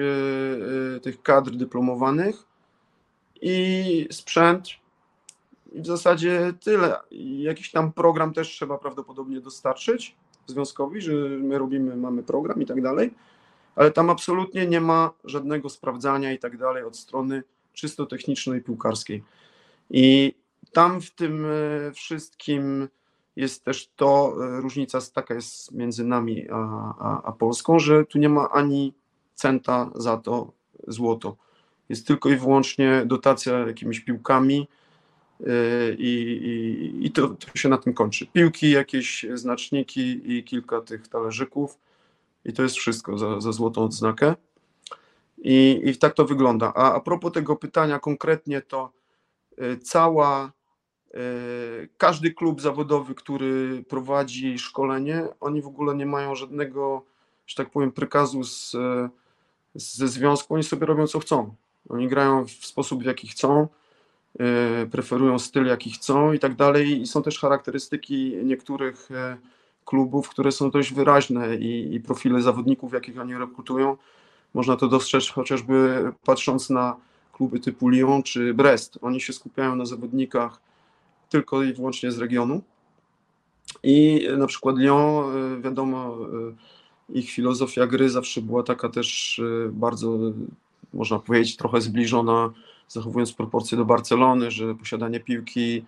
y, 0.98 1.00
tych 1.00 1.22
kadr 1.22 1.52
dyplomowanych 1.52 2.36
i 3.42 4.08
sprzęt. 4.12 4.68
I 5.72 5.82
w 5.82 5.86
zasadzie 5.86 6.54
tyle. 6.64 7.00
Jakiś 7.38 7.72
tam 7.72 7.94
program 7.94 8.34
też 8.34 8.50
trzeba 8.50 8.78
prawdopodobnie 8.78 9.42
dostarczyć 9.42 10.16
związkowi, 10.48 11.02
że 11.02 11.14
my 11.20 11.58
robimy, 11.58 11.96
mamy 11.96 12.24
program 12.24 12.62
i 12.62 12.66
tak 12.66 12.82
dalej, 12.82 13.14
ale 13.76 13.92
tam 13.92 14.10
absolutnie 14.10 14.68
nie 14.68 14.82
ma 14.82 15.12
żadnego 15.24 15.70
sprawdzania 15.70 16.32
i 16.32 16.40
tak 16.40 16.58
dalej 16.58 16.84
od 16.84 16.98
strony 16.98 17.44
czysto 17.74 18.06
technicznej 18.06 18.62
piłkarskiej. 18.62 19.24
I 19.90 20.36
tam 20.72 21.02
w 21.02 21.12
tym 21.12 21.46
e, 21.46 21.92
wszystkim 21.92 22.88
jest 23.36 23.64
też 23.64 23.92
to, 23.96 24.34
e, 24.46 24.62
różnica 24.62 25.00
taka 25.14 25.34
jest 25.34 25.72
między 25.72 26.04
nami 26.04 26.50
a, 26.50 26.56
a, 27.00 27.24
a 27.24 27.32
Polską, 27.32 27.80
że 27.80 28.06
tu 28.06 28.20
nie 28.20 28.30
ma 28.30 28.50
ani 28.50 28.94
centa 29.36 29.92
za 29.96 30.18
to 30.18 30.52
złoto. 30.88 31.38
Jest 31.90 32.08
tylko 32.08 32.30
i 32.30 32.36
wyłącznie 32.36 33.04
dotacja 33.06 33.60
jakimiś 33.60 34.00
piłkami 34.00 34.68
e, 35.40 35.94
i, 35.94 36.32
i, 36.44 37.06
i 37.06 37.12
to, 37.12 37.28
to 37.28 37.58
się 37.58 37.70
na 37.70 37.78
tym 37.78 37.94
kończy. 37.94 38.28
Piłki, 38.28 38.72
jakieś 38.72 39.26
znaczniki 39.34 40.32
i 40.38 40.44
kilka 40.44 40.82
tych 40.82 41.08
talerzyków 41.08 41.78
i 42.46 42.54
to 42.54 42.64
jest 42.64 42.76
wszystko 42.76 43.18
za, 43.18 43.42
za 43.42 43.52
złotą 43.52 43.84
odznakę. 43.84 44.36
I, 45.38 45.82
I 45.84 45.98
tak 45.98 46.14
to 46.14 46.26
wygląda. 46.26 46.74
A, 46.76 46.94
a 46.94 47.00
propos 47.00 47.32
tego 47.32 47.56
pytania 47.56 48.00
konkretnie, 48.00 48.62
to 48.62 48.92
cała, 49.84 50.52
każdy 51.98 52.32
klub 52.32 52.62
zawodowy, 52.62 53.16
który 53.16 53.84
prowadzi 53.90 54.60
szkolenie, 54.60 55.28
oni 55.40 55.62
w 55.62 55.68
ogóle 55.68 55.96
nie 55.96 56.06
mają 56.06 56.36
żadnego, 56.36 57.06
że 57.48 57.56
tak 57.56 57.70
powiem, 57.70 57.92
prykazu 57.92 58.44
z, 58.44 58.76
ze 59.76 60.08
związku, 60.08 60.54
oni 60.54 60.64
sobie 60.64 60.86
robią 60.86 61.08
co 61.08 61.20
chcą. 61.20 61.56
Oni 61.90 62.08
grają 62.08 62.46
w 62.46 62.52
sposób, 62.52 63.04
w 63.04 63.06
jaki 63.06 63.28
chcą, 63.28 63.68
y, 64.84 64.90
preferują 64.90 65.40
styl, 65.40 65.66
jaki 65.66 65.92
chcą 65.92 66.34
i 66.34 66.40
tak 66.40 66.56
dalej. 66.56 67.02
I 67.02 67.08
są 67.08 67.24
też 67.24 67.40
charakterystyki 67.40 68.36
niektórych 68.44 69.12
y, 69.12 69.38
klubów, 69.86 70.30
które 70.30 70.52
są 70.52 70.72
dość 70.72 70.94
wyraźne 70.94 71.56
i, 71.56 71.96
i 71.96 72.00
profile 72.00 72.42
zawodników, 72.42 72.94
jakich 72.94 73.20
oni 73.20 73.38
rekrutują. 73.38 73.98
Można 74.54 74.76
to 74.76 74.88
dostrzec 74.88 75.30
chociażby 75.30 76.12
patrząc 76.26 76.70
na 76.70 76.96
kluby 77.34 77.60
typu 77.60 77.90
Lyon 77.90 78.24
czy 78.24 78.54
Brest. 78.54 79.00
Oni 79.02 79.22
się 79.22 79.34
skupiają 79.34 79.76
na 79.76 79.86
zawodnikach 79.86 80.62
tylko 81.32 81.64
i 81.64 81.74
wyłącznie 81.74 82.12
z 82.12 82.18
regionu. 82.18 82.62
I 83.84 84.28
na 84.38 84.48
przykład 84.48 84.78
Lyon, 84.78 85.36
y, 85.58 85.62
wiadomo, 85.62 86.18
y, 87.10 87.20
ich 87.20 87.32
filozofia 87.32 87.88
gry 87.88 88.10
zawsze 88.10 88.42
była 88.42 88.64
taka 88.64 88.90
też 88.90 89.40
y, 89.40 89.70
bardzo, 89.74 90.18
można 90.94 91.20
powiedzieć, 91.20 91.58
trochę 91.58 91.82
zbliżona, 91.82 92.54
zachowując 92.88 93.34
proporcje 93.34 93.78
do 93.78 93.86
Barcelony, 93.86 94.52
że 94.52 94.76
posiadanie 94.76 95.20
piłki 95.20 95.86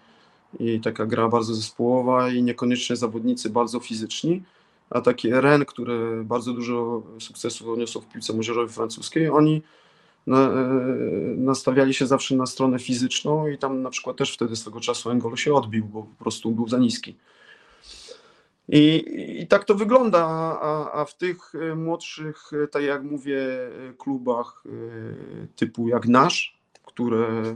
i 0.60 0.80
taka 0.80 1.06
gra 1.06 1.30
bardzo 1.30 1.56
zespołowa 1.56 2.30
i 2.30 2.44
niekoniecznie 2.44 2.96
zawodnicy 2.96 3.50
bardzo 3.50 3.80
fizyczni, 3.80 4.44
a 4.90 5.02
taki 5.02 5.30
Ren, 5.32 5.66
który 5.66 6.24
bardzo 6.24 6.54
dużo 6.54 7.04
sukcesów 7.20 7.68
odniosł 7.68 8.02
w 8.02 8.08
piłce 8.08 8.34
młodzieżowej 8.34 8.70
francuskiej, 8.70 9.30
oni 9.30 9.62
na, 10.28 10.38
e, 10.38 10.54
nastawiali 11.38 11.94
się 11.94 12.08
zawsze 12.08 12.36
na 12.36 12.46
stronę 12.46 12.80
fizyczną 12.80 13.48
i 13.48 13.58
tam 13.58 13.82
na 13.82 13.90
przykład 13.90 14.18
też 14.18 14.34
wtedy 14.34 14.56
swego 14.56 14.80
czasu 14.80 15.10
Engolo 15.10 15.36
się 15.36 15.54
odbił, 15.54 15.86
bo 15.86 16.04
po 16.04 16.24
prostu 16.24 16.52
był 16.52 16.68
za 16.68 16.78
niski. 16.78 17.16
I, 18.70 19.04
i 19.42 19.48
tak 19.48 19.66
to 19.66 19.76
wygląda, 19.76 20.26
a, 20.62 20.92
a 20.92 21.06
w 21.06 21.18
tych 21.18 21.56
e, 21.56 21.76
młodszych, 21.76 22.52
e, 22.64 22.68
tak 22.68 22.84
jak 22.84 23.04
mówię, 23.04 23.40
klubach 23.98 24.64
typu 25.56 25.88
jak 25.88 26.08
nasz, 26.08 26.58
które 26.86 27.56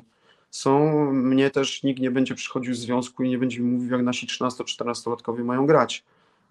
są, 0.51 0.93
mnie 1.13 1.49
też 1.49 1.83
nikt 1.83 1.99
nie 1.99 2.11
będzie 2.11 2.35
przychodził 2.35 2.73
z 2.73 2.79
związku 2.79 3.23
i 3.23 3.29
nie 3.29 3.37
będzie 3.37 3.59
mi 3.59 3.71
mówił, 3.71 3.91
jak 3.91 4.01
nasi 4.01 4.27
13-14-latkowie 4.27 5.43
mają 5.43 5.65
grać. 5.65 6.03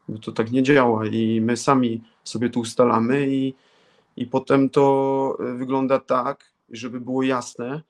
Bo 0.08 0.18
to 0.18 0.32
tak 0.32 0.52
nie 0.52 0.62
działa 0.62 1.06
i 1.06 1.40
my 1.40 1.56
sami 1.56 2.02
sobie 2.24 2.50
tu 2.50 2.60
ustalamy 2.60 3.26
i, 3.28 3.54
i 4.16 4.26
potem 4.26 4.70
to 4.70 5.36
wygląda 5.40 5.98
tak, 5.98 6.52
żeby 6.70 7.00
było 7.00 7.22
jasne, 7.22 7.82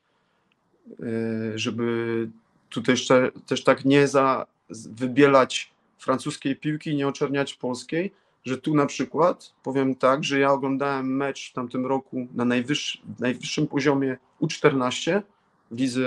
e, 1.01 1.59
żeby 1.59 2.29
tutaj 2.69 2.93
jeszcze 2.93 3.31
też 3.47 3.65
tak 3.65 3.85
nie 3.85 4.09
za 4.09 4.47
wybielać 4.71 5.73
francuskiej 5.99 6.57
piłki 6.57 6.97
nie 6.97 7.09
oczerniać 7.09 7.55
polskiej, 7.55 8.13
że 8.45 8.59
tu 8.59 8.75
na 8.75 8.87
przykład 8.87 9.53
powiem 9.63 9.95
tak, 9.95 10.25
że 10.25 10.39
ja 10.39 10.53
oglądałem 10.53 11.17
mecz 11.17 11.51
w 11.51 11.53
tamtym 11.53 11.87
roku 11.87 12.27
na 12.35 12.45
najwyższy, 12.45 12.99
najwyższym 13.19 13.67
poziomie 13.67 14.17
U14 14.43 15.23
w 15.71 15.79
lidze 15.79 16.03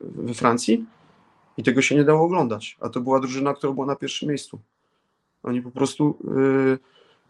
we 0.00 0.34
Francji 0.34 0.84
i 1.56 1.62
tego 1.62 1.82
się 1.82 1.94
nie 1.94 2.04
dało 2.04 2.22
oglądać, 2.22 2.76
a 2.80 2.88
to 2.88 3.00
była 3.00 3.20
drużyna, 3.20 3.54
która 3.54 3.72
była 3.72 3.86
na 3.86 3.96
pierwszym 3.96 4.28
miejscu. 4.28 4.58
Oni 5.42 5.62
po 5.62 5.70
prostu 5.70 6.18
y, 6.38 6.78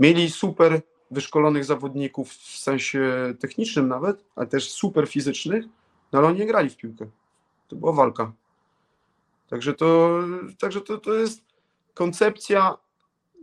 mieli 0.00 0.30
super 0.30 0.80
wyszkolonych 1.14 1.64
zawodników 1.64 2.32
w 2.32 2.58
sensie 2.58 3.34
technicznym 3.40 3.88
nawet, 3.88 4.24
ale 4.36 4.46
też 4.46 4.72
super 4.72 5.08
fizycznych, 5.08 5.64
no 6.12 6.18
ale 6.18 6.28
oni 6.28 6.38
nie 6.38 6.46
grali 6.46 6.70
w 6.70 6.76
piłkę. 6.76 7.06
To 7.68 7.76
była 7.76 7.92
walka. 7.92 8.32
Także 9.48 9.74
to, 9.74 10.20
także 10.58 10.80
to, 10.80 10.98
to 10.98 11.14
jest 11.14 11.44
koncepcja, 11.94 12.76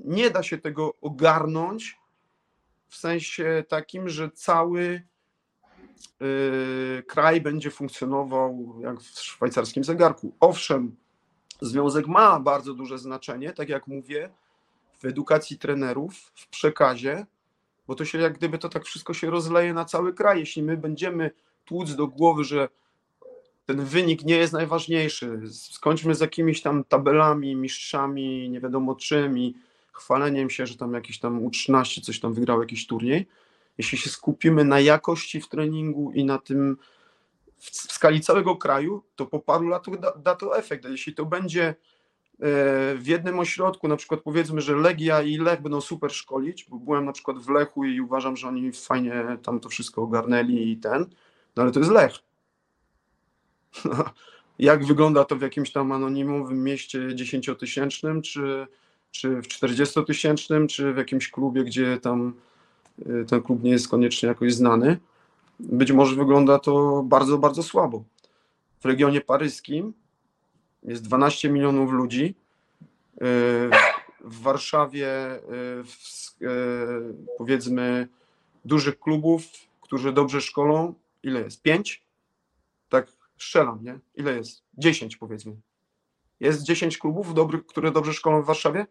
nie 0.06 0.30
da 0.30 0.43
się 0.43 0.57
tego 0.57 0.93
ogarnąć 1.02 1.99
w 2.88 2.95
sensie 2.95 3.64
takim, 3.68 4.10
że 4.10 4.31
cały 4.31 5.03
yy, 6.19 7.03
kraj 7.07 7.41
będzie 7.41 7.72
funkcjonował 7.72 8.76
jak 8.81 9.02
w 9.02 9.19
szwajcarskim 9.19 9.84
zegarku. 9.84 10.35
Owszem, 10.39 10.95
związek 11.61 12.07
ma 12.07 12.39
bardzo 12.39 12.73
duże 12.73 12.98
znaczenie, 12.98 13.53
tak 13.53 13.69
jak 13.69 13.88
mówię, 13.88 14.30
w 14.99 15.06
edukacji 15.06 15.57
trenerów, 15.57 16.31
w 16.35 16.48
przekazie, 16.48 17.26
bo 17.91 17.95
to 17.95 18.05
się 18.05 18.18
jak 18.18 18.38
gdyby 18.38 18.57
to 18.57 18.69
tak 18.69 18.85
wszystko 18.85 19.13
się 19.13 19.30
rozleje 19.30 19.73
na 19.73 19.85
cały 19.85 20.13
kraj. 20.13 20.39
Jeśli 20.39 20.63
my 20.63 20.77
będziemy 20.77 21.31
tłuc 21.65 21.95
do 21.95 22.07
głowy, 22.07 22.43
że 22.43 22.69
ten 23.65 23.85
wynik 23.85 24.23
nie 24.23 24.35
jest 24.38 24.53
najważniejszy, 24.53 25.41
skończmy 25.51 26.15
z 26.15 26.19
jakimiś 26.19 26.61
tam 26.61 26.84
tabelami, 26.84 27.55
mistrzami, 27.55 28.49
nie 28.49 28.59
wiadomo 28.59 28.95
czym 28.95 29.38
i 29.38 29.55
chwaleniem 29.91 30.49
się, 30.49 30.65
że 30.65 30.77
tam 30.77 30.93
jakiś 30.93 31.19
tam 31.19 31.47
U13 31.47 32.01
coś 32.01 32.19
tam 32.19 32.34
wygrał 32.34 32.61
jakiś 32.61 32.88
turniej. 32.88 33.27
Jeśli 33.77 33.97
się 33.97 34.09
skupimy 34.09 34.65
na 34.65 34.80
jakości 34.80 35.41
w 35.41 35.49
treningu 35.49 36.11
i 36.11 36.26
na 36.26 36.38
tym 36.38 36.77
w, 37.57 37.93
skali 37.93 38.22
całego 38.22 38.55
kraju, 38.55 39.03
to 39.15 39.26
po 39.26 39.39
paru 39.39 39.68
latach 39.68 39.99
da, 39.99 40.11
da 40.11 40.35
to 40.35 40.57
efekt. 40.57 40.85
Jeśli 40.85 41.13
to 41.13 41.26
będzie 41.26 41.76
w 42.95 43.03
jednym 43.05 43.39
ośrodku, 43.39 43.88
na 43.88 43.95
przykład 43.95 44.22
powiedzmy, 44.22 44.61
że 44.61 44.76
Legia 44.76 45.22
i 45.22 45.38
Lech 45.38 45.61
będą 45.61 45.81
super 45.81 46.11
szkolić, 46.11 46.65
bo 46.69 46.77
byłem 46.77 47.05
na 47.05 47.11
przykład 47.11 47.39
w 47.39 47.49
Lechu 47.49 47.85
i 47.85 48.01
uważam, 48.01 48.38
że 48.38 48.47
oni 48.47 48.72
fajnie 48.72 49.38
tam 49.43 49.59
to 49.59 49.69
wszystko 49.69 50.01
ogarnęli 50.01 50.72
i 50.72 50.77
ten, 50.77 51.05
no 51.55 51.63
ale 51.63 51.72
to 51.72 51.80
jest 51.80 51.91
Lech. 51.91 52.13
Jak 54.59 54.85
wygląda 54.85 55.26
to 55.26 55.35
w 55.35 55.41
jakimś 55.41 55.72
tam 55.72 55.91
anonimowym 55.91 56.63
mieście 56.63 57.15
dziesięciotysięcznym, 57.15 58.22
czy, 58.22 58.68
czy 59.11 59.41
w 59.41 59.47
czterdziestotysięcznym, 59.47 60.68
czy 60.68 60.93
w 60.93 60.97
jakimś 60.97 61.31
klubie, 61.31 61.63
gdzie 61.63 61.97
tam 61.97 62.34
e, 63.05 63.26
ten 63.26 63.41
klub 63.41 63.63
nie 63.63 63.72
jest 63.72 63.88
koniecznie 63.88 64.30
jakoś 64.30 64.53
znany. 64.53 64.97
Być 65.59 65.91
może 65.91 66.15
wygląda 66.15 66.59
to 66.59 67.03
bardzo, 67.03 67.38
bardzo 67.38 67.63
słabo. 67.63 68.03
W 68.80 68.85
regionie 68.85 69.22
paryskim 69.22 69.93
jest 70.83 71.03
12 71.03 71.49
milionów 71.49 71.91
ludzi. 71.91 72.35
E, 73.15 73.25
w 74.21 74.41
Warszawie 74.41 75.07
e, 75.07 75.41
w, 75.83 75.95
e, 76.41 76.47
powiedzmy 77.37 78.07
dużych 78.65 78.99
klubów, 78.99 79.43
którzy 79.81 80.13
dobrze 80.13 80.41
szkolą, 80.41 80.93
ile 81.23 81.41
jest? 81.41 81.61
5? 81.61 82.03
Tak 82.89 83.07
strzelam, 83.37 83.79
nie? 83.83 83.99
Ile 84.15 84.37
jest? 84.37 84.63
10 84.77 85.17
powiedzmy. 85.17 85.55
Jest 86.39 86.63
10 86.63 86.97
klubów, 86.97 87.33
dobrych, 87.33 87.65
które 87.65 87.91
dobrze 87.91 88.13
szkolą 88.13 88.41
w 88.41 88.45
Warszawie? 88.45 88.85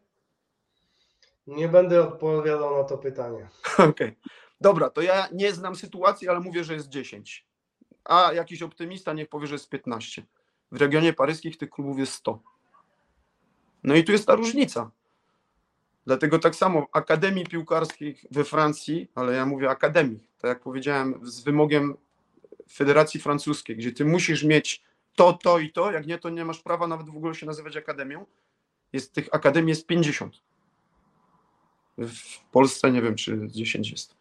Nie 1.46 1.68
będę 1.68 2.08
odpowiadał 2.08 2.76
na 2.76 2.84
to 2.84 2.98
pytanie. 2.98 3.48
Okej. 3.74 3.88
Okay. 3.88 4.16
Dobra, 4.60 4.90
to 4.90 5.02
ja 5.02 5.28
nie 5.32 5.52
znam 5.52 5.76
sytuacji, 5.76 6.28
ale 6.28 6.40
mówię, 6.40 6.64
że 6.64 6.74
jest 6.74 6.88
10. 6.88 7.46
A 8.04 8.32
jakiś 8.32 8.62
optymista 8.62 9.12
niech 9.12 9.28
powie, 9.28 9.46
że 9.46 9.54
jest 9.54 9.68
15. 9.68 10.22
W 10.72 10.76
regionie 10.76 11.12
paryskim 11.12 11.52
tych 11.52 11.70
klubów 11.70 11.98
jest 11.98 12.12
100. 12.12 12.42
No 13.82 13.94
i 13.94 14.04
tu 14.04 14.12
jest 14.12 14.26
ta 14.26 14.34
różnica. 14.34 14.90
Dlatego 16.06 16.38
tak 16.38 16.56
samo 16.56 16.86
akademii 16.92 17.46
piłkarskich 17.46 18.24
we 18.30 18.44
Francji, 18.44 19.08
ale 19.14 19.32
ja 19.32 19.46
mówię 19.46 19.70
akademii, 19.70 20.26
tak 20.38 20.48
jak 20.48 20.60
powiedziałem, 20.60 21.20
z 21.22 21.40
wymogiem 21.40 21.96
Federacji 22.72 23.20
Francuskiej, 23.20 23.76
gdzie 23.76 23.92
ty 23.92 24.04
musisz 24.04 24.44
mieć 24.44 24.82
to, 25.14 25.32
to 25.32 25.58
i 25.58 25.72
to, 25.72 25.92
jak 25.92 26.06
nie, 26.06 26.18
to 26.18 26.30
nie 26.30 26.44
masz 26.44 26.58
prawa 26.58 26.86
nawet 26.86 27.10
w 27.10 27.16
ogóle 27.16 27.34
się 27.34 27.46
nazywać 27.46 27.76
akademią. 27.76 28.26
Jest 28.92 29.12
tych 29.12 29.28
akademii 29.32 29.68
jest 29.68 29.86
50. 29.86 30.36
W 31.98 32.50
Polsce 32.50 32.92
nie 32.92 33.02
wiem, 33.02 33.14
czy 33.14 33.38
10 33.46 33.90
jest. 33.90 34.16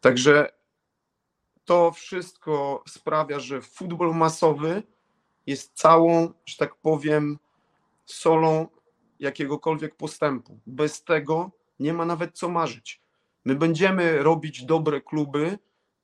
Także 0.00 0.52
to 1.64 1.92
wszystko 1.92 2.84
sprawia, 2.88 3.40
że 3.40 3.60
futbol 3.60 4.14
masowy 4.14 4.82
jest 5.50 5.72
całą, 5.74 6.32
że 6.46 6.56
tak 6.56 6.74
powiem, 6.76 7.38
solą 8.06 8.68
jakiegokolwiek 9.20 9.96
postępu. 9.96 10.58
Bez 10.66 11.04
tego 11.04 11.50
nie 11.80 11.92
ma 11.92 12.04
nawet 12.04 12.38
co 12.38 12.48
marzyć. 12.48 13.00
My 13.44 13.54
będziemy 13.54 14.22
robić 14.22 14.64
dobre 14.64 15.00
kluby, 15.00 15.58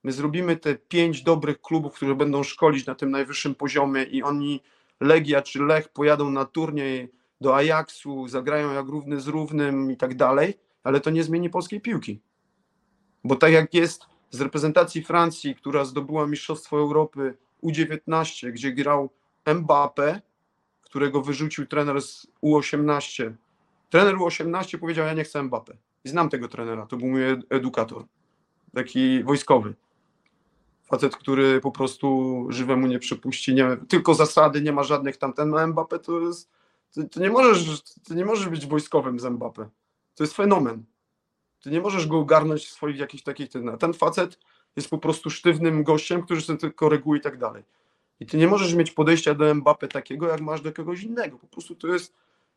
my 0.04 0.12
zrobimy 0.12 0.56
te 0.56 0.74
pięć 0.74 1.22
dobrych 1.22 1.60
klubów, 1.60 1.94
które 1.94 2.14
będą 2.14 2.42
szkolić 2.42 2.86
na 2.86 2.94
tym 2.94 3.10
najwyższym 3.10 3.54
poziomie 3.54 4.02
i 4.02 4.22
oni, 4.22 4.60
Legia 5.00 5.42
czy 5.42 5.62
Lech, 5.62 5.88
pojadą 5.88 6.30
na 6.30 6.44
turniej 6.44 7.12
do 7.40 7.56
Ajaxu, 7.56 8.28
zagrają 8.28 8.72
jak 8.72 8.86
równy 8.86 9.20
z 9.20 9.26
równym 9.26 9.90
i 9.90 9.96
tak 9.96 10.14
dalej, 10.14 10.58
ale 10.84 11.00
to 11.00 11.10
nie 11.10 11.24
zmieni 11.24 11.50
polskiej 11.50 11.80
piłki. 11.80 12.20
Bo 13.24 13.36
tak 13.36 13.52
jak 13.52 13.74
jest 13.74 14.06
z 14.30 14.40
reprezentacji 14.40 15.02
Francji, 15.02 15.54
która 15.54 15.84
zdobyła 15.84 16.26
Mistrzostwo 16.26 16.78
Europy 16.78 17.34
U19, 17.62 18.52
gdzie 18.52 18.72
grał 18.72 19.10
Mbappe, 19.54 20.20
którego 20.82 21.22
wyrzucił 21.22 21.66
trener 21.66 22.02
z 22.02 22.26
U18. 22.42 23.32
Trener 23.90 24.14
U18 24.14 24.78
powiedział, 24.78 25.06
ja 25.06 25.14
nie 25.14 25.24
chcę 25.24 25.42
Mbappe. 25.42 25.76
I 26.04 26.08
znam 26.08 26.28
tego 26.28 26.48
trenera, 26.48 26.86
to 26.86 26.96
był 26.96 27.08
mój 27.08 27.22
edukator, 27.50 28.04
taki 28.74 29.24
wojskowy. 29.24 29.74
Facet, 30.84 31.16
który 31.16 31.60
po 31.60 31.70
prostu 31.70 32.46
żywemu 32.48 32.86
nie 32.86 32.98
przypuści, 32.98 33.54
nie, 33.54 33.76
tylko 33.88 34.14
zasady, 34.14 34.62
nie 34.62 34.72
ma 34.72 34.82
żadnych 34.82 35.16
tamten. 35.16 35.50
No 35.50 35.66
Mbappe 35.66 35.98
to 35.98 36.20
jest, 36.20 36.50
ty, 36.94 37.08
ty, 37.08 37.20
nie 37.20 37.30
możesz, 37.30 37.82
ty 37.82 38.14
nie 38.14 38.24
możesz 38.24 38.48
być 38.48 38.66
wojskowym 38.66 39.20
z 39.20 39.24
Mbappe. 39.24 39.68
To 40.14 40.24
jest 40.24 40.36
fenomen. 40.36 40.84
Ty 41.62 41.70
nie 41.70 41.80
możesz 41.80 42.06
go 42.06 42.18
ogarnąć 42.18 42.66
w 42.66 42.70
swoich 42.70 42.98
jakichś 42.98 43.22
takich, 43.22 43.50
ten 43.78 43.92
facet 43.94 44.38
jest 44.76 44.90
po 44.90 44.98
prostu 44.98 45.30
sztywnym 45.30 45.84
gościem, 45.84 46.22
który 46.22 46.40
sobie 46.40 46.58
tylko 46.58 46.88
reguły 46.88 47.18
i 47.18 47.20
tak 47.20 47.38
dalej. 47.38 47.62
I 48.20 48.26
ty 48.26 48.36
nie 48.36 48.48
możesz 48.48 48.74
mieć 48.74 48.90
podejścia 48.90 49.34
do 49.34 49.44
Mbappé 49.54 49.88
takiego, 49.88 50.28
jak 50.28 50.40
masz 50.40 50.60
do 50.60 50.72
kogoś 50.72 51.02
innego. 51.02 51.38
Po 51.38 51.46
prostu 51.46 51.74
to 51.74 51.88
jest 51.88 52.14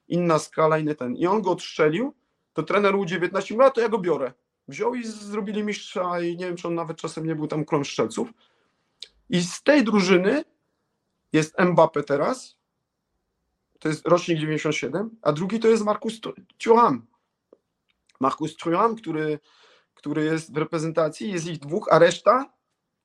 inna 0.07 0.39
skala, 0.39 0.77
inny 0.77 0.95
ten. 0.95 1.15
I 1.15 1.27
on 1.27 1.41
go 1.41 1.51
odstrzelił, 1.51 2.13
to 2.53 2.63
trener 2.63 2.93
U19 2.93 3.51
mówi, 3.51 3.65
a 3.65 3.69
to 3.69 3.81
ja 3.81 3.89
go 3.89 3.97
biorę. 3.97 4.33
Wziął 4.67 4.95
i 4.95 5.03
zrobili 5.05 5.63
mistrza 5.63 6.21
i 6.21 6.37
nie 6.37 6.45
wiem, 6.45 6.55
czy 6.55 6.67
on 6.67 6.75
nawet 6.75 6.97
czasem 6.97 7.25
nie 7.25 7.35
był 7.35 7.47
tam 7.47 7.65
klon 7.65 7.85
strzelców. 7.85 8.29
I 9.29 9.41
z 9.41 9.63
tej 9.63 9.83
drużyny 9.83 10.43
jest 11.33 11.55
Mbappé 11.55 12.03
teraz 12.03 12.59
to 13.79 13.89
jest 13.89 14.07
rocznik 14.07 14.39
97, 14.39 15.17
a 15.21 15.31
drugi 15.31 15.59
to 15.59 15.67
jest 15.67 15.83
Markus 15.83 16.19
Thuram. 16.57 17.07
Markus 18.19 18.55
Thuram, 18.55 18.95
który, 18.95 19.39
który 19.93 20.23
jest 20.23 20.53
w 20.53 20.57
reprezentacji, 20.57 21.31
jest 21.31 21.47
ich 21.47 21.59
dwóch, 21.59 21.87
a 21.91 21.99
reszta 21.99 22.53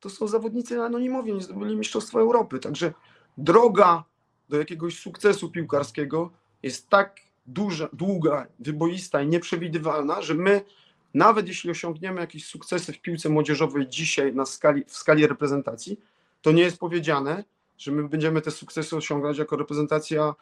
to 0.04 0.10
są 0.10 0.28
zawodnicy 0.28 0.82
anonimowi, 0.82 1.32
oni 1.32 1.42
zdobyli 1.42 1.76
Mistrzostwo 1.76 2.20
Europy. 2.20 2.58
Także 2.58 2.92
droga 3.38 4.04
do 4.48 4.58
jakiegoś 4.58 4.98
sukcesu 4.98 5.50
piłkarskiego 5.50 6.30
jest 6.62 6.88
tak 6.88 7.20
duża, 7.46 7.88
długa, 7.92 8.46
wyboista 8.58 9.22
i 9.22 9.26
nieprzewidywalna, 9.26 10.22
że 10.22 10.34
my, 10.34 10.62
nawet 11.14 11.48
jeśli 11.48 11.70
osiągniemy 11.70 12.20
jakieś 12.20 12.46
sukcesy 12.46 12.92
w 12.92 13.00
piłce 13.00 13.28
młodzieżowej 13.28 13.88
dzisiaj 13.88 14.34
na 14.34 14.46
skali, 14.46 14.84
w 14.86 14.96
skali 14.96 15.26
reprezentacji, 15.26 16.00
to 16.42 16.52
nie 16.52 16.62
jest 16.62 16.78
powiedziane, 16.78 17.44
że 17.78 17.92
my 17.92 18.08
będziemy 18.08 18.40
te 18.40 18.50
sukcesy 18.50 18.96
osiągać 18.96 19.38
jako 19.38 19.56
reprezentacja 19.56 20.34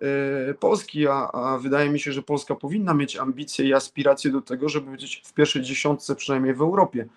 e, 0.00 0.54
Polski, 0.54 1.08
a, 1.08 1.30
a 1.32 1.58
wydaje 1.58 1.90
mi 1.90 2.00
się, 2.00 2.12
że 2.12 2.22
Polska 2.22 2.54
powinna 2.54 2.94
mieć 2.94 3.16
ambicje 3.16 3.68
i 3.68 3.74
aspiracje 3.74 4.30
do 4.30 4.40
tego, 4.40 4.68
żeby 4.68 4.90
być 4.90 5.22
w 5.24 5.32
pierwszej 5.32 5.62
dziesiątce 5.62 6.16
przynajmniej 6.16 6.54
w 6.54 6.60
Europie. 6.60 7.08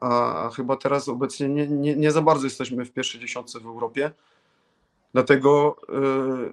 A, 0.00 0.50
chyba 0.56 0.76
teraz 0.76 1.08
obecnie 1.08 1.48
nie, 1.48 1.66
nie, 1.66 1.96
nie 1.96 2.10
za 2.10 2.22
bardzo 2.22 2.46
jesteśmy 2.46 2.84
w 2.84 2.92
pierwszej 2.92 3.20
dziesiątce 3.20 3.60
w 3.60 3.66
Europie. 3.66 4.10
Dlatego 5.12 5.76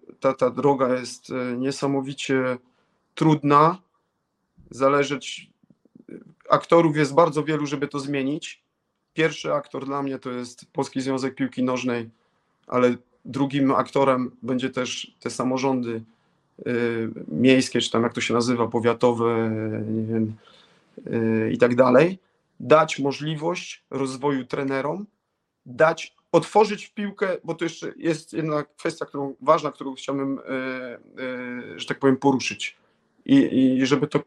y, 0.07 0.15
ta, 0.19 0.33
ta 0.33 0.49
droga 0.49 0.93
jest 0.93 1.29
y, 1.29 1.57
niesamowicie 1.57 2.57
trudna. 3.15 3.77
Zależeć. 4.71 5.49
Aktorów 6.49 6.97
jest 6.97 7.13
bardzo 7.13 7.43
wielu, 7.43 7.65
żeby 7.65 7.87
to 7.87 7.99
zmienić. 7.99 8.61
Pierwszy 9.13 9.53
aktor 9.53 9.85
dla 9.85 10.03
mnie 10.03 10.19
to 10.19 10.31
jest 10.31 10.65
Polski 10.71 11.01
Związek 11.01 11.35
Piłki 11.35 11.63
Nożnej, 11.63 12.09
ale 12.67 12.95
drugim 13.25 13.71
aktorem 13.71 14.31
będzie 14.41 14.69
też 14.69 15.15
te 15.19 15.29
samorządy 15.29 16.03
y, 16.67 17.09
miejskie, 17.27 17.81
czy 17.81 17.91
tam 17.91 18.03
jak 18.03 18.13
to 18.13 18.21
się 18.21 18.33
nazywa, 18.33 18.67
powiatowe, 18.67 19.51
nie 19.87 20.03
wiem, 20.03 20.35
i 21.51 21.57
tak 21.57 21.75
dalej. 21.75 22.19
Dać 22.59 22.99
możliwość 22.99 23.85
rozwoju 23.89 24.45
trenerom, 24.45 25.05
dać 25.65 26.15
otworzyć 26.31 26.87
piłkę, 26.87 27.37
bo 27.43 27.55
to 27.55 27.65
jeszcze 27.65 27.93
jest 27.97 28.33
jedna 28.33 28.63
kwestia, 28.63 29.05
którą 29.05 29.35
ważna, 29.41 29.71
którą 29.71 29.95
chciałbym, 29.95 30.39
e, 30.39 30.43
e, 30.43 31.79
że 31.79 31.85
tak 31.85 31.99
powiem, 31.99 32.17
poruszyć. 32.17 32.77
I, 33.25 33.35
I 33.81 33.85
żeby 33.85 34.07
to 34.07 34.19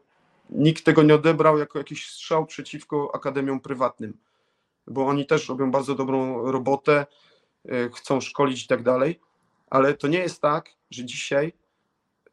nikt 0.49 0.83
tego 0.83 1.03
nie 1.03 1.15
odebrał 1.15 1.57
jako 1.57 1.77
jakiś 1.77 2.11
strzał 2.11 2.45
przeciwko 2.45 3.11
akademiom 3.15 3.59
prywatnym, 3.59 4.17
bo 4.87 5.07
oni 5.07 5.25
też 5.25 5.49
robią 5.49 5.71
bardzo 5.71 5.95
dobrą 5.95 6.51
robotę, 6.51 7.05
e, 7.65 7.89
chcą 7.89 8.21
szkolić 8.21 8.63
i 8.63 8.67
tak 8.67 8.83
dalej, 8.83 9.19
ale 9.69 9.93
to 9.93 10.07
nie 10.07 10.19
jest 10.19 10.41
tak, 10.41 10.69
że 10.91 11.05
dzisiaj 11.05 11.53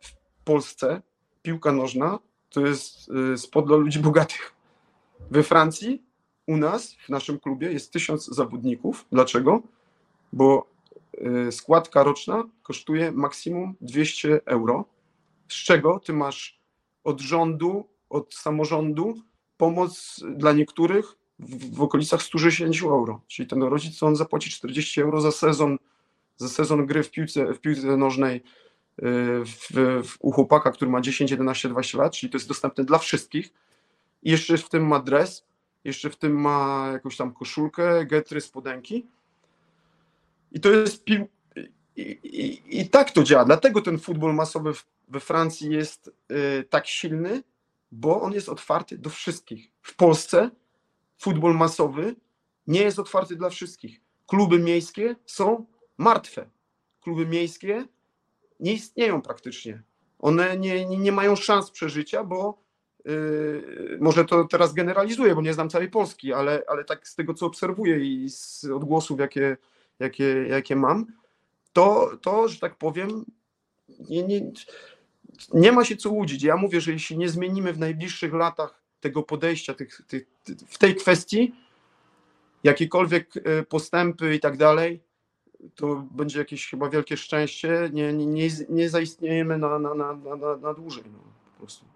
w 0.01 0.13
Polsce 0.45 1.03
piłka 1.43 1.73
nożna 1.73 2.19
to 2.51 2.61
jest 2.61 3.11
sport 3.37 3.67
dla 3.67 3.77
ludzi 3.77 3.99
bogatych. 3.99 4.56
We 5.31 5.43
Francji 5.43 6.03
u 6.47 6.57
nas, 6.57 6.95
w 6.95 7.09
naszym 7.09 7.39
klubie, 7.39 7.73
jest 7.73 7.93
tysiąc 7.93 8.27
zawodników. 8.27 9.07
Dlaczego? 9.13 9.63
Bo 10.33 10.67
y, 11.49 11.53
składka 11.53 12.03
roczna 12.03 12.45
kosztuje 12.63 13.13
maksimum 13.13 13.75
200 13.81 14.41
euro, 14.45 14.85
z 15.49 15.55
czego 15.55 16.01
ty 16.01 16.13
masz 16.13 16.61
od 17.05 17.21
rządu, 17.21 17.89
od 18.11 18.35
samorządu 18.35 19.15
pomoc 19.57 20.21
dla 20.37 20.53
niektórych 20.53 21.17
w, 21.39 21.77
w 21.77 21.83
okolicach 21.83 22.23
160 22.23 22.83
euro. 22.83 23.21
Czyli 23.27 23.49
ten 23.49 23.63
rodzic, 23.63 24.03
on 24.03 24.17
zapłaci 24.17 24.51
40 24.51 25.01
euro 25.01 25.21
za 25.21 25.33
sezon, 25.33 25.79
za 26.37 26.49
sezon 26.49 26.87
gry 26.87 27.03
w 27.03 27.11
piłce, 27.11 27.55
w 27.55 27.61
piłce 27.61 27.97
nożnej 27.97 28.37
y, 28.37 28.43
w, 29.45 29.69
w, 30.05 30.17
u 30.21 30.33
chłopaka, 30.33 30.71
który 30.71 30.91
ma 30.91 31.01
10, 31.01 31.31
11, 31.31 31.69
20 31.69 31.99
lat, 31.99 32.13
czyli 32.13 32.31
to 32.33 32.39
jest 32.39 32.49
dostępne 32.49 32.85
dla 32.85 32.99
wszystkich. 32.99 33.53
Jeszcze 34.27 34.59
w 34.59 34.69
tym 34.69 34.87
ma 34.87 35.01
dres, 35.01 35.45
jeszcze 35.85 36.11
w 36.11 36.17
tym 36.17 36.41
ma 36.41 36.89
jakąś 36.93 37.17
tam 37.17 37.35
koszulkę, 37.35 38.07
getry, 38.07 38.41
spodenki. 38.41 39.07
I 40.53 40.61
to 40.61 40.71
jest 40.71 41.05
pił... 41.05 41.29
I, 41.97 42.03
i, 42.03 42.81
I, 42.81 42.89
tak 42.89 43.11
to 43.11 43.23
działa. 43.23 43.45
Dlatego 43.45 43.83
ten 43.83 43.99
futbol 43.99 44.35
masowy 44.35 44.73
we 45.09 45.21
Francji 45.21 45.71
jest 45.71 46.11
y, 46.31 46.65
tak 46.71 46.87
silny, 46.87 47.43
bo 47.93 48.23
on 48.23 48.33
jest 48.33 48.49
otwarty 48.49 48.99
do 48.99 49.11
wszystkich. 49.11 49.71
W 49.83 49.97
Polsce 49.97 50.51
futbol 51.19 51.55
masowy 51.55 52.17
nie 52.67 52.83
jest 52.83 52.99
otwarty 52.99 53.37
dla 53.37 53.51
wszystkich. 53.51 54.01
Kluby 54.27 54.59
miejskie 54.59 55.17
są 55.27 55.67
martwe. 55.99 56.51
Kluby 57.01 57.27
miejskie 57.27 57.85
nie 58.61 58.73
istnieją 58.73 59.23
praktycznie. 59.23 59.83
One 60.19 60.59
nie, 60.59 60.87
nie, 60.87 60.99
nie 60.99 61.13
mają 61.13 61.37
szans 61.37 61.71
przeżycia, 61.71 62.25
bo 62.25 62.66
może 64.01 64.25
to 64.25 64.45
teraz 64.45 64.75
generalizuję, 64.75 65.35
bo 65.35 65.43
nie 65.43 65.55
znam 65.55 65.71
całej 65.71 65.91
Polski, 65.91 66.33
ale, 66.33 66.63
ale 66.69 66.85
tak 66.85 67.09
z 67.09 67.15
tego, 67.15 67.35
co 67.35 67.47
obserwuję 67.47 67.99
i 67.99 68.31
z 68.31 68.65
odgłosów, 68.65 69.21
jakie, 69.21 69.57
jakie, 69.99 70.47
jakie 70.49 70.77
mam, 70.77 71.07
to, 71.73 72.11
to, 72.23 72.49
że 72.49 72.61
tak 72.61 72.77
powiem, 72.77 73.25
nie, 74.11 74.23
nie, 74.23 74.53
nie 75.55 75.73
ma 75.73 75.85
się 75.85 75.97
co 75.97 76.11
łudzić. 76.11 76.43
Ja 76.43 76.57
mówię, 76.57 76.81
że 76.81 76.93
jeśli 76.93 77.19
nie 77.19 77.29
zmienimy 77.29 77.73
w 77.73 77.79
najbliższych 77.79 78.35
latach 78.35 78.83
tego 79.01 79.23
podejścia 79.23 79.75
tych, 79.75 80.03
tych, 80.09 80.27
w 80.69 80.79
tej 80.79 80.95
kwestii, 80.95 81.55
jakiekolwiek 82.65 83.37
e, 83.37 83.63
postępy 83.63 84.35
i 84.35 84.41
tak 84.41 84.57
dalej, 84.57 85.01
to 85.75 86.07
będzie 86.11 86.39
jakieś 86.39 86.71
chyba 86.71 86.89
wielkie 86.89 87.17
szczęście. 87.17 87.91
Nie, 87.93 88.13
nie, 88.13 88.27
nie, 88.27 88.49
nie 88.69 88.91
zaistniejemy 88.91 89.59
na, 89.59 89.79
na, 89.79 89.95
na, 89.95 90.15
na, 90.15 90.57
na 90.57 90.75
dłużej. 90.75 91.05
No, 91.13 91.19
po 91.53 91.61
prostu. 91.61 91.96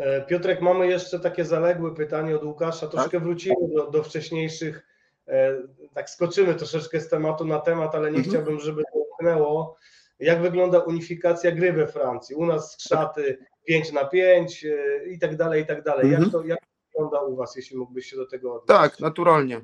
E, 0.00 0.20
Piotrek, 0.20 0.60
mamy 0.60 0.86
jeszcze 0.86 1.20
takie 1.20 1.44
zaległe 1.44 1.94
pytanie 1.94 2.36
od 2.36 2.44
Łukasza. 2.44 2.86
Troszkę 2.86 3.10
tak? 3.10 3.22
wrócimy 3.22 3.68
do, 3.74 3.90
do, 3.90 4.02
wcześniejszych, 4.02 4.86
e, 5.28 5.62
tak 5.94 6.10
skoczymy 6.10 6.54
troszeczkę 6.54 7.00
z 7.00 7.08
tematu 7.08 7.44
na 7.44 7.58
temat, 7.58 7.94
ale 7.94 8.10
nie 8.10 8.18
mhm. 8.18 8.34
chciałbym, 8.34 8.60
żeby 8.60 8.82
to 8.92 8.98
umknęło. 8.98 9.76
Jak 10.18 10.42
wygląda 10.42 10.78
unifikacja 10.78 11.52
gry 11.52 11.72
we 11.72 11.86
Francji? 11.86 12.36
U 12.36 12.46
nas 12.46 12.72
skrzaty 12.72 13.38
5 13.64 13.92
na 13.92 14.04
5 14.04 14.64
e, 14.64 15.06
i 15.06 15.18
tak 15.18 15.36
dalej, 15.36 15.62
i 15.62 15.66
tak 15.66 15.82
dalej. 15.82 16.06
Mhm. 16.06 16.22
Jak, 16.22 16.32
to, 16.32 16.44
jak 16.44 16.58
wygląda 16.92 17.20
u 17.20 17.36
Was, 17.36 17.56
jeśli 17.56 17.76
mógłbyś 17.76 18.06
się 18.06 18.16
do 18.16 18.26
tego 18.26 18.54
odnieść? 18.54 18.66
Tak, 18.80 19.00
naturalnie. 19.00 19.60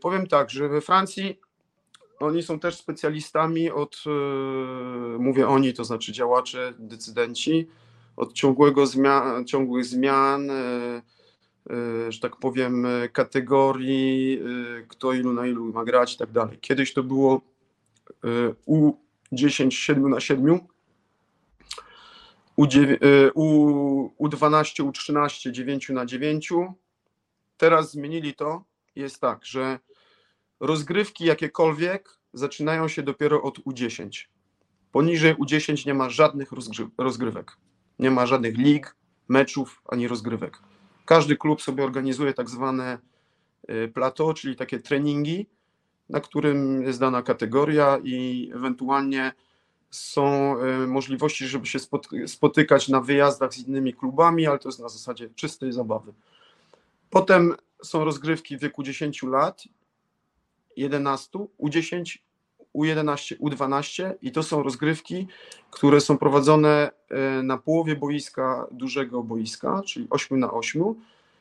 Powiem 0.00 0.26
tak, 0.26 0.50
że 0.50 0.68
we 0.68 0.80
Francji 0.80 1.40
oni 2.18 2.42
są 2.42 2.60
też 2.60 2.76
specjalistami 2.76 3.70
od, 3.70 3.96
mówię 5.18 5.48
oni, 5.48 5.74
to 5.74 5.84
znaczy 5.84 6.12
działacze, 6.12 6.72
decydenci, 6.78 7.68
od 8.16 8.32
ciągłego 8.32 8.86
zmian, 8.86 9.44
ciągłych 9.44 9.84
zmian, 9.84 10.50
e, 10.50 10.54
e, 11.70 12.12
że 12.12 12.20
tak 12.20 12.36
powiem, 12.36 12.86
kategorii, 13.12 14.40
e, 14.40 14.82
kto 14.88 15.12
ilu 15.12 15.32
na 15.32 15.46
ilu 15.46 15.72
ma 15.72 15.84
grać 15.84 16.14
i 16.14 16.18
tak 16.18 16.30
dalej. 16.30 16.58
Kiedyś 16.60 16.94
to 16.94 17.02
było 17.02 17.40
U10 19.32 19.70
7 19.70 20.10
na 20.10 20.20
7, 20.20 20.60
U, 23.34 24.28
12 24.28 24.82
U13 24.82 25.50
9 25.50 25.88
na 25.88 26.06
9. 26.06 26.52
Teraz 27.56 27.92
zmienili 27.92 28.34
to. 28.34 28.64
Jest 28.96 29.20
tak, 29.20 29.44
że 29.44 29.78
rozgrywki 30.60 31.24
jakiekolwiek 31.24 32.18
zaczynają 32.32 32.88
się 32.88 33.02
dopiero 33.02 33.42
od 33.42 33.58
U10. 33.58 34.26
Poniżej 34.92 35.34
U10 35.34 35.86
nie 35.86 35.94
ma 35.94 36.10
żadnych 36.10 36.48
rozgrywek. 36.98 37.56
Nie 37.98 38.10
ma 38.10 38.26
żadnych 38.26 38.58
lig, 38.58 38.96
meczów 39.28 39.82
ani 39.88 40.08
rozgrywek. 40.08 40.58
Każdy 41.04 41.36
klub 41.36 41.62
sobie 41.62 41.84
organizuje 41.84 42.34
tak 42.34 42.50
zwane 42.50 42.98
y, 43.70 43.88
plateau, 43.88 44.34
czyli 44.34 44.56
takie 44.56 44.78
treningi, 44.78 45.46
na 46.08 46.20
którym 46.20 46.82
jest 46.82 47.00
dana 47.00 47.22
kategoria 47.22 47.98
i 48.04 48.50
ewentualnie 48.54 49.32
są 49.90 50.56
y, 50.62 50.86
możliwości, 50.86 51.46
żeby 51.46 51.66
się 51.66 51.78
spotykać 52.26 52.88
na 52.88 53.00
wyjazdach 53.00 53.54
z 53.54 53.58
innymi 53.58 53.94
klubami, 53.94 54.46
ale 54.46 54.58
to 54.58 54.68
jest 54.68 54.80
na 54.80 54.88
zasadzie 54.88 55.28
czystej 55.34 55.72
zabawy. 55.72 56.12
Potem 57.10 57.54
są 57.82 58.04
rozgrywki 58.04 58.56
w 58.56 58.60
wieku 58.60 58.82
10 58.82 59.22
lat, 59.22 59.62
11, 60.76 61.38
U10 61.60 62.18
u11, 62.76 63.36
U12 63.38 64.12
i 64.22 64.32
to 64.32 64.42
są 64.42 64.62
rozgrywki, 64.62 65.26
które 65.70 66.00
są 66.00 66.18
prowadzone 66.18 66.90
e, 67.08 67.42
na 67.42 67.58
połowie 67.58 67.96
boiska, 67.96 68.66
dużego 68.70 69.22
boiska, 69.22 69.82
czyli 69.86 70.06
8 70.10 70.40
na 70.40 70.52
8. 70.52 70.94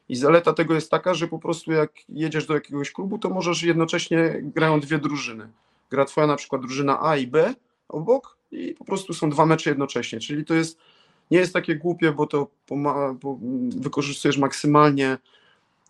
I 0.09 0.15
zaleta 0.15 0.53
tego 0.53 0.73
jest 0.73 0.91
taka, 0.91 1.13
że 1.13 1.27
po 1.27 1.39
prostu 1.39 1.71
jak 1.71 1.91
jedziesz 2.09 2.45
do 2.45 2.53
jakiegoś 2.53 2.91
klubu, 2.91 3.17
to 3.17 3.29
możesz 3.29 3.63
jednocześnie 3.63 4.41
grają 4.41 4.79
dwie 4.79 4.97
drużyny. 4.97 5.47
Gra 5.91 6.05
twoja 6.05 6.27
na 6.27 6.35
przykład 6.35 6.61
drużyna 6.61 7.01
A 7.01 7.17
i 7.17 7.27
B 7.27 7.53
obok 7.89 8.37
i 8.51 8.73
po 8.73 8.85
prostu 8.85 9.13
są 9.13 9.29
dwa 9.29 9.45
mecze 9.45 9.69
jednocześnie. 9.69 10.19
Czyli 10.19 10.45
to 10.45 10.53
jest 10.53 10.77
nie 11.31 11.37
jest 11.37 11.53
takie 11.53 11.75
głupie, 11.75 12.11
bo 12.11 12.27
to 12.27 12.47
wykorzystujesz 13.69 14.37
maksymalnie 14.37 15.17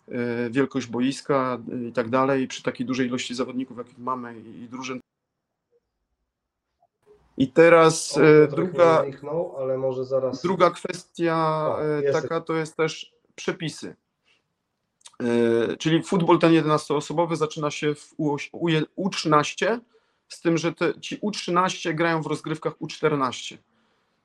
e, 0.08 0.50
wielkość 0.50 0.86
boiska 0.86 1.58
i 1.88 1.92
tak 1.92 2.08
dalej. 2.08 2.48
Przy 2.48 2.62
takiej 2.62 2.86
dużej 2.86 3.06
ilości 3.06 3.34
zawodników, 3.34 3.78
jakich 3.78 3.98
mamy 3.98 4.40
i 4.40 4.68
drużyn, 4.68 5.00
I 7.36 7.52
teraz 7.52 8.18
e, 8.18 8.48
druga, 8.48 9.04
ale 9.58 9.78
może 9.78 10.04
zaraz. 10.04 10.42
druga 10.42 10.70
kwestia 10.70 11.66
e, 11.80 12.02
jest. 12.02 12.22
taka 12.22 12.40
to 12.40 12.54
jest 12.54 12.76
też 12.76 13.12
przepisy. 13.34 13.96
E, 15.22 15.76
Czyli 15.76 16.02
futbol 16.02 16.38
ten 16.38 16.52
11-osobowy 16.52 17.36
zaczyna 17.36 17.70
się 17.70 17.94
w 17.94 18.14
U- 18.16 18.36
U- 18.52 18.68
U13, 19.08 19.78
z 20.28 20.40
tym, 20.40 20.58
że 20.58 20.72
te, 20.72 21.00
ci 21.00 21.18
U13 21.18 21.94
grają 21.94 22.22
w 22.22 22.26
rozgrywkach 22.26 22.72
U14. 22.78 23.56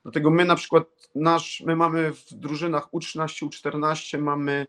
Dlatego 0.04 0.30
my 0.32 0.46
na 0.46 0.56
przykład 0.56 0.84
nasz, 1.16 1.64
my 1.66 1.76
mamy 1.76 2.14
w 2.14 2.34
drużynach 2.34 2.88
U13, 2.94 3.48
U14 3.50 4.22
mamy 4.22 4.68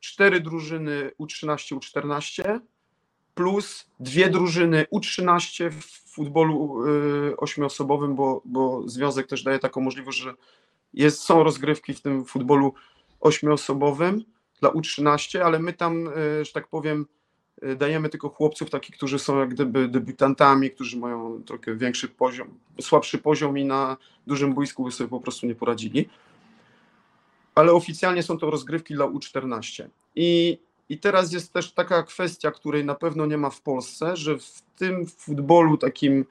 cztery 0.00 0.40
drużyny 0.40 1.10
U13, 1.20 1.76
U14 1.78 2.60
plus 3.38 3.86
dwie 4.00 4.28
drużyny 4.28 4.86
U13 4.92 5.70
w 5.70 5.84
futbolu 6.14 6.86
y, 6.86 7.36
ośmioosobowym, 7.36 8.14
bo, 8.14 8.42
bo 8.44 8.82
związek 8.88 9.26
też 9.26 9.42
daje 9.42 9.58
taką 9.58 9.80
możliwość, 9.80 10.18
że 10.18 10.34
jest, 10.94 11.20
są 11.20 11.42
rozgrywki 11.42 11.94
w 11.94 12.00
tym 12.00 12.24
futbolu 12.24 12.74
ośmioosobowym 13.20 14.24
dla 14.60 14.70
U13, 14.70 15.38
ale 15.38 15.58
my 15.58 15.72
tam, 15.72 16.08
y, 16.08 16.44
że 16.44 16.52
tak 16.52 16.68
powiem, 16.68 17.06
y, 17.62 17.76
dajemy 17.76 18.08
tylko 18.08 18.28
chłopców 18.28 18.70
takich, 18.70 18.96
którzy 18.96 19.18
są 19.18 19.38
jak 19.38 19.48
gdyby 19.48 19.88
debiutantami, 19.88 20.70
którzy 20.70 20.96
mają 20.96 21.42
trochę 21.42 21.74
większy 21.74 22.08
poziom, 22.08 22.48
słabszy 22.80 23.18
poziom 23.18 23.58
i 23.58 23.64
na 23.64 23.96
dużym 24.26 24.54
boisku 24.54 24.84
by 24.84 24.92
sobie 24.92 25.10
po 25.10 25.20
prostu 25.20 25.46
nie 25.46 25.54
poradzili. 25.54 26.08
Ale 27.54 27.72
oficjalnie 27.72 28.22
są 28.22 28.38
to 28.38 28.50
rozgrywki 28.50 28.94
dla 28.94 29.06
U14. 29.06 29.88
I, 30.16 30.58
I 30.88 30.98
teraz 30.98 31.32
jest 31.32 31.52
też 31.52 31.72
taka 31.72 32.02
kwestia, 32.02 32.50
której 32.50 32.84
na 32.84 32.94
pewno 32.94 33.26
nie 33.26 33.38
ma 33.38 33.50
w 33.50 33.60
Polsce, 33.60 34.16
że 34.16 34.38
w 34.38 34.62
tym 34.76 35.06
futbolu 35.06 35.76
takim 35.76 36.24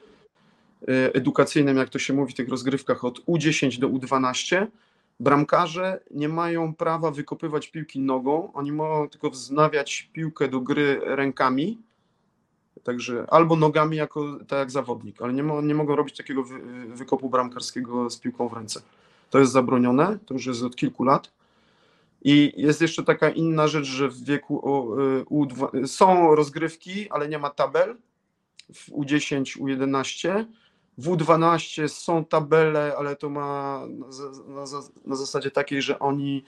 y, 0.82 1.14
edukacyjnym, 1.14 1.78
jak 1.78 1.90
to 1.90 2.00
się 2.00 2.14
mówi, 2.14 2.34
tych 2.34 2.50
rozgrywkach 2.50 3.06
od 3.06 3.26
U10 3.26 3.80
do 3.80 3.90
U12, 3.90 4.68
bramkarze 5.20 6.00
nie 6.12 6.30
mają 6.30 6.74
prawa 6.74 7.12
wykopywać 7.12 7.68
piłki 7.68 8.00
nogą, 8.00 8.54
oni 8.54 8.72
mogą 8.72 9.10
tylko 9.10 9.30
wznawiać 9.30 10.10
piłkę 10.14 10.48
do 10.48 10.60
gry 10.60 11.02
rękami, 11.04 11.78
także 12.84 13.26
albo 13.30 13.56
nogami 13.56 13.98
jako 13.98 14.40
tak 14.48 14.60
jak 14.60 14.72
zawodnik, 14.72 15.22
ale 15.22 15.34
nie, 15.34 15.44
mo, 15.44 15.62
nie 15.62 15.76
mogą 15.76 15.96
robić 15.96 16.18
takiego 16.18 16.44
wy, 16.44 16.60
wykopu 16.88 17.30
bramkarskiego 17.30 18.10
z 18.10 18.18
piłką 18.18 18.48
w 18.48 18.54
ręce. 18.54 18.82
To 19.30 19.40
jest 19.40 19.52
zabronione, 19.52 20.18
to 20.26 20.34
już 20.34 20.46
jest 20.46 20.64
od 20.64 20.76
kilku 20.76 21.04
lat. 21.04 21.32
I 22.22 22.54
jest 22.58 22.82
jeszcze 22.82 23.04
taka 23.04 23.30
inna 23.30 23.68
rzecz, 23.68 23.86
że 23.86 24.10
w 24.10 24.24
wieku 24.24 24.96
y, 25.00 25.26
U2, 25.26 25.88
są 25.88 26.36
rozgrywki, 26.36 27.10
ale 27.10 27.30
nie 27.30 27.40
ma 27.40 27.50
tabel 27.50 27.98
w 28.74 28.92
U10, 28.92 29.60
U11. 29.62 30.46
W 30.98 31.10
U12 31.10 31.88
są 31.88 32.26
tabele, 32.26 32.96
ale 32.98 33.16
to 33.16 33.30
ma 33.30 33.82
na, 34.48 34.62
na, 34.62 34.82
na 35.06 35.16
zasadzie 35.16 35.52
takiej, 35.52 35.82
że 35.82 36.00
oni 36.00 36.44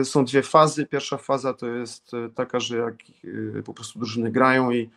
y, 0.00 0.04
są 0.04 0.24
dwie 0.24 0.42
fazy. 0.42 0.86
Pierwsza 0.86 1.16
faza 1.16 1.54
to 1.54 1.66
jest 1.66 2.14
y, 2.14 2.30
taka, 2.34 2.60
że 2.60 2.76
jak 2.76 2.94
po 3.64 3.74
prostu 3.74 3.98
drużyny 3.98 4.30
grają 4.30 4.70
i 4.70 4.90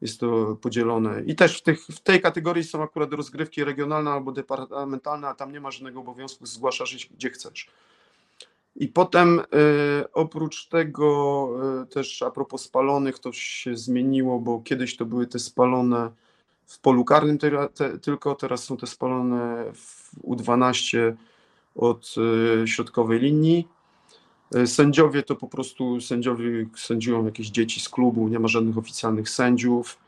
jest 0.00 0.20
to 0.20 0.56
podzielone. 0.60 1.22
I 1.26 1.34
też 1.34 1.58
w, 1.58 1.62
tych, 1.62 1.86
w 1.86 2.00
tej 2.00 2.20
kategorii 2.20 2.64
są 2.64 2.82
akurat 2.82 3.12
rozgrywki 3.12 3.64
regionalne 3.64 4.10
albo 4.10 4.32
departamentalne, 4.32 5.28
a 5.28 5.34
tam 5.34 5.52
nie 5.52 5.60
ma 5.60 5.70
żadnego 5.70 6.00
obowiązku, 6.00 6.46
zgłaszasz 6.46 6.90
się 6.90 7.08
gdzie 7.14 7.30
chcesz. 7.30 7.68
I 8.76 8.88
potem 8.88 9.40
y, 9.40 9.42
oprócz 10.12 10.68
tego 10.68 11.48
y, 11.82 11.86
też 11.86 12.22
a 12.22 12.30
propos 12.30 12.62
spalonych 12.62 13.18
to 13.18 13.32
się 13.32 13.76
zmieniło, 13.76 14.40
bo 14.40 14.60
kiedyś 14.60 14.96
to 14.96 15.04
były 15.04 15.26
te 15.26 15.38
spalone 15.38 16.10
w 16.66 16.78
polu 16.78 17.04
karnym 17.04 17.38
te, 17.38 17.68
te, 17.68 17.98
tylko, 17.98 18.34
teraz 18.34 18.64
są 18.64 18.76
te 18.76 18.86
spalone 18.86 19.64
w 19.74 20.10
U12 20.22 21.12
od 21.76 22.14
y, 22.62 22.68
środkowej 22.68 23.20
linii. 23.20 23.68
Sędziowie 24.66 25.22
to 25.22 25.36
po 25.36 25.48
prostu 25.48 26.00
sędziowie 26.00 26.66
sędziują 26.76 27.24
jakieś 27.24 27.50
dzieci 27.50 27.80
z 27.80 27.88
klubu, 27.88 28.28
nie 28.28 28.38
ma 28.38 28.48
żadnych 28.48 28.78
oficjalnych 28.78 29.30
sędziów. 29.30 29.98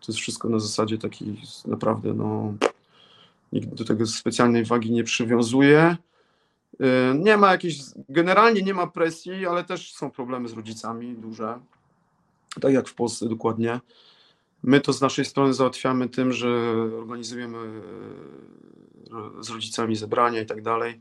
To 0.00 0.12
jest 0.12 0.18
wszystko 0.18 0.48
na 0.48 0.58
zasadzie 0.58 0.98
takiej 0.98 1.40
naprawdę, 1.66 2.14
no, 2.14 2.54
nikt 3.52 3.68
do 3.68 3.84
tego 3.84 4.06
specjalnej 4.06 4.64
wagi 4.64 4.92
nie 4.92 5.04
przywiązuje. 5.04 5.96
Y, 6.80 7.14
Nie 7.18 7.36
ma 7.36 7.50
jakiejś, 7.52 7.80
generalnie 8.08 8.62
nie 8.62 8.74
ma 8.74 8.86
presji, 8.86 9.46
ale 9.46 9.64
też 9.64 9.94
są 9.94 10.10
problemy 10.10 10.48
z 10.48 10.52
rodzicami 10.52 11.14
duże. 11.14 11.60
Tak 12.60 12.72
jak 12.72 12.88
w 12.88 12.94
Polsce 12.94 13.28
dokładnie. 13.28 13.80
My 14.62 14.80
to 14.80 14.92
z 14.92 15.00
naszej 15.00 15.24
strony 15.24 15.54
załatwiamy 15.54 16.08
tym, 16.08 16.32
że 16.32 16.48
organizujemy 16.98 17.58
y, 17.58 19.44
z 19.44 19.50
rodzicami 19.50 19.96
zebrania 19.96 20.40
i 20.40 20.46
tak 20.46 20.62
dalej. 20.62 21.00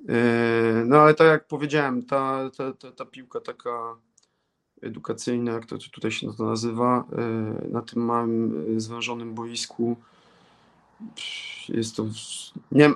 Y, 0.00 0.84
No 0.86 0.96
ale 0.96 1.14
tak 1.14 1.26
jak 1.26 1.46
powiedziałem, 1.46 2.02
ta, 2.02 2.50
ta, 2.56 2.72
ta, 2.72 2.92
ta 2.92 3.04
piłka 3.04 3.40
taka 3.40 3.96
edukacyjna, 4.82 5.52
jak 5.52 5.66
to 5.66 5.78
tutaj 5.78 6.10
się 6.10 6.34
to 6.34 6.44
nazywa, 6.44 7.04
na 7.68 7.82
tym 7.82 8.04
małym 8.04 8.64
zwężonym 8.80 9.34
boisku 9.34 9.96
jest 11.68 11.96
to 11.96 12.06
nie, 12.72 12.90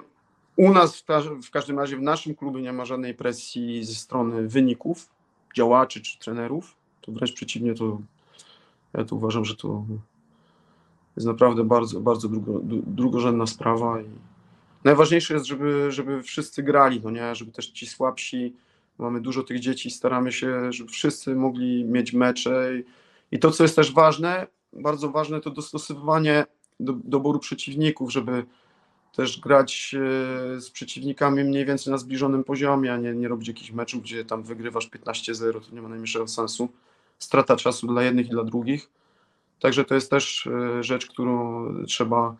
u 0.58 0.72
nas 0.72 0.96
w, 0.96 1.04
w 1.46 1.50
każdym 1.50 1.78
razie 1.78 1.96
w 1.96 2.02
naszym 2.02 2.34
klubie 2.34 2.62
nie 2.62 2.72
ma 2.72 2.84
żadnej 2.84 3.14
presji 3.14 3.84
ze 3.84 3.94
strony 3.94 4.48
wyników, 4.48 5.08
działaczy 5.56 6.02
czy 6.02 6.18
trenerów. 6.18 6.76
To 7.00 7.12
wręcz 7.12 7.32
przeciwnie, 7.32 7.74
to 7.74 8.00
ja 8.94 9.04
tu 9.04 9.16
uważam, 9.16 9.44
że 9.44 9.56
to 9.56 9.84
jest 11.16 11.26
naprawdę 11.26 11.64
bardzo, 11.64 12.00
bardzo 12.00 12.28
drugo, 12.28 12.60
drugorzędna 12.86 13.46
sprawa 13.46 14.00
i 14.00 14.04
najważniejsze 14.84 15.34
jest, 15.34 15.46
żeby, 15.46 15.92
żeby 15.92 16.22
wszyscy 16.22 16.62
grali, 16.62 17.00
no 17.04 17.10
nie, 17.10 17.34
żeby 17.34 17.52
też 17.52 17.66
ci 17.70 17.86
słabsi, 17.86 18.54
mamy 18.98 19.20
dużo 19.20 19.42
tych 19.42 19.60
dzieci, 19.60 19.90
staramy 19.90 20.32
się, 20.32 20.72
żeby 20.72 20.90
wszyscy 20.90 21.34
mogli 21.34 21.84
mieć 21.84 22.12
mecze 22.12 22.70
i, 22.78 22.84
i 23.36 23.38
to, 23.38 23.50
co 23.50 23.64
jest 23.64 23.76
też 23.76 23.92
ważne, 23.92 24.46
bardzo 24.72 25.10
ważne, 25.10 25.40
to 25.40 25.50
dostosowywanie 25.50 26.46
do, 26.80 26.92
doboru 26.92 27.38
przeciwników, 27.38 28.12
żeby 28.12 28.46
też 29.12 29.40
grać 29.40 29.94
e, 29.94 30.60
z 30.60 30.70
przeciwnikami 30.70 31.44
mniej 31.44 31.66
więcej 31.66 31.90
na 31.90 31.98
zbliżonym 31.98 32.44
poziomie, 32.44 32.92
a 32.92 32.96
nie, 32.96 33.14
nie 33.14 33.28
robić 33.28 33.48
jakichś 33.48 33.70
meczów, 33.70 34.02
gdzie 34.02 34.24
tam 34.24 34.42
wygrywasz 34.42 34.90
15-0, 34.90 35.52
to 35.52 35.74
nie 35.74 35.82
ma 35.82 35.88
najmniejszego 35.88 36.28
sensu. 36.28 36.68
Strata 37.18 37.56
czasu 37.56 37.86
dla 37.86 38.02
jednych 38.02 38.26
i 38.26 38.30
dla 38.30 38.44
drugich. 38.44 38.90
Także 39.60 39.84
to 39.84 39.94
jest 39.94 40.10
też 40.10 40.46
e, 40.46 40.82
rzecz, 40.82 41.06
którą 41.06 41.64
trzeba, 41.84 42.36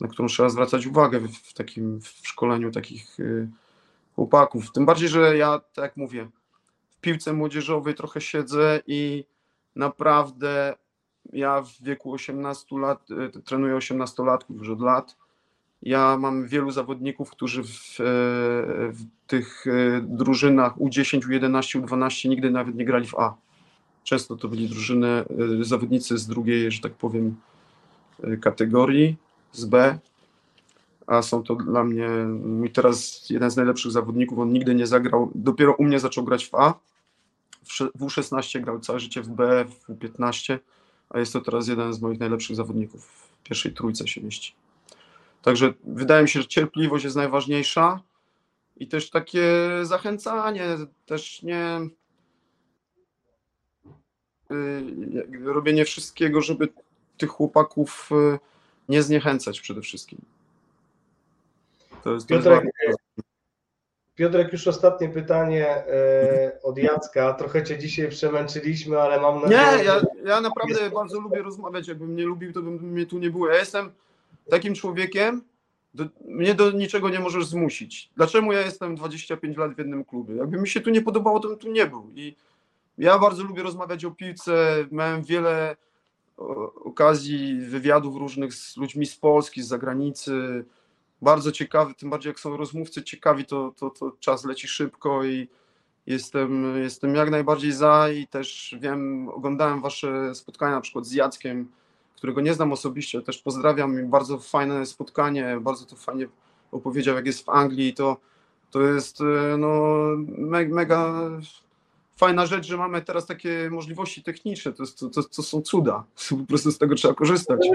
na 0.00 0.08
którą 0.08 0.28
trzeba 0.28 0.48
zwracać 0.48 0.86
uwagę 0.86 1.20
w, 1.20 1.54
takim 1.54 2.00
w 2.00 2.28
szkoleniu 2.28 2.70
takich 2.70 3.20
e, 3.20 3.48
chłopaków. 4.14 4.72
Tym 4.72 4.86
bardziej, 4.86 5.08
że 5.08 5.36
ja, 5.36 5.58
tak 5.58 5.82
jak 5.82 5.96
mówię, 5.96 6.28
w 6.90 7.00
piłce 7.00 7.32
młodzieżowej 7.32 7.94
trochę 7.94 8.20
siedzę 8.20 8.80
i 8.86 9.24
naprawdę 9.76 10.74
ja 11.32 11.62
w 11.62 11.82
wieku 11.82 12.12
18 12.12 12.78
lat, 12.78 13.08
trenuję 13.44 13.74
18-latków 13.74 14.58
już 14.58 14.68
od 14.68 14.80
lat. 14.80 15.16
Ja 15.82 16.16
mam 16.16 16.46
wielu 16.46 16.70
zawodników, 16.70 17.30
którzy 17.30 17.62
w, 17.64 18.00
e, 18.00 18.04
w 18.92 18.98
tych 19.26 19.66
e, 19.66 20.00
drużynach 20.00 20.76
U10, 20.76 21.20
U11, 21.20 21.82
U12 21.82 22.28
nigdy 22.28 22.50
nawet 22.50 22.74
nie 22.74 22.84
grali 22.84 23.06
w 23.06 23.14
A. 23.14 23.34
Często 24.04 24.36
to 24.36 24.48
byli 24.48 24.68
drużyny, 24.68 25.08
e, 25.08 25.24
zawodnicy 25.60 26.18
z 26.18 26.26
drugiej, 26.26 26.70
że 26.70 26.80
tak 26.80 26.92
powiem, 26.92 27.36
kategorii, 28.40 29.16
z 29.52 29.64
B. 29.64 29.98
A 31.06 31.22
są 31.22 31.42
to 31.42 31.54
dla 31.54 31.84
mnie, 31.84 32.08
mój 32.44 32.70
teraz 32.70 33.30
jeden 33.30 33.50
z 33.50 33.56
najlepszych 33.56 33.92
zawodników, 33.92 34.38
on 34.38 34.52
nigdy 34.52 34.74
nie 34.74 34.86
zagrał, 34.86 35.30
dopiero 35.34 35.74
u 35.74 35.84
mnie 35.84 36.00
zaczął 36.00 36.24
grać 36.24 36.46
w 36.46 36.54
A. 36.54 36.74
W 37.94 38.00
U16 38.00 38.60
grał 38.60 38.80
całe 38.80 39.00
życie 39.00 39.22
w 39.22 39.28
B, 39.28 39.64
w 39.64 39.88
U15, 39.88 40.58
a 41.10 41.18
jest 41.18 41.32
to 41.32 41.40
teraz 41.40 41.68
jeden 41.68 41.92
z 41.92 42.00
moich 42.00 42.20
najlepszych 42.20 42.56
zawodników. 42.56 43.06
W 43.06 43.42
pierwszej 43.42 43.72
trójce 43.72 44.08
się 44.08 44.20
mieści. 44.20 44.54
Także 45.42 45.72
wydaje 45.84 46.22
mi 46.22 46.28
się, 46.28 46.40
że 46.42 46.48
cierpliwość 46.48 47.04
jest 47.04 47.16
najważniejsza 47.16 48.00
i 48.76 48.88
też 48.88 49.10
takie 49.10 49.44
zachęcanie, 49.82 50.64
też 51.06 51.42
nie 51.42 51.80
y, 54.50 55.44
robienie 55.44 55.84
wszystkiego, 55.84 56.40
żeby 56.40 56.68
tych 57.18 57.30
chłopaków 57.30 58.10
y, 58.12 58.38
nie 58.88 59.02
zniechęcać 59.02 59.60
przede 59.60 59.80
wszystkim. 59.80 60.18
To 62.04 62.12
jest, 62.12 62.28
to 62.28 62.34
jest 62.34 62.46
Piotrek, 62.46 62.70
Piotrek, 64.18 64.52
już 64.52 64.68
ostatnie 64.68 65.08
pytanie 65.08 65.66
e, 65.68 66.58
od 66.62 66.78
Jacka. 66.78 67.34
Trochę 67.34 67.64
cię 67.64 67.78
dzisiaj 67.78 68.08
przemęczyliśmy, 68.08 69.00
ale 69.00 69.20
mam 69.20 69.42
nadzieję, 69.42 69.78
Nie, 69.78 69.84
ja, 69.84 70.00
ja 70.24 70.40
naprawdę 70.40 70.90
bardzo 70.90 71.20
lubię 71.20 71.42
rozmawiać. 71.42 71.88
Jakbym 71.88 72.16
nie 72.16 72.24
lubił, 72.24 72.52
to 72.52 72.62
bym 72.62 72.74
mnie 72.74 73.06
tu 73.06 73.18
nie 73.18 73.30
było. 73.30 73.48
Ja 73.48 73.58
jestem 73.58 73.90
takim 74.50 74.74
człowiekiem, 74.74 75.42
do, 75.94 76.04
mnie 76.24 76.54
do 76.54 76.70
niczego 76.70 77.10
nie 77.10 77.20
możesz 77.20 77.46
zmusić. 77.46 78.10
Dlaczego 78.16 78.52
ja 78.52 78.60
jestem 78.60 78.96
25 78.96 79.56
lat 79.56 79.74
w 79.74 79.78
jednym 79.78 80.04
klubie? 80.04 80.34
Jakby 80.34 80.60
mi 80.60 80.68
się 80.68 80.80
tu 80.80 80.90
nie 80.90 81.02
podobało, 81.02 81.40
to 81.40 81.48
bym 81.48 81.58
tu 81.58 81.72
nie 81.72 81.86
był. 81.86 82.12
I 82.14 82.36
ja 82.98 83.18
bardzo 83.18 83.42
lubię 83.42 83.62
rozmawiać 83.62 84.04
o 84.04 84.10
piłce. 84.10 84.86
Miałem 84.90 85.22
wiele 85.22 85.76
okazji 86.84 87.60
wywiadów 87.60 88.16
różnych 88.16 88.54
z 88.54 88.76
ludźmi 88.76 89.06
z 89.06 89.16
Polski, 89.16 89.62
z 89.62 89.68
zagranicy. 89.68 90.64
Bardzo 91.22 91.52
ciekawy, 91.52 91.94
tym 91.94 92.10
bardziej 92.10 92.30
jak 92.30 92.40
są 92.40 92.56
rozmówcy 92.56 93.02
ciekawi, 93.02 93.44
to, 93.44 93.74
to, 93.76 93.90
to 93.90 94.12
czas 94.20 94.44
leci 94.44 94.68
szybko 94.68 95.24
i 95.24 95.48
jestem, 96.06 96.78
jestem 96.82 97.14
jak 97.14 97.30
najbardziej 97.30 97.72
za 97.72 98.08
i 98.10 98.26
też 98.26 98.76
wiem, 98.80 99.28
oglądałem 99.28 99.80
wasze 99.80 100.34
spotkania 100.34 100.74
na 100.74 100.80
przykład 100.80 101.06
z 101.06 101.12
Jackiem, 101.12 101.68
którego 102.18 102.40
nie 102.40 102.54
znam 102.54 102.72
osobiście, 102.72 103.22
też 103.22 103.38
pozdrawiam 103.38 104.10
bardzo 104.10 104.38
fajne 104.38 104.86
spotkanie, 104.86 105.58
bardzo 105.60 105.86
to 105.86 105.96
fajnie 105.96 106.28
opowiedział, 106.72 107.16
jak 107.16 107.26
jest 107.26 107.44
w 107.44 107.48
Anglii, 107.48 107.94
to, 107.94 108.16
to 108.70 108.80
jest 108.80 109.20
e, 109.20 109.56
no, 109.58 109.98
me, 110.26 110.68
mega 110.68 111.14
fajna 112.16 112.46
rzecz, 112.46 112.66
że 112.66 112.76
mamy 112.76 113.02
teraz 113.02 113.26
takie 113.26 113.68
możliwości 113.70 114.22
techniczne, 114.22 114.72
to, 114.72 114.82
jest, 114.82 114.98
to, 114.98 115.08
to, 115.08 115.22
to 115.22 115.42
są 115.42 115.62
cuda, 115.62 116.04
po 116.30 116.46
prostu 116.48 116.70
z 116.70 116.78
tego 116.78 116.94
trzeba 116.94 117.14
korzystać. 117.14 117.68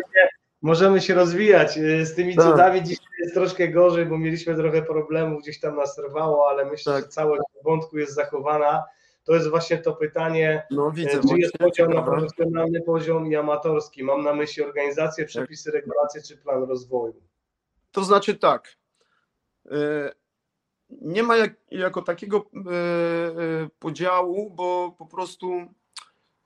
Możemy 0.62 1.02
się 1.02 1.14
rozwijać. 1.14 1.78
Y, 1.78 2.06
Z 2.06 2.16
tymi 2.16 2.36
Tak. 2.36 2.46
cudami 2.46 2.84
dzisiaj 2.84 3.06
jest 3.20 3.34
troszkę 3.34 3.68
gorzej, 3.68 4.06
bo 4.06 4.18
mieliśmy 4.18 4.56
trochę 4.56 4.82
problemów, 4.82 5.42
gdzieś 5.42 5.60
tam 5.60 5.76
nas 5.76 6.00
rwało, 6.10 6.50
ale 6.50 6.66
myślę, 6.66 6.94
Tak. 6.94 7.04
że 7.04 7.10
całość 7.10 7.42
wątku 7.64 7.98
jest 7.98 8.14
zachowana. 8.14 8.84
To 9.24 9.34
jest 9.34 9.50
właśnie 9.50 9.78
to 9.78 9.94
pytanie, 9.94 10.68
No 10.72 10.88
e, 10.88 10.92
widzę, 10.92 11.22
czy 11.30 11.38
jest 11.38 11.58
podział 11.58 11.90
na 11.90 12.02
profesjonalny 12.02 12.82
poziom 12.82 13.28
i 13.28 13.36
amatorski. 13.36 14.04
Mam 14.04 14.24
na 14.24 14.34
myśli 14.34 14.64
organizację, 14.64 15.26
przepisy, 15.26 15.72
regulacje 15.72 16.22
czy 16.22 16.38
plan 16.38 16.64
rozwoju. 16.64 17.22
To 17.92 18.04
znaczy 18.04 18.36
tak. 18.36 18.78
e, 19.72 20.12
Nie 20.90 21.24
ma 21.24 21.38
jak, 21.38 21.54
jako 21.72 22.02
takiego 22.02 22.38
e, 22.38 23.70
podziału, 23.80 24.50
bo 24.50 24.96
po 24.98 25.06
prostu 25.06 25.68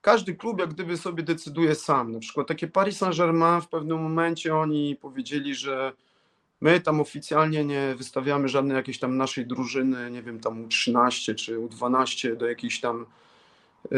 każdy 0.02 0.36
klub 0.36 0.60
jak 0.60 0.74
gdyby 0.74 0.98
sobie 0.98 1.24
decyduje 1.24 1.76
sam. 1.76 2.12
Na 2.12 2.20
przykład 2.20 2.48
takie 2.48 2.68
Paris 2.68 2.98
Saint-Germain 2.98 3.62
w 3.62 3.70
pewnym 3.70 4.02
momencie 4.02 4.56
oni 4.56 4.96
powiedzieli, 4.96 5.56
że 5.56 5.94
my 6.62 6.82
tam 6.82 7.02
oficjalnie 7.02 7.66
nie 7.66 7.96
wystawiamy 7.98 8.48
żadnej 8.48 8.76
jakiejś 8.76 9.00
tam 9.00 9.18
naszej 9.18 9.48
drużyny, 9.48 10.12
nie 10.12 10.22
wiem, 10.22 10.40
tam 10.40 10.68
U13 10.68 11.36
czy 11.36 11.58
U12 11.58 12.36
do 12.36 12.48
jakichś 12.48 12.80
tam 12.80 13.06
e, 13.92 13.96
e, 13.96 13.98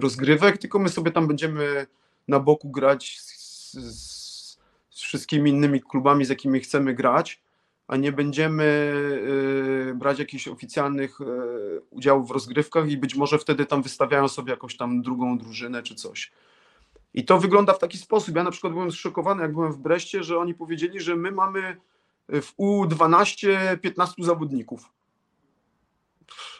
rozgrywek, 0.00 0.58
tylko 0.58 0.78
my 0.78 0.88
sobie 0.88 1.10
tam 1.10 1.26
będziemy 1.26 1.86
na 2.28 2.40
boku 2.40 2.70
grać 2.70 3.20
z, 3.20 3.32
z, 3.72 4.58
z 4.90 5.00
wszystkimi 5.00 5.50
innymi 5.50 5.80
klubami, 5.80 6.24
z 6.24 6.28
jakimi 6.28 6.60
chcemy 6.60 6.94
grać, 6.94 7.42
a 7.88 7.96
nie 7.96 8.12
będziemy 8.12 8.94
e, 9.90 9.94
brać 9.94 10.18
jakichś 10.18 10.48
oficjalnych 10.48 11.18
udziałów 11.90 12.28
w 12.28 12.30
rozgrywkach 12.30 12.90
i 12.90 12.96
być 12.96 13.14
może 13.14 13.38
wtedy 13.38 13.66
tam 13.66 13.82
wystawiają 13.82 14.28
sobie 14.28 14.50
jakąś 14.50 14.76
tam 14.76 15.02
drugą 15.02 15.38
drużynę 15.38 15.82
czy 15.82 15.94
coś. 15.94 16.32
I 17.14 17.24
to 17.24 17.38
wygląda 17.38 17.72
w 17.72 17.78
taki 17.78 17.98
sposób. 17.98 18.36
Ja 18.36 18.44
na 18.44 18.50
przykład 18.50 18.72
byłem 18.72 18.92
zszokowany, 18.92 19.42
jak 19.42 19.52
byłem 19.52 19.72
w 19.72 19.78
Breście, 19.78 20.22
że 20.22 20.38
oni 20.38 20.54
powiedzieli, 20.54 21.00
że 21.00 21.16
my 21.16 21.32
mamy 21.32 21.76
w 22.28 22.52
U12 22.58 23.78
15 23.78 24.24
zawodników. 24.24 24.92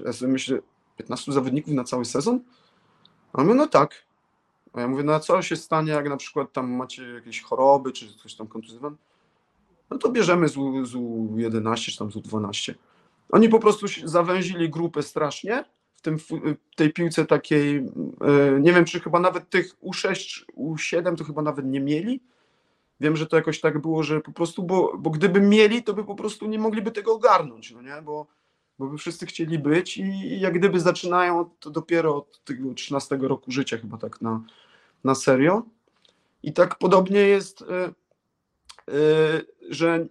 Ja 0.04 0.12
sobie 0.12 0.32
myślę, 0.32 0.58
15 0.96 1.32
zawodników 1.32 1.74
na 1.74 1.84
cały 1.84 2.04
sezon? 2.04 2.40
A 3.32 3.44
my 3.44 3.54
no 3.54 3.66
tak. 3.66 4.06
A 4.72 4.80
ja 4.80 4.88
mówię, 4.88 5.02
no 5.02 5.14
a 5.14 5.20
co 5.20 5.42
się 5.42 5.56
stanie, 5.56 5.92
jak 5.92 6.08
na 6.08 6.16
przykład 6.16 6.52
tam 6.52 6.70
macie 6.70 7.08
jakieś 7.08 7.42
choroby, 7.42 7.92
czy 7.92 8.14
coś 8.14 8.34
tam 8.34 8.46
kontuzjowane? 8.46 8.96
No 9.90 9.98
to 9.98 10.08
bierzemy 10.08 10.48
z, 10.48 10.56
U, 10.56 10.84
z 10.86 10.94
U11, 10.94 11.90
czy 11.90 11.98
tam 11.98 12.12
z 12.12 12.16
U12. 12.16 12.74
Oni 13.30 13.48
po 13.48 13.58
prostu 13.58 13.86
zawęzili 14.04 14.70
grupę 14.70 15.02
strasznie 15.02 15.64
w 16.00 16.02
tym, 16.02 16.18
tej 16.76 16.92
piłce 16.92 17.26
takiej, 17.26 17.76
e, 17.76 18.60
nie 18.60 18.72
wiem, 18.72 18.84
czy 18.84 19.00
chyba 19.00 19.20
nawet 19.20 19.50
tych 19.50 19.80
U6, 19.80 20.44
U7 20.56 21.16
to 21.16 21.24
chyba 21.24 21.42
nawet 21.42 21.66
nie 21.66 21.80
mieli. 21.80 22.20
Wiem, 23.00 23.16
że 23.16 23.26
to 23.26 23.36
jakoś 23.36 23.60
tak 23.60 23.78
było, 23.78 24.02
że 24.02 24.20
po 24.20 24.32
prostu, 24.32 24.62
bo, 24.62 24.98
bo 24.98 25.10
gdyby 25.10 25.40
mieli, 25.40 25.82
to 25.82 25.94
by 25.94 26.04
po 26.04 26.14
prostu 26.14 26.46
nie 26.46 26.58
mogliby 26.58 26.90
tego 26.90 27.14
ogarnąć, 27.14 27.70
no 27.70 27.82
nie? 27.82 28.02
Bo, 28.02 28.26
bo 28.78 28.86
by 28.86 28.98
wszyscy 28.98 29.26
chcieli 29.26 29.58
być 29.58 29.96
i, 29.96 30.02
i 30.02 30.40
jak 30.40 30.58
gdyby 30.58 30.80
zaczynają 30.80 31.50
to 31.60 31.70
dopiero 31.70 32.16
od 32.16 32.44
tego 32.44 32.74
13 32.74 33.16
roku 33.16 33.50
życia 33.50 33.78
chyba 33.78 33.98
tak 33.98 34.20
na, 34.20 34.42
na 35.04 35.14
serio. 35.14 35.62
I 36.42 36.52
tak 36.52 36.78
podobnie 36.78 37.20
jest, 37.20 37.62
e, 37.62 37.84
e, 37.84 37.92
że 39.68 40.06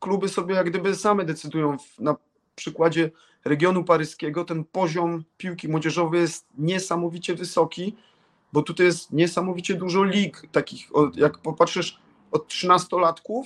kluby 0.00 0.28
sobie 0.28 0.54
jak 0.54 0.70
gdyby 0.70 0.94
same 0.94 1.24
decydują 1.24 1.78
w, 1.78 1.98
na 1.98 2.16
przykładzie 2.54 3.10
regionu 3.44 3.84
paryskiego 3.84 4.44
ten 4.44 4.64
poziom 4.64 5.24
piłki 5.36 5.68
młodzieżowej 5.68 6.20
jest 6.20 6.46
niesamowicie 6.58 7.34
wysoki, 7.34 7.96
bo 8.52 8.62
tutaj 8.62 8.86
jest 8.86 9.12
niesamowicie 9.12 9.74
dużo 9.74 10.04
lig 10.04 10.42
takich, 10.52 10.90
jak 11.14 11.38
popatrzysz 11.38 11.98
od 12.30 12.48
13-latków, 12.48 13.44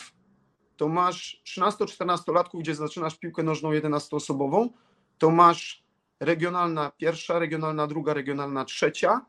to 0.77 0.89
masz 0.89 1.43
13-14-latków, 1.47 2.61
gdzie 2.61 2.75
zaczynasz 2.75 3.19
piłkę 3.19 3.43
nożną 3.43 3.71
11-osobową, 3.71 4.69
to 5.19 5.31
masz 5.31 5.85
regionalna 6.21 6.93
pierwsza, 6.97 7.39
regionalna 7.39 7.87
druga, 7.87 8.15
regionalna 8.15 8.65
trzecia, 8.65 9.21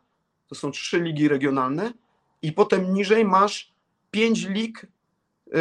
to 0.48 0.56
są 0.56 0.72
trzy 0.72 1.02
ligi 1.02 1.28
regionalne 1.28 1.94
i 2.42 2.52
potem 2.52 2.94
niżej 2.94 3.26
masz 3.26 3.74
pięć 4.12 4.46
lig 4.46 4.88
yy, 5.48 5.60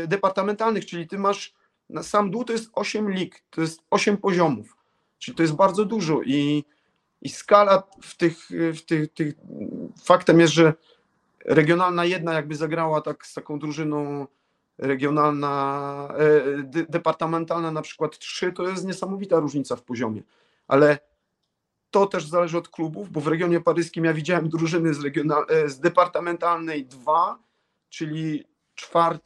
yy, 0.00 0.08
departamentalnych, 0.08 0.86
czyli 0.86 1.08
ty 1.08 1.18
masz 1.18 1.54
na 1.88 2.02
sam 2.02 2.30
dół 2.30 2.44
to 2.44 2.52
jest 2.52 2.70
8 2.72 3.10
lig, 3.10 3.42
to 3.50 3.60
jest 3.60 3.80
8 3.90 4.16
poziomów, 4.16 4.76
czyli 5.18 5.36
to 5.36 5.42
jest 5.42 5.54
bardzo 5.54 5.84
dużo 5.84 6.20
i, 6.22 6.64
i 7.22 7.28
skala 7.28 7.82
w 8.02 8.16
tych, 8.16 8.48
w 8.50 8.80
tych, 8.80 9.12
tych, 9.12 9.34
faktem 10.04 10.40
jest, 10.40 10.52
że 10.52 10.74
regionalna 11.44 12.04
jedna 12.04 12.34
jakby 12.34 12.56
zagrała 12.56 13.00
tak 13.00 13.26
z 13.26 13.34
taką 13.34 13.58
drużyną 13.58 14.26
regionalna, 14.78 16.08
e, 16.18 16.62
de, 16.62 16.86
departamentalna 16.88 17.70
na 17.70 17.82
przykład 17.82 18.18
3, 18.18 18.52
to 18.52 18.68
jest 18.68 18.84
niesamowita 18.84 19.38
różnica 19.38 19.76
w 19.76 19.82
poziomie, 19.82 20.22
ale 20.68 20.98
to 21.90 22.06
też 22.06 22.26
zależy 22.26 22.58
od 22.58 22.68
klubów, 22.68 23.10
bo 23.10 23.20
w 23.20 23.26
regionie 23.26 23.60
paryskim 23.60 24.04
ja 24.04 24.14
widziałem 24.14 24.48
drużyny 24.48 24.94
z, 24.94 25.04
regional, 25.04 25.46
e, 25.48 25.68
z 25.68 25.80
departamentalnej 25.80 26.86
2, 26.86 27.38
czyli 27.88 28.44
czwarty, 28.74 29.24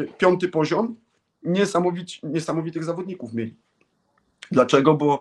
e, 0.00 0.12
piąty 0.12 0.48
poziom, 0.48 0.96
niesamowici, 1.44 2.20
niesamowitych 2.22 2.84
zawodników 2.84 3.34
mieli. 3.34 3.54
Dlaczego? 4.50 4.94
Bo, 4.94 5.20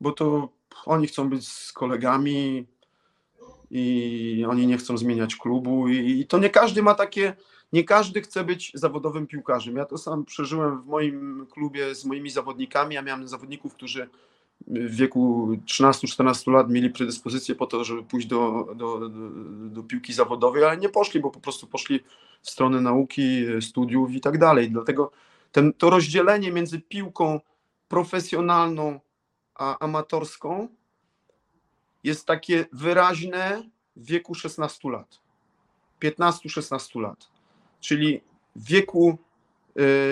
bo 0.00 0.12
to 0.12 0.48
oni 0.86 1.06
chcą 1.06 1.28
być 1.28 1.48
z 1.48 1.72
kolegami 1.72 2.66
i 3.70 4.44
oni 4.48 4.66
nie 4.66 4.78
chcą 4.78 4.98
zmieniać 4.98 5.36
klubu 5.36 5.88
i, 5.88 6.20
i 6.20 6.26
to 6.26 6.38
nie 6.38 6.50
każdy 6.50 6.82
ma 6.82 6.94
takie, 6.94 7.36
nie 7.72 7.84
każdy 7.84 8.20
chce 8.20 8.44
być 8.44 8.72
zawodowym 8.74 9.26
piłkarzem. 9.26 9.76
Ja 9.76 9.84
to 9.84 9.98
sam 9.98 10.24
przeżyłem 10.24 10.82
w 10.82 10.86
moim 10.86 11.46
klubie 11.50 11.94
z 11.94 12.04
moimi 12.04 12.30
zawodnikami. 12.30 12.94
Ja 12.94 13.02
miałem 13.02 13.28
zawodników, 13.28 13.74
którzy 13.74 14.08
w 14.66 14.96
wieku 14.96 15.48
13-14 15.66 16.52
lat 16.52 16.70
mieli 16.70 16.90
predyspozycję 16.90 17.54
po 17.54 17.66
to, 17.66 17.84
żeby 17.84 18.02
pójść 18.02 18.26
do, 18.26 18.66
do, 18.76 19.08
do, 19.70 19.82
piłki 19.82 20.12
zawodowej, 20.12 20.64
ale 20.64 20.76
nie 20.76 20.88
poszli, 20.88 21.20
bo 21.20 21.30
po 21.30 21.40
prostu 21.40 21.66
poszli 21.66 22.00
w 22.42 22.50
stronę 22.50 22.80
nauki, 22.80 23.44
studiów 23.60 24.12
i 24.12 24.20
tak 24.20 24.38
dalej. 24.38 24.70
Dlatego 24.70 25.10
ten, 25.52 25.72
to 25.72 25.90
rozdzielenie 25.90 26.52
między 26.52 26.80
piłką 26.80 27.40
profesjonalną 27.88 29.00
a 29.54 29.78
amatorską 29.78 30.68
jest 32.04 32.26
takie 32.26 32.66
wyraźne 32.72 33.62
w 33.96 34.06
wieku 34.06 34.34
16 34.34 34.90
lat, 34.90 35.20
15-16 36.02 37.00
lat. 37.00 37.28
Czyli 37.80 38.20
w 38.56 38.64
wieku 38.64 39.18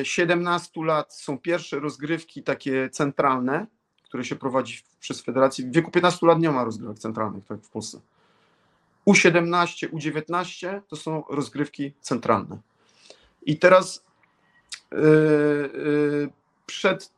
y, 0.00 0.04
17 0.04 0.84
lat 0.84 1.14
są 1.14 1.38
pierwsze 1.38 1.80
rozgrywki 1.80 2.42
takie 2.42 2.90
centralne, 2.90 3.66
które 4.04 4.24
się 4.24 4.36
prowadzi 4.36 4.82
przez 5.00 5.22
federację. 5.22 5.66
W 5.66 5.72
wieku 5.72 5.90
15 5.90 6.26
lat 6.26 6.38
nie 6.38 6.50
ma 6.50 6.64
rozgrywek 6.64 6.98
centralnych, 6.98 7.44
tak 7.44 7.56
jak 7.58 7.66
w 7.66 7.70
Polsce. 7.70 8.00
U17, 9.06 9.88
U19 9.90 10.80
to 10.88 10.96
są 10.96 11.24
rozgrywki 11.28 11.92
centralne. 12.00 12.58
I 13.42 13.58
teraz 13.58 14.04
przed 16.66 17.12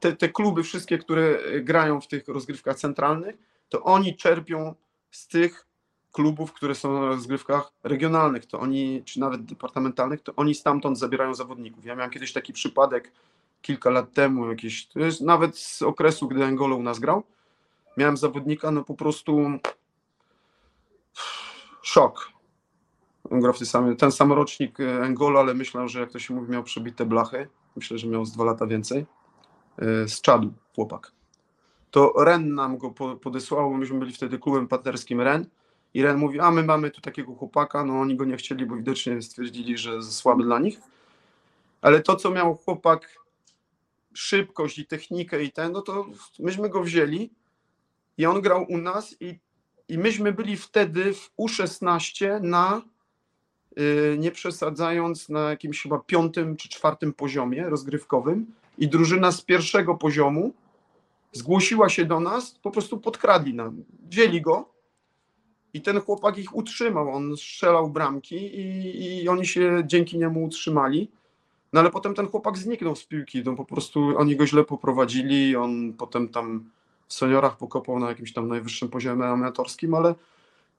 te, 0.00 0.16
te 0.16 0.28
kluby, 0.28 0.62
wszystkie, 0.62 0.98
które 0.98 1.38
grają 1.60 2.00
w 2.00 2.06
tych 2.06 2.28
rozgrywkach 2.28 2.76
centralnych, 2.76 3.36
to 3.68 3.82
oni 3.82 4.16
czerpią 4.16 4.74
z 5.10 5.28
tych 5.28 5.66
klubów, 6.12 6.52
które 6.52 6.74
są 6.74 7.00
na 7.00 7.06
rozgrywkach 7.06 7.72
regionalnych, 7.84 8.46
to 8.46 8.60
oni, 8.60 9.02
czy 9.04 9.20
nawet 9.20 9.44
departamentalnych, 9.44 10.22
to 10.22 10.32
oni 10.36 10.54
stamtąd 10.54 10.98
zabierają 10.98 11.34
zawodników. 11.34 11.84
Ja 11.84 11.94
miałem 11.94 12.10
kiedyś 12.10 12.32
taki 12.32 12.52
przypadek 12.52 13.12
kilka 13.62 13.90
lat 13.90 14.12
temu, 14.12 14.46
jest 14.94 15.20
nawet 15.20 15.58
z 15.58 15.82
okresu, 15.82 16.28
gdy 16.28 16.44
Angolo 16.44 16.76
u 16.76 16.82
nas 16.82 16.98
grał. 16.98 17.22
Miałem 17.96 18.16
zawodnika, 18.16 18.70
no 18.70 18.84
po 18.84 18.94
prostu 18.94 19.50
szok. 21.82 22.37
Grał 23.30 23.52
w 23.52 23.58
ten 23.98 24.12
sam, 24.12 24.32
rocznik 24.32 24.78
Angolo, 25.02 25.40
ale 25.40 25.54
myślę, 25.54 25.88
że 25.88 26.00
jak 26.00 26.10
to 26.12 26.18
się 26.18 26.34
mówi, 26.34 26.52
miał 26.52 26.62
przebite 26.62 27.06
blachy. 27.06 27.48
Myślę, 27.76 27.98
że 27.98 28.06
miał 28.06 28.24
z 28.24 28.32
dwa 28.32 28.44
lata 28.44 28.66
więcej. 28.66 29.06
Z 30.08 30.20
czadu 30.20 30.52
chłopak. 30.74 31.12
to 31.90 32.12
Ren 32.24 32.54
nam 32.54 32.78
go 32.78 32.90
po- 32.90 33.16
podesłał, 33.16 33.74
myśmy 33.74 33.98
byli 33.98 34.12
wtedy 34.12 34.38
klubem 34.38 34.68
partnerskim 34.68 35.20
Ren 35.20 35.46
i 35.94 36.02
Ren 36.02 36.16
mówi, 36.18 36.40
a 36.40 36.50
my 36.50 36.62
mamy 36.62 36.90
tu 36.90 37.00
takiego 37.00 37.34
chłopaka, 37.34 37.84
no 37.84 38.00
oni 38.00 38.16
go 38.16 38.24
nie 38.24 38.36
chcieli, 38.36 38.66
bo 38.66 38.76
widocznie 38.76 39.22
stwierdzili, 39.22 39.78
że 39.78 40.02
za 40.02 40.10
słaby 40.10 40.44
dla 40.44 40.58
nich, 40.58 40.80
ale 41.80 42.00
to, 42.02 42.16
co 42.16 42.30
miał 42.30 42.54
chłopak, 42.56 43.18
szybkość 44.14 44.78
i 44.78 44.86
technikę 44.86 45.42
i 45.42 45.52
ten, 45.52 45.72
no 45.72 45.82
to 45.82 46.06
myśmy 46.38 46.68
go 46.68 46.82
wzięli 46.82 47.30
i 48.18 48.26
on 48.26 48.40
grał 48.40 48.66
u 48.68 48.78
nas 48.78 49.16
i, 49.20 49.38
i 49.88 49.98
myśmy 49.98 50.32
byli 50.32 50.56
wtedy 50.56 51.14
w 51.14 51.30
U16 51.38 52.42
na, 52.42 52.82
nie 54.18 54.30
przesadzając, 54.30 55.28
na 55.28 55.50
jakimś 55.50 55.82
chyba 55.82 55.98
piątym 55.98 56.56
czy 56.56 56.68
czwartym 56.68 57.12
poziomie 57.12 57.68
rozgrywkowym 57.68 58.46
i 58.78 58.88
drużyna 58.88 59.32
z 59.32 59.42
pierwszego 59.42 59.94
poziomu 59.94 60.52
zgłosiła 61.32 61.88
się 61.88 62.04
do 62.04 62.20
nas, 62.20 62.50
po 62.62 62.70
prostu 62.70 62.98
podkradli 62.98 63.54
nam, 63.54 63.84
wzięli 64.10 64.40
go 64.40 64.68
i 65.74 65.80
ten 65.80 66.00
chłopak 66.00 66.38
ich 66.38 66.56
utrzymał, 66.56 67.14
on 67.14 67.36
strzelał 67.36 67.90
bramki 67.90 68.36
i, 68.36 69.22
i 69.22 69.28
oni 69.28 69.46
się 69.46 69.82
dzięki 69.86 70.18
niemu 70.18 70.44
utrzymali. 70.44 71.10
No 71.72 71.80
ale 71.80 71.90
potem 71.90 72.14
ten 72.14 72.26
chłopak 72.26 72.58
zniknął 72.58 72.96
z 72.96 73.04
piłki, 73.04 73.42
no 73.44 73.56
po 73.56 73.64
prostu 73.64 74.18
oni 74.18 74.36
go 74.36 74.46
źle 74.46 74.64
poprowadzili, 74.64 75.56
on 75.56 75.92
potem 75.92 76.28
tam 76.28 76.70
w 77.08 77.14
seniorach 77.14 77.56
pokopał 77.56 77.98
na 77.98 78.08
jakimś 78.08 78.32
tam 78.32 78.48
najwyższym 78.48 78.88
poziomie 78.88 79.24
amatorskim, 79.24 79.94
ale 79.94 80.14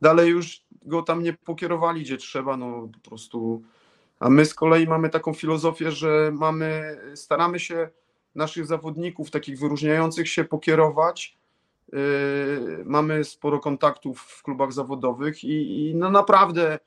dalej 0.02 0.30
już 0.30 0.64
go 0.86 1.02
tam 1.02 1.24
nie 1.24 1.34
pokierowali 1.34 2.02
gdzie 2.02 2.18
trzeba, 2.18 2.58
no 2.58 2.90
po 3.04 3.10
prostu. 3.10 3.64
A 4.20 4.30
my 4.30 4.46
z 4.46 4.54
kolei 4.54 4.88
mamy 4.88 5.10
taką 5.10 5.34
filozofię, 5.34 5.92
że 5.92 6.32
mamy, 6.34 6.98
staramy 7.16 7.60
się 7.60 7.90
naszych 8.36 8.66
zawodników, 8.66 9.32
takich 9.32 9.60
wyróżniających 9.60 10.30
się, 10.30 10.44
pokierować. 10.44 11.38
Yy, 11.94 12.84
mamy 12.86 13.24
sporo 13.24 13.60
kontaktów 13.60 14.22
w 14.22 14.44
klubach 14.44 14.74
zawodowych 14.74 15.44
i, 15.44 15.90
i 15.90 15.96
no 15.96 16.10
naprawdę 16.10 16.80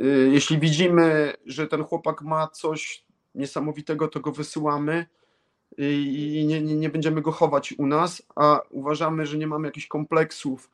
Y, 0.00 0.30
jeśli 0.32 0.58
widzimy, 0.58 1.34
że 1.46 1.66
ten 1.66 1.84
chłopak 1.84 2.22
ma 2.22 2.48
coś 2.48 3.04
niesamowitego, 3.34 4.08
to 4.08 4.20
go 4.20 4.32
wysyłamy 4.32 5.06
y, 5.80 5.92
i 5.92 6.46
nie, 6.46 6.62
nie, 6.62 6.76
nie 6.76 6.88
będziemy 6.88 7.22
go 7.22 7.32
chować 7.32 7.74
u 7.78 7.86
nas, 7.86 8.22
a 8.36 8.60
uważamy, 8.70 9.26
że 9.26 9.38
nie 9.38 9.46
mamy 9.46 9.68
jakichś 9.68 9.86
kompleksów. 9.86 10.70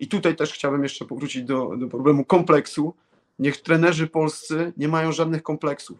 I 0.00 0.08
tutaj 0.08 0.36
też 0.36 0.52
chciałbym 0.52 0.82
jeszcze 0.82 1.04
powrócić 1.04 1.42
do, 1.42 1.76
do 1.76 1.88
problemu 1.88 2.24
kompleksu. 2.24 2.94
Niech 3.38 3.60
trenerzy 3.60 4.06
polscy 4.06 4.72
nie 4.76 4.88
mają 4.88 5.12
żadnych 5.12 5.42
kompleksów. 5.42 5.98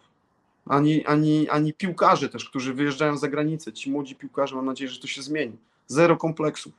Ani, 0.65 1.05
ani, 1.05 1.49
ani 1.49 1.73
piłkarze 1.73 2.29
też, 2.29 2.45
którzy 2.45 2.73
wyjeżdżają 2.73 3.17
za 3.17 3.27
granicę. 3.27 3.73
Ci 3.73 3.91
młodzi 3.91 4.15
piłkarze, 4.15 4.55
mam 4.55 4.65
nadzieję, 4.65 4.91
że 4.91 5.01
to 5.01 5.07
się 5.07 5.21
zmieni. 5.21 5.57
Zero 5.87 6.17
kompleksów. 6.17 6.73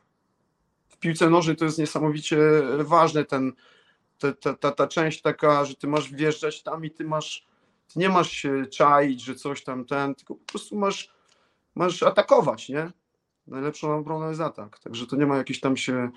W 0.89 0.97
piłce 0.97 1.31
nożnej 1.31 1.57
to 1.57 1.65
jest 1.65 1.79
niesamowicie 1.79 2.39
ważne, 2.79 3.25
ten, 3.25 3.53
ta, 4.19 4.33
ta, 4.33 4.55
ta, 4.55 4.73
ta 4.73 4.89
część 4.89 5.23
taka, 5.23 5.65
że 5.65 5.75
ty 5.75 5.87
masz 5.87 6.13
wjeżdżać 6.13 6.63
tam 6.63 6.85
i 6.85 6.91
ty 6.91 7.05
masz, 7.05 7.47
ty 7.93 7.99
nie 7.99 8.09
masz 8.09 8.31
się 8.31 8.67
czaić, 8.67 9.25
że 9.25 9.35
coś 9.35 9.65
tam 9.65 9.85
ten, 9.85 10.15
tylko 10.15 10.35
po 10.35 10.45
prostu 10.45 10.79
masz, 10.79 11.11
masz 11.75 12.03
atakować, 12.03 12.69
nie? 12.69 12.91
Najlepszą 13.47 13.99
obroną 13.99 14.29
jest 14.29 14.41
atak, 14.41 14.79
także 14.79 15.07
to 15.07 15.17
nie 15.17 15.27
ma 15.27 15.37
jakiejś 15.37 15.61
tam 15.61 15.77
się, 15.77 16.11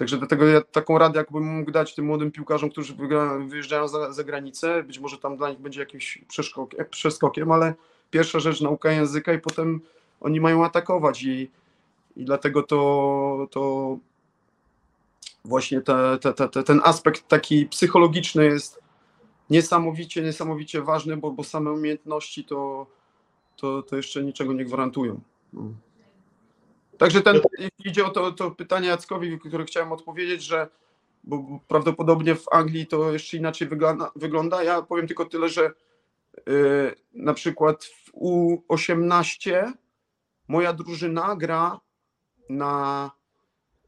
także 0.00 0.18
dlatego 0.18 0.46
ja 0.46 0.60
taką 0.60 0.98
radę 0.98 1.18
jakbym 1.18 1.44
mógł 1.44 1.70
dać 1.70 1.94
tym 1.94 2.04
młodym 2.06 2.30
piłkarzom, 2.30 2.70
którzy 2.70 2.94
wyjeżdżają 3.46 3.88
za, 3.88 4.12
za 4.12 4.24
granicę, 4.24 4.82
być 4.82 4.98
może 4.98 5.18
tam 5.18 5.36
dla 5.36 5.50
nich 5.50 5.58
będzie 5.58 5.80
jakimś 5.80 6.18
przeskokiem, 6.28 6.86
przeskokiem, 6.90 7.52
ale 7.52 7.74
pierwsza 8.10 8.40
rzecz 8.40 8.60
nauka 8.60 8.92
języka 8.92 9.32
i 9.32 9.38
potem 9.38 9.80
oni 10.20 10.40
mają 10.40 10.64
atakować. 10.64 11.22
I, 11.22 11.50
i 12.16 12.24
dlatego 12.24 12.62
to, 12.62 13.48
to 13.50 13.96
właśnie 15.44 15.80
te, 15.80 16.18
te, 16.20 16.48
te, 16.48 16.62
ten 16.62 16.80
aspekt 16.84 17.28
taki 17.28 17.66
psychologiczny 17.66 18.44
jest 18.44 18.80
niesamowicie, 19.50 20.22
niesamowicie 20.22 20.82
ważny, 20.82 21.16
bo, 21.16 21.30
bo 21.30 21.44
same 21.44 21.72
umiejętności 21.72 22.44
to, 22.44 22.86
to, 23.56 23.82
to 23.82 23.96
jeszcze 23.96 24.24
niczego 24.24 24.52
nie 24.52 24.64
gwarantują. 24.64 25.20
Także 27.00 27.22
ten, 27.22 27.40
jeśli 27.58 27.90
idzie 27.90 28.06
o 28.06 28.10
to, 28.10 28.32
to 28.32 28.50
pytanie 28.50 28.88
Jackowi, 28.88 29.38
które 29.38 29.64
chciałem 29.64 29.92
odpowiedzieć, 29.92 30.42
że 30.42 30.68
bo 31.24 31.60
prawdopodobnie 31.68 32.34
w 32.34 32.44
Anglii 32.52 32.86
to 32.86 33.12
jeszcze 33.12 33.36
inaczej 33.36 33.68
wygląda. 33.68 34.10
wygląda. 34.16 34.62
Ja 34.62 34.82
powiem 34.82 35.06
tylko 35.06 35.24
tyle, 35.24 35.48
że 35.48 35.72
yy, 36.46 36.94
na 37.12 37.34
przykład 37.34 37.84
w 37.84 38.12
U18 38.12 39.72
moja 40.48 40.72
drużyna 40.72 41.36
gra 41.36 41.80
na 42.48 43.10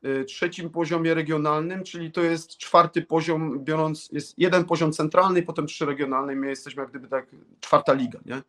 Y, 0.05 0.25
trzecim 0.25 0.71
poziomie 0.71 1.15
regionalnym, 1.15 1.85
czyli 1.85 2.13
to 2.13 2.21
jest 2.23 2.57
czwarty 2.57 3.03
poziom, 3.03 3.65
biorąc, 3.65 4.09
jest 4.13 4.39
jeden 4.39 4.65
poziom 4.65 4.93
centralny, 4.93 5.43
potem 5.43 5.67
trzy 5.67 5.87
regionalne, 5.87 6.35
my 6.35 6.49
jesteśmy 6.49 6.83
jak 6.83 6.91
gdyby 6.91 7.09
tak 7.09 7.27
czwarta 7.61 7.93
liga, 7.93 8.19
nie? 8.25 8.43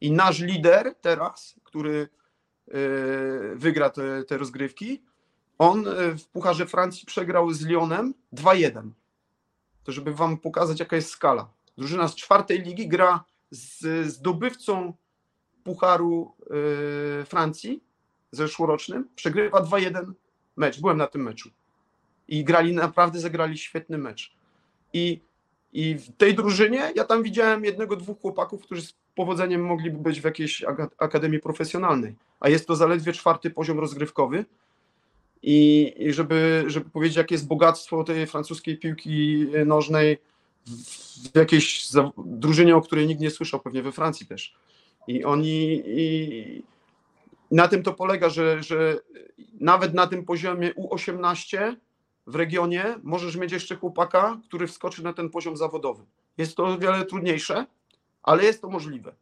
I 0.00 0.12
nasz 0.12 0.40
lider 0.40 0.94
teraz, 1.00 1.60
który 1.64 2.08
wygra 3.54 3.90
te, 3.90 4.24
te 4.24 4.38
rozgrywki, 4.38 5.02
on 5.58 5.88
y, 5.88 6.18
w 6.18 6.28
Pucharze 6.28 6.66
Francji 6.66 7.06
przegrał 7.06 7.52
z 7.52 7.66
Lyonem 7.66 8.14
2-1. 8.32 8.90
To 9.84 9.92
żeby 9.92 10.14
wam 10.14 10.38
pokazać, 10.38 10.80
jaka 10.80 10.96
jest 10.96 11.10
skala. 11.10 11.50
Drużyna 11.78 12.08
z 12.08 12.14
czwartej 12.14 12.62
ligi 12.62 12.88
gra 12.88 13.24
z 13.50 14.06
zdobywcą 14.06 14.92
Pucharu 15.64 16.32
Francji 17.26 17.80
zeszłorocznym, 18.32 19.08
przegrywa 19.14 19.62
2-1 19.62 20.12
mecz, 20.56 20.80
byłem 20.80 20.96
na 20.96 21.06
tym 21.06 21.22
meczu. 21.22 21.50
I 22.28 22.44
grali, 22.44 22.72
naprawdę 22.72 23.20
zagrali 23.20 23.58
świetny 23.58 23.98
mecz. 23.98 24.36
I, 24.92 25.20
I 25.72 25.94
w 25.94 26.16
tej 26.16 26.34
drużynie 26.34 26.92
ja 26.94 27.04
tam 27.04 27.22
widziałem 27.22 27.64
jednego, 27.64 27.96
dwóch 27.96 28.20
chłopaków, 28.20 28.62
którzy 28.62 28.82
z 28.82 28.94
powodzeniem 29.14 29.64
mogliby 29.64 29.98
być 29.98 30.20
w 30.20 30.24
jakiejś 30.24 30.64
akademii 30.98 31.40
profesjonalnej. 31.40 32.14
A 32.40 32.48
jest 32.48 32.66
to 32.66 32.76
zaledwie 32.76 33.12
czwarty 33.12 33.50
poziom 33.50 33.80
rozgrywkowy. 33.80 34.44
I, 35.42 35.92
i 35.98 36.12
żeby, 36.12 36.64
żeby 36.66 36.90
powiedzieć, 36.90 37.16
jakie 37.16 37.34
jest 37.34 37.46
bogactwo 37.46 38.04
tej 38.04 38.26
francuskiej 38.26 38.78
piłki 38.78 39.46
nożnej 39.66 40.18
w, 40.66 41.36
jakiejś 41.36 41.88
drużynie, 42.18 42.76
o 42.76 42.80
której 42.80 43.06
nikt 43.06 43.20
nie 43.20 43.30
słyszał, 43.30 43.60
pewnie 43.60 43.82
we 43.82 43.92
Francji 43.92 44.26
też. 44.26 44.54
I 45.08 45.24
oni 45.24 45.82
i, 45.86 46.62
na 47.50 47.68
tym 47.68 47.82
to 47.82 47.92
polega, 47.92 48.28
że, 48.28 48.62
że 48.62 48.98
nawet 49.60 49.94
na 49.94 50.06
tym 50.06 50.24
poziomie 50.24 50.74
U18 50.74 51.76
w 52.26 52.34
regionie 52.34 52.98
możesz 53.02 53.36
mieć 53.36 53.52
jeszcze 53.52 53.76
chłopaka, 53.76 54.40
który 54.48 54.66
wskoczy 54.66 55.04
na 55.04 55.12
ten 55.12 55.30
poziom 55.30 55.56
zawodowy. 55.56 56.04
Jest 56.38 56.56
to 56.56 56.64
o 56.64 56.78
wiele 56.78 57.04
trudniejsze, 57.04 57.66
ale 58.22 58.44
jest 58.44 58.62
to 58.62 58.68
możliwe. 58.68 59.14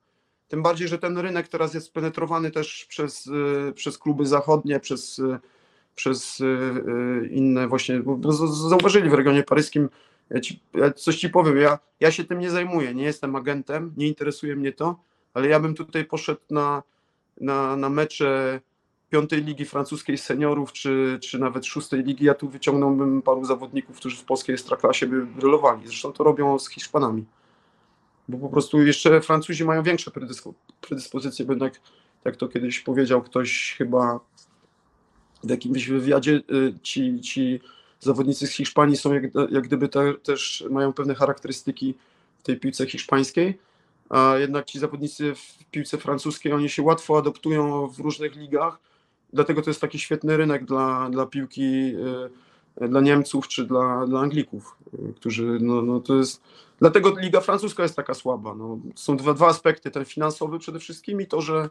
Tym 0.48 0.62
bardziej, 0.62 0.88
że 0.88 0.98
ten 0.98 1.18
rynek 1.18 1.48
teraz 1.48 1.74
jest 1.74 1.92
penetrowany 1.92 2.50
też 2.50 2.86
przez, 2.88 3.26
y, 3.26 3.72
przez 3.74 3.98
kluby 3.98 4.26
zachodnie, 4.26 4.80
przez, 4.80 5.18
y, 5.18 5.38
przez 5.94 6.40
y, 6.40 7.28
inne 7.30 7.68
właśnie, 7.68 8.02
zauważyli 8.68 9.10
w 9.10 9.14
regionie 9.14 9.42
paryskim, 9.42 9.88
ja, 10.30 10.40
ci, 10.40 10.60
coś 10.96 11.16
ci 11.16 11.28
powiem, 11.28 11.56
ja, 11.56 11.78
ja 12.00 12.10
się 12.10 12.24
tym 12.24 12.38
nie 12.38 12.50
zajmuję, 12.50 12.94
nie 12.94 13.04
jestem 13.04 13.36
agentem, 13.36 13.92
nie 13.96 14.08
interesuje 14.08 14.56
mnie 14.56 14.72
to, 14.72 15.00
ale 15.34 15.48
ja 15.48 15.60
bym 15.60 15.74
tutaj 15.74 16.04
poszedł 16.04 16.40
na, 16.50 16.82
na, 17.40 17.76
na 17.76 17.88
mecze 17.88 18.60
piątej 19.10 19.44
ligi 19.44 19.64
francuskiej 19.64 20.18
seniorów, 20.18 20.72
czy, 20.72 21.18
czy 21.22 21.38
nawet 21.38 21.66
szóstej 21.66 22.02
ligi, 22.02 22.24
ja 22.24 22.34
tu 22.34 22.48
wyciągnąłbym 22.48 23.22
paru 23.22 23.44
zawodników, 23.44 23.96
którzy 23.96 24.16
w 24.16 24.24
polskiej 24.24 24.54
ekstraklasie 24.54 25.06
by 25.06 25.26
brylowali. 25.26 25.86
Zresztą 25.86 26.12
to 26.12 26.24
robią 26.24 26.58
z 26.58 26.68
Hiszpanami. 26.68 27.24
Bo 28.28 28.38
po 28.38 28.48
prostu 28.48 28.82
jeszcze 28.82 29.20
Francuzi 29.20 29.64
mają 29.64 29.82
większe 29.82 30.10
predyspozycje, 30.80 31.44
bo 31.44 31.52
jednak, 31.52 31.80
jak 32.24 32.36
to 32.36 32.48
kiedyś 32.48 32.80
powiedział 32.80 33.22
ktoś 33.22 33.74
chyba 33.78 34.20
w 35.44 35.50
jakimś 35.50 35.88
wywiadzie, 35.88 36.42
y, 36.52 36.74
ci, 36.82 37.20
ci 37.20 37.60
zawodnicy 38.00 38.46
z 38.46 38.52
Hiszpanii 38.52 38.96
są 38.96 39.14
jak, 39.14 39.24
jak 39.50 39.64
gdyby 39.64 39.88
te, 39.88 40.14
też 40.14 40.64
mają 40.70 40.92
pewne 40.92 41.14
charakterystyki 41.14 41.94
w 42.38 42.42
tej 42.42 42.56
piłce 42.56 42.86
hiszpańskiej, 42.86 43.58
a 44.08 44.34
jednak 44.38 44.64
ci 44.64 44.78
zawodnicy 44.78 45.34
w 45.34 45.64
piłce 45.70 45.98
francuskiej, 45.98 46.52
oni 46.52 46.68
się 46.68 46.82
łatwo 46.82 47.18
adoptują 47.18 47.86
w 47.86 47.98
różnych 47.98 48.36
ligach, 48.36 48.78
dlatego 49.32 49.62
to 49.62 49.70
jest 49.70 49.80
taki 49.80 49.98
świetny 49.98 50.36
rynek 50.36 50.64
dla, 50.64 51.10
dla 51.10 51.26
piłki 51.26 51.94
e, 52.80 52.88
dla 52.88 53.00
Niemców 53.00 53.48
czy 53.48 53.64
dla, 53.64 54.06
dla 54.06 54.20
Anglików, 54.20 54.76
e, 54.94 55.12
którzy, 55.12 55.58
no, 55.60 55.82
no 55.82 56.00
to 56.00 56.14
jest, 56.16 56.42
dlatego 56.80 57.14
Liga 57.18 57.40
Francuska 57.40 57.82
jest 57.82 57.96
taka 57.96 58.14
słaba. 58.14 58.54
No, 58.54 58.78
są 58.94 59.16
dwa, 59.16 59.34
dwa 59.34 59.46
aspekty, 59.46 59.90
ten 59.90 60.04
finansowy 60.04 60.58
przede 60.58 60.78
wszystkim 60.78 61.20
i 61.20 61.26
to, 61.26 61.40
że, 61.40 61.68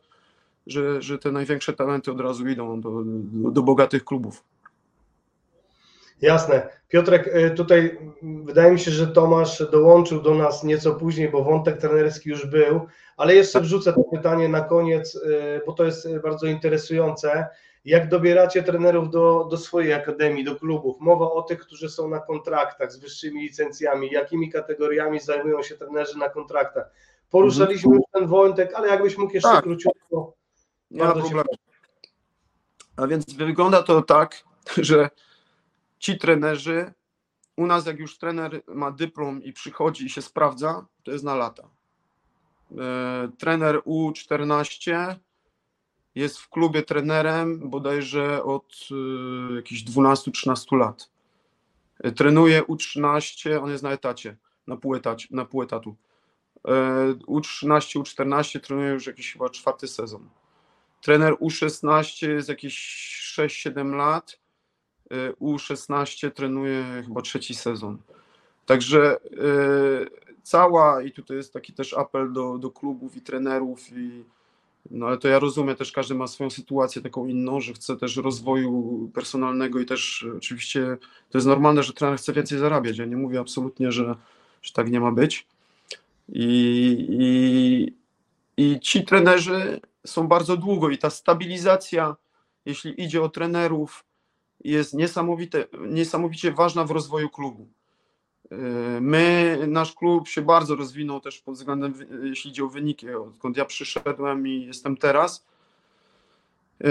że, 0.67 1.01
że 1.01 1.19
te 1.19 1.31
największe 1.31 1.73
talenty 1.73 2.11
od 2.11 2.21
razu 2.21 2.47
idą 2.47 2.81
do, 2.81 3.03
do, 3.05 3.51
do 3.51 3.61
bogatych 3.61 4.05
klubów. 4.05 4.43
Jasne. 6.21 6.69
Piotrek, 6.87 7.27
y, 7.27 7.51
tutaj 7.51 7.97
wydaje 8.21 8.71
mi 8.71 8.79
się, 8.79 8.91
że 8.91 9.07
Tomasz 9.07 9.71
dołączył 9.71 10.21
do 10.21 10.33
nas 10.33 10.63
nieco 10.63 10.93
później, 10.93 11.29
bo 11.29 11.43
wątek 11.43 11.77
trenerski 11.77 12.29
już 12.29 12.45
był, 12.45 12.81
ale 13.17 13.35
jeszcze 13.35 13.61
wrzucę 13.61 13.93
to 13.93 14.03
pytanie 14.03 14.49
na 14.49 14.61
koniec, 14.61 15.15
y, 15.15 15.61
bo 15.65 15.73
to 15.73 15.85
jest 15.85 16.07
bardzo 16.23 16.47
interesujące. 16.47 17.47
Jak 17.85 18.09
dobieracie 18.09 18.63
trenerów 18.63 19.09
do, 19.09 19.47
do 19.51 19.57
swojej 19.57 19.93
akademii, 19.93 20.43
do 20.43 20.55
klubów? 20.55 20.99
Mowa 20.99 21.31
o 21.31 21.41
tych, 21.41 21.59
którzy 21.59 21.89
są 21.89 22.07
na 22.07 22.19
kontraktach 22.19 22.91
z 22.91 22.99
wyższymi 22.99 23.41
licencjami. 23.41 24.11
Jakimi 24.11 24.51
kategoriami 24.51 25.19
zajmują 25.19 25.63
się 25.63 25.75
trenerzy 25.75 26.17
na 26.17 26.29
kontraktach? 26.29 26.91
Poruszaliśmy 27.29 27.95
już 27.95 28.03
ten 28.13 28.27
wątek, 28.27 28.73
ale 28.75 28.87
jakbyś 28.87 29.17
mógł 29.17 29.33
jeszcze 29.33 29.49
Tak. 29.49 29.63
króciutko. 29.63 30.33
Nie 30.91 31.03
ma 31.03 31.11
problemu. 31.11 31.43
A 32.97 33.07
więc 33.07 33.33
wygląda 33.33 33.83
to 33.83 34.01
tak, 34.01 34.43
że 34.77 35.09
ci 35.99 36.17
trenerzy, 36.17 36.93
u 37.57 37.67
nas 37.67 37.85
jak 37.85 37.99
już 37.99 38.17
trener 38.17 38.61
ma 38.67 38.91
dyplom 38.91 39.43
i 39.43 39.53
przychodzi 39.53 40.05
i 40.05 40.09
się 40.09 40.21
sprawdza, 40.21 40.85
to 41.03 41.11
jest 41.11 41.23
na 41.23 41.35
lata. 41.35 41.63
E, 42.77 43.29
Trener 43.37 43.75
U14 43.77 45.15
jest 46.15 46.39
w 46.39 46.49
klubie 46.49 46.83
trenerem 46.83 47.69
bodajże 47.69 48.43
od 48.43 48.87
e, 49.51 49.55
jakichś 49.55 49.83
12-13 49.83 50.77
lat. 50.77 51.09
E, 51.99 52.11
Trenuje 52.11 52.61
U13, 52.61 53.63
on 53.63 53.71
jest 53.71 53.83
na 53.83 53.91
etacie, 53.91 54.37
na 54.67 54.77
pół, 54.77 54.95
na 55.31 55.45
pół 55.45 55.63
etatu. 55.63 55.95
E, 56.67 56.71
U13, 57.27 57.99
U14 57.99 58.59
trenuje 58.59 58.91
już 58.91 59.07
jakiś 59.07 59.33
chyba 59.33 59.49
czwarty 59.49 59.87
sezon. 59.87 60.29
Trener 61.03 61.33
U16 61.33 62.29
jest 62.29 62.49
jakieś 62.49 62.75
6-7 63.37 63.95
lat. 63.95 64.39
y, 65.13 65.33
U16 65.41 66.31
trenuje 66.31 67.03
chyba 67.05 67.21
trzeci 67.21 67.55
sezon. 67.55 67.97
Także 68.65 69.17
y, 69.21 70.39
cała, 70.43 71.01
i 71.01 71.11
tutaj 71.11 71.37
jest 71.37 71.53
taki 71.53 71.73
też 71.73 71.93
apel 71.93 72.33
do, 72.33 72.57
do 72.57 72.71
klubów 72.71 73.15
i 73.15 73.21
trenerów, 73.21 73.91
i, 73.91 74.23
no 74.91 75.07
ale 75.07 75.17
to 75.17 75.27
ja 75.27 75.39
rozumiem, 75.39 75.75
też 75.75 75.91
każdy 75.91 76.15
ma 76.15 76.27
swoją 76.27 76.49
sytuację 76.49 77.01
taką 77.01 77.27
inną, 77.27 77.61
że 77.61 77.73
chce 77.73 77.97
też 77.97 78.15
rozwoju 78.17 79.11
personalnego 79.13 79.79
i 79.79 79.85
też 79.85 80.21
y, 80.23 80.37
oczywiście 80.37 80.97
to 81.29 81.37
jest 81.37 81.47
normalne, 81.47 81.83
że 81.83 81.93
trener 81.93 82.17
chce 82.17 82.33
więcej 82.33 82.59
zarabiać. 82.59 82.97
Ja 82.97 83.05
nie 83.05 83.17
mówię 83.17 83.39
absolutnie, 83.39 83.91
że, 83.91 84.15
że 84.61 84.73
tak 84.73 84.91
nie 84.91 84.99
ma 84.99 85.11
być. 85.11 85.47
I, 86.29 87.07
i, 87.09 87.93
I 88.57 88.79
ci 88.79 89.05
trenerzy 89.05 89.81
są 90.05 90.27
bardzo 90.27 90.57
długo 90.57 90.89
i 90.89 90.97
ta 90.97 91.09
stabilizacja, 91.09 92.15
jeśli 92.65 93.01
idzie 93.01 93.21
o 93.21 93.29
trenerów, 93.29 94.05
jest 94.63 94.93
niesamowite, 94.93 95.65
niesamowicie 95.89 96.51
ważna 96.51 96.85
w 96.85 96.91
rozwoju 96.91 97.29
klubu. 97.29 97.67
My, 99.01 99.59
nasz 99.67 99.93
klub 99.93 100.27
się 100.27 100.41
bardzo 100.41 100.75
rozwinął 100.75 101.19
też 101.19 101.39
pod 101.39 101.55
względem, 101.55 101.93
jeśli 102.23 102.51
idzie 102.51 102.63
o 102.63 102.67
wyniki, 102.67 103.09
odkąd 103.09 103.57
ja 103.57 103.65
przyszedłem 103.65 104.47
i 104.47 104.65
jestem 104.65 104.97
teraz. 104.97 105.45
Yy, 106.79 106.89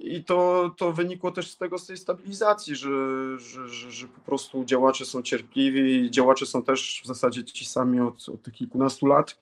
I 0.00 0.24
to, 0.24 0.70
to 0.76 0.92
wynikło 0.92 1.30
też 1.30 1.50
z 1.50 1.56
tego, 1.56 1.78
z 1.78 1.86
tej 1.86 1.96
stabilizacji, 1.96 2.76
że, 2.76 2.90
że, 3.38 3.68
że, 3.68 3.90
że 3.90 4.08
po 4.08 4.20
prostu 4.20 4.64
działacze 4.64 5.04
są 5.04 5.22
cierpliwi, 5.22 6.10
działacze 6.10 6.46
są 6.46 6.62
też 6.62 7.00
w 7.04 7.06
zasadzie 7.06 7.44
ci 7.44 7.64
sami 7.64 8.00
od, 8.00 8.28
od 8.28 8.52
kilkunastu 8.52 9.06
lat 9.06 9.36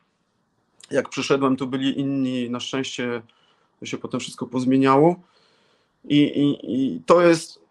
jak 0.91 1.09
przyszedłem, 1.09 1.57
to 1.57 1.67
byli 1.67 2.01
inni. 2.01 2.51
Na 2.51 2.61
szczęście 2.61 3.23
to 3.81 3.87
się 3.87 3.99
potem 3.99 4.21
wszystko 4.21 4.47
pozmieniało. 4.47 5.17
I, 6.05 6.19
i, 6.19 6.59
I 6.75 7.01
to 7.07 7.21
jest 7.21 7.64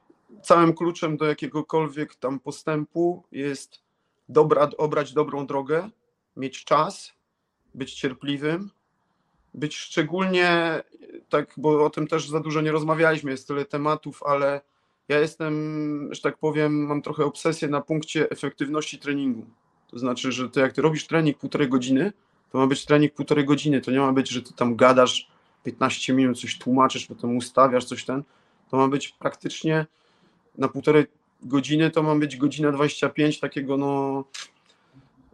całym 0.44 0.74
kluczem 0.74 1.18
do 1.18 1.26
jakiegokolwiek 1.26 2.16
tam 2.16 2.40
postępu 2.40 3.24
jest 3.32 3.84
dobra, 4.30 4.70
obrać 4.78 5.14
dobrą 5.14 5.46
drogę, 5.46 5.90
mieć 6.38 6.66
czas, 6.66 7.14
być 7.76 7.94
cierpliwym, 7.94 8.70
być 9.54 9.76
szczególnie 9.76 10.84
tak, 11.30 11.54
bo 11.58 11.86
o 11.86 11.90
tym 11.90 12.08
też 12.08 12.30
za 12.30 12.40
dużo 12.40 12.62
nie 12.62 12.72
rozmawialiśmy, 12.72 13.32
jest 13.32 13.48
tyle 13.48 13.66
tematów, 13.66 14.24
ale 14.24 14.62
ja 15.08 15.20
jestem, 15.20 16.10
że 16.12 16.22
tak 16.22 16.38
powiem, 16.38 16.86
mam 16.86 17.02
trochę 17.02 17.26
obsesję 17.26 17.68
na 17.68 17.82
punkcie 17.82 18.30
efektywności 18.30 19.00
treningu. 19.00 19.46
To 19.88 20.00
znaczy, 20.00 20.32
że 20.32 20.50
to 20.50 20.60
jak 20.60 20.74
ty 20.74 20.82
robisz 20.82 21.08
trening 21.08 21.38
półtorej 21.38 21.70
godziny, 21.70 22.14
to 22.50 22.58
ma 22.58 22.68
być 22.68 22.86
trening 22.86 23.14
półtorej 23.14 23.46
godziny. 23.46 23.82
To 23.82 23.92
nie 23.92 24.00
ma 24.00 24.14
być, 24.14 24.30
że 24.30 24.42
ty 24.42 24.54
tam 24.54 24.76
gadasz 24.76 25.32
15 25.64 26.14
minut, 26.14 26.40
coś 26.40 26.58
tłumaczysz, 26.58 27.06
potem 27.06 27.38
ustawiasz 27.38 27.86
coś 27.86 28.06
ten. 28.06 28.24
To 28.70 28.78
ma 28.78 28.88
być 28.88 29.10
praktycznie 29.10 29.86
na 30.58 30.68
półtorej 30.68 31.06
godziny, 31.42 31.92
to 31.92 32.04
ma 32.04 32.16
być 32.16 32.38
godzina 32.38 32.72
25 32.72 33.40
takiego 33.40 33.78
no 33.78 34.24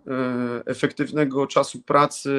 e, 0.08 0.66
efektywnego 0.66 1.48
czasu 1.48 1.82
pracy 1.82 2.32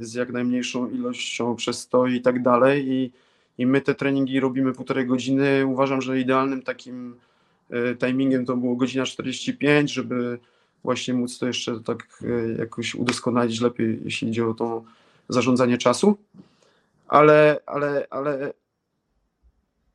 z 0.00 0.14
jak 0.14 0.32
najmniejszą 0.32 0.90
ilością 0.90 1.56
przestoi 1.56 2.14
i 2.14 2.20
tak 2.20 2.42
dalej. 2.42 2.88
I, 2.88 3.12
I 3.58 3.66
my 3.66 3.80
te 3.80 3.94
treningi 3.94 4.40
robimy 4.40 4.72
półtorej 4.72 5.06
godziny. 5.06 5.66
Uważam, 5.66 6.02
że 6.02 6.20
idealnym 6.20 6.62
takim 6.62 7.16
e, 7.70 7.94
timingiem 7.94 8.46
to 8.46 8.56
było 8.56 8.76
godzina 8.76 9.04
45, 9.04 9.92
żeby 9.92 10.38
właśnie 10.84 11.14
móc 11.14 11.38
to 11.38 11.46
jeszcze 11.46 11.80
tak 11.80 12.22
e, 12.22 12.58
jakoś 12.58 12.94
udoskonalić 12.94 13.60
lepiej, 13.60 14.00
jeśli 14.04 14.28
idzie 14.28 14.46
o 14.46 14.54
to 14.54 14.84
zarządzanie 15.28 15.78
czasu. 15.78 16.16
Ale, 17.08 17.60
ale, 17.66 18.06
ale 18.10 18.52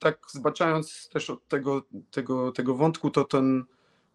tak 0.01 0.19
zbaczając 0.29 1.09
też 1.09 1.29
od 1.29 1.47
tego, 1.47 1.81
tego, 2.11 2.51
tego 2.51 2.75
wątku, 2.75 3.11
to 3.11 3.23
ten, 3.23 3.63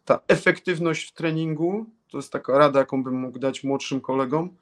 ta 0.05 0.21
efektywność 0.29 1.09
w 1.09 1.13
treningu, 1.13 1.87
to 2.11 2.19
jest 2.19 2.33
taka 2.33 2.59
rada, 2.59 2.81
jaką 2.81 3.03
bym 3.03 3.15
mógł 3.21 3.39
dać 3.39 3.65
młodszym 3.65 4.01
kolegom, 4.01 4.57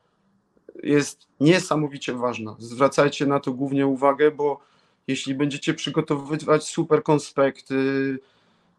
jest 0.83 1.27
niesamowicie 1.41 2.15
ważna. 2.15 2.57
Zwracajcie 2.59 3.27
na 3.27 3.41
to 3.41 3.53
głównie 3.53 3.87
uwagę, 3.87 4.31
bo 4.31 4.61
jeśli 5.07 5.35
będziecie 5.35 5.75
przygotowywać 5.75 6.69
super 6.69 7.03
konspekty, 7.03 7.75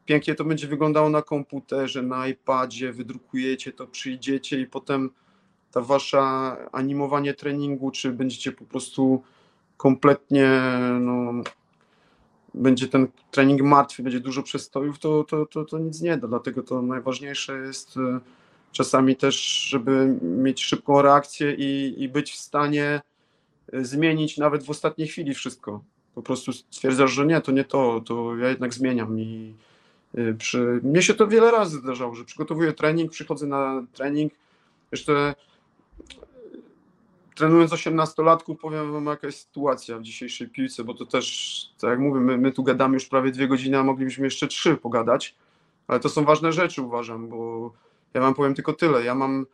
pięknie 0.05 0.35
to 0.35 0.45
będzie 0.45 0.67
wyglądało 0.67 1.09
na 1.09 1.21
komputerze, 1.21 2.01
na 2.01 2.27
iPadzie, 2.27 2.93
wydrukujecie 2.93 3.71
to, 3.71 3.87
przyjdziecie 3.87 4.59
i 4.59 4.65
potem 4.65 5.09
ta 5.71 5.81
wasza 5.81 6.57
animowanie 6.71 7.33
treningu, 7.33 7.91
czy 7.91 8.11
będziecie 8.11 8.51
po 8.51 8.65
prostu 8.65 9.23
kompletnie, 9.77 10.61
no, 10.99 11.33
będzie 12.55 12.87
ten 12.87 13.07
trening 13.31 13.61
martwy, 13.61 14.03
będzie 14.03 14.19
dużo 14.19 14.43
przestojów, 14.43 14.99
to, 14.99 15.23
to, 15.23 15.45
to, 15.45 15.65
to 15.65 15.79
nic 15.79 16.01
nie 16.01 16.17
da. 16.17 16.27
Dlatego 16.27 16.63
to 16.63 16.81
najważniejsze 16.81 17.57
jest 17.57 17.97
e, 17.97 18.19
czasami 18.71 19.15
też, 19.15 19.35
żeby 19.69 20.17
mieć 20.21 20.63
szybką 20.63 21.01
reakcję 21.01 21.53
i, 21.53 21.95
i 22.03 22.09
być 22.09 22.31
w 22.31 22.35
stanie 22.35 23.01
e, 23.73 23.85
zmienić 23.85 24.37
nawet 24.37 24.63
w 24.63 24.69
ostatniej 24.69 25.07
chwili 25.07 25.33
wszystko. 25.33 25.83
Po 26.15 26.21
prostu 26.21 26.53
stwierdzasz, 26.53 27.11
że 27.11 27.25
nie, 27.25 27.41
to 27.41 27.51
nie 27.51 27.63
to, 27.63 28.01
to 28.05 28.37
ja 28.37 28.49
jednak 28.49 28.73
zmieniam 28.73 29.19
i 29.19 29.53
y, 30.17 30.35
przy... 30.37 30.79
Mnie 30.83 31.01
się 31.01 31.13
to 31.13 31.27
wiele 31.27 31.51
razy 31.51 31.77
zdarzało, 31.77 32.15
że 32.15 32.25
przygotowuję 32.25 32.73
trening, 32.73 33.11
przychodzę 33.11 33.47
na 33.47 33.83
trening, 33.93 34.33
jeszcze 34.91 35.35
trenując 37.35 37.71
18-latków, 37.71 38.57
powiem 38.57 38.93
wam 38.93 39.05
jaka 39.05 39.27
jest 39.27 39.39
sytuacja 39.39 39.97
w 39.97 40.01
dzisiejszej 40.01 40.49
piłce, 40.49 40.83
bo 40.83 40.93
to 40.93 41.05
też, 41.05 41.59
tak 41.81 41.89
jak 41.89 41.99
mówię, 41.99 42.19
my, 42.19 42.37
my 42.37 42.51
tu 42.51 42.63
gadamy 42.63 42.93
już 42.93 43.05
prawie 43.05 43.31
dwie 43.31 43.47
godziny, 43.47 43.77
a 43.77 43.83
moglibyśmy 43.83 44.25
jeszcze 44.25 44.47
trzy 44.47 44.77
pogadać, 44.77 45.35
ale 45.87 45.99
to 45.99 46.09
są 46.09 46.25
ważne 46.25 46.51
rzeczy 46.51 46.81
uważam, 46.81 47.29
bo 47.29 47.71
ja 48.13 48.21
wam 48.21 48.33
powiem 48.33 48.53
tylko 48.53 48.73
tyle, 48.73 49.03
ja 49.03 49.15
mam 49.15 49.45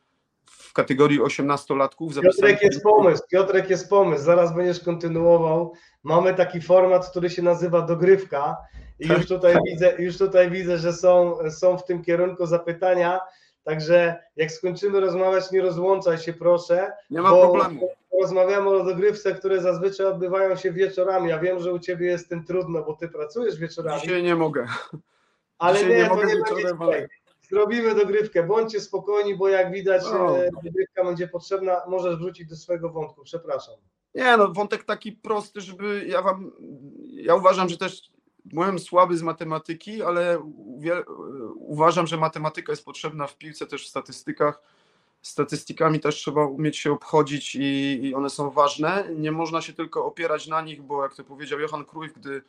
w 0.72 0.74
kategorii 0.74 1.20
18-latków 1.20 2.22
Piotrek 2.22 2.62
jest 2.62 2.84
pomysł, 2.84 3.24
Piotrek 3.32 3.70
jest 3.70 3.90
pomysł, 3.90 4.24
zaraz 4.24 4.56
będziesz 4.56 4.84
kontynuował. 4.84 5.74
Mamy 6.04 6.34
taki 6.34 6.62
format, 6.62 7.10
który 7.10 7.30
się 7.30 7.42
nazywa 7.42 7.82
dogrywka. 7.82 8.58
I 9.00 9.08
już 9.08 9.28
tutaj 9.28 9.56
widzę, 9.66 9.96
już 10.00 10.18
tutaj 10.18 10.52
widzę, 10.52 10.78
że 10.78 10.94
są, 10.94 11.38
są 11.50 11.78
w 11.78 11.86
tym 11.86 12.04
kierunku 12.04 12.46
zapytania, 12.46 13.20
także 13.64 14.24
jak 14.36 14.52
skończymy 14.52 15.00
rozmawiać, 15.00 15.52
nie 15.52 15.62
rozłączaj 15.62 16.18
się 16.18 16.34
proszę. 16.34 16.92
Nie 17.10 17.22
ma 17.22 17.30
problemu. 17.30 17.90
Rozmawiamy 18.22 18.70
o 18.70 18.84
dogrywce, 18.84 19.34
które 19.36 19.62
zazwyczaj 19.62 20.06
odbywają 20.08 20.56
się 20.56 20.72
wieczorami. 20.72 21.30
Ja 21.30 21.40
wiem, 21.40 21.60
że 21.60 21.74
u 21.74 21.80
Ciebie 21.80 22.08
jest 22.08 22.30
tym 22.30 22.44
trudno, 22.46 22.84
bo 22.84 22.94
Ty 22.94 23.08
pracujesz 23.10 23.58
wieczorami, 23.58 24.02
Dzisiaj 24.02 24.24
nie 24.24 24.36
mogę. 24.36 24.68
ale 25.58 25.76
dzisiaj 25.80 25.92
nie, 25.92 25.98
nie 25.98 26.10
to 26.10 26.16
mogę 26.16 26.28
nie 26.28 26.36
wieczorem, 26.36 26.64
będzie 26.78 26.84
ale-. 26.98 27.08
Zrobimy 27.42 27.96
dogrywkę, 27.96 28.44
bądźcie 28.44 28.80
spokojni, 28.82 29.36
bo 29.36 29.50
jak 29.50 29.72
widać 29.72 30.02
No. 30.14 30.38
e, 30.38 30.50
dogrywka 30.64 31.04
będzie 31.04 31.28
potrzebna. 31.28 31.82
Możesz 31.88 32.16
wrócić 32.16 32.50
do 32.50 32.56
swojego 32.56 32.90
wątku, 32.90 33.24
przepraszam. 33.24 33.76
Nie, 34.16 34.38
no 34.38 34.48
wątek 34.48 34.84
taki 34.84 35.12
prosty, 35.12 35.62
żeby 35.62 36.06
ja 36.08 36.22
wam, 36.22 36.52
ja 37.10 37.36
uważam, 37.36 37.70
że 37.70 37.78
też 37.78 38.12
byłem 38.46 38.80
słaby 38.80 39.18
z 39.18 39.22
matematyki, 39.22 40.04
ale 40.04 40.40
uważam, 41.56 42.08
że 42.08 42.18
matematyka 42.18 42.72
jest 42.72 42.86
potrzebna 42.86 43.28
w 43.28 43.38
piłce, 43.38 43.68
też 43.68 43.86
w 43.86 43.90
statystykach. 43.90 44.62
Statystykami 45.22 46.00
też 46.00 46.16
trzeba 46.16 46.46
umieć 46.46 46.78
się 46.78 46.92
obchodzić 46.92 47.56
i, 47.56 48.00
i 48.04 48.16
one 48.16 48.30
są 48.30 48.50
ważne. 48.50 49.08
Nie 49.16 49.32
można 49.32 49.62
się 49.62 49.74
tylko 49.74 50.06
opierać 50.06 50.48
na 50.48 50.62
nich, 50.62 50.82
bo 50.82 51.04
jak 51.04 51.16
to 51.16 51.24
powiedział 51.24 51.60
Johan 51.60 51.86
Cruyff, 51.86 52.14
gdy 52.14 52.42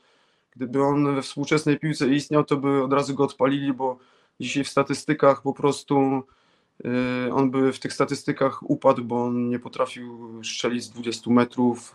Gdyby 0.56 0.82
on 0.82 1.14
we 1.14 1.22
współczesnej 1.22 1.78
piłce 1.78 2.08
istniał, 2.08 2.44
to 2.44 2.56
by 2.56 2.82
od 2.82 2.92
razu 2.92 3.14
go 3.14 3.24
odpalili, 3.24 3.72
bo 3.72 3.98
dzisiaj 4.40 4.64
w 4.64 4.68
statystykach 4.68 5.42
po 5.42 5.52
prostu 5.52 6.22
y, 7.26 7.32
on 7.32 7.50
by 7.50 7.72
w 7.72 7.78
tych 7.78 7.92
statystykach 7.92 8.70
upadł, 8.70 9.04
bo 9.04 9.24
on 9.24 9.48
nie 9.48 9.58
potrafił 9.58 10.40
strzelić 10.44 10.84
z 10.84 10.90
20 10.90 11.30
metrów. 11.30 11.94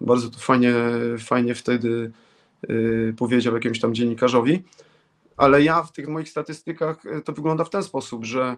Bardzo 0.00 0.30
to 0.30 0.38
fajnie, 0.38 0.74
fajnie 1.18 1.54
wtedy 1.54 2.12
powiedział 3.16 3.54
jakiemuś 3.54 3.80
tam 3.80 3.94
dziennikarzowi. 3.94 4.62
Ale 5.36 5.62
ja 5.62 5.82
w 5.82 5.92
tych 5.92 6.08
moich 6.08 6.28
statystykach 6.28 7.06
y, 7.06 7.20
to 7.20 7.32
wygląda 7.32 7.64
w 7.64 7.70
ten 7.70 7.82
sposób, 7.82 8.24
że 8.24 8.56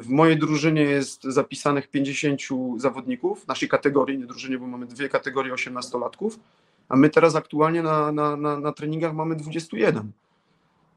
w 0.00 0.08
mojej 0.08 0.38
drużynie 0.38 0.82
jest 0.82 1.24
zapisanych 1.24 1.90
50 1.90 2.40
zawodników, 2.76 3.48
naszej 3.48 3.68
kategorii, 3.68 4.18
nie 4.18 4.26
drużynie, 4.26 4.58
bo 4.58 4.66
mamy 4.66 4.86
dwie 4.86 5.08
kategorie 5.08 5.52
18-latków, 5.52 6.38
a 6.88 6.96
my 6.96 7.10
teraz 7.10 7.34
aktualnie 7.34 7.82
na, 7.82 8.12
na, 8.12 8.36
na, 8.36 8.58
na 8.58 8.72
treningach 8.72 9.14
mamy 9.14 9.36
21. 9.36 10.12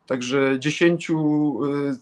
Także 0.07 0.59
10 0.59 1.09
y, 1.09 1.13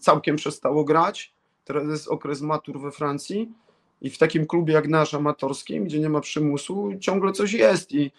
całkiem 0.00 0.36
przestało 0.36 0.84
grać. 0.84 1.34
Teraz 1.64 1.88
jest 1.88 2.08
okres 2.08 2.40
matur 2.40 2.80
we 2.80 2.90
Francji 2.90 3.52
i 4.00 4.10
w 4.10 4.18
takim 4.18 4.46
klubie 4.46 4.74
jak 4.74 4.88
nasz 4.88 5.14
amatorskim, 5.14 5.84
gdzie 5.84 6.00
nie 6.00 6.08
ma 6.08 6.20
przymusu, 6.20 6.92
ciągle 7.00 7.32
coś 7.32 7.52
jest 7.52 7.92
i, 7.92 8.10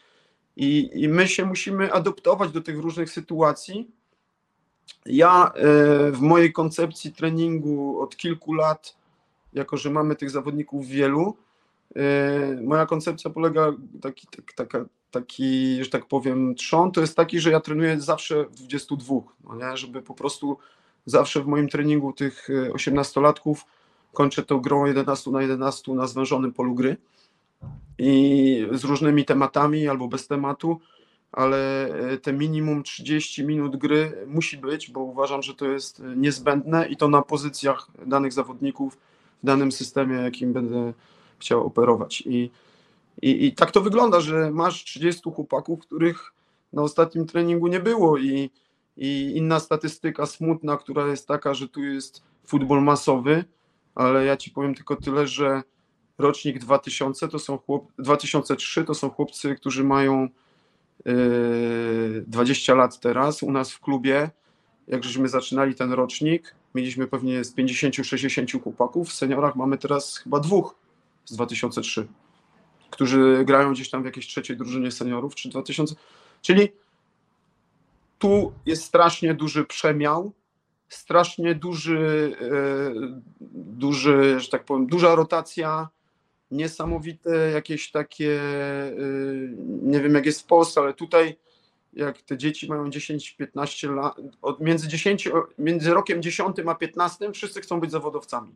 i, 0.57 0.89
i 0.93 1.09
my 1.09 1.27
się 1.27 1.45
musimy 1.45 1.93
adaptować 1.93 2.51
do 2.51 2.61
tych 2.61 2.79
różnych 2.79 3.09
sytuacji. 3.09 3.91
Ja 5.05 5.51
y, 6.07 6.11
w 6.11 6.21
mojej 6.21 6.53
koncepcji 6.53 7.13
treningu 7.13 7.99
od 7.99 8.17
kilku 8.17 8.53
lat, 8.53 8.95
jako 9.53 9.77
że 9.77 9.89
mamy 9.89 10.15
tych 10.15 10.29
zawodników 10.29 10.87
wielu, 10.87 11.37
y, 11.97 12.61
moja 12.61 12.85
koncepcja 12.85 13.29
polega 13.29 13.73
taki, 14.01 14.27
tak, 14.27 14.53
taka, 14.53 14.85
taki, 15.11 15.83
że 15.83 15.89
tak 15.89 16.05
powiem, 16.05 16.55
trzon 16.55 16.91
to 16.91 17.01
jest 17.01 17.15
taki, 17.15 17.39
że 17.39 17.51
ja 17.51 17.59
trenuję 17.59 18.01
zawsze 18.01 18.45
w 18.45 18.55
22, 18.55 19.15
no 19.43 19.55
nie? 19.55 19.77
żeby 19.77 20.01
po 20.01 20.13
prostu 20.13 20.57
zawsze 21.05 21.43
w 21.43 21.47
moim 21.47 21.69
treningu 21.69 22.13
tych 22.13 22.47
18-latków 22.73 23.55
kończę 24.13 24.43
tą 24.43 24.59
grą 24.59 24.85
11 24.85 25.31
na 25.31 25.41
11 25.41 25.91
na 25.93 26.07
zwężonym 26.07 26.53
polu 26.53 26.75
gry 26.75 26.97
i 27.97 28.67
z 28.71 28.83
różnymi 28.83 29.25
tematami 29.25 29.87
albo 29.87 30.07
bez 30.07 30.27
tematu, 30.27 30.79
ale 31.31 31.87
e, 31.87 32.17
te 32.17 32.33
minimum 32.33 32.83
30 32.83 33.43
minut 33.43 33.75
gry 33.75 34.25
musi 34.27 34.57
być, 34.57 34.91
bo 34.91 34.99
uważam, 34.99 35.43
że 35.43 35.53
to 35.53 35.65
jest 35.65 36.03
niezbędne 36.15 36.87
i 36.87 36.97
to 36.97 37.07
na 37.07 37.21
pozycjach 37.21 37.87
danych 38.05 38.33
zawodników 38.33 38.97
w 39.43 39.45
danym 39.45 39.71
systemie, 39.71 40.15
jakim 40.15 40.53
będę 40.53 40.93
chciał 41.39 41.65
operować. 41.65 42.23
I 42.25 42.51
i, 43.21 43.45
I 43.45 43.53
tak 43.53 43.71
to 43.71 43.81
wygląda, 43.81 44.19
że 44.19 44.51
masz 44.51 44.83
30 44.83 45.21
chłopaków, 45.35 45.79
których 45.79 46.33
na 46.73 46.81
ostatnim 46.81 47.27
treningu 47.27 47.67
nie 47.67 47.79
było 47.79 48.17
i, 48.17 48.49
i 48.97 49.33
inna 49.35 49.59
statystyka 49.59 50.25
smutna, 50.25 50.77
która 50.77 51.07
jest 51.07 51.27
taka, 51.27 51.53
że 51.53 51.67
tu 51.67 51.83
jest 51.83 52.23
futbol 52.45 52.83
masowy, 52.83 53.43
ale 53.95 54.25
ja 54.25 54.37
ci 54.37 54.51
powiem 54.51 54.75
tylko 54.75 54.95
tyle, 54.95 55.27
że 55.27 55.63
rocznik 56.17 56.59
2000 56.59 57.27
to 57.27 57.39
są 57.39 57.57
chłop, 57.57 57.91
2003 57.99 58.83
to 58.83 58.93
są 58.93 59.09
chłopcy, 59.09 59.55
którzy 59.55 59.83
mają 59.83 60.27
yy, 61.05 62.23
20 62.27 62.75
lat 62.75 62.99
teraz 62.99 63.43
u 63.43 63.51
nas 63.51 63.71
w 63.71 63.79
klubie. 63.79 64.29
Jak 64.87 65.03
żeśmy 65.03 65.29
zaczynali 65.29 65.75
ten 65.75 65.91
rocznik, 65.91 66.55
mieliśmy 66.75 67.07
pewnie 67.07 67.43
z 67.43 67.55
50-60 67.55 68.63
chłopaków, 68.63 69.09
w 69.09 69.13
seniorach 69.13 69.55
mamy 69.55 69.77
teraz 69.77 70.17
chyba 70.17 70.39
dwóch 70.39 70.75
z 71.25 71.33
2003 71.33 72.07
którzy 72.95 73.43
grają 73.45 73.71
gdzieś 73.73 73.89
tam 73.89 74.01
w 74.01 74.05
jakiejś 74.05 74.27
trzeciej 74.27 74.57
drużynie 74.57 74.91
seniorów, 74.91 75.35
czy 75.35 75.49
2000. 75.49 75.95
Czyli 76.41 76.71
tu 78.19 78.53
jest 78.65 78.83
strasznie 78.83 79.33
duży 79.33 79.65
przemiał, 79.65 80.31
strasznie 80.89 81.55
duży, 81.55 82.35
e, 82.41 83.25
duży, 83.51 84.39
że 84.39 84.49
tak 84.49 84.65
powiem, 84.65 84.87
duża 84.87 85.15
rotacja, 85.15 85.89
niesamowite 86.51 87.51
jakieś 87.51 87.91
takie, 87.91 88.41
e, 88.41 88.91
nie 89.81 89.99
wiem 89.99 90.15
jak 90.15 90.25
jest 90.25 90.41
w 90.41 90.45
Polsce, 90.45 90.81
ale 90.81 90.93
tutaj 90.93 91.35
jak 91.93 92.21
te 92.21 92.37
dzieci 92.37 92.69
mają 92.69 92.89
10-15 92.89 93.95
lat, 93.95 94.15
od 94.41 94.61
między, 94.61 94.87
10, 94.87 95.29
między 95.57 95.93
rokiem 95.93 96.21
10 96.21 96.55
a 96.67 96.75
15 96.75 97.31
wszyscy 97.31 97.61
chcą 97.61 97.79
być 97.79 97.91
zawodowcami. 97.91 98.55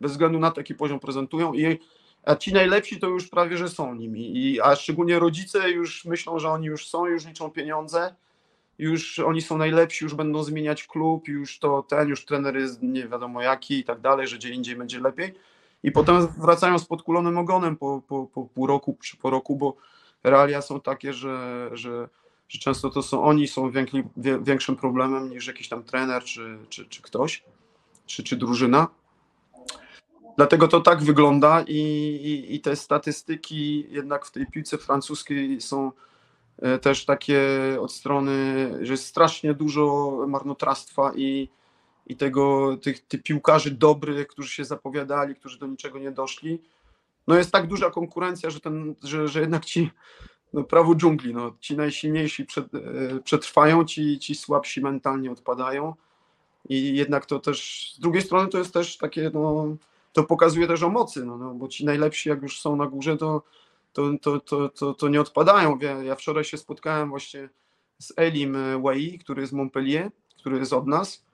Bez 0.00 0.12
względu 0.12 0.38
na 0.38 0.50
to, 0.50 0.60
jaki 0.60 0.74
poziom 0.74 1.00
prezentują 1.00 1.54
i 1.54 1.78
a 2.24 2.36
ci 2.36 2.52
najlepsi 2.52 3.00
to 3.00 3.06
już 3.06 3.28
prawie, 3.28 3.56
że 3.56 3.68
są 3.68 3.94
nimi. 3.94 4.36
I, 4.36 4.60
a 4.60 4.76
szczególnie 4.76 5.18
rodzice 5.18 5.70
już 5.70 6.04
myślą, 6.04 6.38
że 6.38 6.48
oni 6.48 6.66
już 6.66 6.88
są, 6.88 7.06
już 7.06 7.26
liczą 7.26 7.50
pieniądze, 7.50 8.14
już 8.78 9.18
oni 9.18 9.42
są 9.42 9.58
najlepsi, 9.58 10.04
już 10.04 10.14
będą 10.14 10.42
zmieniać 10.42 10.86
klub, 10.86 11.28
już 11.28 11.58
to 11.58 11.82
ten, 11.82 12.08
już 12.08 12.24
trener 12.24 12.56
jest 12.56 12.82
nie 12.82 13.08
wiadomo 13.08 13.42
jaki 13.42 13.78
i 13.78 13.84
tak 13.84 14.00
dalej, 14.00 14.26
że 14.28 14.36
gdzie 14.36 14.50
indziej 14.50 14.76
będzie 14.76 15.00
lepiej. 15.00 15.34
I 15.82 15.92
potem 15.92 16.28
wracają 16.38 16.78
z 16.78 16.84
podkulonym 16.84 17.38
ogonem 17.38 17.76
po, 17.76 18.02
po, 18.08 18.26
po 18.26 18.44
pół 18.44 18.66
roku 18.66 18.98
czy 19.02 19.16
po 19.16 19.30
roku, 19.30 19.56
bo 19.56 19.76
realia 20.24 20.62
są 20.62 20.80
takie, 20.80 21.12
że, 21.12 21.68
że, 21.72 22.08
że 22.48 22.58
często 22.58 22.90
to 22.90 23.02
są 23.02 23.24
oni 23.24 23.48
są 23.48 23.70
większym 24.42 24.76
problemem 24.76 25.30
niż 25.30 25.46
jakiś 25.46 25.68
tam 25.68 25.82
trener 25.82 26.24
czy, 26.24 26.58
czy, 26.68 26.86
czy 26.86 27.02
ktoś, 27.02 27.44
czy, 28.06 28.22
czy 28.22 28.36
drużyna. 28.36 28.88
Dlatego 30.36 30.68
to 30.68 30.80
tak 30.80 31.02
wygląda 31.02 31.64
i, 31.66 31.76
i, 31.76 32.54
i, 32.54 32.60
te 32.60 32.76
statystyki 32.76 33.86
jednak 33.90 34.26
w 34.26 34.30
tej 34.30 34.46
piłce 34.46 34.78
francuskiej 34.78 35.60
są 35.60 35.92
e, 36.62 36.78
też 36.78 37.04
takie 37.04 37.40
od 37.80 37.92
strony, 37.92 38.34
że 38.82 38.92
jest 38.92 39.06
strasznie 39.06 39.54
dużo 39.54 40.16
marnotrawstwa 40.28 41.12
i, 41.16 41.48
i 42.08 42.16
tego, 42.16 42.76
tych, 42.76 43.06
tych 43.06 43.22
piłkarzy 43.22 43.70
dobrych, 43.70 44.28
którzy 44.28 44.48
się 44.48 44.64
zapowiadali, 44.64 45.34
którzy 45.34 45.58
do 45.58 45.66
niczego 45.66 45.98
nie 45.98 46.10
doszli. 46.10 46.62
No 47.26 47.36
jest 47.36 47.52
tak 47.52 47.66
duża 47.66 47.90
konkurencja, 47.90 48.50
że, 48.50 48.60
ten, 48.60 48.94
że, 49.04 49.28
że 49.28 49.40
jednak 49.40 49.64
ci 49.64 49.90
no 50.52 50.64
prawo 50.64 50.94
dżungli, 50.94 51.34
no, 51.34 51.52
ci 51.60 51.76
najsilniejsi 51.76 52.44
przed, 52.44 52.74
e, 52.74 52.78
przetrwają, 53.24 53.84
ci, 53.84 54.18
ci 54.18 54.34
słabsi 54.34 54.80
mentalnie 54.80 55.32
odpadają 55.32 55.94
i 56.68 56.96
jednak 56.96 57.26
to 57.26 57.38
też, 57.38 57.92
z 57.96 58.00
drugiej 58.00 58.22
strony 58.22 58.48
to 58.48 58.58
jest 58.58 58.74
też 58.74 58.96
takie 58.96 59.30
no, 59.34 59.76
to 60.12 60.24
pokazuje 60.24 60.66
też 60.66 60.82
o 60.82 60.88
mocy, 60.88 61.24
no, 61.24 61.38
no, 61.38 61.54
bo 61.54 61.68
ci 61.68 61.84
najlepsi 61.84 62.28
jak 62.28 62.42
już 62.42 62.60
są 62.60 62.76
na 62.76 62.86
górze, 62.86 63.16
to, 63.16 63.42
to, 63.92 64.10
to, 64.22 64.40
to, 64.40 64.68
to, 64.68 64.94
to 64.94 65.08
nie 65.08 65.20
odpadają. 65.20 65.78
Ja, 65.80 66.02
ja 66.02 66.14
wczoraj 66.14 66.44
się 66.44 66.58
spotkałem 66.58 67.10
właśnie 67.10 67.48
z 67.98 68.12
Elim 68.16 68.82
Wei, 68.82 69.18
który 69.18 69.40
jest 69.40 69.50
z 69.50 69.54
Montpellier, 69.54 70.10
który 70.36 70.58
jest 70.58 70.72
od 70.72 70.86
nas. 70.86 71.27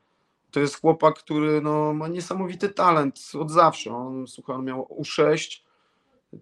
To 0.54 0.60
jest 0.60 0.80
chłopak, 0.80 1.18
który 1.18 1.60
no, 1.60 1.94
ma 1.94 2.08
niesamowity 2.08 2.68
talent 2.68 3.20
od 3.40 3.50
zawsze. 3.50 3.96
On, 3.96 4.26
słuchaj, 4.26 4.56
on 4.56 4.64
miał 4.64 4.86
U6, 5.00 5.60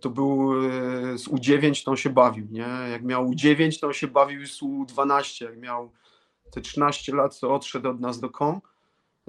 to 0.01 0.11
był 0.11 0.53
e, 0.53 1.19
z 1.19 1.29
U9, 1.29 1.85
to 1.85 1.91
on 1.91 1.97
się 1.97 2.11
bawił, 2.11 2.47
nie? 2.51 2.69
Jak 2.91 3.03
miał 3.03 3.31
U9, 3.31 3.81
to 3.81 3.87
on 3.87 3.93
się 3.93 4.09
bawił 4.09 4.47
z 4.47 4.63
U12, 4.63 5.45
jak 5.45 5.59
miał 5.59 5.91
te 6.51 6.61
13 6.61 7.15
lat, 7.15 7.41
to 7.41 7.55
odszedł 7.55 7.89
od 7.89 8.01
nas 8.01 8.21
do 8.21 8.31
KOM 8.31 8.61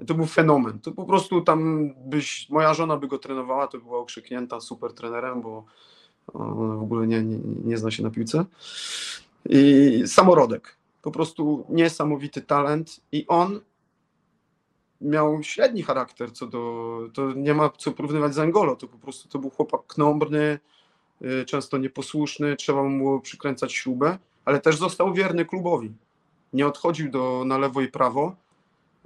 to 0.06 0.14
był 0.14 0.26
fenomen. 0.26 0.78
To 0.78 0.92
po 0.92 1.04
prostu 1.04 1.40
tam 1.40 1.90
byś, 2.06 2.50
moja 2.50 2.74
żona 2.74 2.96
by 2.96 3.08
go 3.08 3.18
trenowała, 3.18 3.66
to 3.66 3.78
była 3.78 3.98
okrzyknięta 3.98 4.60
super 4.60 4.92
trenerem, 4.92 5.42
bo 5.42 5.64
on 6.32 6.78
w 6.78 6.82
ogóle 6.82 7.06
nie, 7.06 7.22
nie, 7.22 7.38
nie 7.64 7.78
zna 7.78 7.90
się 7.90 8.02
na 8.02 8.10
piłce. 8.10 8.44
I 9.48 10.02
samorodek. 10.06 10.76
Po 11.02 11.10
prostu 11.10 11.66
niesamowity 11.68 12.42
talent 12.42 13.00
i 13.12 13.26
on 13.28 13.60
miał 15.04 15.42
średni 15.42 15.82
charakter 15.82 16.32
co 16.32 16.46
do, 16.46 16.98
to 17.14 17.32
nie 17.32 17.54
ma 17.54 17.70
co 17.78 17.92
porównywać 17.92 18.34
z 18.34 18.38
Angolo, 18.38 18.76
to 18.76 18.88
po 18.88 18.98
prostu 18.98 19.28
to 19.28 19.38
był 19.38 19.50
chłopak 19.50 19.80
knombrny, 19.86 20.58
y, 21.22 21.44
często 21.44 21.78
nieposłuszny, 21.78 22.56
trzeba 22.56 22.82
mu 22.82 23.20
przykręcać 23.20 23.72
śrubę, 23.72 24.18
ale 24.44 24.60
też 24.60 24.76
został 24.76 25.14
wierny 25.14 25.44
klubowi. 25.44 25.92
Nie 26.52 26.66
odchodził 26.66 27.10
do, 27.10 27.42
na 27.46 27.58
lewo 27.58 27.80
i 27.80 27.88
prawo, 27.88 28.36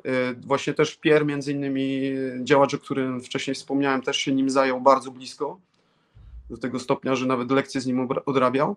Y, 0.07 0.35
właśnie 0.47 0.75
też 0.75 0.97
Pier, 0.97 1.27
między 1.27 1.53
innymi 1.53 2.13
działacz, 2.43 2.75
o 2.75 2.79
którym 2.79 3.21
wcześniej 3.21 3.55
wspomniałem, 3.55 4.03
też 4.03 4.17
się 4.17 4.33
nim 4.33 4.51
zajął 4.51 4.81
bardzo 4.81 5.11
blisko, 5.11 5.59
do 6.51 6.57
tego 6.57 6.79
stopnia, 6.79 7.15
że 7.15 7.27
nawet 7.27 7.51
lekcje 7.51 7.81
z 7.81 7.87
nim 7.87 8.09
odrabiał. 8.27 8.77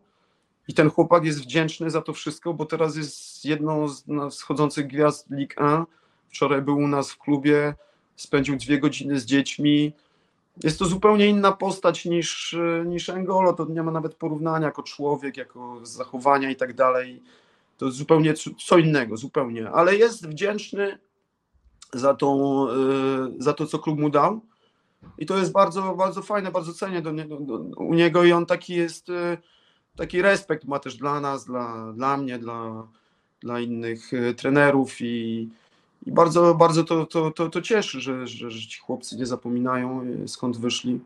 I 0.67 0.73
ten 0.73 0.89
chłopak 0.89 1.25
jest 1.25 1.41
wdzięczny 1.41 1.89
za 1.89 2.01
to 2.01 2.13
wszystko, 2.13 2.53
bo 2.53 2.65
teraz 2.65 2.95
jest 2.95 3.45
jedną 3.45 3.87
z 3.87 4.05
wschodzących 4.31 4.87
gwiazd 4.87 5.29
League 5.29 5.53
1. 5.59 5.85
Wczoraj 6.31 6.61
był 6.61 6.77
u 6.77 6.87
nas 6.87 7.11
w 7.11 7.17
klubie, 7.17 7.73
spędził 8.15 8.57
dwie 8.57 8.79
godziny 8.79 9.19
z 9.19 9.25
dziećmi. 9.25 9.93
Jest 10.63 10.79
to 10.79 10.85
zupełnie 10.85 11.27
inna 11.27 11.51
postać 11.51 12.05
niż, 12.05 12.57
niż 12.85 13.09
Engolo. 13.09 13.53
To 13.53 13.65
nie 13.65 13.83
ma 13.83 13.91
nawet 13.91 14.15
porównania 14.15 14.65
jako 14.65 14.83
człowiek, 14.83 15.37
jako 15.37 15.79
zachowania 15.83 16.49
i 16.49 16.55
tak 16.55 16.73
dalej. 16.73 17.21
To 17.77 17.91
zupełnie 17.91 18.33
co 18.67 18.77
innego, 18.77 19.17
zupełnie. 19.17 19.69
Ale 19.69 19.95
jest 19.95 20.27
wdzięczny 20.27 20.97
za, 21.93 22.13
tą, 22.13 22.65
y, 22.69 22.73
za 23.37 23.53
to, 23.53 23.65
co 23.65 23.79
klub 23.79 23.99
mu 23.99 24.09
dał. 24.09 24.41
I 25.17 25.25
to 25.25 25.37
jest 25.37 25.51
bardzo, 25.51 25.95
bardzo 25.95 26.21
fajne, 26.21 26.51
bardzo 26.51 26.73
cenię 26.73 27.01
do 27.01 27.13
do, 27.13 27.57
u 27.77 27.93
niego 27.93 28.23
i 28.23 28.31
on 28.31 28.45
taki 28.45 28.75
jest, 28.75 29.09
y, 29.09 29.37
taki 29.95 30.21
respekt 30.21 30.65
ma 30.65 30.79
też 30.79 30.95
dla 30.95 31.19
nas, 31.19 31.45
dla, 31.45 31.93
dla 31.93 32.17
mnie, 32.17 32.39
dla, 32.39 32.87
dla 33.39 33.59
innych 33.59 34.13
e, 34.13 34.33
trenerów 34.33 35.01
i, 35.01 35.49
i 36.05 36.11
bardzo, 36.11 36.55
bardzo 36.55 36.83
to, 36.83 37.05
to, 37.05 37.31
to, 37.31 37.49
to 37.49 37.61
cieszy, 37.61 38.01
że, 38.01 38.27
że, 38.27 38.51
że 38.51 38.67
ci 38.67 38.79
chłopcy 38.79 39.17
nie 39.17 39.25
zapominają 39.25 40.01
e, 40.23 40.27
skąd 40.27 40.57
wyszli. 40.57 40.99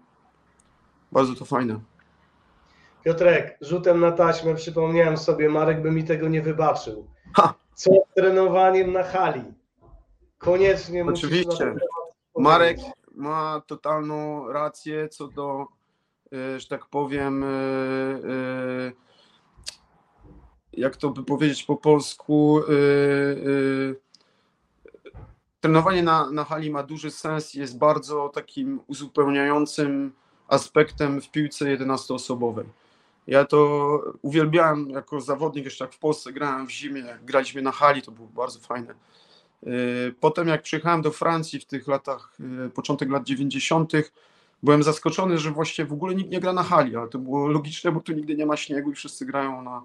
Bardzo 1.11 1.35
to 1.35 1.45
fajne. 1.45 1.79
Piotrek, 3.03 3.57
rzutem 3.61 3.99
na 3.99 4.11
taśmę 4.11 4.55
przypomniałem 4.55 5.17
sobie, 5.17 5.49
Marek 5.49 5.81
by 5.81 5.91
mi 5.91 6.03
tego 6.03 6.27
nie 6.27 6.41
wybaczył. 6.41 7.07
Ha! 7.33 7.53
Co 7.73 7.91
z 7.91 8.13
trenowaniem 8.15 8.93
na 8.93 9.03
hali? 9.03 9.43
Koniecznie 10.37 11.05
Oczywiście. 11.05 11.75
Marek 12.37 12.77
ma 13.15 13.61
totalną 13.67 14.47
rację 14.47 15.09
co 15.09 15.27
do, 15.27 15.67
e, 16.33 16.59
że 16.59 16.67
tak 16.67 16.85
powiem, 16.85 17.43
e, 17.43 17.47
jak 20.73 20.95
to 20.95 21.09
by 21.09 21.23
powiedzieć 21.23 21.63
po 21.63 21.77
polsku, 21.77 22.61
trenowanie 25.65 26.03
na, 26.03 26.31
na 26.31 26.43
hali 26.43 26.71
ma 26.71 26.83
duży 26.83 27.11
sens, 27.11 27.53
jest 27.53 27.77
bardzo 27.77 28.29
takim 28.29 28.79
uzupełniającym 28.87 30.13
aspektem 30.47 31.21
w 31.21 31.31
piłce 31.31 31.65
11-osobowej. 31.65 32.65
Ja 33.27 33.45
to 33.45 33.59
uwielbiałem 34.21 34.89
jako 34.89 35.21
zawodnik, 35.21 35.65
jeszcze 35.65 35.83
jak 35.83 35.93
w 35.93 35.99
Polsce 35.99 36.33
grałem 36.33 36.67
w 36.67 36.71
zimie, 36.71 37.03
graliśmy 37.23 37.61
na 37.61 37.71
hali, 37.71 38.01
to 38.01 38.11
było 38.11 38.27
bardzo 38.27 38.59
fajne. 38.59 38.93
Yy, 39.63 39.71
Potem 40.19 40.47
jak 40.47 40.61
przyjechałem 40.61 41.01
do 41.01 41.11
Francji 41.11 41.59
w 41.59 41.65
tych 41.65 41.87
latach, 41.87 42.33
yy, 42.39 42.69
początek 42.69 43.09
lat 43.09 43.23
90., 43.23 43.91
byłem 44.63 44.83
zaskoczony, 44.83 45.37
że 45.37 45.51
właściwie 45.51 45.87
w 45.87 45.93
ogóle 45.93 46.15
nikt 46.15 46.31
nie 46.31 46.39
gra 46.39 46.53
na 46.53 46.63
hali, 46.63 46.95
ale 46.95 47.07
to 47.07 47.19
było 47.19 47.47
logiczne, 47.47 47.91
bo 47.91 47.99
tu 47.99 48.13
nigdy 48.13 48.35
nie 48.35 48.45
ma 48.45 48.57
śniegu 48.57 48.91
i 48.91 48.95
wszyscy 48.95 49.25
grają 49.25 49.61
na, 49.61 49.83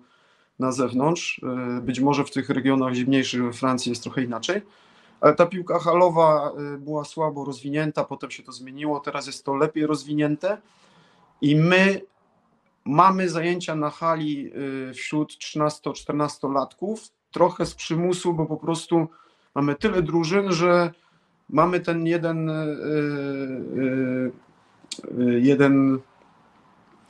na 0.58 0.72
zewnątrz. 0.72 1.40
Yy, 1.76 1.80
Być 1.82 2.00
może 2.00 2.24
w 2.24 2.30
tych 2.30 2.50
regionach 2.50 2.94
zimniejszych 2.94 3.42
we 3.44 3.52
Francji 3.52 3.90
jest 3.90 4.02
trochę 4.02 4.22
inaczej, 4.22 4.62
ale 5.20 5.34
ta 5.34 5.46
piłka 5.46 5.78
halowa 5.78 6.52
yy, 6.58 6.78
była 6.78 7.04
słabo 7.04 7.44
rozwinięta, 7.44 8.04
potem 8.04 8.30
się 8.30 8.42
to 8.42 8.52
zmieniło, 8.52 9.00
teraz 9.00 9.26
jest 9.26 9.44
to 9.44 9.54
lepiej 9.54 9.86
rozwinięte 9.86 10.58
i 11.40 11.56
my 11.56 12.00
mamy 12.84 13.28
zajęcia 13.28 13.74
na 13.74 13.90
hali 13.90 14.42
yy, 14.42 14.94
wśród 14.94 15.32
13-14 15.32 16.52
latków, 16.52 17.08
trochę 17.30 17.66
z 17.66 17.74
przymusu, 17.74 18.34
bo 18.34 18.46
po 18.46 18.56
prostu 18.56 19.08
mamy 19.54 19.74
tyle 19.74 20.02
drużyn, 20.02 20.52
że 20.52 20.92
mamy 21.48 21.80
ten 21.80 22.06
jeden, 22.06 22.50
yy, 25.14 25.40
jeden 25.40 25.98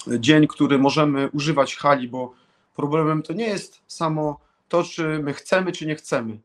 dzień, 0.07 0.47
który 0.47 0.79
możemy 0.79 1.29
używać 1.29 1.77
hali, 1.77 2.09
bo 2.09 2.33
problemem 2.77 3.23
to 3.23 3.33
nie 3.33 3.47
jest 3.47 3.83
samo 3.87 4.41
to, 4.69 4.83
czy 4.83 5.19
my 5.23 5.33
chcemy, 5.33 5.73
czy 5.73 5.87
nie 5.87 5.95
chcemy. 5.95 6.39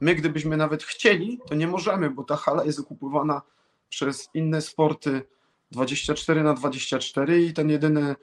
My, 0.00 0.14
gdybyśmy 0.14 0.56
nawet 0.56 0.82
chcieli, 0.82 1.40
to 1.46 1.54
nie 1.54 1.66
możemy, 1.66 2.10
bo 2.10 2.24
ta 2.24 2.36
hala 2.36 2.64
jest 2.64 2.80
okupowana 2.80 3.42
przez 3.88 4.30
inne 4.34 4.60
sporty 4.60 5.22
24 5.70 6.42
na 6.42 6.54
24 6.54 7.42
i 7.42 7.52
ten 7.52 7.70
jedyny 7.70 8.16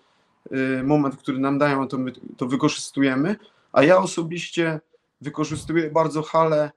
y, 0.51 0.83
moment, 0.83 1.17
który 1.17 1.39
nam 1.39 1.57
dają, 1.57 1.87
to 1.87 1.97
my 1.97 2.13
to 2.37 2.47
wykorzystujemy. 2.47 3.35
A 3.71 3.83
ja 3.83 3.97
osobiście 3.97 4.79
wykorzystuję 5.21 5.91
bardzo 5.91 6.21
halę 6.21 6.71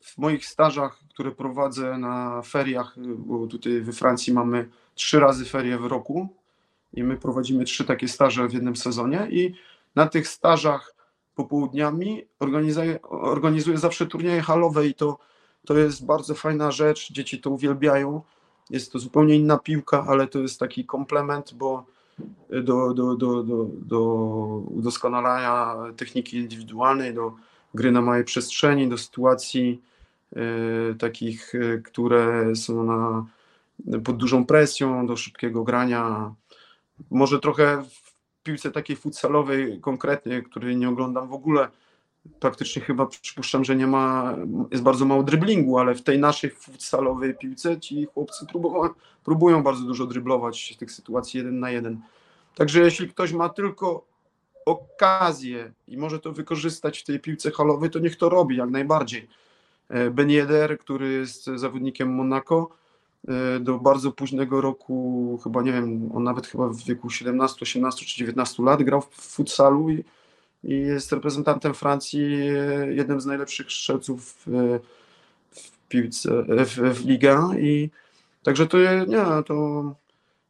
w 0.00 0.18
moich 0.18 0.46
stażach, 0.46 0.98
które 1.10 1.32
prowadzę 1.32 1.98
na 1.98 2.42
feriach, 2.42 2.98
y, 2.98 3.00
bo 3.04 3.46
tutaj 3.46 3.80
we 3.80 3.92
Francji 3.92 4.32
mamy 4.32 4.68
trzy 4.94 5.20
razy 5.20 5.44
ferie 5.44 5.78
w 5.78 5.84
roku 5.84 6.28
i 6.92 7.04
my 7.04 7.16
prowadzimy 7.16 7.64
trzy 7.64 7.84
takie 7.84 8.08
staże 8.08 8.48
w 8.48 8.52
jednym 8.52 8.76
sezonie 8.76 9.28
i 9.30 9.54
na 9.94 10.06
tych 10.06 10.28
stażach 10.28 10.95
popołudniami 11.36 12.24
organizuję, 12.40 13.02
organizuję 13.02 13.78
zawsze 13.78 14.06
turnieje 14.06 14.42
halowe 14.42 14.86
i 14.86 14.94
to, 14.94 15.18
to 15.66 15.78
jest 15.78 16.06
bardzo 16.06 16.34
fajna 16.34 16.70
rzecz, 16.70 17.12
dzieci 17.12 17.40
to 17.40 17.50
uwielbiają. 17.50 18.22
Jest 18.70 18.92
to 18.92 18.98
zupełnie 18.98 19.34
inna 19.34 19.58
piłka, 19.58 20.04
ale 20.08 20.26
to 20.26 20.38
jest 20.38 20.60
taki 20.60 20.84
komplement, 20.84 21.54
bo 21.54 21.86
do, 22.50 22.94
do, 22.94 23.14
do, 23.14 23.42
do, 23.42 23.66
do 23.72 24.00
udoskonalania 24.68 25.76
techniki 25.96 26.36
indywidualnej, 26.36 27.14
do 27.14 27.32
gry 27.74 27.92
na 27.92 28.02
małej 28.02 28.24
przestrzeni, 28.24 28.88
do 28.88 28.98
sytuacji 28.98 29.82
e, 30.36 30.94
takich, 30.94 31.54
e, 31.54 31.78
które 31.78 32.56
są 32.56 32.84
na, 32.84 33.26
pod 34.04 34.16
dużą 34.16 34.46
presją, 34.46 35.06
do 35.06 35.16
szybkiego 35.16 35.64
grania. 35.64 36.34
Może 37.10 37.40
trochę 37.40 37.84
piłce 38.46 38.70
takiej 38.70 38.96
futsalowej 38.96 39.80
konkretnie, 39.80 40.42
której 40.42 40.76
nie 40.76 40.88
oglądam 40.88 41.28
w 41.28 41.32
ogóle, 41.32 41.68
praktycznie 42.40 42.82
chyba 42.82 43.06
przypuszczam, 43.06 43.64
że 43.64 43.76
nie 43.76 43.86
ma, 43.86 44.36
jest 44.70 44.82
bardzo 44.82 45.04
mało 45.04 45.22
dryblingu, 45.22 45.78
ale 45.78 45.94
w 45.94 46.02
tej 46.02 46.18
naszej 46.18 46.50
futsalowej 46.50 47.34
piłce 47.34 47.80
ci 47.80 48.06
chłopcy 48.14 48.46
próbują, 48.46 48.90
próbują 49.24 49.62
bardzo 49.62 49.84
dużo 49.84 50.06
dryblować 50.06 50.72
w 50.74 50.78
tych 50.78 50.92
sytuacji 50.92 51.38
jeden 51.38 51.60
na 51.60 51.70
jeden. 51.70 52.00
Także 52.54 52.80
jeśli 52.80 53.08
ktoś 53.08 53.32
ma 53.32 53.48
tylko 53.48 54.06
okazję 54.66 55.72
i 55.88 55.96
może 55.96 56.20
to 56.20 56.32
wykorzystać 56.32 56.98
w 56.98 57.04
tej 57.04 57.20
piłce 57.20 57.50
halowej, 57.50 57.90
to 57.90 57.98
niech 57.98 58.16
to 58.16 58.28
robi 58.28 58.56
jak 58.56 58.70
najbardziej. 58.70 59.28
E, 59.88 60.10
Ben 60.10 60.30
Yedder, 60.30 60.78
który 60.78 61.12
jest 61.12 61.44
zawodnikiem 61.44 62.14
Monaco, 62.14 62.68
do 63.60 63.78
bardzo 63.78 64.12
późnego 64.12 64.60
roku, 64.60 65.38
chyba 65.44 65.62
nie 65.62 65.72
wiem, 65.72 66.10
on 66.14 66.24
nawet 66.24 66.46
chyba 66.46 66.68
w 66.68 66.76
wieku 66.76 67.10
17, 67.10 67.58
18 67.62 68.06
czy 68.06 68.18
19 68.18 68.62
lat 68.62 68.82
grał 68.82 69.00
w 69.00 69.14
futsalu 69.14 69.90
i, 69.90 70.04
i 70.64 70.78
jest 70.78 71.12
reprezentantem 71.12 71.74
Francji, 71.74 72.24
e, 72.24 72.94
jednym 72.94 73.20
z 73.20 73.26
najlepszych 73.26 73.66
strzelców 73.66 74.32
w, 74.46 74.80
w 75.50 75.88
piłce, 75.88 76.44
w, 76.64 76.94
w 76.94 77.06
ligę. 77.06 77.48
I 77.60 77.90
także 78.42 78.66
to 78.66 78.78
nie, 79.06 79.24
to 79.46 79.84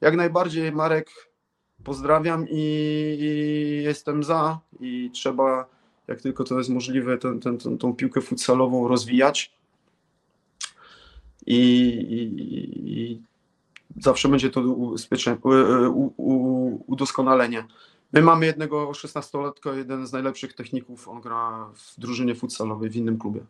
jak 0.00 0.16
najbardziej 0.16 0.72
Marek 0.72 1.10
pozdrawiam 1.84 2.46
i, 2.48 2.62
i 3.20 3.82
jestem 3.84 4.24
za. 4.24 4.58
I 4.80 5.10
trzeba 5.14 5.66
jak 6.08 6.20
tylko 6.20 6.44
to 6.44 6.58
jest 6.58 6.70
możliwe 6.70 7.18
tę, 7.18 7.40
tę, 7.40 7.58
tę, 7.58 7.78
tą 7.78 7.94
piłkę 7.94 8.20
futsalową 8.20 8.88
rozwijać 8.88 9.56
i, 11.46 11.56
i, 11.56 13.02
i 13.02 13.22
zawsze 14.00 14.28
będzie 14.28 14.50
to 14.50 14.60
udoskonalenie. 16.86 17.64
My 18.12 18.22
mamy 18.22 18.46
jednego 18.46 18.90
16-latka, 18.90 19.76
jeden 19.76 20.06
z 20.06 20.12
najlepszych 20.12 20.54
techników, 20.54 21.08
on 21.08 21.20
gra 21.20 21.70
w 21.74 22.00
drużynie 22.00 22.34
futsalowej 22.34 22.90
w 22.90 22.96
innym 22.96 23.18
klubie. 23.18 23.40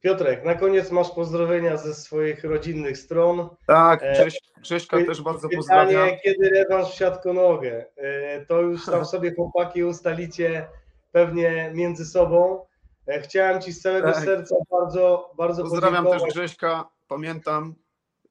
Piotrek, 0.00 0.44
na 0.44 0.54
koniec 0.54 0.90
masz 0.90 1.10
pozdrowienia 1.10 1.76
ze 1.76 1.94
swoich 1.94 2.44
rodzinnych 2.44 2.98
stron. 2.98 3.48
Tak, 3.66 4.02
E, 4.02 4.12
Grześ, 4.12 4.38
Grześka 4.60 4.96
też 5.04 5.22
bardzo. 5.22 5.48
Pytanie, 5.48 6.20
kiedy 6.24 6.48
rewanż 6.48 6.88
w 6.90 6.94
siatkonogę? 6.94 7.86
E, 7.96 8.46
To 8.46 8.60
już 8.60 8.86
tam 8.86 9.04
sobie 9.14 9.34
chłopaki 9.34 9.84
ustalicie 9.84 10.66
pewnie 11.12 11.70
między 11.74 12.04
sobą. 12.04 12.60
E, 13.08 13.20
Chciałem 13.20 13.62
Ci 13.62 13.72
z 13.72 13.80
całego 13.80 14.12
Tak. 14.12 14.24
serca 14.24 14.56
bardzo, 14.70 15.30
bardzo 15.36 15.62
Pozdrawiam 15.62 16.04
też 16.04 16.04
podziękować. 16.04 16.34
Grześka, 16.34 16.88
pamiętam, 17.08 17.74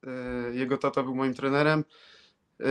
e, 0.07 0.09
jego 0.55 0.77
tata 0.77 1.03
był 1.03 1.15
moim 1.15 1.33
trenerem. 1.33 1.83
E, 2.61 2.67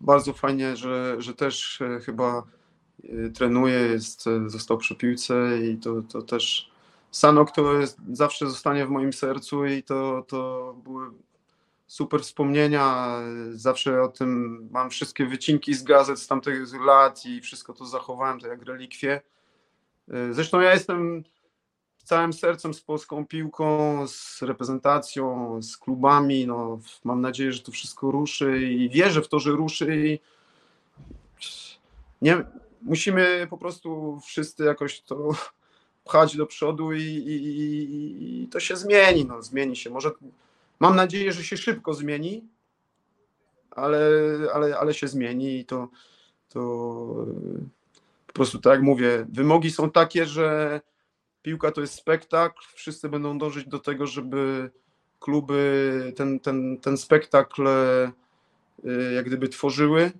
Bardzo 0.00 0.32
fajnie, 0.32 0.76
że, 0.76 1.16
że 1.18 1.34
też 1.34 1.78
chyba 2.04 2.42
trenuje, 3.34 3.74
jest, 3.78 4.24
został 4.46 4.78
przy 4.78 4.94
piłce 4.94 5.58
i 5.58 5.76
to, 5.76 6.02
to 6.02 6.22
też 6.22 6.70
Sanok 7.10 7.50
to 7.50 7.72
jest, 7.74 7.98
zawsze 8.12 8.46
zostanie 8.46 8.86
w 8.86 8.90
moim 8.90 9.12
sercu 9.12 9.66
i 9.66 9.82
to, 9.82 10.24
to 10.28 10.74
były 10.84 11.10
super 11.86 12.20
wspomnienia. 12.20 13.16
Zawsze 13.50 14.02
o 14.02 14.08
tym 14.08 14.60
mam 14.70 14.90
wszystkie 14.90 15.26
wycinki 15.26 15.74
z 15.74 15.82
gazet 15.82 16.18
z 16.18 16.26
tamtych 16.26 16.84
lat 16.84 17.26
i 17.26 17.40
wszystko 17.40 17.72
to 17.72 17.84
zachowałem, 17.86 18.40
to 18.40 18.46
jak 18.46 18.62
relikwie. 18.62 19.20
E, 20.10 20.34
Zresztą 20.34 20.60
ja 20.60 20.72
jestem 20.72 21.24
całym 22.04 22.32
sercem 22.32 22.74
z 22.74 22.80
polską 22.80 23.26
piłką, 23.26 24.06
z 24.08 24.42
reprezentacją, 24.42 25.58
z 25.62 25.76
klubami. 25.76 26.46
No, 26.46 26.78
mam 27.04 27.20
nadzieję, 27.20 27.52
że 27.52 27.62
to 27.62 27.72
wszystko 27.72 28.10
ruszy 28.10 28.62
i 28.62 28.90
wierzę 28.90 29.22
w 29.22 29.28
to, 29.28 29.38
że 29.38 29.50
ruszy. 29.50 29.96
I 30.06 30.20
nie, 32.22 32.44
musimy 32.82 33.46
po 33.50 33.58
prostu 33.58 34.20
wszyscy 34.26 34.64
jakoś 34.64 35.00
to 35.00 35.28
pchać 36.04 36.36
do 36.36 36.46
przodu 36.46 36.92
i, 36.92 37.02
i, 37.02 38.42
i- 38.42 38.48
to 38.48 38.60
się 38.60 38.76
zmieni. 38.76 39.24
No, 39.24 39.42
zmieni 39.42 39.76
się. 39.76 39.90
Może 39.90 40.10
mam 40.80 40.96
nadzieję, 40.96 41.32
że 41.32 41.44
się 41.44 41.56
szybko 41.56 41.94
zmieni, 41.94 42.44
ale, 43.70 44.00
ale, 44.54 44.78
ale 44.78 44.94
się 44.94 45.08
zmieni 45.08 45.58
i 45.58 45.64
to, 45.64 45.88
to 46.48 47.26
prostu 48.40 48.58
tak 48.58 48.72
jak 48.72 48.82
mówię, 48.82 49.26
wymogi 49.32 49.70
są 49.70 49.90
takie, 49.90 50.26
że 50.26 50.80
piłka 51.42 51.72
to 51.72 51.80
jest 51.80 51.94
spektakl, 51.94 52.62
wszyscy 52.74 53.08
będą 53.08 53.38
dążyć 53.38 53.68
do 53.68 53.78
tego, 53.78 54.06
żeby 54.06 54.70
kluby 55.18 56.12
ten, 56.16 56.40
ten, 56.40 56.78
ten 56.80 56.96
spektakl 56.96 57.68
e, 57.68 58.12
jak 59.14 59.26
gdyby 59.26 59.48
tworzyły 59.48 60.12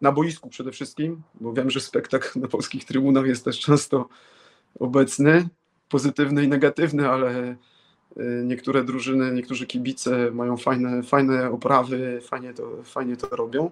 na 0.00 0.12
boisku 0.12 0.48
przede 0.48 0.72
wszystkim, 0.72 1.22
bo 1.40 1.52
wiem, 1.52 1.70
że 1.70 1.80
spektakl 1.80 2.40
na 2.40 2.48
polskich 2.48 2.84
trybunach 2.84 3.26
jest 3.26 3.44
też 3.44 3.60
często 3.60 4.08
obecny, 4.80 5.48
pozytywny 5.88 6.44
i 6.44 6.48
negatywny, 6.48 7.08
ale 7.08 7.56
y, 8.16 8.42
niektóre 8.44 8.84
drużyny, 8.84 9.32
niektórzy 9.32 9.66
kibice 9.66 10.30
mają 10.30 10.56
fajne, 10.56 11.02
fajne 11.02 11.50
oprawy, 11.50 12.20
fajnie 12.22 12.54
to, 12.54 12.82
fajnie 12.84 13.16
to 13.16 13.36
robią. 13.36 13.70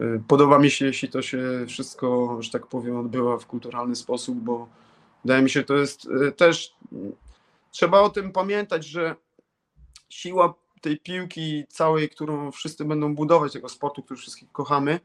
Y, 0.00 0.22
Podoba 0.28 0.58
mi 0.58 0.70
się, 0.70 0.86
jeśli 0.86 1.08
to 1.08 1.22
się 1.22 1.42
wszystko, 1.68 2.36
że 2.40 2.50
tak 2.50 2.66
powiem, 2.66 2.96
odbywa 2.96 3.38
w 3.38 3.46
kulturalny 3.46 3.96
sposób, 3.96 4.38
bo 4.38 4.68
wydaje 5.24 5.42
mi 5.42 5.50
się, 5.50 5.62
to 5.64 5.74
jest 5.76 6.04
y, 6.04 6.32
też. 6.32 6.74
Trzeba 7.70 8.00
o 8.00 8.10
tym 8.10 8.32
pamiętać, 8.32 8.84
że 8.86 9.16
siła 10.08 10.54
tej 10.80 10.98
piłki 10.98 11.64
całej, 11.68 12.08
którą 12.08 12.50
wszyscy 12.52 12.84
będą 12.84 13.14
budować, 13.14 13.52
tego 13.52 13.68
sportu, 13.68 14.02
który 14.02 14.20
wszystkich 14.20 14.52
kochamy, 14.52 15.00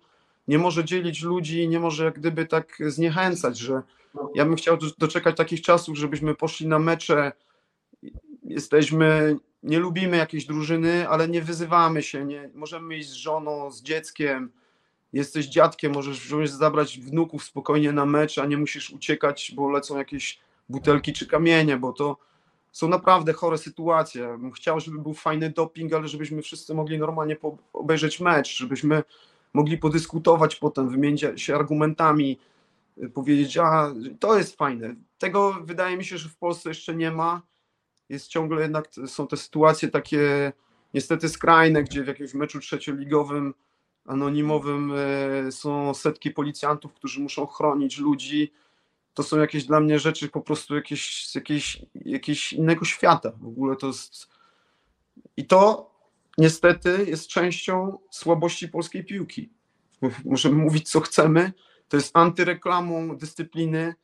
nie 0.47 0.57
może 0.57 0.85
dzielić 0.85 1.23
ludzi, 1.23 1.67
nie 1.67 1.79
może 1.79 2.05
jak 2.05 2.19
gdyby 2.19 2.45
tak 2.45 2.77
zniechęcać, 2.87 3.57
że 3.57 3.81
ja 4.35 4.45
bym 4.45 4.55
chciał 4.55 4.77
do- 4.77 4.87
doczekać 4.97 5.37
takich 5.37 5.61
czasów, 5.61 5.97
żebyśmy 5.97 6.35
poszli 6.35 6.67
na 6.67 6.79
mecze, 6.79 7.31
jesteśmy, 8.43 9.37
nie 9.63 9.79
lubimy 9.79 10.17
jakiejś 10.17 10.45
drużyny, 10.45 11.09
ale 11.09 11.27
nie 11.27 11.41
wyzywamy 11.41 12.03
się, 12.03 12.25
nie, 12.25 12.49
możemy 12.53 12.97
iść 12.97 13.09
z 13.09 13.13
żoną, 13.13 13.71
z 13.71 13.81
dzieckiem, 13.81 14.51
jesteś 15.15 15.45
dziadkiem, 15.45 15.93
możesz 15.93 16.31
możesz 16.31 16.49
zabrać 16.49 16.99
wnuków 16.99 17.43
spokojnie 17.43 17.91
na 17.91 18.05
mecz, 18.05 18.37
a 18.37 18.45
nie 18.45 18.57
musisz 18.57 18.89
uciekać, 18.89 19.51
bo 19.55 19.69
lecą 19.69 19.97
jakieś 19.97 20.39
butelki 20.69 21.13
czy 21.13 21.27
kamienie, 21.27 21.77
bo 21.77 21.93
to 21.93 22.17
są 22.71 22.87
naprawdę 22.87 23.33
chore 23.33 23.57
sytuacje. 23.57 24.39
Chciał, 24.55 24.79
żeby 24.79 24.99
był 24.99 25.13
fajny 25.13 25.49
doping, 25.49 25.93
ale 25.93 26.07
żebyśmy 26.07 26.41
wszyscy 26.41 26.73
mogli 26.73 26.99
normalnie 26.99 27.37
obejrzeć 27.73 28.19
mecz, 28.19 28.57
żebyśmy 28.57 29.03
mogli 29.53 29.77
podyskutować 29.77 30.55
potem, 30.55 30.89
wymienić 30.89 31.25
się 31.35 31.55
argumentami, 31.55 32.39
y, 32.97 33.09
powiedzieć, 33.09 33.57
a 33.57 33.93
to 34.19 34.37
jest 34.37 34.57
fajne. 34.57 34.95
Tego 35.17 35.53
wydaje 35.63 35.97
mi 35.97 36.05
się, 36.05 36.17
że 36.17 36.29
w 36.29 36.37
Polsce 36.37 36.69
jeszcze 36.69 36.95
nie 36.95 37.11
ma. 37.11 37.41
Jest 38.09 38.27
ciągle 38.27 38.61
jednak, 38.61 38.89
są 39.07 39.27
te 39.27 39.37
sytuacje 39.37 39.87
takie 39.87 40.53
niestety 40.93 41.29
skrajne, 41.29 41.83
gdzie 41.83 42.03
w 42.03 42.07
jakimś 42.07 42.33
meczu 42.33 42.59
trzecioligowym, 42.59 43.53
anonimowym 44.05 44.93
e, 44.95 45.51
są 45.51 45.93
setki 45.93 46.31
policjantów, 46.31 46.93
którzy 46.93 47.19
muszą 47.19 47.45
chronić 47.45 47.97
ludzi. 47.97 48.53
To 49.13 49.23
są 49.23 49.39
jakieś 49.39 49.65
dla 49.65 49.79
mnie 49.79 49.99
rzeczy 49.99 50.29
po 50.29 50.41
prostu 50.41 50.75
jakieś, 50.75 51.27
z 51.27 51.35
jakieś, 51.35 51.81
jakieś 51.95 52.53
innego 52.53 52.85
świata. 52.85 53.31
W 53.41 53.47
ogóle 53.47 53.75
to 53.75 53.87
jest. 53.87 54.29
I 55.37 55.45
to 55.45 55.91
niestety 56.37 57.05
jest 57.07 57.27
częścią 57.27 57.97
słabości 58.09 58.67
polskiej 58.67 59.05
piłki. 59.05 59.49
Możemy 60.25 60.55
mówić, 60.55 60.89
co 60.89 60.99
chcemy. 60.99 61.53
To 61.89 61.97
jest 61.97 62.17
antyreklamą 62.17 63.17
dyscypliny. 63.17 63.95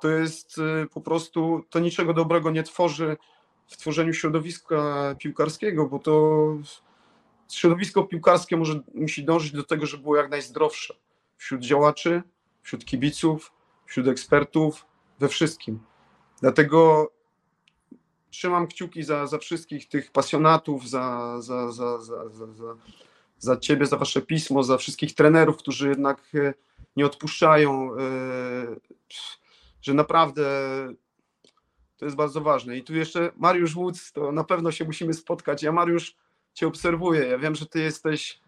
To 0.00 0.08
jest 0.08 0.58
y, 0.58 0.86
po 0.94 1.00
prostu, 1.00 1.64
to 1.70 1.78
niczego 1.80 2.14
dobrego 2.14 2.50
nie 2.50 2.62
tworzy 2.62 3.16
w 3.66 3.76
tworzeniu 3.76 4.12
środowiska 4.12 5.14
piłkarskiego, 5.18 5.86
bo 5.86 5.98
to 5.98 6.46
środowisko 7.52 8.02
piłkarskie 8.02 8.56
może, 8.56 8.80
musi 8.94 9.24
dążyć 9.24 9.52
do 9.52 9.64
tego, 9.64 9.86
żeby 9.86 10.02
było 10.02 10.16
jak 10.16 10.30
najzdrowsze 10.30 10.94
wśród 11.36 11.60
działaczy, 11.60 12.22
wśród 12.62 12.84
kibiców, 12.84 13.52
wśród 13.86 14.08
ekspertów, 14.08 14.86
we 15.18 15.28
wszystkim. 15.28 15.78
Dlatego 16.40 17.10
trzymam 18.30 18.66
kciuki 18.66 19.02
za, 19.02 19.26
za 19.26 19.38
wszystkich 19.38 19.88
tych 19.88 20.12
pasjonatów, 20.12 20.88
za, 20.88 21.36
za, 21.40 21.72
za, 21.72 22.00
za, 22.00 22.28
za, 22.28 22.52
za, 22.52 22.76
za 23.38 23.56
ciebie, 23.56 23.86
za 23.86 23.96
wasze 23.96 24.22
pismo, 24.22 24.62
za 24.62 24.76
wszystkich 24.78 25.14
trenerów, 25.14 25.56
którzy 25.56 25.88
jednak 25.88 26.22
e, 26.34 26.54
nie 26.96 27.06
odpuszczają, 27.06 27.94
e, 27.94 27.98
że 29.82 29.94
naprawdę 29.94 30.44
to 31.96 32.04
jest 32.04 32.16
bardzo 32.16 32.40
ważne. 32.40 32.76
I 32.76 32.82
tu 32.82 32.94
jeszcze 32.94 33.32
Mariusz 33.36 33.74
Wódz, 33.74 34.12
to 34.12 34.32
na 34.32 34.44
pewno 34.44 34.72
się 34.72 34.84
musimy 34.84 35.14
spotkać. 35.14 35.62
Ja 35.62 35.72
Mariusz 35.72 36.16
cię 36.54 36.66
obserwuję. 36.66 37.26
Ja 37.26 37.38
wiem, 37.38 37.54
że 37.54 37.66
ty 37.66 37.80
jesteś 37.80 38.40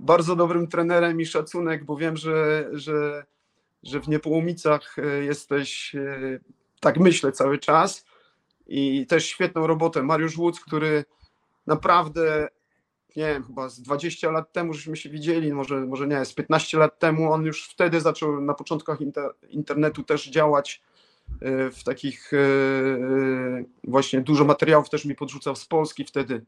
bardzo 0.00 0.36
dobrym 0.36 0.66
trenerem 0.66 1.20
i 1.20 1.26
szacunek, 1.26 1.84
bo 1.84 1.96
wiem, 1.96 2.16
że, 2.16 2.68
że, 2.72 3.24
że 3.82 4.00
w 4.00 4.08
Niepołomicach 4.08 4.96
e, 4.98 5.24
jesteś, 5.24 5.94
e, 5.94 6.38
tak 6.80 6.96
myślę 6.96 7.32
cały 7.32 7.58
czas 7.58 8.04
i 8.66 9.06
też 9.06 9.26
świetną 9.26 9.66
robotę. 9.66 10.02
Mariusz 10.02 10.36
Wódz, 10.36 10.60
który 10.60 11.04
naprawdę, 11.66 12.48
nie 13.16 13.26
wiem, 13.26 13.44
chyba 13.44 13.68
z 13.68 13.80
20 13.80 14.30
lat 14.30 14.52
temu 14.52 14.74
żeśmy 14.74 14.96
się 14.96 15.10
widzieli, 15.10 15.52
może, 15.52 15.80
może 15.80 16.06
nie, 16.06 16.24
z 16.24 16.34
15 16.34 16.78
lat 16.78 16.98
temu, 16.98 17.32
on 17.32 17.44
już 17.44 17.68
wtedy 17.68 18.00
zaczął 18.00 18.40
na 18.40 18.54
początkach 18.54 19.00
inter, 19.00 19.30
internetu 19.48 20.02
też 20.02 20.30
działać 20.30 20.82
e, 21.40 21.70
w 21.70 21.84
takich 21.84 22.30
właśnie 23.84 24.20
dużo 24.20 24.44
materiałów 24.44 24.90
też 24.90 25.04
mi 25.04 25.14
podrzucał 25.14 25.56
z 25.56 25.66
Polski 25.66 26.04
wtedy 26.04 26.44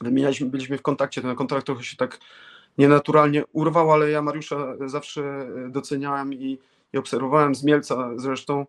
wymienialiśmy, 0.00 0.46
byliśmy 0.46 0.78
w 0.78 0.82
kontakcie, 0.82 1.22
ten 1.22 1.36
kontrakt 1.36 1.66
trochę 1.66 1.84
się 1.84 1.96
tak 1.96 2.18
nienaturalnie 2.78 3.44
urwał, 3.52 3.92
ale 3.92 4.10
ja 4.10 4.22
Mariusza 4.22 4.74
zawsze 4.86 5.48
doceniałem 5.68 6.34
i, 6.34 6.58
i 6.92 6.98
obserwowałem 6.98 7.54
z 7.54 7.64
Mielca 7.64 8.10
zresztą. 8.16 8.66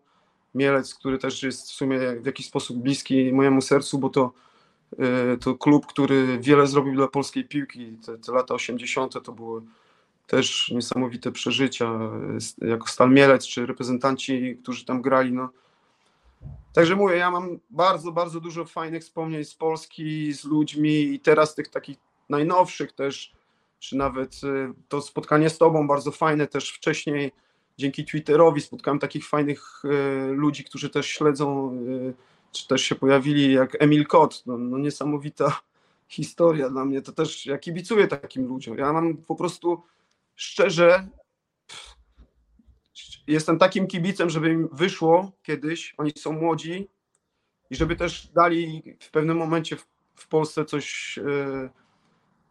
Mielec, 0.54 0.94
który 0.94 1.18
też 1.18 1.42
jest 1.42 1.70
w 1.70 1.74
sumie 1.74 1.98
w 2.20 2.26
jakiś 2.26 2.46
sposób 2.46 2.78
bliski 2.78 3.32
mojemu 3.32 3.62
sercu, 3.62 3.98
bo 3.98 4.08
to, 4.08 4.32
y, 5.34 5.38
to 5.38 5.54
klub, 5.54 5.86
który 5.86 6.38
wiele 6.40 6.66
zrobił 6.66 6.94
dla 6.94 7.08
polskiej 7.08 7.44
piłki. 7.44 7.92
Te, 8.06 8.18
te 8.18 8.32
lata 8.32 8.54
80. 8.54 9.22
to 9.24 9.32
były 9.32 9.62
też 10.26 10.70
niesamowite 10.74 11.32
przeżycia, 11.32 11.98
y, 12.62 12.66
jako 12.66 12.88
Stal 12.88 13.10
Mielec, 13.10 13.46
czy 13.46 13.66
reprezentanci, 13.66 14.58
którzy 14.62 14.84
tam 14.84 15.02
grali. 15.02 15.32
No, 15.32 15.48
Także 16.76 16.96
mówię, 16.96 17.16
ja 17.16 17.30
mam 17.30 17.58
bardzo, 17.70 18.12
bardzo 18.12 18.40
dużo 18.40 18.64
fajnych 18.64 19.02
wspomnień 19.02 19.44
z 19.44 19.54
Polski, 19.54 20.32
z 20.32 20.44
ludźmi 20.44 20.90
i 20.90 21.20
teraz 21.20 21.54
tych 21.54 21.68
takich 21.68 21.98
najnowszych 22.28 22.92
też, 22.92 23.32
czy 23.78 23.96
nawet 23.96 24.34
y, 24.44 24.72
to 24.88 25.00
spotkanie 25.00 25.50
z 25.50 25.58
Tobą 25.58 25.86
bardzo 25.86 26.10
fajne 26.10 26.46
też 26.46 26.70
wcześniej, 26.70 27.32
dzięki 27.78 28.04
Twitterowi 28.04 28.60
spotkałem 28.60 28.98
takich 28.98 29.28
fajnych 29.28 29.82
y, 29.84 30.32
ludzi, 30.32 30.64
którzy 30.64 30.90
też 30.90 31.06
śledzą, 31.06 31.72
y, 31.72 32.14
czy 32.52 32.68
też 32.68 32.82
się 32.82 32.94
pojawili, 32.94 33.52
jak 33.52 33.82
Emil 33.82 34.06
Kot, 34.06 34.42
no, 34.46 34.58
no 34.58 34.78
niesamowita 34.78 35.60
historia 36.08 36.70
dla 36.70 36.84
mnie, 36.84 37.02
to 37.02 37.12
też 37.12 37.46
ja 37.46 37.58
kibicuję 37.58 38.08
takim 38.08 38.46
ludziom, 38.46 38.78
ja 38.78 38.92
mam 38.92 39.16
po 39.16 39.34
prostu 39.34 39.82
szczerze 40.34 41.08
jestem 43.26 43.58
takim 43.58 43.86
kibicem, 43.86 44.30
żeby 44.30 44.50
im 44.50 44.68
wyszło 44.72 45.32
kiedyś, 45.42 45.94
oni 45.98 46.12
są 46.18 46.32
młodzi 46.32 46.88
i 47.70 47.76
żeby 47.76 47.96
też 47.96 48.26
dali 48.26 48.96
w 49.00 49.10
pewnym 49.10 49.36
momencie 49.36 49.76
w, 49.76 49.86
w 50.14 50.28
Polsce 50.28 50.64
coś, 50.64 51.18
e, 51.18 51.68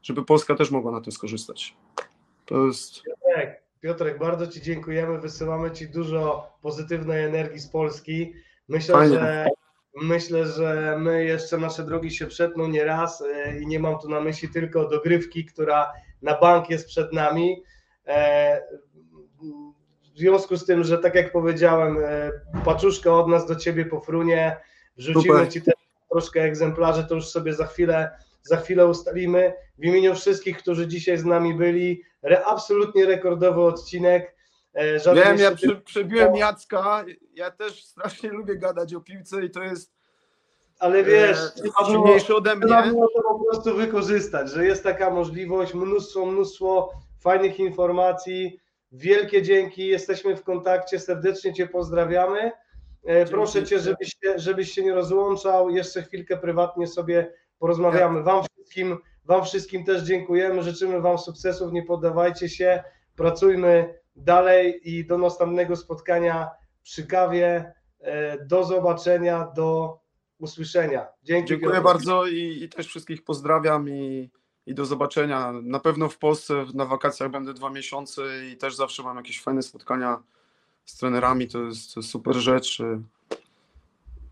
żeby 0.01 0.25
Polska 0.25 0.55
też 0.55 0.71
mogła 0.71 0.91
na 0.91 1.01
tym 1.01 1.11
skorzystać. 1.11 1.75
To 2.45 2.67
jest. 2.67 3.03
Piotrek, 3.03 3.63
Piotrek, 3.81 4.19
bardzo 4.19 4.47
Ci 4.47 4.61
dziękujemy. 4.61 5.19
Wysyłamy 5.19 5.71
Ci 5.71 5.89
dużo 5.89 6.51
pozytywnej 6.61 7.25
energii 7.25 7.59
z 7.59 7.67
Polski. 7.67 8.33
Myślę, 8.67 8.95
Fajnie. 8.95 9.15
że 9.15 9.47
myślę, 10.01 10.45
że 10.45 10.97
my 10.99 11.25
jeszcze 11.25 11.57
nasze 11.57 11.83
drogi 11.83 12.11
się 12.11 12.27
przetną 12.27 12.67
nie 12.67 12.83
raz 12.83 13.21
e, 13.21 13.59
i 13.59 13.67
nie 13.67 13.79
mam 13.79 13.99
tu 13.99 14.09
na 14.09 14.21
myśli 14.21 14.49
tylko 14.49 14.89
dogrywki, 14.89 15.45
która 15.45 15.93
na 16.21 16.39
bank 16.39 16.69
jest 16.69 16.87
przed 16.87 17.13
nami. 17.13 17.63
W 20.15 20.17
związku 20.17 20.57
z 20.57 20.65
tym, 20.65 20.83
że 20.83 20.97
tak 20.97 21.15
jak 21.15 21.31
powiedziałem, 21.31 21.97
e, 22.05 22.31
paczuszka 22.65 23.13
od 23.13 23.27
nas 23.27 23.45
do 23.45 23.55
Ciebie 23.55 23.85
po 23.85 23.99
frunie, 23.99 24.57
wrzucimy 24.97 25.33
Super. 25.33 25.49
Ci 25.49 25.61
też 25.61 25.73
troszkę 26.11 26.41
egzemplarzy, 26.41 27.05
to 27.09 27.15
już 27.15 27.27
sobie 27.27 27.53
za 27.53 27.65
chwilę, 27.65 28.11
za 28.41 28.57
chwilę 28.57 28.87
ustalimy. 28.87 29.53
W 29.77 29.85
imieniu 29.85 30.15
wszystkich, 30.15 30.57
którzy 30.57 30.87
dzisiaj 30.87 31.17
z 31.17 31.25
nami 31.25 31.53
byli, 31.53 32.03
re, 32.23 32.45
absolutnie 32.45 33.05
rekordowy 33.05 33.61
odcinek. 33.61 34.35
E, 34.75 34.99
żaden 34.99 35.23
Wiem, 35.23 35.37
ja 35.37 35.55
prze, 35.55 35.75
przebiłem 35.75 36.35
Jacka. 36.35 37.05
Ja 37.33 37.51
też 37.51 37.83
strasznie 37.83 38.29
lubię 38.29 38.57
gadać 38.57 38.93
o 38.93 39.01
piłce 39.01 39.45
i 39.45 39.49
to 39.49 39.63
jest 39.63 39.91
Ale 40.79 41.03
wiesz, 41.03 41.37
e, 41.37 41.51
trzeba 41.51 41.87
było, 41.87 41.89
silniejszy 41.91 42.35
ode 42.35 42.59
trzeba 42.59 42.81
mnie. 42.81 42.91
było 42.91 43.07
to 43.07 43.21
po 43.23 43.39
prostu 43.43 43.75
wykorzystać, 43.75 44.51
że 44.51 44.65
jest 44.65 44.83
taka 44.83 45.09
możliwość, 45.09 45.73
mnóstwo, 45.73 46.25
mnóstwo 46.25 46.91
fajnych 47.19 47.59
informacji. 47.59 48.64
Wielkie 48.91 49.41
dzięki, 49.41 49.87
jesteśmy 49.87 50.35
w 50.35 50.43
kontakcie, 50.43 50.99
serdecznie 50.99 51.53
Cię 51.53 51.67
pozdrawiamy. 51.67 52.51
E, 53.05 53.25
Proszę 53.25 53.63
Cię, 53.63 53.79
żebyś 53.79 54.09
się, 54.09 54.39
żebyś 54.39 54.71
się 54.71 54.83
nie 54.83 54.93
rozłączał, 54.93 55.69
jeszcze 55.69 56.03
chwilkę 56.03 56.37
prywatnie 56.37 56.87
sobie 56.87 57.33
porozmawiamy. 57.59 58.23
Wam 58.23 58.43
wszystkim, 58.43 58.97
Wam 59.25 59.45
wszystkim 59.45 59.83
też 59.85 60.03
dziękujemy, 60.03 60.63
życzymy 60.63 61.01
Wam 61.01 61.17
sukcesów, 61.17 61.71
nie 61.71 61.83
poddawajcie 61.83 62.49
się, 62.49 62.83
pracujmy 63.15 63.99
dalej 64.15 64.81
i 64.83 65.05
do 65.05 65.17
następnego 65.17 65.75
spotkania 65.75 66.49
przy 66.83 67.07
kawie. 67.07 67.73
E, 68.01 68.45
Do 68.45 68.63
zobaczenia, 68.63 69.51
do 69.55 69.99
usłyszenia. 70.39 71.07
Dzięki. 71.23 71.49
Dziękuję 71.49 71.81
bardzo 71.81 72.25
i, 72.25 72.63
i 72.63 72.69
też 72.69 72.87
wszystkich 72.87 73.23
pozdrawiam 73.23 73.89
i 73.89 74.31
i 74.65 74.73
do 74.75 74.85
zobaczenia. 74.85 75.51
Na 75.63 75.79
pewno 75.79 76.09
w 76.09 76.17
Polsce 76.17 76.65
na 76.73 76.85
wakacjach 76.85 77.31
będę 77.31 77.53
dwa 77.53 77.69
miesiące 77.69 78.21
i 78.51 78.57
też 78.57 78.75
zawsze 78.75 79.03
mam 79.03 79.17
jakieś 79.17 79.41
fajne 79.41 79.63
spotkania 79.63 80.23
z 80.85 80.97
trenerami, 80.97 81.47
to 81.47 81.63
jest, 81.63 81.93
to 81.93 81.99
jest 81.99 82.09
super 82.09 82.35
rzecz. 82.35 82.81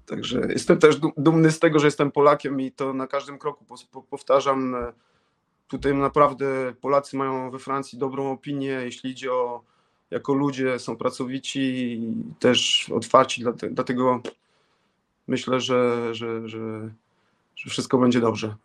Także 0.05 0.41
jestem 0.49 0.77
też 0.79 0.95
du- 0.99 1.13
dumny 1.17 1.51
z 1.51 1.59
tego, 1.59 1.79
że 1.79 1.87
jestem 1.87 2.11
Polakiem 2.11 2.61
i 2.61 2.71
to 2.71 2.93
na 2.93 3.07
każdym 3.07 3.37
kroku 3.37 3.65
powtarzam. 4.09 4.75
Tutaj 5.67 5.93
naprawdę 5.93 6.73
Polacy 6.81 7.17
mają 7.17 7.51
we 7.51 7.59
Francji 7.59 7.99
dobrą 7.99 8.31
opinię, 8.31 8.67
jeśli 8.67 9.11
idzie 9.11 9.33
o 9.33 9.61
jako 10.11 10.33
ludzie, 10.33 10.79
są 10.79 10.97
pracowici 10.97 11.59
i 11.61 12.13
też 12.39 12.89
otwarci, 12.95 13.45
dlate- 13.45 13.69
dlatego 13.69 14.21
myślę, 15.27 15.59
że, 15.59 16.09
że, 16.15 16.47
że, 16.47 16.89
że 17.55 17.69
wszystko 17.69 17.97
będzie 17.97 18.19
dobrze. 18.19 18.55